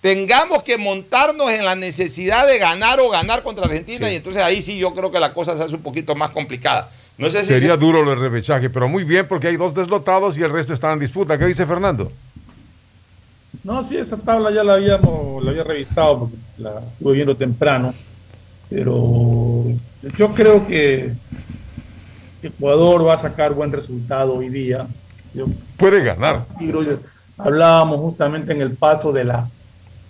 tengamos 0.00 0.62
que 0.62 0.76
montarnos 0.76 1.50
en 1.52 1.64
la 1.64 1.76
necesidad 1.76 2.46
de 2.46 2.58
ganar 2.58 2.98
o 3.00 3.10
ganar 3.10 3.42
contra 3.42 3.66
Argentina 3.66 4.06
Sí. 4.08 4.12
y 4.14 4.16
entonces 4.16 4.42
ahí 4.42 4.60
sí 4.62 4.76
yo 4.78 4.92
creo 4.94 5.12
que 5.12 5.20
la 5.20 5.32
cosa 5.32 5.56
se 5.56 5.62
hace 5.62 5.74
un 5.74 5.82
poquito 5.82 6.14
más 6.14 6.30
complicada. 6.30 6.90
No 7.18 7.28
sé 7.30 7.42
si 7.42 7.48
Sería 7.48 7.72
se- 7.74 7.76
duro 7.78 8.02
del 8.08 8.18
repechaje, 8.18 8.70
pero 8.70 8.88
muy 8.88 9.04
bien 9.04 9.28
porque 9.28 9.48
hay 9.48 9.56
dos 9.56 9.74
deslotados 9.74 10.38
y 10.38 10.42
el 10.42 10.50
resto 10.50 10.72
está 10.72 10.90
en 10.92 10.98
disputa. 11.00 11.38
¿Qué 11.38 11.44
dice 11.46 11.66
Fernando? 11.66 12.10
No, 13.62 13.82
sí, 13.84 13.96
esa 13.98 14.16
tabla 14.16 14.50
ya 14.50 14.64
la 14.64 14.74
habíamos, 14.74 15.44
la 15.44 15.50
había 15.50 15.64
revisado 15.64 16.20
porque 16.20 16.36
la 16.58 16.80
estuve 16.94 17.14
viendo 17.14 17.36
temprano, 17.36 17.92
pero 18.70 19.64
yo 20.16 20.32
creo 20.34 20.66
que 20.66 21.12
Ecuador 22.42 23.06
va 23.06 23.14
a 23.14 23.18
sacar 23.18 23.52
buen 23.52 23.70
resultado 23.72 24.36
hoy 24.36 24.48
día 24.48 24.86
Yo- 25.34 25.46
Puede 25.76 26.02
ganar. 26.02 26.46
Yo- 26.60 26.98
hablábamos 27.38 27.98
justamente 28.00 28.52
en 28.52 28.60
el 28.62 28.72
paso 28.72 29.12
de 29.12 29.24
la 29.24 29.48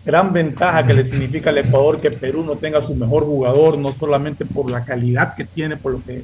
gran 0.04 0.32
ventaja 0.32 0.86
que 0.86 0.94
le 0.94 1.06
significa 1.06 1.50
al 1.50 1.58
Ecuador 1.58 2.00
que 2.00 2.10
Perú 2.10 2.42
no 2.44 2.56
tenga 2.56 2.80
su 2.80 2.94
mejor 2.94 3.24
jugador, 3.24 3.76
no 3.78 3.92
solamente 3.92 4.44
por 4.46 4.70
la 4.70 4.82
calidad 4.84 5.34
que 5.34 5.44
tiene, 5.44 5.76
por 5.76 5.92
lo 5.92 6.02
que 6.02 6.22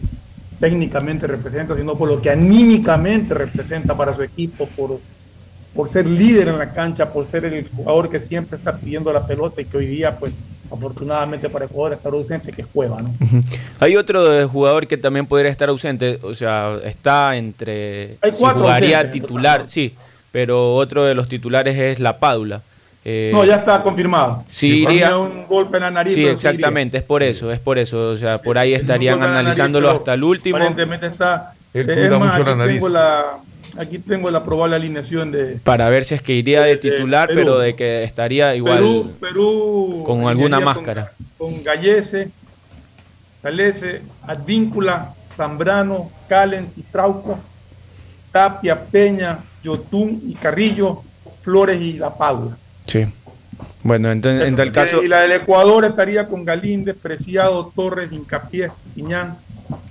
técnicamente 0.58 1.26
representa, 1.26 1.76
sino 1.76 1.94
por 1.94 2.08
lo 2.08 2.22
que 2.22 2.30
anímicamente 2.30 3.34
representa 3.34 3.94
para 3.94 4.14
su 4.16 4.22
equipo, 4.22 4.66
por, 4.74 4.98
por 5.74 5.86
ser 5.88 6.06
líder 6.08 6.48
en 6.48 6.58
la 6.58 6.72
cancha, 6.72 7.12
por 7.12 7.26
ser 7.26 7.44
el 7.44 7.68
jugador 7.68 8.08
que 8.08 8.22
siempre 8.22 8.56
está 8.56 8.74
pidiendo 8.76 9.12
la 9.12 9.26
pelota 9.26 9.60
y 9.60 9.66
que 9.66 9.76
hoy 9.76 9.86
día, 9.86 10.16
pues, 10.18 10.32
afortunadamente 10.72 11.48
para 11.50 11.64
Ecuador 11.66 11.92
está 11.94 12.08
ausente, 12.08 12.52
que 12.52 12.62
es 12.62 12.68
Cueva, 12.68 13.02
¿no? 13.02 13.14
Hay 13.80 13.96
otro 13.96 14.32
eh, 14.32 14.44
jugador 14.46 14.86
que 14.86 14.96
también 14.96 15.26
podría 15.26 15.50
estar 15.50 15.68
ausente, 15.68 16.18
o 16.22 16.34
sea, 16.34 16.76
está 16.84 17.36
entre 17.36 18.16
Hay 18.22 18.32
si 18.32 18.38
cuatro 18.40 18.62
jugaría 18.62 18.98
ausentes 18.98 19.22
titular, 19.22 19.64
sí, 19.68 19.94
pero 20.32 20.74
otro 20.74 21.04
de 21.04 21.14
los 21.14 21.28
titulares 21.28 21.78
es 21.78 22.00
La 22.00 22.18
Padula. 22.18 22.62
Eh, 23.08 23.30
No, 23.32 23.44
ya 23.44 23.56
está 23.56 23.82
confirmado. 23.84 24.42
Sí, 24.48 24.84
Tenía 24.84 25.06
iría- 25.06 25.18
un 25.18 25.46
golpe 25.46 25.76
en 25.76 25.84
la 25.84 25.90
nariz. 25.92 26.12
Sí, 26.14 26.22
pero 26.24 26.36
sí 26.36 26.40
iría. 26.46 26.50
exactamente, 26.50 26.98
es 26.98 27.04
por 27.04 27.22
eso, 27.22 27.52
es 27.52 27.60
por 27.60 27.78
eso, 27.78 28.10
o 28.10 28.16
sea, 28.16 28.38
por 28.42 28.58
ahí 28.58 28.74
estarían 28.74 29.20
nariz, 29.20 29.36
analizándolo 29.36 29.90
hasta 29.90 30.14
el 30.14 30.24
último. 30.24 30.56
Aparentemente 30.56 31.06
está. 31.06 31.52
Él 31.72 31.84
cuida 31.86 32.04
es 32.04 32.10
más, 32.10 32.36
mucho 32.38 32.50
la 32.50 32.56
nariz. 32.56 32.74
Tengo 32.74 32.88
la, 32.88 33.38
aquí 33.78 33.98
tengo 33.98 34.30
la 34.30 34.44
probable 34.44 34.76
alineación 34.76 35.32
de 35.32 35.58
Para 35.62 35.88
ver 35.88 36.04
si 36.04 36.14
es 36.14 36.22
que 36.22 36.32
iría 36.34 36.62
de 36.62 36.70
de 36.70 36.76
titular, 36.76 37.28
pero 37.32 37.58
de 37.58 37.74
que 37.74 38.02
estaría 38.02 38.54
igual 38.54 38.78
Perú. 38.78 39.12
Perú 39.20 40.02
con 40.04 40.26
alguna 40.26 40.56
con- 40.58 40.64
máscara. 40.64 41.12
Con, 41.38 41.62
Gallese, 41.62 42.30
Talese, 43.42 44.02
Advíncula, 44.22 45.14
Zambrano, 45.36 46.10
Callens 46.28 46.76
y 46.78 46.82
Trauco, 46.82 47.38
Tapia, 48.32 48.80
Peña, 48.80 49.38
Yotún 49.62 50.22
y 50.26 50.34
Carrillo, 50.34 51.02
Flores 51.42 51.80
y 51.80 51.94
La 51.94 52.14
Paula. 52.14 52.56
Sí. 52.86 53.04
Bueno, 53.82 54.10
entonces, 54.10 54.48
en 54.48 54.56
tal 54.56 54.72
caso, 54.72 55.02
Y 55.02 55.08
la 55.08 55.20
del 55.20 55.32
Ecuador 55.32 55.84
estaría 55.84 56.26
con 56.26 56.44
Galíndez, 56.44 56.96
Preciado, 57.00 57.72
Torres, 57.74 58.10
Incapié, 58.12 58.70
Piñán, 58.94 59.36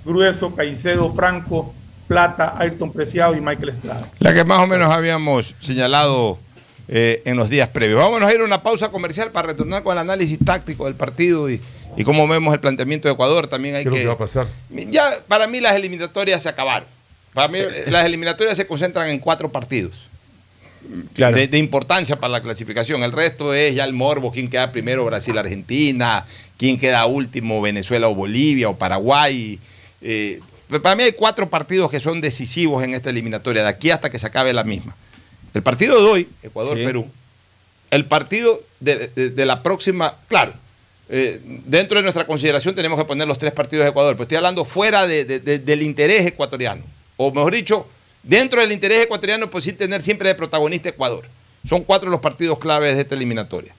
Grueso, 0.04 0.54
Caicedo, 0.54 1.12
Franco, 1.14 1.74
Plata, 2.06 2.54
Ayrton 2.58 2.92
Preciado 2.92 3.36
y 3.36 3.40
Michael 3.40 3.70
Estrada. 3.70 4.08
La 4.20 4.32
que 4.32 4.44
más 4.44 4.60
o 4.60 4.66
menos 4.66 4.90
habíamos 4.92 5.54
señalado 5.60 6.38
eh, 6.88 7.22
en 7.24 7.36
los 7.36 7.48
días 7.48 7.68
previos. 7.68 8.00
Vámonos 8.00 8.28
a 8.28 8.34
ir 8.34 8.40
a 8.40 8.44
una 8.44 8.62
pausa 8.62 8.90
comercial 8.90 9.32
para 9.32 9.48
retornar 9.48 9.82
con 9.82 9.92
el 9.92 9.98
análisis 9.98 10.38
táctico 10.44 10.84
del 10.84 10.94
partido 10.94 11.50
y, 11.50 11.60
y 11.96 12.04
cómo 12.04 12.28
vemos 12.28 12.54
el 12.54 12.60
planteamiento 12.60 13.08
de 13.08 13.14
Ecuador. 13.14 13.48
También 13.48 13.74
hay 13.74 13.84
¿Qué 13.84 13.88
es 13.88 13.92
lo 13.92 13.96
que. 13.96 14.00
que 14.02 14.06
va 14.06 14.14
a 14.14 14.18
pasar? 14.18 14.46
Ya, 14.70 15.10
para 15.26 15.46
mí 15.46 15.60
las 15.60 15.74
eliminatorias 15.74 16.42
se 16.42 16.48
acabaron. 16.48 16.88
Para 17.34 17.48
mí 17.48 17.58
las 17.88 18.06
eliminatorias 18.06 18.56
se 18.56 18.66
concentran 18.66 19.08
en 19.08 19.18
cuatro 19.18 19.50
partidos. 19.50 20.08
De, 21.16 21.48
de 21.48 21.58
importancia 21.58 22.14
para 22.14 22.30
la 22.30 22.40
clasificación. 22.40 23.02
El 23.02 23.10
resto 23.10 23.52
es 23.52 23.74
ya 23.74 23.84
el 23.84 23.92
morbo, 23.92 24.30
quién 24.30 24.48
queda 24.48 24.70
primero, 24.70 25.04
Brasil, 25.04 25.36
Argentina, 25.36 26.24
quién 26.56 26.78
queda 26.78 27.04
último, 27.06 27.60
Venezuela 27.60 28.06
o 28.06 28.14
Bolivia 28.14 28.68
o 28.68 28.76
Paraguay. 28.76 29.58
Eh, 30.00 30.40
para 30.82 30.96
mí 30.96 31.02
hay 31.04 31.12
cuatro 31.12 31.48
partidos 31.48 31.90
que 31.90 32.00
son 32.00 32.20
decisivos 32.20 32.82
en 32.82 32.94
esta 32.94 33.10
eliminatoria, 33.10 33.62
de 33.62 33.68
aquí 33.68 33.90
hasta 33.90 34.10
que 34.10 34.18
se 34.18 34.26
acabe 34.26 34.52
la 34.52 34.64
misma. 34.64 34.94
El 35.54 35.62
partido 35.62 35.96
de 36.02 36.10
hoy, 36.10 36.28
Ecuador-Perú. 36.42 37.08
El 37.90 38.04
partido 38.06 38.60
de, 38.80 39.10
de- 39.14 39.30
de 39.30 39.46
la 39.46 39.62
próxima, 39.62 40.16
claro, 40.28 40.52
eh, 41.08 41.40
dentro 41.66 41.98
de 41.98 42.02
nuestra 42.02 42.26
consideración 42.26 42.74
tenemos 42.74 42.98
que 42.98 43.04
poner 43.04 43.28
los 43.28 43.38
tres 43.38 43.52
partidos 43.52 43.84
de 43.84 43.90
Ecuador, 43.90 44.14
pero 44.14 44.24
estoy 44.24 44.36
hablando 44.38 44.64
fuera 44.64 45.06
de- 45.06 45.24
de- 45.24 45.38
de- 45.38 45.58
del 45.60 45.82
interés 45.82 46.26
ecuatoriano. 46.26 46.82
O 47.16 47.30
mejor 47.32 47.54
dicho, 47.54 47.86
dentro 48.24 48.60
del 48.60 48.72
interés 48.72 49.04
ecuatoriano, 49.04 49.48
pues 49.48 49.64
sí 49.64 49.72
tener 49.72 50.02
siempre 50.02 50.28
de 50.28 50.34
protagonista 50.34 50.88
Ecuador. 50.88 51.24
Son 51.68 51.84
cuatro 51.84 52.10
los 52.10 52.20
partidos 52.20 52.58
claves 52.58 52.96
de 52.96 53.02
esta 53.02 53.14
eliminatoria. 53.14 53.72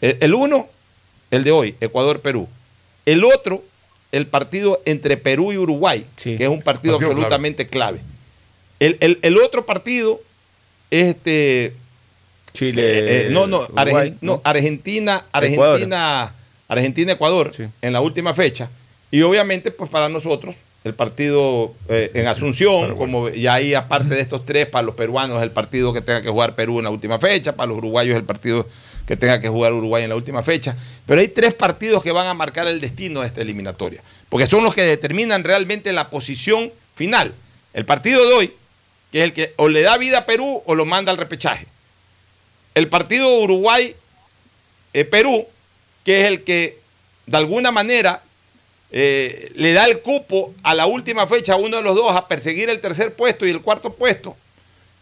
El, 0.00 0.18
el 0.20 0.34
uno, 0.34 0.68
el 1.30 1.42
de 1.42 1.50
hoy, 1.50 1.74
Ecuador-Perú. 1.80 2.46
El 3.06 3.24
otro, 3.24 3.64
el 4.12 4.26
partido 4.26 4.80
entre 4.84 5.16
Perú 5.16 5.52
y 5.52 5.58
Uruguay, 5.58 6.04
que 6.36 6.44
es 6.44 6.48
un 6.48 6.62
partido, 6.62 6.94
Partido 6.98 7.10
absolutamente 7.12 7.66
clave. 7.66 8.00
El, 8.80 8.96
el- 9.00 9.18
el 9.22 9.38
otro 9.38 9.66
partido 9.66 10.20
es 10.90 11.08
este. 11.08 11.74
Chile. 12.52 12.82
eh, 12.82 13.26
eh, 13.26 13.28
no, 13.30 13.46
no, 13.46 13.60
Uruguay, 13.62 14.10
Argen- 14.10 14.16
¿no? 14.20 14.32
no, 14.36 14.40
Argentina, 14.44 15.24
Ecuador. 15.42 15.74
Argentina, 15.74 16.34
Argentina, 16.68 17.12
Ecuador, 17.12 17.52
en 17.82 17.92
la 17.92 18.00
última 18.00 18.34
fecha. 18.34 18.70
Y 19.10 19.22
obviamente, 19.22 19.70
pues 19.70 19.90
para 19.90 20.08
nosotros, 20.08 20.56
el 20.84 20.94
partido 20.94 21.74
eh, 21.88 22.10
en 22.14 22.26
Asunción, 22.26 22.96
como 22.96 23.28
y 23.28 23.46
ahí 23.46 23.74
aparte 23.74 24.14
de 24.14 24.20
estos 24.20 24.44
tres, 24.44 24.66
para 24.66 24.82
los 24.82 24.94
peruanos 24.94 25.42
el 25.42 25.50
partido 25.50 25.92
que 25.92 26.00
tenga 26.00 26.22
que 26.22 26.28
jugar 26.30 26.54
Perú 26.54 26.78
en 26.78 26.84
la 26.84 26.90
última 26.90 27.18
fecha, 27.18 27.54
para 27.56 27.68
los 27.68 27.78
uruguayos 27.78 28.16
el 28.16 28.24
partido 28.24 28.66
que 29.08 29.16
tenga 29.16 29.40
que 29.40 29.48
jugar 29.48 29.72
Uruguay 29.72 30.04
en 30.04 30.10
la 30.10 30.16
última 30.16 30.42
fecha. 30.42 30.76
Pero 31.06 31.22
hay 31.22 31.28
tres 31.28 31.54
partidos 31.54 32.02
que 32.02 32.12
van 32.12 32.26
a 32.26 32.34
marcar 32.34 32.68
el 32.68 32.78
destino 32.78 33.22
de 33.22 33.26
esta 33.26 33.40
eliminatoria, 33.40 34.02
porque 34.28 34.46
son 34.46 34.62
los 34.62 34.74
que 34.74 34.82
determinan 34.82 35.44
realmente 35.44 35.90
la 35.94 36.10
posición 36.10 36.70
final. 36.94 37.34
El 37.72 37.86
partido 37.86 38.26
de 38.26 38.34
hoy, 38.34 38.52
que 39.10 39.20
es 39.20 39.24
el 39.24 39.32
que 39.32 39.54
o 39.56 39.70
le 39.70 39.80
da 39.80 39.96
vida 39.96 40.18
a 40.18 40.26
Perú 40.26 40.62
o 40.66 40.74
lo 40.74 40.84
manda 40.84 41.10
al 41.10 41.16
repechaje. 41.16 41.66
El 42.74 42.88
partido 42.88 43.40
Uruguay-Perú, 43.40 43.96
que 46.04 46.20
es 46.20 46.26
el 46.26 46.44
que 46.44 46.78
de 47.24 47.36
alguna 47.38 47.72
manera 47.72 48.22
eh, 48.92 49.50
le 49.54 49.72
da 49.72 49.86
el 49.86 50.00
cupo 50.00 50.54
a 50.62 50.74
la 50.74 50.84
última 50.84 51.26
fecha 51.26 51.54
a 51.54 51.56
uno 51.56 51.78
de 51.78 51.82
los 51.82 51.96
dos 51.96 52.14
a 52.14 52.28
perseguir 52.28 52.68
el 52.68 52.82
tercer 52.82 53.14
puesto 53.14 53.46
y 53.46 53.50
el 53.52 53.62
cuarto 53.62 53.94
puesto, 53.94 54.36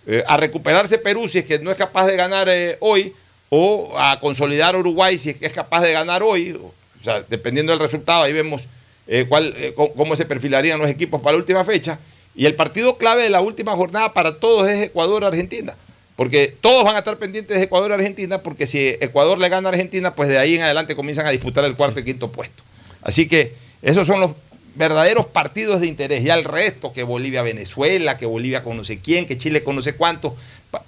eh, 0.06 0.22
a 0.28 0.36
recuperarse 0.36 0.98
Perú 0.98 1.28
si 1.28 1.38
es 1.38 1.44
que 1.44 1.58
no 1.58 1.72
es 1.72 1.76
capaz 1.76 2.06
de 2.06 2.14
ganar 2.14 2.48
eh, 2.48 2.76
hoy, 2.78 3.12
o 3.48 3.94
a 3.98 4.18
consolidar 4.20 4.74
a 4.74 4.78
Uruguay 4.78 5.18
si 5.18 5.30
es 5.40 5.52
capaz 5.52 5.82
de 5.82 5.92
ganar 5.92 6.22
hoy. 6.22 6.52
O 6.52 6.72
sea, 7.02 7.22
dependiendo 7.28 7.72
del 7.72 7.80
resultado, 7.80 8.24
ahí 8.24 8.32
vemos 8.32 8.66
eh, 9.06 9.26
cuál, 9.28 9.54
eh, 9.56 9.74
cómo, 9.74 10.16
se 10.16 10.24
perfilarían 10.24 10.78
los 10.80 10.90
equipos 10.90 11.20
para 11.20 11.32
la 11.32 11.38
última 11.38 11.64
fecha. 11.64 11.98
Y 12.34 12.46
el 12.46 12.54
partido 12.54 12.96
clave 12.98 13.22
de 13.22 13.30
la 13.30 13.40
última 13.40 13.72
jornada 13.76 14.12
para 14.12 14.38
todos 14.38 14.68
es 14.68 14.82
Ecuador-Argentina. 14.82 15.74
Porque 16.16 16.54
todos 16.60 16.84
van 16.84 16.96
a 16.96 17.00
estar 17.00 17.18
pendientes 17.18 17.56
de 17.58 17.64
Ecuador-Argentina, 17.64 18.38
porque 18.42 18.66
si 18.66 18.78
Ecuador 19.00 19.38
le 19.38 19.48
gana 19.50 19.68
a 19.68 19.72
Argentina, 19.72 20.14
pues 20.14 20.28
de 20.30 20.38
ahí 20.38 20.56
en 20.56 20.62
adelante 20.62 20.96
comienzan 20.96 21.26
a 21.26 21.30
disputar 21.30 21.64
el 21.64 21.76
cuarto 21.76 22.00
y 22.00 22.04
quinto 22.04 22.32
puesto. 22.32 22.62
Así 23.02 23.28
que 23.28 23.54
esos 23.82 24.06
son 24.06 24.20
los 24.20 24.32
verdaderos 24.74 25.26
partidos 25.26 25.80
de 25.80 25.86
interés. 25.86 26.24
Ya 26.24 26.34
el 26.34 26.44
resto, 26.44 26.92
que 26.92 27.02
Bolivia-Venezuela, 27.02 28.16
que 28.16 28.26
Bolivia 28.26 28.62
con 28.62 28.76
no 28.76 28.84
sé 28.84 28.98
quién, 28.98 29.26
que 29.26 29.38
Chile 29.38 29.62
con 29.62 29.76
no 29.76 29.82
sé 29.82 29.94
cuánto, 29.94 30.30
pa- 30.30 30.36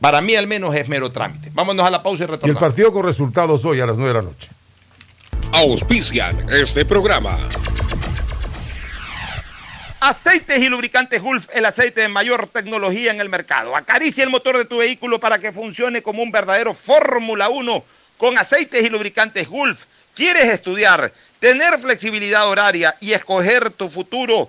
para 0.00 0.20
mí 0.20 0.34
al 0.34 0.46
menos 0.46 0.74
es 0.74 0.88
mero 0.88 1.10
trámite. 1.10 1.50
Vámonos 1.52 1.86
a 1.86 1.90
la 1.90 2.02
pausa 2.02 2.24
y 2.24 2.26
Y 2.26 2.26
el 2.26 2.30
retornamos. 2.32 2.60
partido 2.60 2.92
con 2.92 3.04
resultados 3.04 3.64
hoy 3.64 3.80
a 3.80 3.86
las 3.86 3.96
9 3.96 4.08
de 4.12 4.14
la 4.14 4.22
noche. 4.30 4.48
Auspician 5.52 6.46
este 6.50 6.84
programa. 6.84 7.48
Aceites 10.00 10.58
y 10.60 10.68
lubricantes 10.68 11.20
Gulf, 11.20 11.48
el 11.52 11.64
aceite 11.64 12.02
de 12.02 12.08
mayor 12.08 12.46
tecnología 12.46 13.10
en 13.10 13.20
el 13.20 13.28
mercado. 13.28 13.74
Acaricia 13.74 14.22
el 14.22 14.30
motor 14.30 14.56
de 14.56 14.64
tu 14.64 14.78
vehículo 14.78 15.18
para 15.18 15.38
que 15.40 15.52
funcione 15.52 16.02
como 16.02 16.22
un 16.22 16.30
verdadero 16.30 16.72
Fórmula 16.72 17.48
1 17.48 17.84
con 18.16 18.38
aceites 18.38 18.84
y 18.84 18.90
lubricantes 18.90 19.48
Gulf. 19.48 19.84
¿Quieres 20.14 20.44
estudiar, 20.46 21.12
tener 21.40 21.80
flexibilidad 21.80 22.48
horaria 22.48 22.96
y 23.00 23.12
escoger 23.12 23.70
tu 23.70 23.88
futuro? 23.88 24.48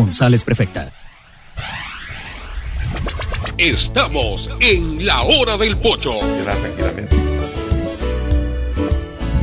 González 0.01 0.43
Prefecta. 0.43 0.91
Estamos 3.59 4.49
en 4.59 5.05
la 5.05 5.21
hora 5.21 5.57
del 5.57 5.77
pocho. 5.77 6.13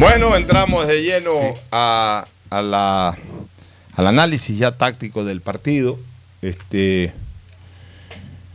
Bueno, 0.01 0.37
entramos 0.37 0.89
de 0.89 1.03
lleno 1.05 1.31
a, 1.71 2.27
a 2.51 2.63
la, 2.63 3.17
al 3.95 4.07
análisis 4.09 4.59
ya 4.59 4.77
táctico 4.77 5.25
del 5.25 5.43
partido. 5.43 5.97
Este, 6.43 7.13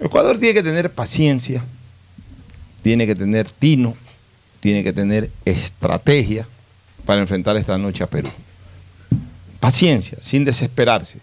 Ecuador 0.02 0.38
tiene 0.40 0.56
que 0.56 0.64
tener 0.64 0.92
paciencia, 0.92 1.64
tiene 2.82 3.08
que 3.08 3.16
tener 3.16 3.50
tino, 3.50 3.96
tiene 4.60 4.84
que 4.84 4.92
tener 4.92 5.30
estrategia 5.46 6.46
para 7.06 7.22
enfrentar 7.22 7.56
esta 7.56 7.78
noche 7.78 8.04
a 8.04 8.08
Perú. 8.08 8.30
Paciencia, 9.62 10.18
sin 10.20 10.44
desesperarse. 10.44 11.20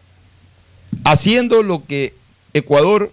Haciendo 1.05 1.63
lo 1.63 1.85
que 1.85 2.15
Ecuador 2.53 3.13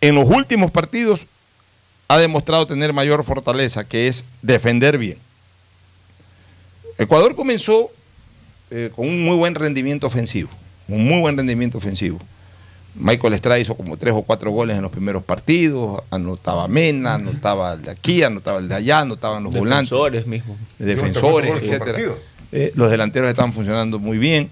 en 0.00 0.14
los 0.14 0.28
últimos 0.28 0.70
partidos 0.70 1.26
ha 2.08 2.18
demostrado 2.18 2.66
tener 2.66 2.92
mayor 2.92 3.22
fortaleza, 3.24 3.84
que 3.84 4.08
es 4.08 4.24
defender 4.42 4.98
bien. 4.98 5.18
Ecuador 6.98 7.34
comenzó 7.36 7.90
eh, 8.70 8.90
con 8.94 9.08
un 9.08 9.24
muy 9.24 9.36
buen 9.36 9.54
rendimiento 9.54 10.06
ofensivo, 10.06 10.50
un 10.88 11.06
muy 11.06 11.20
buen 11.20 11.36
rendimiento 11.36 11.78
ofensivo. 11.78 12.18
Michael 12.94 13.34
Estrada 13.34 13.58
hizo 13.60 13.76
como 13.76 13.96
tres 13.96 14.14
o 14.14 14.22
cuatro 14.22 14.50
goles 14.50 14.76
en 14.76 14.82
los 14.82 14.90
primeros 14.90 15.22
partidos, 15.22 16.02
anotaba 16.10 16.66
Mena, 16.66 17.14
anotaba 17.14 17.74
el 17.74 17.82
de 17.82 17.90
aquí, 17.90 18.22
anotaba 18.22 18.58
el 18.58 18.68
de 18.68 18.74
allá, 18.74 19.00
anotaban 19.00 19.44
los 19.44 19.54
volantes. 19.54 19.90
Defensores 19.90 20.26
mismo. 20.26 20.56
Defensores, 20.78 21.62
etcétera. 21.62 21.98
Eh, 22.52 22.72
los 22.74 22.90
delanteros 22.90 23.30
estaban 23.30 23.52
funcionando 23.52 23.98
muy 24.00 24.18
bien. 24.18 24.50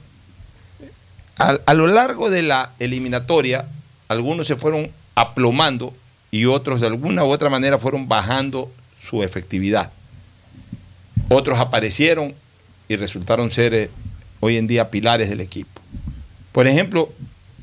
A, 1.38 1.74
lo 1.74 1.86
largo 1.86 2.30
de 2.30 2.42
la 2.42 2.72
eliminatoria, 2.80 3.64
algunos 4.08 4.48
se 4.48 4.56
fueron 4.56 4.90
aplomando 5.14 5.94
y 6.32 6.46
otros 6.46 6.80
de 6.80 6.88
alguna 6.88 7.24
u 7.24 7.28
otra 7.28 7.48
manera 7.48 7.78
fueron 7.78 8.08
bajando 8.08 8.72
su 9.00 9.22
efectividad. 9.22 9.92
Otros 11.28 11.60
aparecieron 11.60 12.34
y 12.88 12.96
resultaron 12.96 13.50
ser 13.50 13.74
eh, 13.74 13.90
hoy 14.40 14.56
en 14.56 14.66
día 14.66 14.90
pilares 14.90 15.28
del 15.28 15.40
equipo. 15.40 15.80
Por 16.50 16.66
ejemplo, 16.66 17.12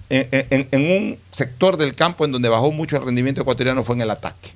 en, 0.09 0.67
un 0.73 1.17
sector 1.33 1.75
del 1.75 1.95
campo 1.95 2.23
en 2.23 2.31
donde 2.31 2.47
bajó 2.47 2.71
mucho 2.71 2.95
el 2.95 3.03
rendimiento 3.03 3.41
ecuatoriano 3.41 3.83
fue 3.83 3.95
en 3.95 4.01
el 4.03 4.11
ataque. 4.11 4.51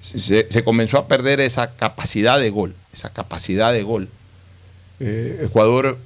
Se, 0.00 0.50
se 0.50 0.64
comenzó 0.64 0.98
a 0.98 1.06
perder 1.06 1.40
esa 1.40 1.76
capacidad 1.76 2.40
de 2.40 2.50
gol, 2.50 2.74
esa 2.92 3.12
capacidad 3.12 3.72
de 3.72 3.82
gol. 3.84 4.08
Eh, 4.98 5.42
Ecuador 5.44 5.98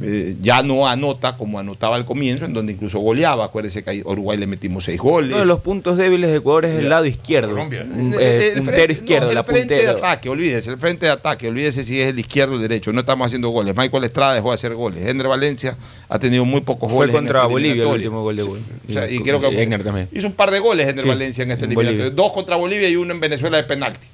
eh, 0.00 0.36
ya 0.40 0.62
no 0.62 0.86
anota 0.86 1.36
como 1.36 1.58
anotaba 1.58 1.96
al 1.96 2.04
comienzo, 2.04 2.44
en 2.44 2.52
donde 2.52 2.72
incluso 2.72 3.00
goleaba. 3.00 3.46
Acuérdese 3.46 3.82
que 3.82 3.90
a 3.90 4.08
Uruguay 4.08 4.38
le 4.38 4.46
metimos 4.46 4.84
seis 4.84 5.00
goles. 5.00 5.30
Uno 5.30 5.40
de 5.40 5.46
los 5.46 5.58
puntos 5.60 5.96
débiles 5.96 6.30
de 6.30 6.36
Ecuador 6.36 6.66
es 6.66 6.78
el 6.78 6.88
lado 6.88 7.04
izquierdo. 7.04 7.56
Eh, 7.58 8.52
El 8.54 8.62
puntero 8.62 8.64
frente- 8.76 8.92
izquierdo, 8.92 9.26
no, 9.28 9.32
la 9.34 9.40
el 9.40 9.46
frente 9.46 9.74
puntera. 9.74 9.92
de 9.94 9.98
ataque, 9.98 10.28
olvídese, 10.28 10.70
el 10.70 10.78
frente 10.78 11.06
de 11.06 11.12
ataque, 11.12 11.48
olvídese 11.48 11.82
si 11.82 12.00
es 12.00 12.08
el 12.08 12.18
izquierdo 12.18 12.52
o 12.52 12.56
el 12.56 12.62
derecho. 12.62 12.92
No 12.92 13.00
estamos 13.00 13.26
haciendo 13.26 13.48
goles. 13.48 13.74
Michael 13.76 14.04
Estrada 14.04 14.34
dejó 14.34 14.48
de 14.50 14.54
hacer 14.54 14.74
goles. 14.74 15.04
Ender 15.06 15.26
Valencia 15.26 15.76
ha 16.08 16.18
tenido 16.18 16.44
muy 16.44 16.60
pocos 16.60 16.88
Fue 16.90 16.98
goles. 16.98 17.14
en 17.14 17.20
contra 17.22 17.46
Bolivia 17.46 17.82
el 17.82 17.88
último 17.88 18.22
gol 18.22 18.36
de 18.36 18.42
Bolivia. 18.44 18.72
O 18.88 18.92
sea, 18.92 19.10
y 19.10 19.18
creo 19.20 19.40
que 19.40 19.48
también. 19.82 20.08
hizo 20.12 20.26
un 20.28 20.32
par 20.34 20.50
de 20.50 20.60
goles 20.60 20.86
Ender 20.88 21.02
Sí, 21.02 21.08
Valencia 21.08 21.42
en 21.42 21.50
este 21.50 21.64
en 21.64 21.72
eliminatorio. 21.72 22.10
Dos 22.12 22.32
contra 22.32 22.56
Bolivia 22.56 22.88
y 22.88 22.96
uno 22.96 23.12
en 23.14 23.20
Venezuela 23.20 23.56
de 23.56 23.64
penalti. 23.64 24.06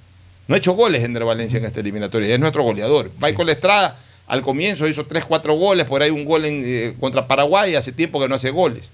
No 0.48 0.54
ha 0.54 0.58
hecho 0.58 0.72
goles 0.72 1.02
Ender 1.02 1.24
Valencia 1.24 1.58
en 1.58 1.64
esta 1.66 1.80
eliminatoria. 1.80 2.32
Es 2.34 2.40
nuestro 2.40 2.62
goleador. 2.62 3.10
Michael 3.20 3.48
Estrada 3.50 3.98
al 4.26 4.42
comienzo 4.42 4.88
hizo 4.88 5.04
tres, 5.06 5.24
cuatro 5.24 5.54
goles, 5.54 5.86
por 5.86 6.02
ahí 6.02 6.10
un 6.10 6.24
gol 6.24 6.44
en, 6.44 6.62
eh, 6.64 6.94
contra 6.98 7.26
Paraguay, 7.26 7.74
hace 7.74 7.92
tiempo 7.92 8.20
que 8.20 8.28
no 8.28 8.34
hace 8.34 8.50
goles. 8.50 8.90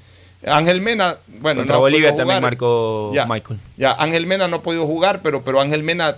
Ángel 0.47 0.81
Mena, 0.81 1.19
bueno, 1.41 1.61
Contra 1.61 1.77
no 1.77 1.81
Bolivia 1.81 2.17
también 2.17 2.41
marcó 2.41 3.13
Ya. 3.15 3.27
Michael. 3.27 3.61
Ya, 3.77 3.93
Ángel 3.93 4.27
Mena 4.27 4.49
no 4.49 4.57
ha 4.57 4.63
podido 4.63 4.87
jugar, 4.87 5.21
pero, 5.23 5.43
pero 5.43 5.61
Ángel 5.61 5.83
Mena 5.83 6.17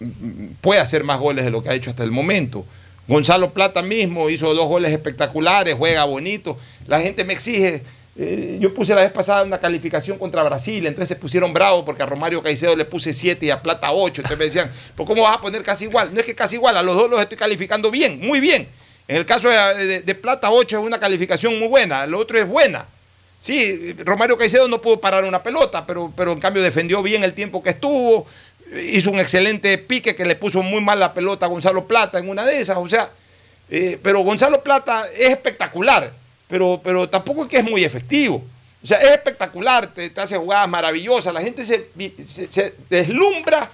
mm, 0.00 0.46
puede 0.62 0.80
hacer 0.80 1.04
más 1.04 1.20
goles 1.20 1.44
de 1.44 1.50
lo 1.50 1.62
que 1.62 1.68
ha 1.68 1.74
hecho 1.74 1.90
hasta 1.90 2.02
el 2.02 2.10
momento. 2.10 2.64
Gonzalo 3.06 3.50
Plata 3.50 3.82
mismo 3.82 4.30
hizo 4.30 4.54
dos 4.54 4.68
goles 4.68 4.92
espectaculares, 4.92 5.74
juega 5.76 6.04
bonito. 6.04 6.56
La 6.86 7.00
gente 7.00 7.24
me 7.24 7.32
exige. 7.32 7.82
Eh, 8.22 8.58
yo 8.60 8.74
puse 8.74 8.94
la 8.94 9.00
vez 9.00 9.12
pasada 9.12 9.42
una 9.44 9.58
calificación 9.58 10.18
contra 10.18 10.42
Brasil, 10.42 10.86
entonces 10.86 11.08
se 11.08 11.16
pusieron 11.16 11.54
bravos 11.54 11.86
porque 11.86 12.02
a 12.02 12.06
Romario 12.06 12.42
Caicedo 12.42 12.76
le 12.76 12.84
puse 12.84 13.14
7 13.14 13.46
y 13.46 13.50
a 13.50 13.62
Plata 13.62 13.92
8. 13.92 14.20
Entonces 14.20 14.38
me 14.38 14.44
decían, 14.44 14.70
¿por 14.94 15.06
cómo 15.06 15.22
vas 15.22 15.38
a 15.38 15.40
poner 15.40 15.62
casi 15.62 15.84
igual? 15.84 16.12
No 16.12 16.20
es 16.20 16.26
que 16.26 16.34
casi 16.34 16.56
igual, 16.56 16.76
a 16.76 16.82
los 16.82 16.94
dos 16.96 17.08
los 17.08 17.18
estoy 17.18 17.38
calificando 17.38 17.90
bien, 17.90 18.20
muy 18.20 18.38
bien. 18.38 18.68
En 19.08 19.16
el 19.16 19.24
caso 19.24 19.48
de, 19.48 20.14
Plata 20.20 20.50
8 20.50 20.80
es 20.80 20.84
una 20.84 21.00
calificación 21.00 21.58
muy 21.58 21.68
buena, 21.68 22.06
lo 22.06 22.18
otro 22.18 22.38
es 22.38 22.46
buena. 22.46 22.84
Sí, 23.40 23.94
Romario 24.04 24.36
Caicedo 24.36 24.68
no 24.68 24.82
pudo 24.82 25.00
parar 25.00 25.24
una 25.24 25.42
pelota, 25.42 25.86
pero, 25.86 26.12
pero 26.14 26.32
en 26.32 26.40
cambio 26.40 26.62
defendió 26.62 27.02
bien 27.02 27.24
el 27.24 27.32
tiempo 27.32 27.62
que 27.62 27.70
estuvo, 27.70 28.26
hizo 28.84 29.10
un 29.10 29.18
excelente 29.18 29.78
pique 29.78 30.14
que 30.14 30.26
le 30.26 30.36
puso 30.36 30.62
muy 30.62 30.82
mal 30.82 31.00
la 31.00 31.14
pelota 31.14 31.46
a 31.46 31.48
Gonzalo 31.48 31.86
Plata 31.86 32.18
en 32.18 32.28
una 32.28 32.44
de 32.44 32.60
esas, 32.60 32.76
o 32.76 32.86
sea, 32.86 33.08
eh, 33.70 33.98
pero 34.02 34.20
Gonzalo 34.20 34.62
Plata 34.62 35.06
es 35.16 35.30
espectacular, 35.30 36.12
pero, 36.50 36.80
pero 36.82 37.08
tampoco 37.08 37.44
es 37.44 37.48
que 37.48 37.58
es 37.58 37.64
muy 37.64 37.84
efectivo. 37.84 38.44
O 38.82 38.86
sea, 38.86 38.98
es 38.98 39.10
espectacular, 39.10 39.86
te, 39.94 40.10
te 40.10 40.20
hace 40.20 40.36
jugadas 40.36 40.68
maravillosas, 40.68 41.32
la 41.32 41.40
gente 41.42 41.64
se, 41.64 41.88
se- 42.26 42.50
se 42.50 42.74
deslumbra 42.88 43.70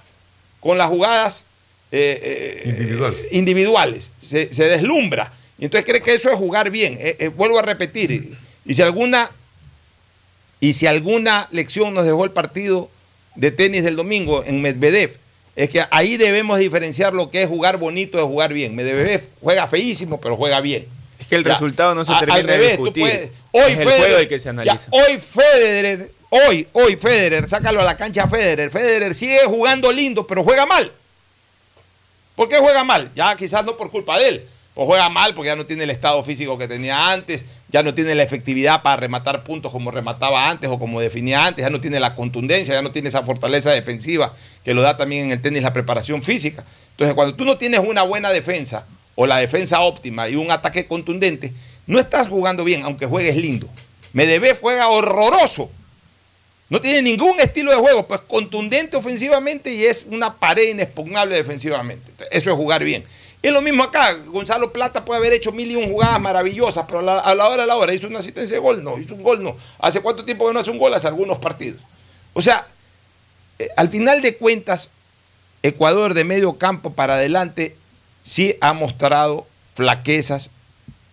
con 0.59 0.77
las 0.77 0.89
jugadas 0.89 1.45
eh, 1.91 2.19
eh, 2.21 3.27
individuales, 3.31 4.11
se, 4.21 4.53
se 4.53 4.65
deslumbra. 4.65 5.31
Y 5.57 5.65
entonces 5.65 5.85
cree 5.89 6.01
que 6.01 6.13
eso 6.13 6.29
es 6.29 6.35
jugar 6.37 6.69
bien. 6.69 6.97
Eh, 6.99 7.15
eh, 7.19 7.27
vuelvo 7.29 7.57
a 7.57 7.61
repetir, 7.63 8.37
y 8.65 8.73
si 8.73 8.81
alguna 8.81 9.31
y 10.59 10.73
si 10.73 10.87
alguna 10.87 11.47
lección 11.51 11.93
nos 11.93 12.05
dejó 12.05 12.25
el 12.25 12.31
partido 12.31 12.89
de 13.35 13.51
tenis 13.51 13.83
del 13.83 13.95
domingo 13.95 14.43
en 14.45 14.61
Medvedev, 14.61 15.17
es 15.55 15.69
que 15.69 15.83
ahí 15.91 16.17
debemos 16.17 16.59
diferenciar 16.59 17.13
lo 17.13 17.29
que 17.31 17.43
es 17.43 17.47
jugar 17.49 17.77
bonito 17.77 18.17
de 18.17 18.23
jugar 18.23 18.53
bien. 18.53 18.75
Medvedev 18.75 19.21
juega 19.41 19.67
feísimo, 19.67 20.19
pero 20.19 20.35
juega 20.35 20.59
bien. 20.61 20.85
Es 21.19 21.27
que 21.27 21.35
el 21.35 21.43
Ya, 21.43 21.51
resultado 21.53 21.95
no 21.95 22.05
se 22.05 22.13
a- 22.13 22.19
termina 22.19 22.39
al 22.39 22.45
de 22.47 22.53
revés, 22.57 22.69
discutir. 22.71 23.01
puedes- 23.03 23.31
hoy 23.51 23.61
es 23.71 23.77
el 23.79 23.87
Federer- 23.87 23.97
juego 23.97 24.17
el 24.17 24.27
que 24.27 24.39
se 24.39 24.45
ya, 24.45 24.49
analiza. 24.51 24.87
hoy 24.91 25.17
Federer, 25.19 26.11
hoy, 26.29 26.67
hoy 26.73 26.95
Federer, 26.95 27.47
sácalo 27.49 27.81
a 27.81 27.83
la 27.83 27.97
cancha 27.97 28.27
Federer. 28.27 28.69
Federer 28.71 29.13
sigue 29.15 29.39
jugando 29.45 29.91
lindo, 29.91 30.25
pero 30.27 30.43
juega 30.43 30.65
mal. 30.65 30.91
¿Por 32.35 32.47
qué 32.47 32.57
juega 32.57 32.83
mal? 32.83 33.09
Ya 33.15 33.35
quizás 33.35 33.65
no 33.65 33.75
por 33.77 33.89
culpa 33.89 34.19
de 34.19 34.27
él. 34.27 34.45
O 34.75 34.85
juega 34.85 35.09
mal 35.09 35.33
porque 35.33 35.47
ya 35.47 35.55
no 35.55 35.65
tiene 35.65 35.85
el 35.85 35.89
estado 35.89 36.23
físico 36.23 36.55
que 36.55 36.67
tenía 36.67 37.11
antes, 37.11 37.45
ya 37.69 37.81
no 37.81 37.95
tiene 37.95 38.13
la 38.13 38.21
efectividad 38.21 38.83
para 38.83 38.97
rematar 38.97 39.43
puntos 39.43 39.71
como 39.71 39.89
remataba 39.89 40.47
antes 40.47 40.69
o 40.69 40.77
como 40.77 41.01
definía 41.01 41.47
antes, 41.47 41.65
ya 41.65 41.71
no 41.71 41.81
tiene 41.81 41.99
la 41.99 42.13
contundencia, 42.13 42.75
ya 42.75 42.83
no 42.83 42.91
tiene 42.91 43.09
esa 43.09 43.23
fortaleza 43.23 43.71
defensiva 43.71 44.33
que 44.63 44.75
lo 44.75 44.83
da 44.83 44.95
también 44.95 45.25
en 45.25 45.31
el 45.31 45.41
tenis 45.41 45.63
la 45.63 45.73
preparación 45.73 46.21
física. 46.23 46.63
Entonces, 46.91 47.15
cuando 47.15 47.35
tú 47.35 47.43
no 47.43 47.57
tienes 47.57 47.79
una 47.79 48.03
buena 48.03 48.29
defensa 48.29 48.85
o 49.19 49.25
la 49.25 49.37
defensa 49.37 49.81
óptima 49.81 50.29
y 50.29 50.35
un 50.35 50.51
ataque 50.51 50.85
contundente, 50.85 51.51
no 51.87 51.99
estás 51.99 52.29
jugando 52.29 52.63
bien, 52.63 52.83
aunque 52.83 53.07
juegues 53.07 53.35
lindo. 53.35 53.67
Medvedev 54.13 54.59
juega 54.61 54.89
horroroso. 54.89 55.71
No 56.69 56.79
tiene 56.79 57.01
ningún 57.01 57.39
estilo 57.39 57.71
de 57.71 57.77
juego, 57.77 58.07
pues 58.07 58.21
contundente 58.21 58.95
ofensivamente 58.95 59.73
y 59.73 59.85
es 59.85 60.05
una 60.07 60.35
pared 60.35 60.69
inexpugnable 60.69 61.35
defensivamente. 61.35 62.11
Eso 62.29 62.51
es 62.51 62.55
jugar 62.55 62.83
bien. 62.83 63.03
Es 63.41 63.51
lo 63.51 63.63
mismo 63.63 63.83
acá. 63.83 64.13
Gonzalo 64.27 64.71
Plata 64.71 65.03
puede 65.03 65.17
haber 65.17 65.33
hecho 65.33 65.51
mil 65.51 65.71
y 65.71 65.75
un 65.75 65.89
jugadas 65.89 66.21
maravillosas, 66.21 66.85
pero 66.85 66.99
a 66.99 67.01
la, 67.01 67.19
a 67.19 67.33
la 67.33 67.47
hora 67.47 67.63
de 67.63 67.67
la 67.67 67.75
hora 67.75 67.95
hizo 67.95 68.07
una 68.07 68.19
asistencia 68.19 68.55
de 68.55 68.61
gol, 68.61 68.83
no, 68.83 68.99
hizo 68.99 69.15
un 69.15 69.23
gol, 69.23 69.41
no. 69.41 69.57
¿Hace 69.79 70.01
cuánto 70.01 70.25
tiempo 70.25 70.45
que 70.47 70.53
no 70.53 70.59
hace 70.59 70.69
un 70.69 70.77
gol? 70.77 70.93
Hace 70.93 71.07
algunos 71.07 71.39
partidos. 71.39 71.81
O 72.33 72.41
sea, 72.43 72.67
eh, 73.57 73.69
al 73.77 73.89
final 73.89 74.21
de 74.21 74.35
cuentas, 74.37 74.89
Ecuador 75.63 76.13
de 76.13 76.23
medio 76.23 76.59
campo 76.59 76.93
para 76.93 77.15
adelante 77.15 77.75
sí 78.27 78.57
ha 78.59 78.73
mostrado 78.73 79.47
flaquezas 79.73 80.49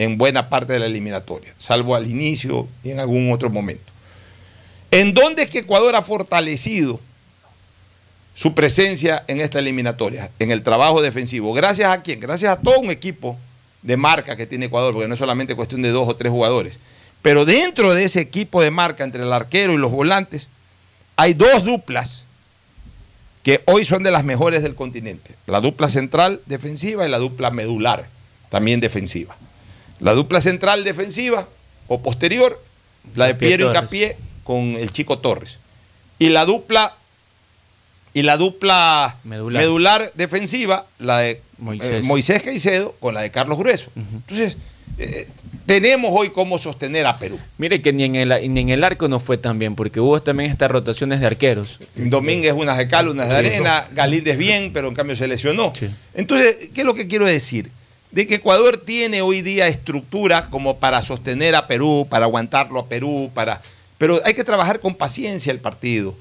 en 0.00 0.18
buena 0.18 0.48
parte 0.48 0.72
de 0.72 0.80
la 0.80 0.86
eliminatoria, 0.86 1.54
salvo 1.58 1.94
al 1.94 2.08
inicio 2.08 2.66
y 2.82 2.90
en 2.90 2.98
algún 2.98 3.30
otro 3.30 3.50
momento. 3.50 3.92
¿En 4.90 5.14
dónde 5.14 5.44
es 5.44 5.50
que 5.50 5.60
Ecuador 5.60 5.94
ha 5.94 6.02
fortalecido 6.02 6.98
su 8.34 8.52
presencia 8.52 9.22
en 9.28 9.40
esta 9.40 9.60
eliminatoria? 9.60 10.30
En 10.40 10.50
el 10.50 10.64
trabajo 10.64 11.00
defensivo. 11.00 11.52
¿Gracias 11.52 11.88
a 11.88 12.02
quién? 12.02 12.18
Gracias 12.18 12.58
a 12.58 12.60
todo 12.60 12.80
un 12.80 12.90
equipo 12.90 13.38
de 13.82 13.96
marca 13.96 14.34
que 14.34 14.46
tiene 14.46 14.66
Ecuador, 14.66 14.92
porque 14.92 15.06
no 15.06 15.14
es 15.14 15.20
solamente 15.20 15.54
cuestión 15.54 15.82
de 15.82 15.90
dos 15.90 16.08
o 16.08 16.16
tres 16.16 16.32
jugadores. 16.32 16.80
Pero 17.22 17.44
dentro 17.44 17.94
de 17.94 18.04
ese 18.04 18.20
equipo 18.20 18.60
de 18.60 18.72
marca, 18.72 19.04
entre 19.04 19.22
el 19.22 19.32
arquero 19.32 19.72
y 19.72 19.76
los 19.76 19.92
volantes, 19.92 20.48
hay 21.14 21.34
dos 21.34 21.64
duplas 21.64 22.23
que 23.44 23.62
hoy 23.66 23.84
son 23.84 24.02
de 24.02 24.10
las 24.10 24.24
mejores 24.24 24.62
del 24.64 24.74
continente. 24.74 25.34
La 25.46 25.60
dupla 25.60 25.88
central 25.88 26.40
defensiva 26.46 27.06
y 27.06 27.10
la 27.10 27.18
dupla 27.18 27.50
medular, 27.52 28.06
también 28.48 28.80
defensiva. 28.80 29.36
La 30.00 30.14
dupla 30.14 30.40
central 30.40 30.82
defensiva 30.82 31.46
o 31.86 32.02
posterior, 32.02 32.60
la 33.14 33.26
de 33.26 33.34
Piero. 33.36 33.68
Incapié 33.68 34.16
con 34.42 34.58
el 34.74 34.90
Chico 34.92 35.18
Torres. 35.18 35.58
Y 36.18 36.30
la 36.30 36.44
dupla 36.46 36.94
y 38.14 38.22
la 38.22 38.36
dupla 38.36 39.16
Medular. 39.24 39.62
medular, 39.62 40.12
defensiva, 40.14 40.86
la 40.98 41.18
de 41.18 41.42
Moisés. 41.58 41.90
eh, 41.90 42.02
Moisés 42.04 42.42
Caicedo 42.42 42.94
con 43.00 43.12
la 43.14 43.20
de 43.20 43.30
Carlos 43.30 43.58
Grueso. 43.58 43.90
Entonces, 43.96 44.56
eh, 44.98 45.28
tenemos 45.66 46.10
hoy 46.12 46.28
cómo 46.30 46.58
sostener 46.58 47.06
a 47.06 47.16
Perú. 47.18 47.38
Mire 47.58 47.80
que 47.80 47.92
ni 47.92 48.04
en, 48.04 48.16
el, 48.16 48.52
ni 48.52 48.60
en 48.60 48.68
el 48.68 48.84
arco 48.84 49.08
no 49.08 49.18
fue 49.18 49.38
tan 49.38 49.58
bien, 49.58 49.74
porque 49.74 49.98
hubo 49.98 50.20
también 50.20 50.50
estas 50.50 50.70
rotaciones 50.70 51.20
de 51.20 51.26
arqueros. 51.26 51.80
Domínguez 51.96 52.52
unas 52.52 52.76
de 52.76 52.86
cal, 52.86 53.08
unas 53.08 53.28
de 53.28 53.32
Sí. 53.34 53.38
arena, 53.46 53.88
Galíndez 53.92 54.36
bien, 54.36 54.72
pero 54.74 54.88
en 54.88 54.94
cambio 54.94 55.16
se 55.16 55.26
lesionó. 55.26 55.72
Entonces, 56.12 56.68
¿qué 56.74 56.82
es 56.82 56.86
lo 56.86 56.94
que 56.94 57.06
quiero 57.08 57.24
decir? 57.24 57.70
De 58.10 58.26
que 58.26 58.36
Ecuador 58.36 58.76
tiene 58.76 59.22
hoy 59.22 59.42
día 59.42 59.66
estructura 59.66 60.48
como 60.50 60.76
para 60.78 61.00
sostener 61.02 61.54
a 61.54 61.66
Perú, 61.66 62.06
para 62.08 62.26
aguantarlo 62.26 62.78
a 62.78 62.86
Perú, 62.88 63.30
para... 63.34 63.60
pero 63.98 64.20
hay 64.24 64.34
que 64.34 64.44
trabajar 64.44 64.80
con 64.80 64.94
paciencia 64.94 65.50
el 65.50 65.60
partido. 65.60 66.14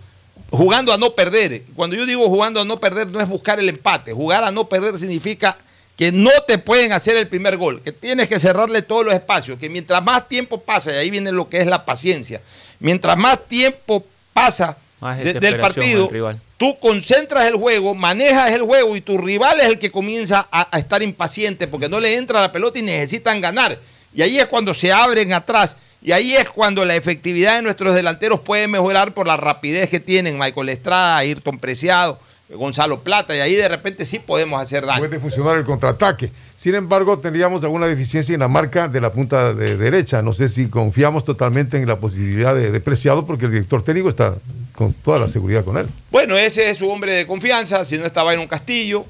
Jugando 0.50 0.94
a 0.94 0.98
no 0.98 1.14
perder. 1.16 1.64
Cuando 1.76 1.96
yo 1.96 2.06
digo 2.06 2.28
jugando 2.30 2.62
a 2.62 2.66
no 2.66 2.80
perder, 2.80 3.08
no 3.08 3.20
es 3.20 3.28
buscar 3.28 3.60
el 3.60 3.68
empate. 3.70 4.14
Jugar 4.14 4.44
a 4.44 4.52
no 4.52 4.70
perder 4.70 4.98
significa 4.98 5.58
que 6.04 6.12
no 6.12 6.32
te 6.46 6.58
pueden 6.58 6.92
hacer 6.92 7.16
el 7.16 7.28
primer 7.30 7.56
gol, 7.56 7.82
que 7.82 7.94
tienes 7.94 8.28
que 8.28 8.38
cerrarle 8.38 8.82
todos 8.82 9.06
los 9.06 9.14
espacios, 9.14 9.58
que 9.58 9.70
mientras 9.70 10.04
más 10.04 10.28
tiempo 10.28 10.60
pasa, 10.60 10.92
y 10.92 10.98
ahí 10.98 11.10
viene 11.10 11.32
lo 11.32 11.48
que 11.48 11.60
es 11.60 11.66
la 11.66 11.86
paciencia, 11.86 12.42
mientras 12.80 13.16
más 13.18 13.40
tiempo 13.48 14.06
pasa 14.34 14.78
Más 15.00 15.18
de- 15.20 15.34
del 15.34 15.60
partido, 15.62 16.10
rival. 16.10 16.40
tú 16.58 16.78
concentras 16.80 17.46
el 17.46 17.56
juego, 17.56 17.96
manejas 17.96 18.52
el 18.52 18.64
juego 18.64 18.98
y 18.98 19.02
tu 19.02 19.18
rival 19.18 19.62
es 19.62 19.68
el 19.68 19.80
que 19.80 19.92
comienza 19.92 20.46
a, 20.52 20.68
a 20.76 20.78
estar 20.80 21.02
impaciente 21.02 21.68
porque 21.68 21.88
no 21.88 22.02
le 22.02 22.16
entra 22.18 22.42
la 22.42 22.52
pelota 22.52 22.80
y 22.80 22.82
necesitan 22.82 23.40
ganar. 23.40 23.78
Y 24.14 24.22
ahí 24.24 24.38
es 24.40 24.48
cuando 24.48 24.74
se 24.74 24.92
abren 24.92 25.32
atrás. 25.34 25.78
Y 26.02 26.12
ahí 26.12 26.36
es 26.36 26.50
cuando 26.50 26.84
la 26.84 26.96
efectividad 26.98 27.56
de 27.56 27.62
nuestros 27.62 27.96
delanteros 27.96 28.42
puede 28.42 28.68
mejorar 28.68 29.14
por 29.14 29.26
la 29.26 29.38
rapidez 29.38 29.90
que 29.90 30.02
tienen 30.02 30.38
Michael 30.38 30.68
Estrada, 30.68 31.16
Ayrton 31.18 31.58
Preciado, 31.60 32.20
Gonzalo 32.50 33.02
Plata. 33.02 33.36
Y 33.36 33.40
ahí 33.40 33.56
de 33.56 33.68
repente 33.68 34.06
sí 34.06 34.20
podemos 34.20 34.62
hacer 34.62 34.86
daño. 34.86 35.00
Puede 35.00 35.20
funcionar 35.20 35.58
el 35.58 35.66
contraataque. 35.66 36.32
Sin 36.56 36.76
embargo, 36.76 37.20
tendríamos 37.20 37.64
alguna 37.64 37.88
deficiencia 37.88 38.34
en 38.34 38.40
la 38.40 38.48
marca 38.48 38.88
de 38.88 39.02
la 39.02 39.12
punta 39.12 39.54
de 39.54 39.76
derecha. 39.76 40.22
No 40.22 40.34
sé 40.34 40.50
si 40.50 40.68
confiamos 40.68 41.24
totalmente 41.24 41.78
en 41.78 41.88
la 41.88 41.98
posibilidad 41.98 42.56
de, 42.56 42.72
de 42.72 42.80
Preciado, 42.80 43.26
porque 43.26 43.46
el 43.46 43.52
director 43.52 43.84
técnico 43.84 44.10
está 44.10 44.36
con 44.74 44.94
toda 44.94 45.20
la 45.20 45.30
seguridad 45.30 45.64
con 45.64 45.78
él. 45.78 45.88
Bueno, 46.12 46.38
ese 46.38 46.70
es 46.70 46.78
su 46.78 46.90
hombre 46.90 47.14
de 47.14 47.28
confianza, 47.28 47.86
si 47.86 47.98
no 47.98 48.06
está 48.06 48.24
Byron 48.24 48.48
Castillo, 48.48 49.06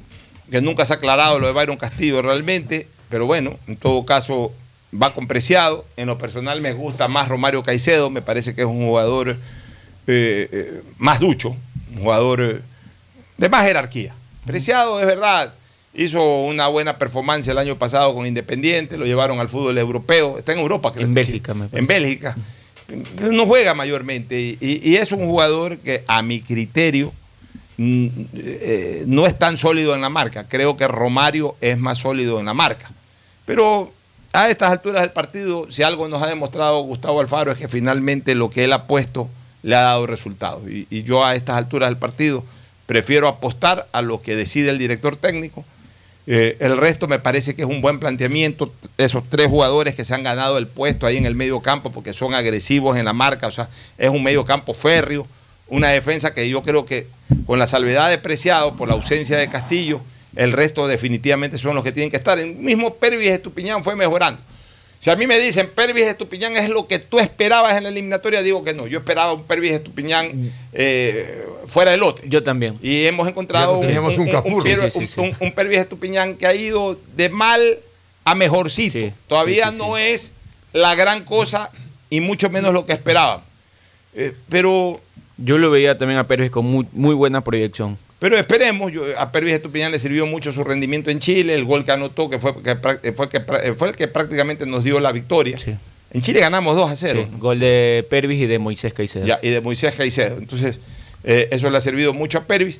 que 0.51 0.61
nunca 0.61 0.85
se 0.85 0.93
ha 0.93 0.97
aclarado 0.97 1.39
lo 1.39 1.47
de 1.47 1.53
Byron 1.53 1.77
Castillo 1.77 2.22
realmente, 2.22 2.88
pero 3.10 3.26
bueno, 3.26 3.57
en 3.68 3.77
todo 3.77 4.05
caso 4.05 4.53
va 5.01 5.14
con 5.14 5.27
Preciado. 5.27 5.85
En 5.97 6.07
lo 6.07 6.18
personal 6.18 6.61
me 6.61 6.73
gusta 6.73 7.07
más 7.07 7.27
Romario 7.27 7.64
Caicedo, 7.64 8.10
me 8.10 8.22
parece 8.22 8.53
que 8.53 8.61
es 8.61 8.68
un 8.68 8.85
jugador 8.85 9.30
eh, 9.30 9.35
eh, 10.07 10.81
más 10.97 11.19
ducho, 11.19 11.55
un 11.95 12.03
jugador 12.03 12.41
eh, 12.41 12.60
de 13.44 13.49
más 13.49 13.65
jerarquía. 13.65 14.14
Preciado, 14.45 15.02
es 15.02 15.06
verdad, 15.06 15.53
hizo 15.94 16.45
una 16.45 16.70
buena 16.70 16.98
performance 16.98 17.45
el 17.49 17.57
año 17.57 17.78
pasado 17.78 18.15
con 18.15 18.26
Independiente, 18.26 18.98
lo 18.98 19.06
llevaron 19.06 19.41
al 19.41 19.49
fútbol 19.49 19.78
europeo, 19.78 20.38
está 20.38 20.53
en 20.53 20.60
Europa, 20.60 20.94
creo. 20.94 21.06
En 21.06 21.14
Bélgica, 21.14 21.53
me. 21.53 21.68
En 21.74 21.86
Bélgica. 21.86 22.38
No 23.20 23.45
juega 23.45 23.74
mayormente 23.74 24.40
y, 24.40 24.95
es 24.95 25.11
un 25.11 25.26
jugador 25.26 25.78
que 25.80 26.06
a 26.07 26.22
mi 26.22 26.40
criterio 26.40 27.11
mm, 27.76 28.07
eh, 28.34 29.03
no 29.07 29.26
es 29.26 29.38
tan 29.38 29.57
sólido 29.57 29.94
en 29.94 29.99
la 29.99 30.10
marca. 30.10 30.45
Creo 30.48 30.78
que 30.78 30.88
Romario 30.88 31.57
es 31.60 31.78
más 31.78 31.98
sólido 31.98 32.40
en 32.40 32.45
la 32.45 32.53
marca. 32.53 32.91
Pero 33.45 33.91
a 34.32 34.49
estas 34.49 34.72
alturas 34.72 35.02
del 35.02 35.11
partido, 35.11 35.70
si 35.70 35.84
algo 35.84 36.07
nos 36.07 36.22
ha 36.22 36.28
demostrado 36.28 36.82
Gustavo 36.84 37.20
Alfaro 37.20 37.52
es 37.52 37.57
que 37.57 37.68
finalmente 37.68 38.36
lo 38.36 38.49
que 38.49 38.64
él 38.64 38.72
ha 38.72 38.88
puesto 38.88 39.28
le 39.64 39.76
ha 39.76 39.82
dado 39.82 40.07
resultados. 40.07 40.64
Y, 40.70 40.88
y 40.90 41.03
yo 41.03 41.26
a 41.26 41.36
estas 41.36 41.57
alturas 41.57 41.90
del 41.90 41.98
partido 41.98 42.45
prefiero 42.85 43.27
apostar 43.27 43.88
a 43.91 44.01
lo 44.01 44.22
que 44.22 44.35
decide 44.35 44.69
el 44.69 44.77
director 44.77 45.15
técnico. 45.15 45.64
Eh, 46.26 46.55
el 46.60 46.77
resto 46.77 47.07
me 47.07 47.19
parece 47.19 47.55
que 47.55 47.64
es 47.64 47.68
un 47.68 47.81
buen 47.81 47.99
planteamiento. 47.99 48.73
Esos 48.97 49.23
tres 49.30 49.47
jugadores 49.47 49.95
que 49.95 50.05
se 50.05 50.14
han 50.14 50.23
ganado 50.23 50.57
el 50.57 50.68
puesto 50.68 51.05
ahí 51.05 51.18
en 51.18 51.26
el 51.26 51.35
medio 51.35 51.60
campo 51.61 51.91
porque 51.91 52.14
son 52.14 52.34
agresivos 52.34 52.97
en 52.97 53.05
la 53.05 53.14
marca, 53.14 53.47
o 53.47 53.51
sea, 53.51 53.69
es 53.97 54.10
un 54.10 54.23
medio 54.23 54.45
campo 54.45 54.73
férreo, 54.73 55.27
una 55.68 55.89
defensa 55.89 56.34
que 56.34 56.47
yo 56.49 56.61
creo 56.64 56.85
que 56.85 57.07
con 57.45 57.60
la 57.60 57.68
salvedad 57.68 58.10
de 58.10 58.18
Preciado 58.18 58.76
por 58.76 58.88
la 58.88 58.93
ausencia 58.93 59.38
de 59.38 59.47
Castillo, 59.49 60.01
el 60.35 60.51
resto 60.51 60.88
definitivamente 60.88 61.57
son 61.57 61.76
los 61.76 61.84
que 61.84 61.91
tienen 61.91 62.10
que 62.10 62.18
estar. 62.18 62.39
El 62.39 62.55
mismo 62.55 62.95
Pervis 62.95 63.31
Estupiñán 63.31 63.84
fue 63.84 63.95
mejorando. 63.95 64.41
Si 65.03 65.09
a 65.09 65.17
mí 65.17 65.27
me 65.27 65.38
dicen 65.38 65.69
Pervis 65.75 66.07
Estupiñán 66.07 66.55
es 66.55 66.69
lo 66.69 66.88
que 66.88 66.97
tú 66.97 67.19
esperabas 67.19 67.75
en 67.75 67.84
la 67.84 67.89
eliminatoria, 67.89 68.41
digo 68.41 68.63
que 68.63 68.73
no. 68.73 68.88
Yo 68.88 68.99
esperaba 68.99 69.34
un 69.34 69.43
Pervis 69.43 69.73
Estupiñán 69.73 70.49
eh, 70.71 71.43
fuera 71.67 71.91
del 71.91 71.99
lote. 71.99 72.23
Yo 72.25 72.41
también. 72.41 72.80
Y 72.81 73.03
hemos 73.05 73.27
encontrado 73.27 73.80
un 73.80 74.30
Capurro. 74.31 74.63
Piero- 74.63 74.89
Sí, 74.89 74.99
sí, 75.01 75.07
sí. 75.07 75.19
un- 75.19 75.35
un- 75.41 75.51
Pervis 75.51 75.80
Estupiñán 75.80 76.35
que 76.38 76.47
ha 76.47 76.55
ido 76.55 76.97
de 77.17 77.27
mal 77.27 77.80
a 78.23 78.34
mejorcito. 78.34 79.13
Todavía 79.27 79.71
no 79.71 79.97
es 79.97 80.31
la 80.71 80.95
gran 80.95 81.25
cosa 81.25 81.69
y 82.09 82.21
mucho 82.21 82.49
menos 82.49 82.71
lo 82.73 82.85
que 82.85 82.93
esperábamos. 82.93 83.43
Eh, 84.13 84.34
pero, 84.47 85.01
Yo 85.35 85.57
lo 85.57 85.69
veía 85.69 85.97
también 85.97 86.17
a 86.19 86.27
Pérez 86.27 86.49
con 86.49 86.63
muy, 86.63 86.88
muy 86.93 87.13
buena 87.13 87.43
proyección. 87.43 87.97
Pero 88.23 88.37
esperemos, 88.37 88.89
yo- 88.89 89.03
a 89.19 89.33
Pervis 89.33 89.51
Estupiñán 89.55 89.91
le 89.91 89.99
sirvió 89.99 90.25
mucho 90.25 90.53
su 90.53 90.63
rendimiento 90.63 91.11
en 91.11 91.19
Chile, 91.19 91.53
el 91.55 91.65
gol 91.65 91.83
que 91.83 91.91
anotó, 91.91 92.29
que 92.29 92.39
fue, 92.39 92.53
que 92.63 92.77
pra- 92.77 93.13
fue, 93.13 93.27
que 93.27 93.45
pra- 93.45 93.75
fue 93.75 93.89
el 93.89 93.95
que 93.97 94.07
prácticamente 94.07 94.65
nos 94.65 94.85
dio 94.85 95.01
la 95.01 95.11
victoria. 95.11 95.57
En 96.13 96.21
Chile 96.21 96.39
ganamos 96.39 96.77
2 96.77 96.89
a 96.89 96.95
0. 96.95 97.27
Sí, 97.29 97.37
gol 97.37 97.59
de 97.59 98.07
Pervis 98.09 98.39
y 98.39 98.45
de 98.45 98.59
Moisés 98.59 98.93
Caicedo. 98.93 99.25
Ya, 99.25 99.39
y 99.41 99.49
de 99.49 99.59
Moisés 99.59 99.93
Caicedo. 99.93 100.37
Entonces, 100.37 100.79
eh, 101.25 101.49
eso 101.51 101.69
le 101.69 101.75
ha 101.75 101.81
servido 101.81 102.13
mucho 102.13 102.37
a 102.37 102.43
Pervis. 102.45 102.79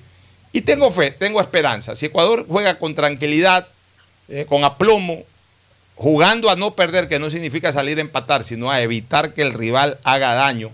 Y 0.54 0.62
tengo 0.62 0.90
fe, 0.92 1.12
tengo 1.12 1.42
esperanza. 1.42 1.94
Si 1.98 2.06
Ecuador 2.06 2.46
juega 2.48 2.76
con 2.80 2.96
tranquilidad, 2.96 3.68
eh, 4.30 4.46
con 4.48 4.64
aplomo, 4.64 5.24
jugando 5.96 6.50
a 6.52 6.56
no 6.56 6.74
perder, 6.74 7.10
que 7.10 7.20
no 7.20 7.30
significa 7.30 7.74
salir 7.74 7.98
a 7.98 8.02
empatar, 8.02 8.44
sino 8.44 8.72
a 8.72 8.80
evitar 8.82 9.34
que 9.34 9.42
el 9.42 9.54
rival 9.54 9.98
haga 10.06 10.36
daño, 10.36 10.72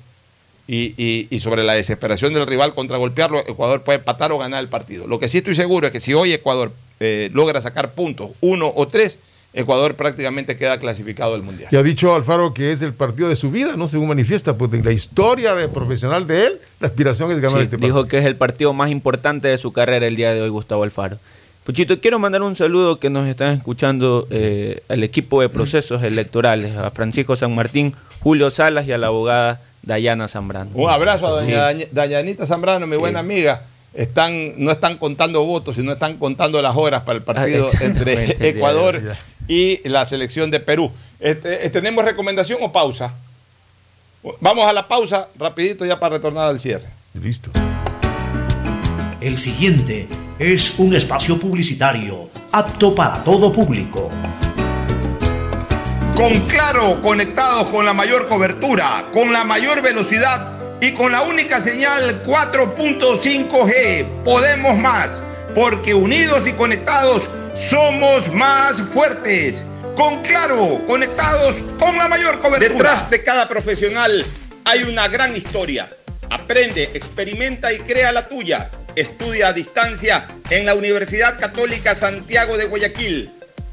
y, 0.72 0.94
y- 1.04 1.28
y 1.32 1.40
sobre 1.40 1.64
la 1.64 1.74
desesperación 1.74 2.34
del 2.34 2.46
rival 2.46 2.76
contra 2.76 2.98
golpearlo, 2.98 3.40
Ecuador 3.40 3.82
puede 3.82 3.98
empatar 3.98 4.32
o 4.32 4.38
ganar 4.38 4.62
el 4.62 4.70
partido. 4.70 5.08
Lo 5.08 5.18
que 5.18 5.28
sí 5.28 5.40
estoy 5.40 5.56
seguro 5.56 5.88
es 5.88 5.94
que 5.94 6.00
si 6.00 6.14
hoy 6.14 6.32
Ecuador 6.32 6.72
eh, 7.00 7.32
logra 7.34 7.60
sacar 7.60 7.94
puntos, 7.94 8.32
uno 8.42 8.72
o 8.76 8.88
tres, 8.88 9.18
Ecuador 9.52 9.96
prácticamente 9.96 10.56
queda 10.56 10.78
clasificado 10.78 11.32
del 11.32 11.42
Mundial. 11.42 11.72
Que 11.72 11.78
ha 11.78 11.82
dicho 11.82 12.14
Alfaro 12.14 12.54
que 12.54 12.72
es 12.72 12.84
el 12.84 12.94
partido 12.94 13.30
de 13.30 13.36
su 13.36 13.50
vida, 13.50 13.76
¿no? 13.78 13.88
Según 13.88 14.10
manifiesta, 14.10 14.54
pues 14.56 14.72
en 14.74 14.86
la 14.86 14.92
historia 14.92 15.56
de 15.56 15.68
profesional 15.70 16.28
de 16.28 16.46
él, 16.46 16.60
la 16.80 16.86
aspiración 16.86 17.32
es 17.32 17.38
ganar 17.38 17.58
Sí, 17.58 17.64
este 17.64 17.78
partido. 17.80 17.88
dijo 17.88 18.08
que 18.08 18.20
es 18.20 18.26
el 18.26 18.36
partido 18.36 18.72
más 18.74 18.92
importante 18.92 19.48
de 19.48 19.58
su 19.58 19.74
carrera 19.74 20.06
el 20.06 20.16
día 20.16 20.36
de 20.36 20.42
hoy, 20.44 20.50
Gustavo 20.50 20.84
Alfaro. 20.84 21.18
Puchito, 21.64 22.00
quiero 22.00 22.20
mandar 22.20 22.44
un 22.44 22.56
saludo 22.56 23.00
que 23.00 23.10
nos 23.10 23.28
están 23.28 23.50
escuchando 23.56 24.28
eh, 24.30 24.82
al 24.88 25.04
equipo 25.04 25.42
de 25.42 25.50
procesos 25.50 26.04
electorales, 26.04 26.76
a 26.78 26.92
Francisco 26.92 27.36
San 27.36 27.56
Martín, 27.56 27.96
Julio 28.22 28.52
Salas 28.52 28.88
y 28.88 28.92
a 28.92 28.98
la 29.00 29.08
abogada 29.08 29.62
Dayana 29.82 30.28
Zambrano. 30.28 30.72
Un 30.74 30.90
abrazo 30.90 31.28
a 31.28 31.30
doña 31.32 31.46
Sí. 31.46 31.52
Daña- 31.52 31.86
Dayanita 31.92 32.46
Zambrano, 32.46 32.86
mi 32.88 32.94
Sí. 32.96 33.00
buena 33.00 33.20
amiga. 33.20 33.64
Están, 33.94 34.54
no 34.64 34.70
están 34.72 34.98
contando 34.98 35.44
votos, 35.44 35.76
sino 35.76 35.92
están 35.94 36.18
contando 36.18 36.62
las 36.62 36.76
horas 36.76 37.02
para 37.04 37.18
el 37.18 37.24
partido 37.24 37.66
Ah, 37.74 37.78
entre 37.82 38.14
exactamente, 38.14 38.50
Ecuador 38.50 39.04
ya, 39.04 39.14
ya. 39.14 39.20
y 39.48 39.88
la 39.90 40.06
selección 40.06 40.52
de 40.52 40.60
Perú. 40.60 40.92
Este, 41.20 41.66
eh, 41.66 41.70
¿Tenemos 41.70 42.06
recomendación 42.06 42.60
o 42.62 42.72
pausa? 42.72 43.14
Vamos 44.42 44.68
a 44.68 44.74
la 44.74 44.88
pausa, 44.88 45.28
rapidito 45.38 45.86
ya 45.86 46.00
para 46.00 46.16
retornar 46.16 46.50
al 46.50 46.60
cierre. 46.60 46.86
Listo. 47.14 47.50
El 49.22 49.38
siguiente 49.38 50.08
es 50.38 50.76
un 50.78 50.96
espacio 50.96 51.38
publicitario 51.40 52.30
apto 52.52 52.94
para 52.96 53.24
todo 53.24 53.52
público. 53.52 54.10
Con 56.20 56.38
Claro, 56.50 57.02
conectados 57.02 57.70
con 57.70 57.86
la 57.86 57.94
mayor 57.94 58.28
cobertura, 58.28 59.06
con 59.14 59.32
la 59.32 59.46
mayor 59.46 59.82
velocidad 59.82 60.52
y 60.82 60.92
con 60.92 61.14
la 61.14 61.22
única 61.22 61.62
señal 61.62 62.22
4.5G. 62.24 64.06
Podemos 64.26 64.78
más, 64.78 65.24
porque 65.56 65.94
unidos 65.94 66.46
y 66.46 66.52
conectados 66.52 67.30
somos 67.56 68.30
más 68.34 68.82
fuertes. 68.82 69.64
Con 69.96 70.22
Claro, 70.22 70.82
conectados 70.86 71.64
con 71.80 71.98
la 71.98 72.10
mayor 72.10 72.42
cobertura. 72.42 72.74
Detrás 72.74 73.10
de 73.10 73.24
cada 73.24 73.48
profesional 73.48 74.26
hay 74.66 74.84
una 74.84 75.08
gran 75.08 75.38
historia. 75.38 75.90
Aprende, 76.30 76.90
experimenta 76.96 77.72
y 77.72 77.80
crea 77.80 78.12
la 78.12 78.28
tuya. 78.28 78.70
Estudia 78.94 79.48
a 79.48 79.54
distancia 79.54 80.28
en 80.50 80.66
la 80.66 80.76
Universidad 80.76 81.40
Católica 81.40 81.96
Santiago 81.96 82.58
de 82.58 82.66
Guayaquil. 82.66 83.39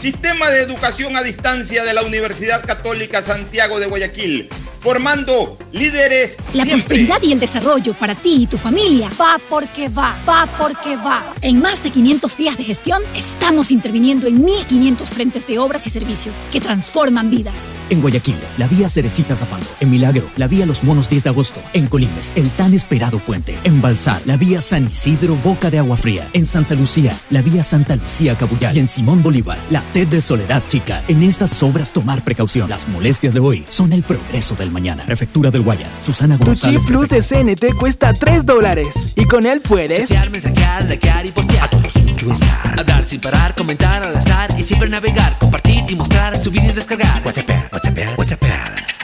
Sistema 0.00 0.48
de 0.48 0.62
educación 0.62 1.14
a 1.14 1.22
distancia 1.22 1.84
de 1.84 1.92
la 1.92 2.02
Universidad 2.02 2.64
Católica 2.64 3.20
Santiago 3.20 3.78
de 3.78 3.86
Guayaquil, 3.86 4.48
formando 4.78 5.58
líderes. 5.72 6.38
La 6.54 6.64
siempre. 6.64 6.86
prosperidad 6.86 7.22
y 7.22 7.32
el 7.32 7.38
desarrollo 7.38 7.92
para 7.92 8.14
ti 8.14 8.44
y 8.44 8.46
tu 8.46 8.56
familia 8.56 9.10
va 9.20 9.36
porque 9.50 9.90
va, 9.90 10.16
va 10.26 10.46
porque 10.58 10.96
va. 10.96 11.34
En 11.42 11.60
más 11.60 11.82
de 11.82 11.90
500 11.90 12.34
días 12.34 12.56
de 12.56 12.64
gestión, 12.64 13.02
estamos 13.14 13.70
interviniendo 13.70 14.26
en 14.26 14.42
1.500 14.42 15.04
frentes 15.04 15.46
de 15.46 15.58
obras 15.58 15.86
y 15.86 15.90
servicios 15.90 16.36
que 16.50 16.62
transforman 16.62 17.28
vidas. 17.28 17.58
En 17.90 18.00
Guayaquil, 18.00 18.36
la 18.56 18.68
vía 18.68 18.88
Cerecita 18.88 19.36
Zafando. 19.36 19.66
En 19.80 19.90
Milagro, 19.90 20.30
la 20.38 20.46
vía 20.46 20.64
Los 20.64 20.82
Monos 20.82 21.10
10 21.10 21.24
de 21.24 21.28
agosto. 21.28 21.60
En 21.74 21.88
Colimes, 21.88 22.32
el 22.36 22.48
tan 22.52 22.72
esperado 22.72 23.18
puente. 23.18 23.58
En 23.64 23.82
Balsar, 23.82 24.22
la 24.24 24.38
vía 24.38 24.62
San 24.62 24.86
Isidro 24.86 25.36
Boca 25.36 25.68
de 25.70 25.78
Agua 25.78 25.98
Fría. 25.98 26.26
En 26.32 26.46
Santa 26.46 26.74
Lucía, 26.74 27.20
la 27.28 27.42
vía 27.42 27.62
Santa 27.62 27.96
Lucía 27.96 28.34
Cabuyal. 28.38 28.74
Y 28.74 28.80
en 28.80 28.88
Simón 28.88 29.22
Bolívar, 29.22 29.58
la 29.70 29.82
TED 29.92 30.08
de 30.08 30.20
Soledad 30.20 30.62
Chica. 30.68 31.02
En 31.08 31.22
estas 31.22 31.62
obras 31.62 31.92
tomar 31.92 32.22
precaución. 32.22 32.68
Las 32.68 32.88
molestias 32.88 33.34
de 33.34 33.40
hoy 33.40 33.64
son 33.68 33.92
el 33.92 34.02
progreso 34.02 34.54
del 34.54 34.70
mañana. 34.70 35.04
Prefectura 35.04 35.50
del 35.50 35.62
Guayas. 35.62 36.00
Susana 36.04 36.38
Tu 36.38 36.44
González. 36.44 36.80
chip 36.80 36.88
plus 36.88 37.08
de 37.08 37.20
CNT 37.22 37.74
cuesta 37.78 38.12
3 38.12 38.44
dólares. 38.46 39.12
Y 39.16 39.24
con 39.24 39.46
él 39.46 39.60
puedes. 39.60 40.00
Chatear, 40.08 40.30
mensajear, 40.30 40.84
likear 40.84 41.26
y 41.26 41.32
postear. 41.32 41.64
A 41.64 41.70
todos 41.70 41.92
sin 41.92 42.08
estar. 42.08 42.78
Hablar 42.78 43.04
sin 43.04 43.20
parar, 43.20 43.54
comentar 43.54 44.02
al 44.02 44.16
azar 44.16 44.54
y 44.58 44.62
siempre 44.62 44.88
navegar, 44.88 45.36
compartir 45.38 45.84
y 45.88 45.94
mostrar, 45.96 46.36
subir 46.38 46.62
y 46.64 46.72
descargar. 46.72 47.22
WhatsApp, 47.24 47.50
WhatsApp, 47.72 48.18
WhatsApp. 48.18 48.42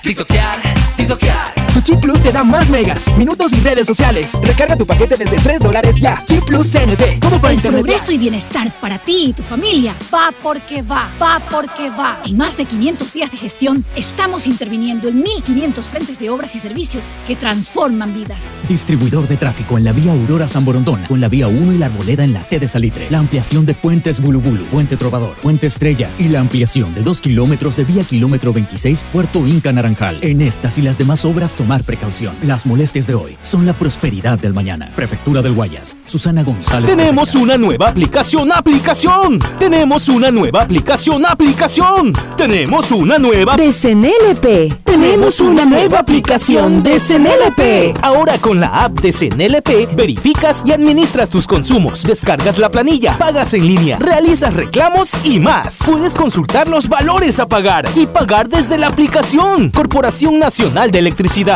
TikTokear, 0.02 0.56
TikTokear. 0.96 1.55
Tu 1.76 1.82
chip 1.82 2.00
plus 2.00 2.22
te 2.22 2.32
da 2.32 2.42
más 2.42 2.70
megas, 2.70 3.14
minutos 3.18 3.52
y 3.52 3.56
redes 3.56 3.86
sociales. 3.86 4.40
Recarga 4.42 4.76
tu 4.78 4.86
paquete 4.86 5.14
desde 5.14 5.36
3 5.36 5.60
dólares 5.60 5.96
ya. 5.96 6.24
Chip 6.24 6.42
plus 6.46 6.72
CNT. 6.72 7.20
Todo 7.20 7.38
para 7.38 7.50
El 7.52 7.58
internet. 7.58 7.82
progreso 7.82 8.12
y 8.12 8.16
bienestar 8.16 8.72
para 8.80 8.96
ti 8.98 9.26
y 9.26 9.32
tu 9.34 9.42
familia 9.42 9.94
va 10.12 10.32
porque 10.42 10.80
va, 10.80 11.10
va 11.20 11.38
porque 11.50 11.90
va. 11.90 12.22
En 12.24 12.38
más 12.38 12.56
de 12.56 12.64
500 12.64 13.12
días 13.12 13.30
de 13.30 13.36
gestión, 13.36 13.84
estamos 13.94 14.46
interviniendo 14.46 15.08
en 15.08 15.22
1.500 15.22 15.82
frentes 15.82 16.18
de 16.18 16.30
obras 16.30 16.54
y 16.54 16.60
servicios 16.60 17.10
que 17.26 17.36
transforman 17.36 18.14
vidas. 18.14 18.54
Distribuidor 18.70 19.28
de 19.28 19.36
tráfico 19.36 19.76
en 19.76 19.84
la 19.84 19.92
vía 19.92 20.12
Aurora 20.12 20.48
San 20.48 20.64
Borondón, 20.64 21.02
con 21.02 21.20
la 21.20 21.28
vía 21.28 21.46
1 21.46 21.74
y 21.74 21.76
la 21.76 21.86
Arboleda 21.86 22.24
en 22.24 22.32
la 22.32 22.42
T 22.44 22.58
de 22.58 22.68
Salitre. 22.68 23.08
La 23.10 23.18
ampliación 23.18 23.66
de 23.66 23.74
puentes 23.74 24.20
Bulubulu, 24.20 24.64
Puente 24.66 24.96
Trovador, 24.96 25.34
Puente 25.42 25.66
Estrella 25.66 26.08
y 26.18 26.28
la 26.28 26.40
ampliación 26.40 26.94
de 26.94 27.02
2 27.02 27.20
kilómetros 27.20 27.76
de 27.76 27.84
vía 27.84 28.04
kilómetro 28.04 28.54
26 28.54 29.04
Puerto 29.12 29.46
Inca 29.46 29.74
Naranjal. 29.74 30.20
En 30.22 30.40
estas 30.40 30.78
y 30.78 30.82
las 30.82 30.96
demás 30.96 31.26
obras 31.26 31.54
tomar 31.66 31.82
precaución. 31.82 32.32
Las 32.44 32.64
molestias 32.64 33.08
de 33.08 33.14
hoy 33.14 33.36
son 33.40 33.66
la 33.66 33.72
prosperidad 33.72 34.38
del 34.38 34.54
mañana. 34.54 34.88
Prefectura 34.94 35.42
del 35.42 35.52
Guayas. 35.52 35.96
Susana 36.06 36.44
González. 36.44 36.88
Tenemos 36.88 37.34
una 37.34 37.58
nueva 37.58 37.88
aplicación, 37.88 38.52
aplicación. 38.52 39.40
Tenemos 39.58 40.08
una 40.08 40.30
nueva 40.30 40.62
aplicación, 40.62 41.26
aplicación. 41.26 42.12
Tenemos 42.36 42.92
una 42.92 43.18
nueva 43.18 43.56
de 43.56 43.72
CNLP. 43.72 44.84
Tenemos 44.84 45.40
una 45.40 45.64
nueva 45.64 45.98
aplicación 45.98 46.84
de 46.84 47.00
CNLP. 47.00 47.98
Ahora 48.00 48.38
con 48.38 48.60
la 48.60 48.84
app 48.84 49.00
de 49.00 49.12
CNLP 49.12 49.96
verificas 49.96 50.62
y 50.64 50.72
administras 50.72 51.28
tus 51.28 51.46
consumos, 51.46 52.02
descargas 52.04 52.58
la 52.58 52.70
planilla, 52.70 53.18
pagas 53.18 53.52
en 53.54 53.66
línea, 53.66 53.98
realizas 53.98 54.54
reclamos 54.54 55.12
y 55.24 55.40
más. 55.40 55.80
Puedes 55.84 56.14
consultar 56.14 56.68
los 56.68 56.88
valores 56.88 57.40
a 57.40 57.48
pagar 57.48 57.88
y 57.96 58.06
pagar 58.06 58.48
desde 58.48 58.78
la 58.78 58.86
aplicación. 58.86 59.70
Corporación 59.70 60.38
Nacional 60.38 60.90
de 60.90 61.00
Electricidad, 61.00 61.55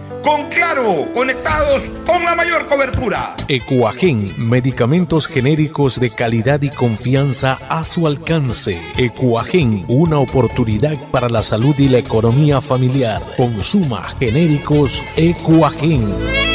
Con 0.23 0.49
Claro, 0.49 1.07
conectados 1.13 1.91
con 2.05 2.23
la 2.23 2.35
mayor 2.35 2.67
cobertura. 2.67 3.35
Ecuagen, 3.47 4.31
medicamentos 4.37 5.27
genéricos 5.27 5.99
de 5.99 6.11
calidad 6.11 6.61
y 6.61 6.69
confianza 6.69 7.57
a 7.69 7.83
su 7.83 8.05
alcance. 8.05 8.79
Ecuagen, 8.97 9.83
una 9.87 10.19
oportunidad 10.19 10.95
para 11.09 11.29
la 11.29 11.41
salud 11.41 11.75
y 11.77 11.89
la 11.89 11.97
economía 11.97 12.61
familiar. 12.61 13.21
Consuma 13.35 14.03
genéricos 14.19 15.01
Ecuagen. 15.17 16.50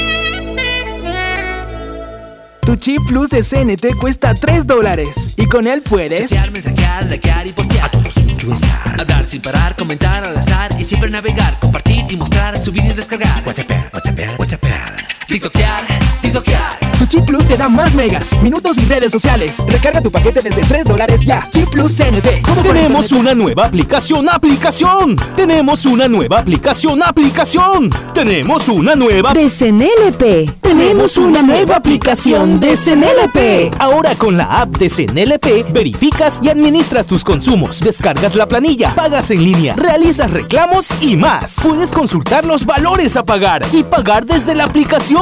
Tu 2.67 2.75
chip 2.75 3.01
plus 3.07 3.29
de 3.29 3.43
CNT 3.43 3.97
cuesta 4.01 4.35
3 4.35 4.67
dólares. 4.67 5.35
Y 5.37 5.47
con 5.47 5.69
él 5.69 5.83
puedes. 5.83 6.31
Chatear, 6.31 6.51
mensajear, 6.51 7.07
likear 7.07 7.47
y 7.47 7.53
postear. 7.53 7.87
A 7.87 7.91
todos 7.93 8.17
estar. 8.17 9.01
Hablar 9.01 9.25
sin 9.25 9.41
parar, 9.41 9.77
comentar 9.77 10.25
al 10.25 10.37
azar 10.37 10.75
y 10.77 10.83
siempre 10.83 11.09
navegar, 11.09 11.61
compartir 11.61 12.07
y 12.11 12.17
mostrar, 12.17 12.59
subir 12.59 12.85
y 12.85 12.93
descargar. 12.93 13.45
WhatsApp, 13.47 13.71
WhatsApp, 13.95 14.41
WhatsApp. 14.41 15.16
TikTokear, 15.27 15.85
TikTokear. 16.23 16.87
Tu 16.99 17.07
chip 17.07 17.27
plus 17.27 17.47
te 17.47 17.57
da 17.59 17.69
más 17.69 17.95
megas, 17.95 18.41
minutos 18.43 18.79
y 18.79 18.87
redes 18.87 19.13
sociales. 19.13 19.63
Recarga 19.69 20.01
tu 20.01 20.11
paquete 20.11 20.41
desde 20.41 20.63
3 20.63 20.85
dólares 20.85 21.21
ya. 21.23 21.47
Chip 21.51 21.69
plus 21.69 21.93
CNT. 21.93 22.43
Tenemos 22.63 23.13
una 23.13 23.35
nueva 23.35 23.67
aplicación, 23.67 24.27
aplicación. 24.31 25.17
Tenemos 25.35 25.85
una 25.85 26.09
nueva 26.09 26.39
aplicación, 26.39 27.03
aplicación. 27.03 27.91
Tenemos 28.15 28.69
una 28.69 28.95
nueva 28.95 29.35
De 29.35 29.51
CNLP. 29.51 30.63
Tenemos 30.63 31.17
una 31.17 31.43
nueva 31.43 31.77
aplicación 31.77 32.61
de 32.61 32.77
CNLP. 32.77 33.75
Ahora 33.79 34.15
con 34.15 34.37
la 34.37 34.61
app 34.61 34.77
de 34.77 34.89
CNLP 34.89 35.73
verificas 35.73 36.41
y 36.43 36.49
administras 36.49 37.07
tus 37.07 37.25
consumos, 37.25 37.81
descargas 37.81 38.35
la 38.35 38.47
planilla, 38.47 38.95
pagas 38.95 39.31
en 39.31 39.43
línea, 39.45 39.75
realizas 39.77 40.31
reclamos 40.31 40.89
y 41.01 41.17
más. 41.17 41.61
Puedes 41.63 41.93
consultar 41.93 42.45
los 42.45 42.67
valores 42.67 43.17
a 43.17 43.25
pagar 43.25 43.65
y 43.73 43.85
pagar 43.85 44.27
desde 44.27 44.55
la 44.55 44.65
aplicación. 44.65 45.16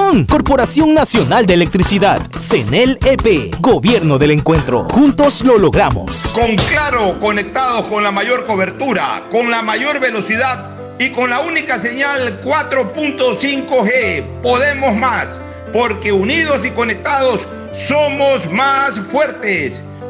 Corporación 0.45 0.93
Nacional 0.93 1.47
de 1.47 1.55
Electricidad, 1.55 2.21
CNLEP, 2.39 3.55
Gobierno 3.61 4.19
del 4.19 4.33
Encuentro. 4.33 4.89
Juntos 4.91 5.43
lo 5.43 5.57
logramos. 5.57 6.33
Con 6.35 6.57
Claro, 6.57 7.19
conectados 7.21 7.87
con 7.87 8.03
la 8.03 8.11
mayor 8.11 8.45
cobertura, 8.45 9.25
con 9.31 9.51
la 9.51 9.63
mayor 9.63 10.01
velocidad 10.01 10.71
y 10.99 11.11
con 11.11 11.31
la 11.31 11.41
única 11.41 11.79
señal 11.79 12.41
4.5G. 12.41 14.25
Podemos 14.43 14.97
más, 14.97 15.41
porque 15.73 16.13
unidos 16.13 16.65
y 16.65 16.71
conectados 16.71 17.47
somos 17.73 18.51
más 18.51 18.99
fuertes. 18.99 19.83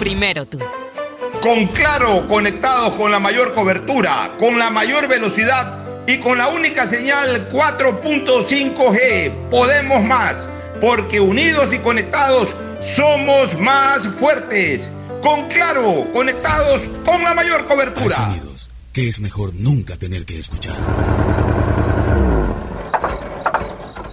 Primero 0.00 0.46
tú. 0.46 0.58
Con 1.42 1.66
Claro, 1.66 2.26
conectados 2.26 2.94
con 2.94 3.10
la 3.10 3.18
mayor 3.18 3.52
cobertura, 3.52 4.32
con 4.38 4.58
la 4.58 4.70
mayor 4.70 5.08
velocidad 5.08 5.78
y 6.06 6.16
con 6.16 6.38
la 6.38 6.48
única 6.48 6.86
señal 6.86 7.50
4.5G. 7.50 9.50
Podemos 9.50 10.02
más, 10.02 10.48
porque 10.80 11.20
unidos 11.20 11.74
y 11.74 11.80
conectados 11.80 12.56
somos 12.80 13.58
más 13.58 14.08
fuertes. 14.08 14.90
Con 15.22 15.48
Claro, 15.48 16.06
conectados 16.14 16.90
con 17.04 17.22
la 17.22 17.34
mayor 17.34 17.66
cobertura. 17.66 18.06
Hay 18.06 18.10
sonidos 18.10 18.70
que 18.94 19.06
es 19.06 19.20
mejor 19.20 19.52
nunca 19.54 19.98
tener 19.98 20.24
que 20.24 20.38
escuchar. 20.38 20.76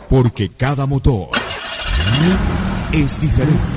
Porque 0.10 0.50
cada 0.50 0.86
motor 0.86 1.30
es 2.92 3.18
diferente. 3.22 3.77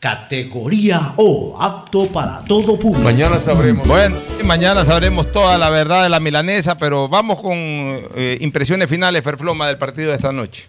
categoría 0.00 1.12
O, 1.16 1.56
apto 1.60 2.06
para 2.06 2.40
todo 2.40 2.78
público. 2.78 3.00
Mañana 3.04 3.38
sabremos. 3.38 3.86
Bueno, 3.86 4.16
mañana 4.44 4.84
sabremos 4.84 5.30
toda 5.30 5.58
la 5.58 5.68
verdad 5.70 6.02
de 6.02 6.08
la 6.08 6.18
milanesa, 6.20 6.76
pero 6.78 7.08
vamos 7.08 7.38
con 7.40 7.52
eh, 7.56 8.38
impresiones 8.40 8.88
finales, 8.88 9.22
Ferfloma, 9.22 9.68
del 9.68 9.76
partido 9.78 10.08
de 10.08 10.14
esta 10.16 10.32
noche. 10.32 10.64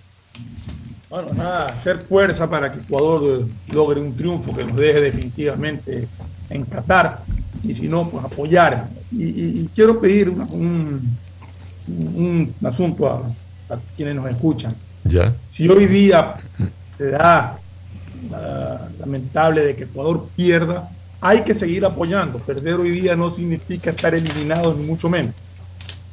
Bueno, 1.10 1.34
nada, 1.34 1.66
hacer 1.68 2.02
fuerza 2.02 2.50
para 2.50 2.72
que 2.72 2.80
Ecuador 2.80 3.42
eh, 3.42 3.74
logre 3.74 4.00
un 4.02 4.16
triunfo 4.16 4.54
que 4.54 4.64
nos 4.66 4.76
deje 4.76 5.00
definitivamente 5.02 6.08
en 6.50 6.64
Qatar 6.66 7.20
y 7.64 7.74
si 7.74 7.88
no, 7.88 8.10
pues 8.10 8.24
apoyar. 8.26 8.88
Y, 9.12 9.24
y- 9.24 9.60
y 9.62 9.70
quiero 9.74 10.00
pedir 10.00 10.30
una- 10.30 10.46
un, 10.46 11.18
un 11.88 12.54
asunto 12.66 13.08
a, 13.10 13.74
a 13.74 13.78
quienes 13.96 14.16
nos 14.16 14.30
escuchan. 14.30 14.76
Ya. 15.06 15.34
Si 15.50 15.68
hoy 15.70 15.86
día 15.86 16.36
se 16.98 17.10
da 17.12 17.58
la- 18.30 18.90
lamentable 19.00 19.62
de 19.66 19.76
que 19.76 19.84
Ecuador 19.84 20.28
pierda, 20.36 20.90
hay 21.22 21.42
que 21.42 21.54
seguir 21.54 21.86
apoyando. 21.86 22.40
Perder 22.40 22.76
hoy 22.76 22.90
día 22.92 23.16
no 23.16 23.30
significa 23.30 23.92
estar 23.92 24.14
eliminados, 24.16 24.76
ni 24.78 24.84
mucho 24.86 25.10
menos. 25.10 25.34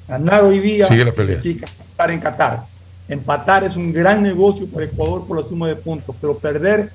Ganar 0.07 0.45
hoy 0.45 0.59
día 0.61 0.89
Sigue 0.89 1.05
la 1.05 1.13
pelea. 1.13 1.43
significa 1.43 1.67
estar 1.67 2.11
en 2.11 2.21
Qatar. 2.21 2.65
Empatar 3.09 3.65
es 3.65 3.77
un 3.77 3.93
gran 3.93 4.23
negocio 4.23 4.67
para 4.67 4.85
Ecuador 4.87 5.27
por 5.27 5.41
la 5.41 5.47
suma 5.47 5.67
de 5.69 5.77
puntos, 5.77 6.15
pero 6.21 6.37
perder 6.39 6.91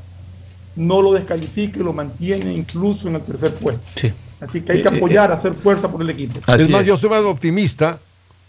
no 0.76 1.02
lo 1.02 1.14
descalifica 1.14 1.80
y 1.80 1.84
lo 1.84 1.94
mantiene 1.94 2.54
incluso 2.54 3.08
en 3.08 3.16
el 3.16 3.22
tercer 3.22 3.54
puesto. 3.56 3.82
Así 4.40 4.62
que 4.62 4.74
hay 4.74 4.82
que 4.82 4.88
Eh, 4.90 4.92
eh, 4.94 4.98
apoyar, 4.98 5.32
hacer 5.32 5.54
fuerza 5.54 5.90
por 5.92 6.02
el 6.02 6.10
equipo. 6.10 6.40
es 6.56 6.70
más, 6.70 6.86
yo 6.86 6.98
soy 6.98 7.10
más 7.10 7.22
optimista. 7.24 7.98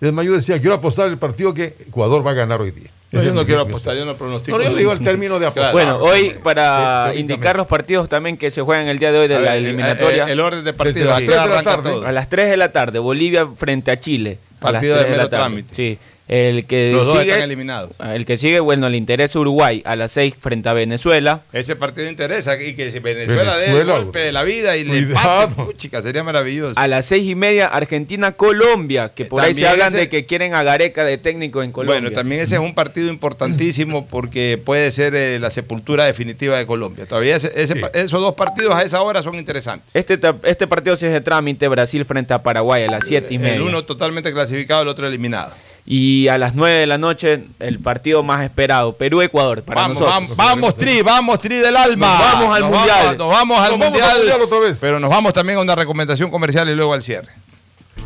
Es 0.00 0.12
más, 0.12 0.24
yo 0.26 0.32
decía, 0.32 0.58
quiero 0.58 0.74
apostar 0.74 1.08
el 1.08 1.16
partido 1.18 1.54
que 1.54 1.76
Ecuador 1.86 2.26
va 2.26 2.32
a 2.32 2.34
ganar 2.34 2.60
hoy 2.60 2.70
día. 2.72 2.90
No, 3.14 3.22
yo 3.22 3.32
no 3.34 3.46
quiero 3.46 3.62
apostar, 3.62 3.96
yo 3.96 4.04
no 4.04 4.14
pronostico. 4.16 4.58
No, 4.58 4.64
yo 4.64 4.74
digo 4.74 4.92
el 4.92 5.00
término 5.00 5.38
de 5.38 5.46
apostar. 5.46 5.72
Bueno, 5.72 5.98
hoy 5.98 6.34
para 6.42 7.10
Sí, 7.12 7.20
indicar 7.20 7.56
los 7.56 7.66
partidos 7.66 8.08
también 8.08 8.36
que 8.36 8.50
se 8.50 8.60
juegan 8.62 8.88
el 8.88 8.98
día 8.98 9.12
de 9.12 9.18
hoy 9.20 9.28
de 9.28 9.38
la 9.40 9.56
eliminatoria. 9.56 10.24
el- 10.24 10.30
el 10.30 10.40
orden 10.40 10.64
de 10.64 10.72
partidos, 10.72 11.08
¿a 11.08 11.20
las 11.20 11.22
qué 11.22 11.28
hora 11.28 11.34
tres 11.36 11.42
de 11.44 11.48
la 11.48 11.58
arranca 11.60 11.70
tarde? 11.82 11.90
todo? 11.98 12.06
A 12.06 12.12
las 12.12 12.28
3 12.28 12.50
de 12.50 12.56
la 12.56 12.72
tarde, 12.72 12.98
Bolivia 12.98 13.46
frente 13.56 13.90
a 13.90 13.98
Chile. 13.98 14.38
A 14.60 14.66
las 14.66 14.72
Partido 14.74 14.96
de 14.96 15.00
3 15.02 15.10
de 15.12 15.16
la 15.18 15.28
tarde. 15.28 15.42
trámite. 15.42 15.74
Sí. 15.74 15.98
El 16.26 16.64
que 16.64 16.90
Los 16.90 17.06
dos 17.06 17.18
sigue, 17.18 17.32
están 17.32 17.44
eliminados. 17.44 17.90
El 18.02 18.24
que 18.24 18.38
sigue, 18.38 18.58
bueno, 18.60 18.88
le 18.88 18.96
interesa 18.96 19.38
Uruguay 19.38 19.82
a 19.84 19.94
las 19.94 20.10
6 20.12 20.34
frente 20.40 20.68
a 20.70 20.72
Venezuela. 20.72 21.42
Ese 21.52 21.76
partido 21.76 22.08
interesa 22.08 22.60
y 22.60 22.74
que 22.74 22.90
si 22.90 22.98
Venezuela, 23.00 23.54
dé 23.58 23.66
el 23.66 23.72
Venezuela, 23.72 23.98
golpe 23.98 24.18
de 24.20 24.32
la 24.32 24.42
vida 24.42 24.74
y 24.78 24.84
le 24.84 25.04
Cuidado. 25.04 25.44
empate, 25.48 25.76
chica, 25.76 26.00
sería 26.00 26.24
maravilloso. 26.24 26.80
A 26.80 26.88
las 26.88 27.04
6 27.04 27.24
y 27.26 27.34
media, 27.34 27.66
Argentina-Colombia, 27.66 29.10
que 29.14 29.24
por 29.26 29.42
ahí 29.42 29.54
se 29.54 29.66
hablan 29.68 29.88
ese- 29.88 29.98
de 29.98 30.08
que 30.08 30.24
quieren 30.26 30.54
a 30.54 30.62
Gareca 30.62 31.04
de 31.04 31.18
técnico 31.18 31.62
en 31.62 31.72
Colombia. 31.72 32.00
Bueno, 32.00 32.14
también 32.14 32.40
ese 32.40 32.54
es 32.54 32.60
un 32.60 32.74
partido 32.74 33.08
importantísimo 33.08 34.06
porque 34.06 34.58
puede 34.64 34.90
ser 34.90 35.14
eh, 35.14 35.38
la 35.38 35.50
sepultura 35.50 36.04
definitiva 36.06 36.56
de 36.58 36.66
Colombia. 36.66 37.06
Todavía 37.06 37.36
ese- 37.36 37.52
ese 37.54 37.76
pa- 37.76 37.90
esos 37.92 38.20
dos 38.20 38.34
partidos 38.34 38.74
a 38.74 38.82
esa 38.82 39.02
hora 39.02 39.22
son 39.22 39.34
interesantes. 39.36 39.90
Este, 39.94 40.18
este 40.44 40.66
partido 40.66 40.96
sí 40.96 41.06
es 41.06 41.12
de 41.12 41.20
trámite, 41.20 41.68
Brasil 41.68 42.04
frente 42.04 42.32
a 42.34 42.42
Paraguay 42.42 42.84
a 42.84 42.90
las 42.90 43.06
7 43.06 43.34
y 43.34 43.38
media. 43.38 43.56
El 43.56 43.62
uno 43.62 43.84
totalmente 43.84 44.32
clasificado, 44.32 44.82
el 44.82 44.88
otro 44.88 45.06
eliminado. 45.06 45.52
Y 45.86 46.28
a 46.28 46.38
las 46.38 46.54
9 46.54 46.78
de 46.78 46.86
la 46.86 46.96
noche, 46.96 47.44
el 47.60 47.78
partido 47.78 48.22
más 48.22 48.42
esperado, 48.42 48.96
Perú-Ecuador, 48.96 49.62
para 49.62 49.82
Vamos, 49.82 50.00
nosotros. 50.00 50.14
vamos, 50.14 50.36
vamos, 50.36 50.76
Tri, 50.78 51.02
vamos, 51.02 51.40
Tri 51.40 51.56
del 51.56 51.76
alma. 51.76 52.06
Nos 52.08 52.32
vamos 52.32 52.56
al 52.56 52.62
Nos 52.62 52.70
Mundial. 52.70 53.04
Vamos, 53.04 53.18
nos 53.18 53.28
vamos 53.28 53.60
al 53.60 53.70
Nos 53.70 53.78
mundial, 53.78 54.10
al 54.10 54.16
Mundial 54.18 54.40
otra 54.40 54.58
vez. 54.60 54.78
Pero 54.80 54.98
nos 54.98 55.10
vamos 55.10 55.34
también 55.34 55.58
a 55.58 55.62
una 55.62 55.74
recomendación 55.74 56.30
comercial 56.30 56.68
y 56.70 56.74
luego 56.74 56.94
al 56.94 57.02
cierre. 57.02 57.28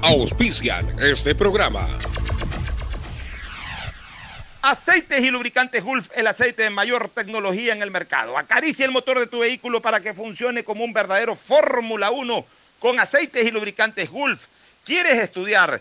Auspician 0.02 0.88
este 1.00 1.34
programa. 1.36 1.88
Aceites 4.60 5.20
y 5.20 5.30
lubricantes 5.30 5.84
Gulf, 5.84 6.08
el 6.16 6.26
aceite 6.26 6.64
de 6.64 6.70
mayor 6.70 7.08
tecnología 7.14 7.72
en 7.72 7.82
el 7.82 7.92
mercado. 7.92 8.36
Acaricia 8.36 8.84
el 8.84 8.90
motor 8.90 9.18
de 9.20 9.28
tu 9.28 9.38
vehículo 9.38 9.80
para 9.80 10.00
que 10.00 10.14
funcione 10.14 10.64
como 10.64 10.84
un 10.84 10.92
verdadero 10.92 11.36
Fórmula 11.36 12.10
1 12.10 12.44
con 12.80 12.98
aceites 12.98 13.46
y 13.46 13.50
lubricantes 13.52 14.10
Gulf. 14.10 14.46
¿Quieres 14.84 15.18
estudiar, 15.18 15.80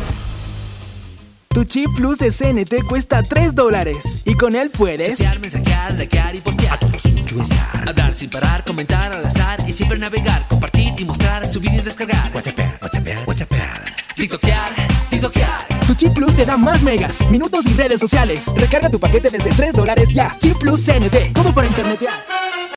Tu 1.53 1.65
chip 1.65 1.89
plus 1.95 2.17
de 2.17 2.31
CNT 2.31 2.87
cuesta 2.87 3.23
3 3.23 3.53
dólares 3.53 4.21
y 4.23 4.35
con 4.35 4.55
él 4.55 4.69
puedes 4.69 5.19
Chatear, 5.19 5.39
mensajear, 5.39 5.93
likear 5.95 6.33
y 6.33 6.39
postear. 6.39 6.73
A 6.75 6.79
todos 6.79 7.05
estar. 7.05 7.89
Hablar 7.89 8.13
sin 8.13 8.29
parar, 8.29 8.63
comentar 8.63 9.11
al 9.11 9.25
azar 9.25 9.59
y 9.67 9.73
siempre 9.73 9.97
navegar, 9.97 10.47
compartir 10.47 10.93
y 10.97 11.03
mostrar, 11.03 11.45
subir 11.45 11.73
y 11.73 11.81
descargar. 11.81 12.31
WhatsApp, 12.33 12.57
WhatsApp, 12.81 13.27
WhatsApp. 13.27 13.51
TikTokear, 14.15 14.69
TikTokear. 15.09 15.67
Tu 15.87 15.95
chip 15.95 16.13
plus 16.13 16.33
te 16.37 16.45
da 16.45 16.55
más 16.55 16.81
megas, 16.83 17.29
minutos 17.29 17.65
y 17.65 17.73
redes 17.73 17.99
sociales. 17.99 18.45
Recarga 18.55 18.89
tu 18.89 18.99
paquete 18.99 19.29
desde 19.29 19.51
3 19.51 19.73
dólares 19.73 20.13
ya. 20.13 20.37
Chip 20.39 20.57
plus 20.57 20.85
CNT, 20.85 21.33
todo 21.33 21.53
para 21.53 21.67
internetear. 21.67 22.13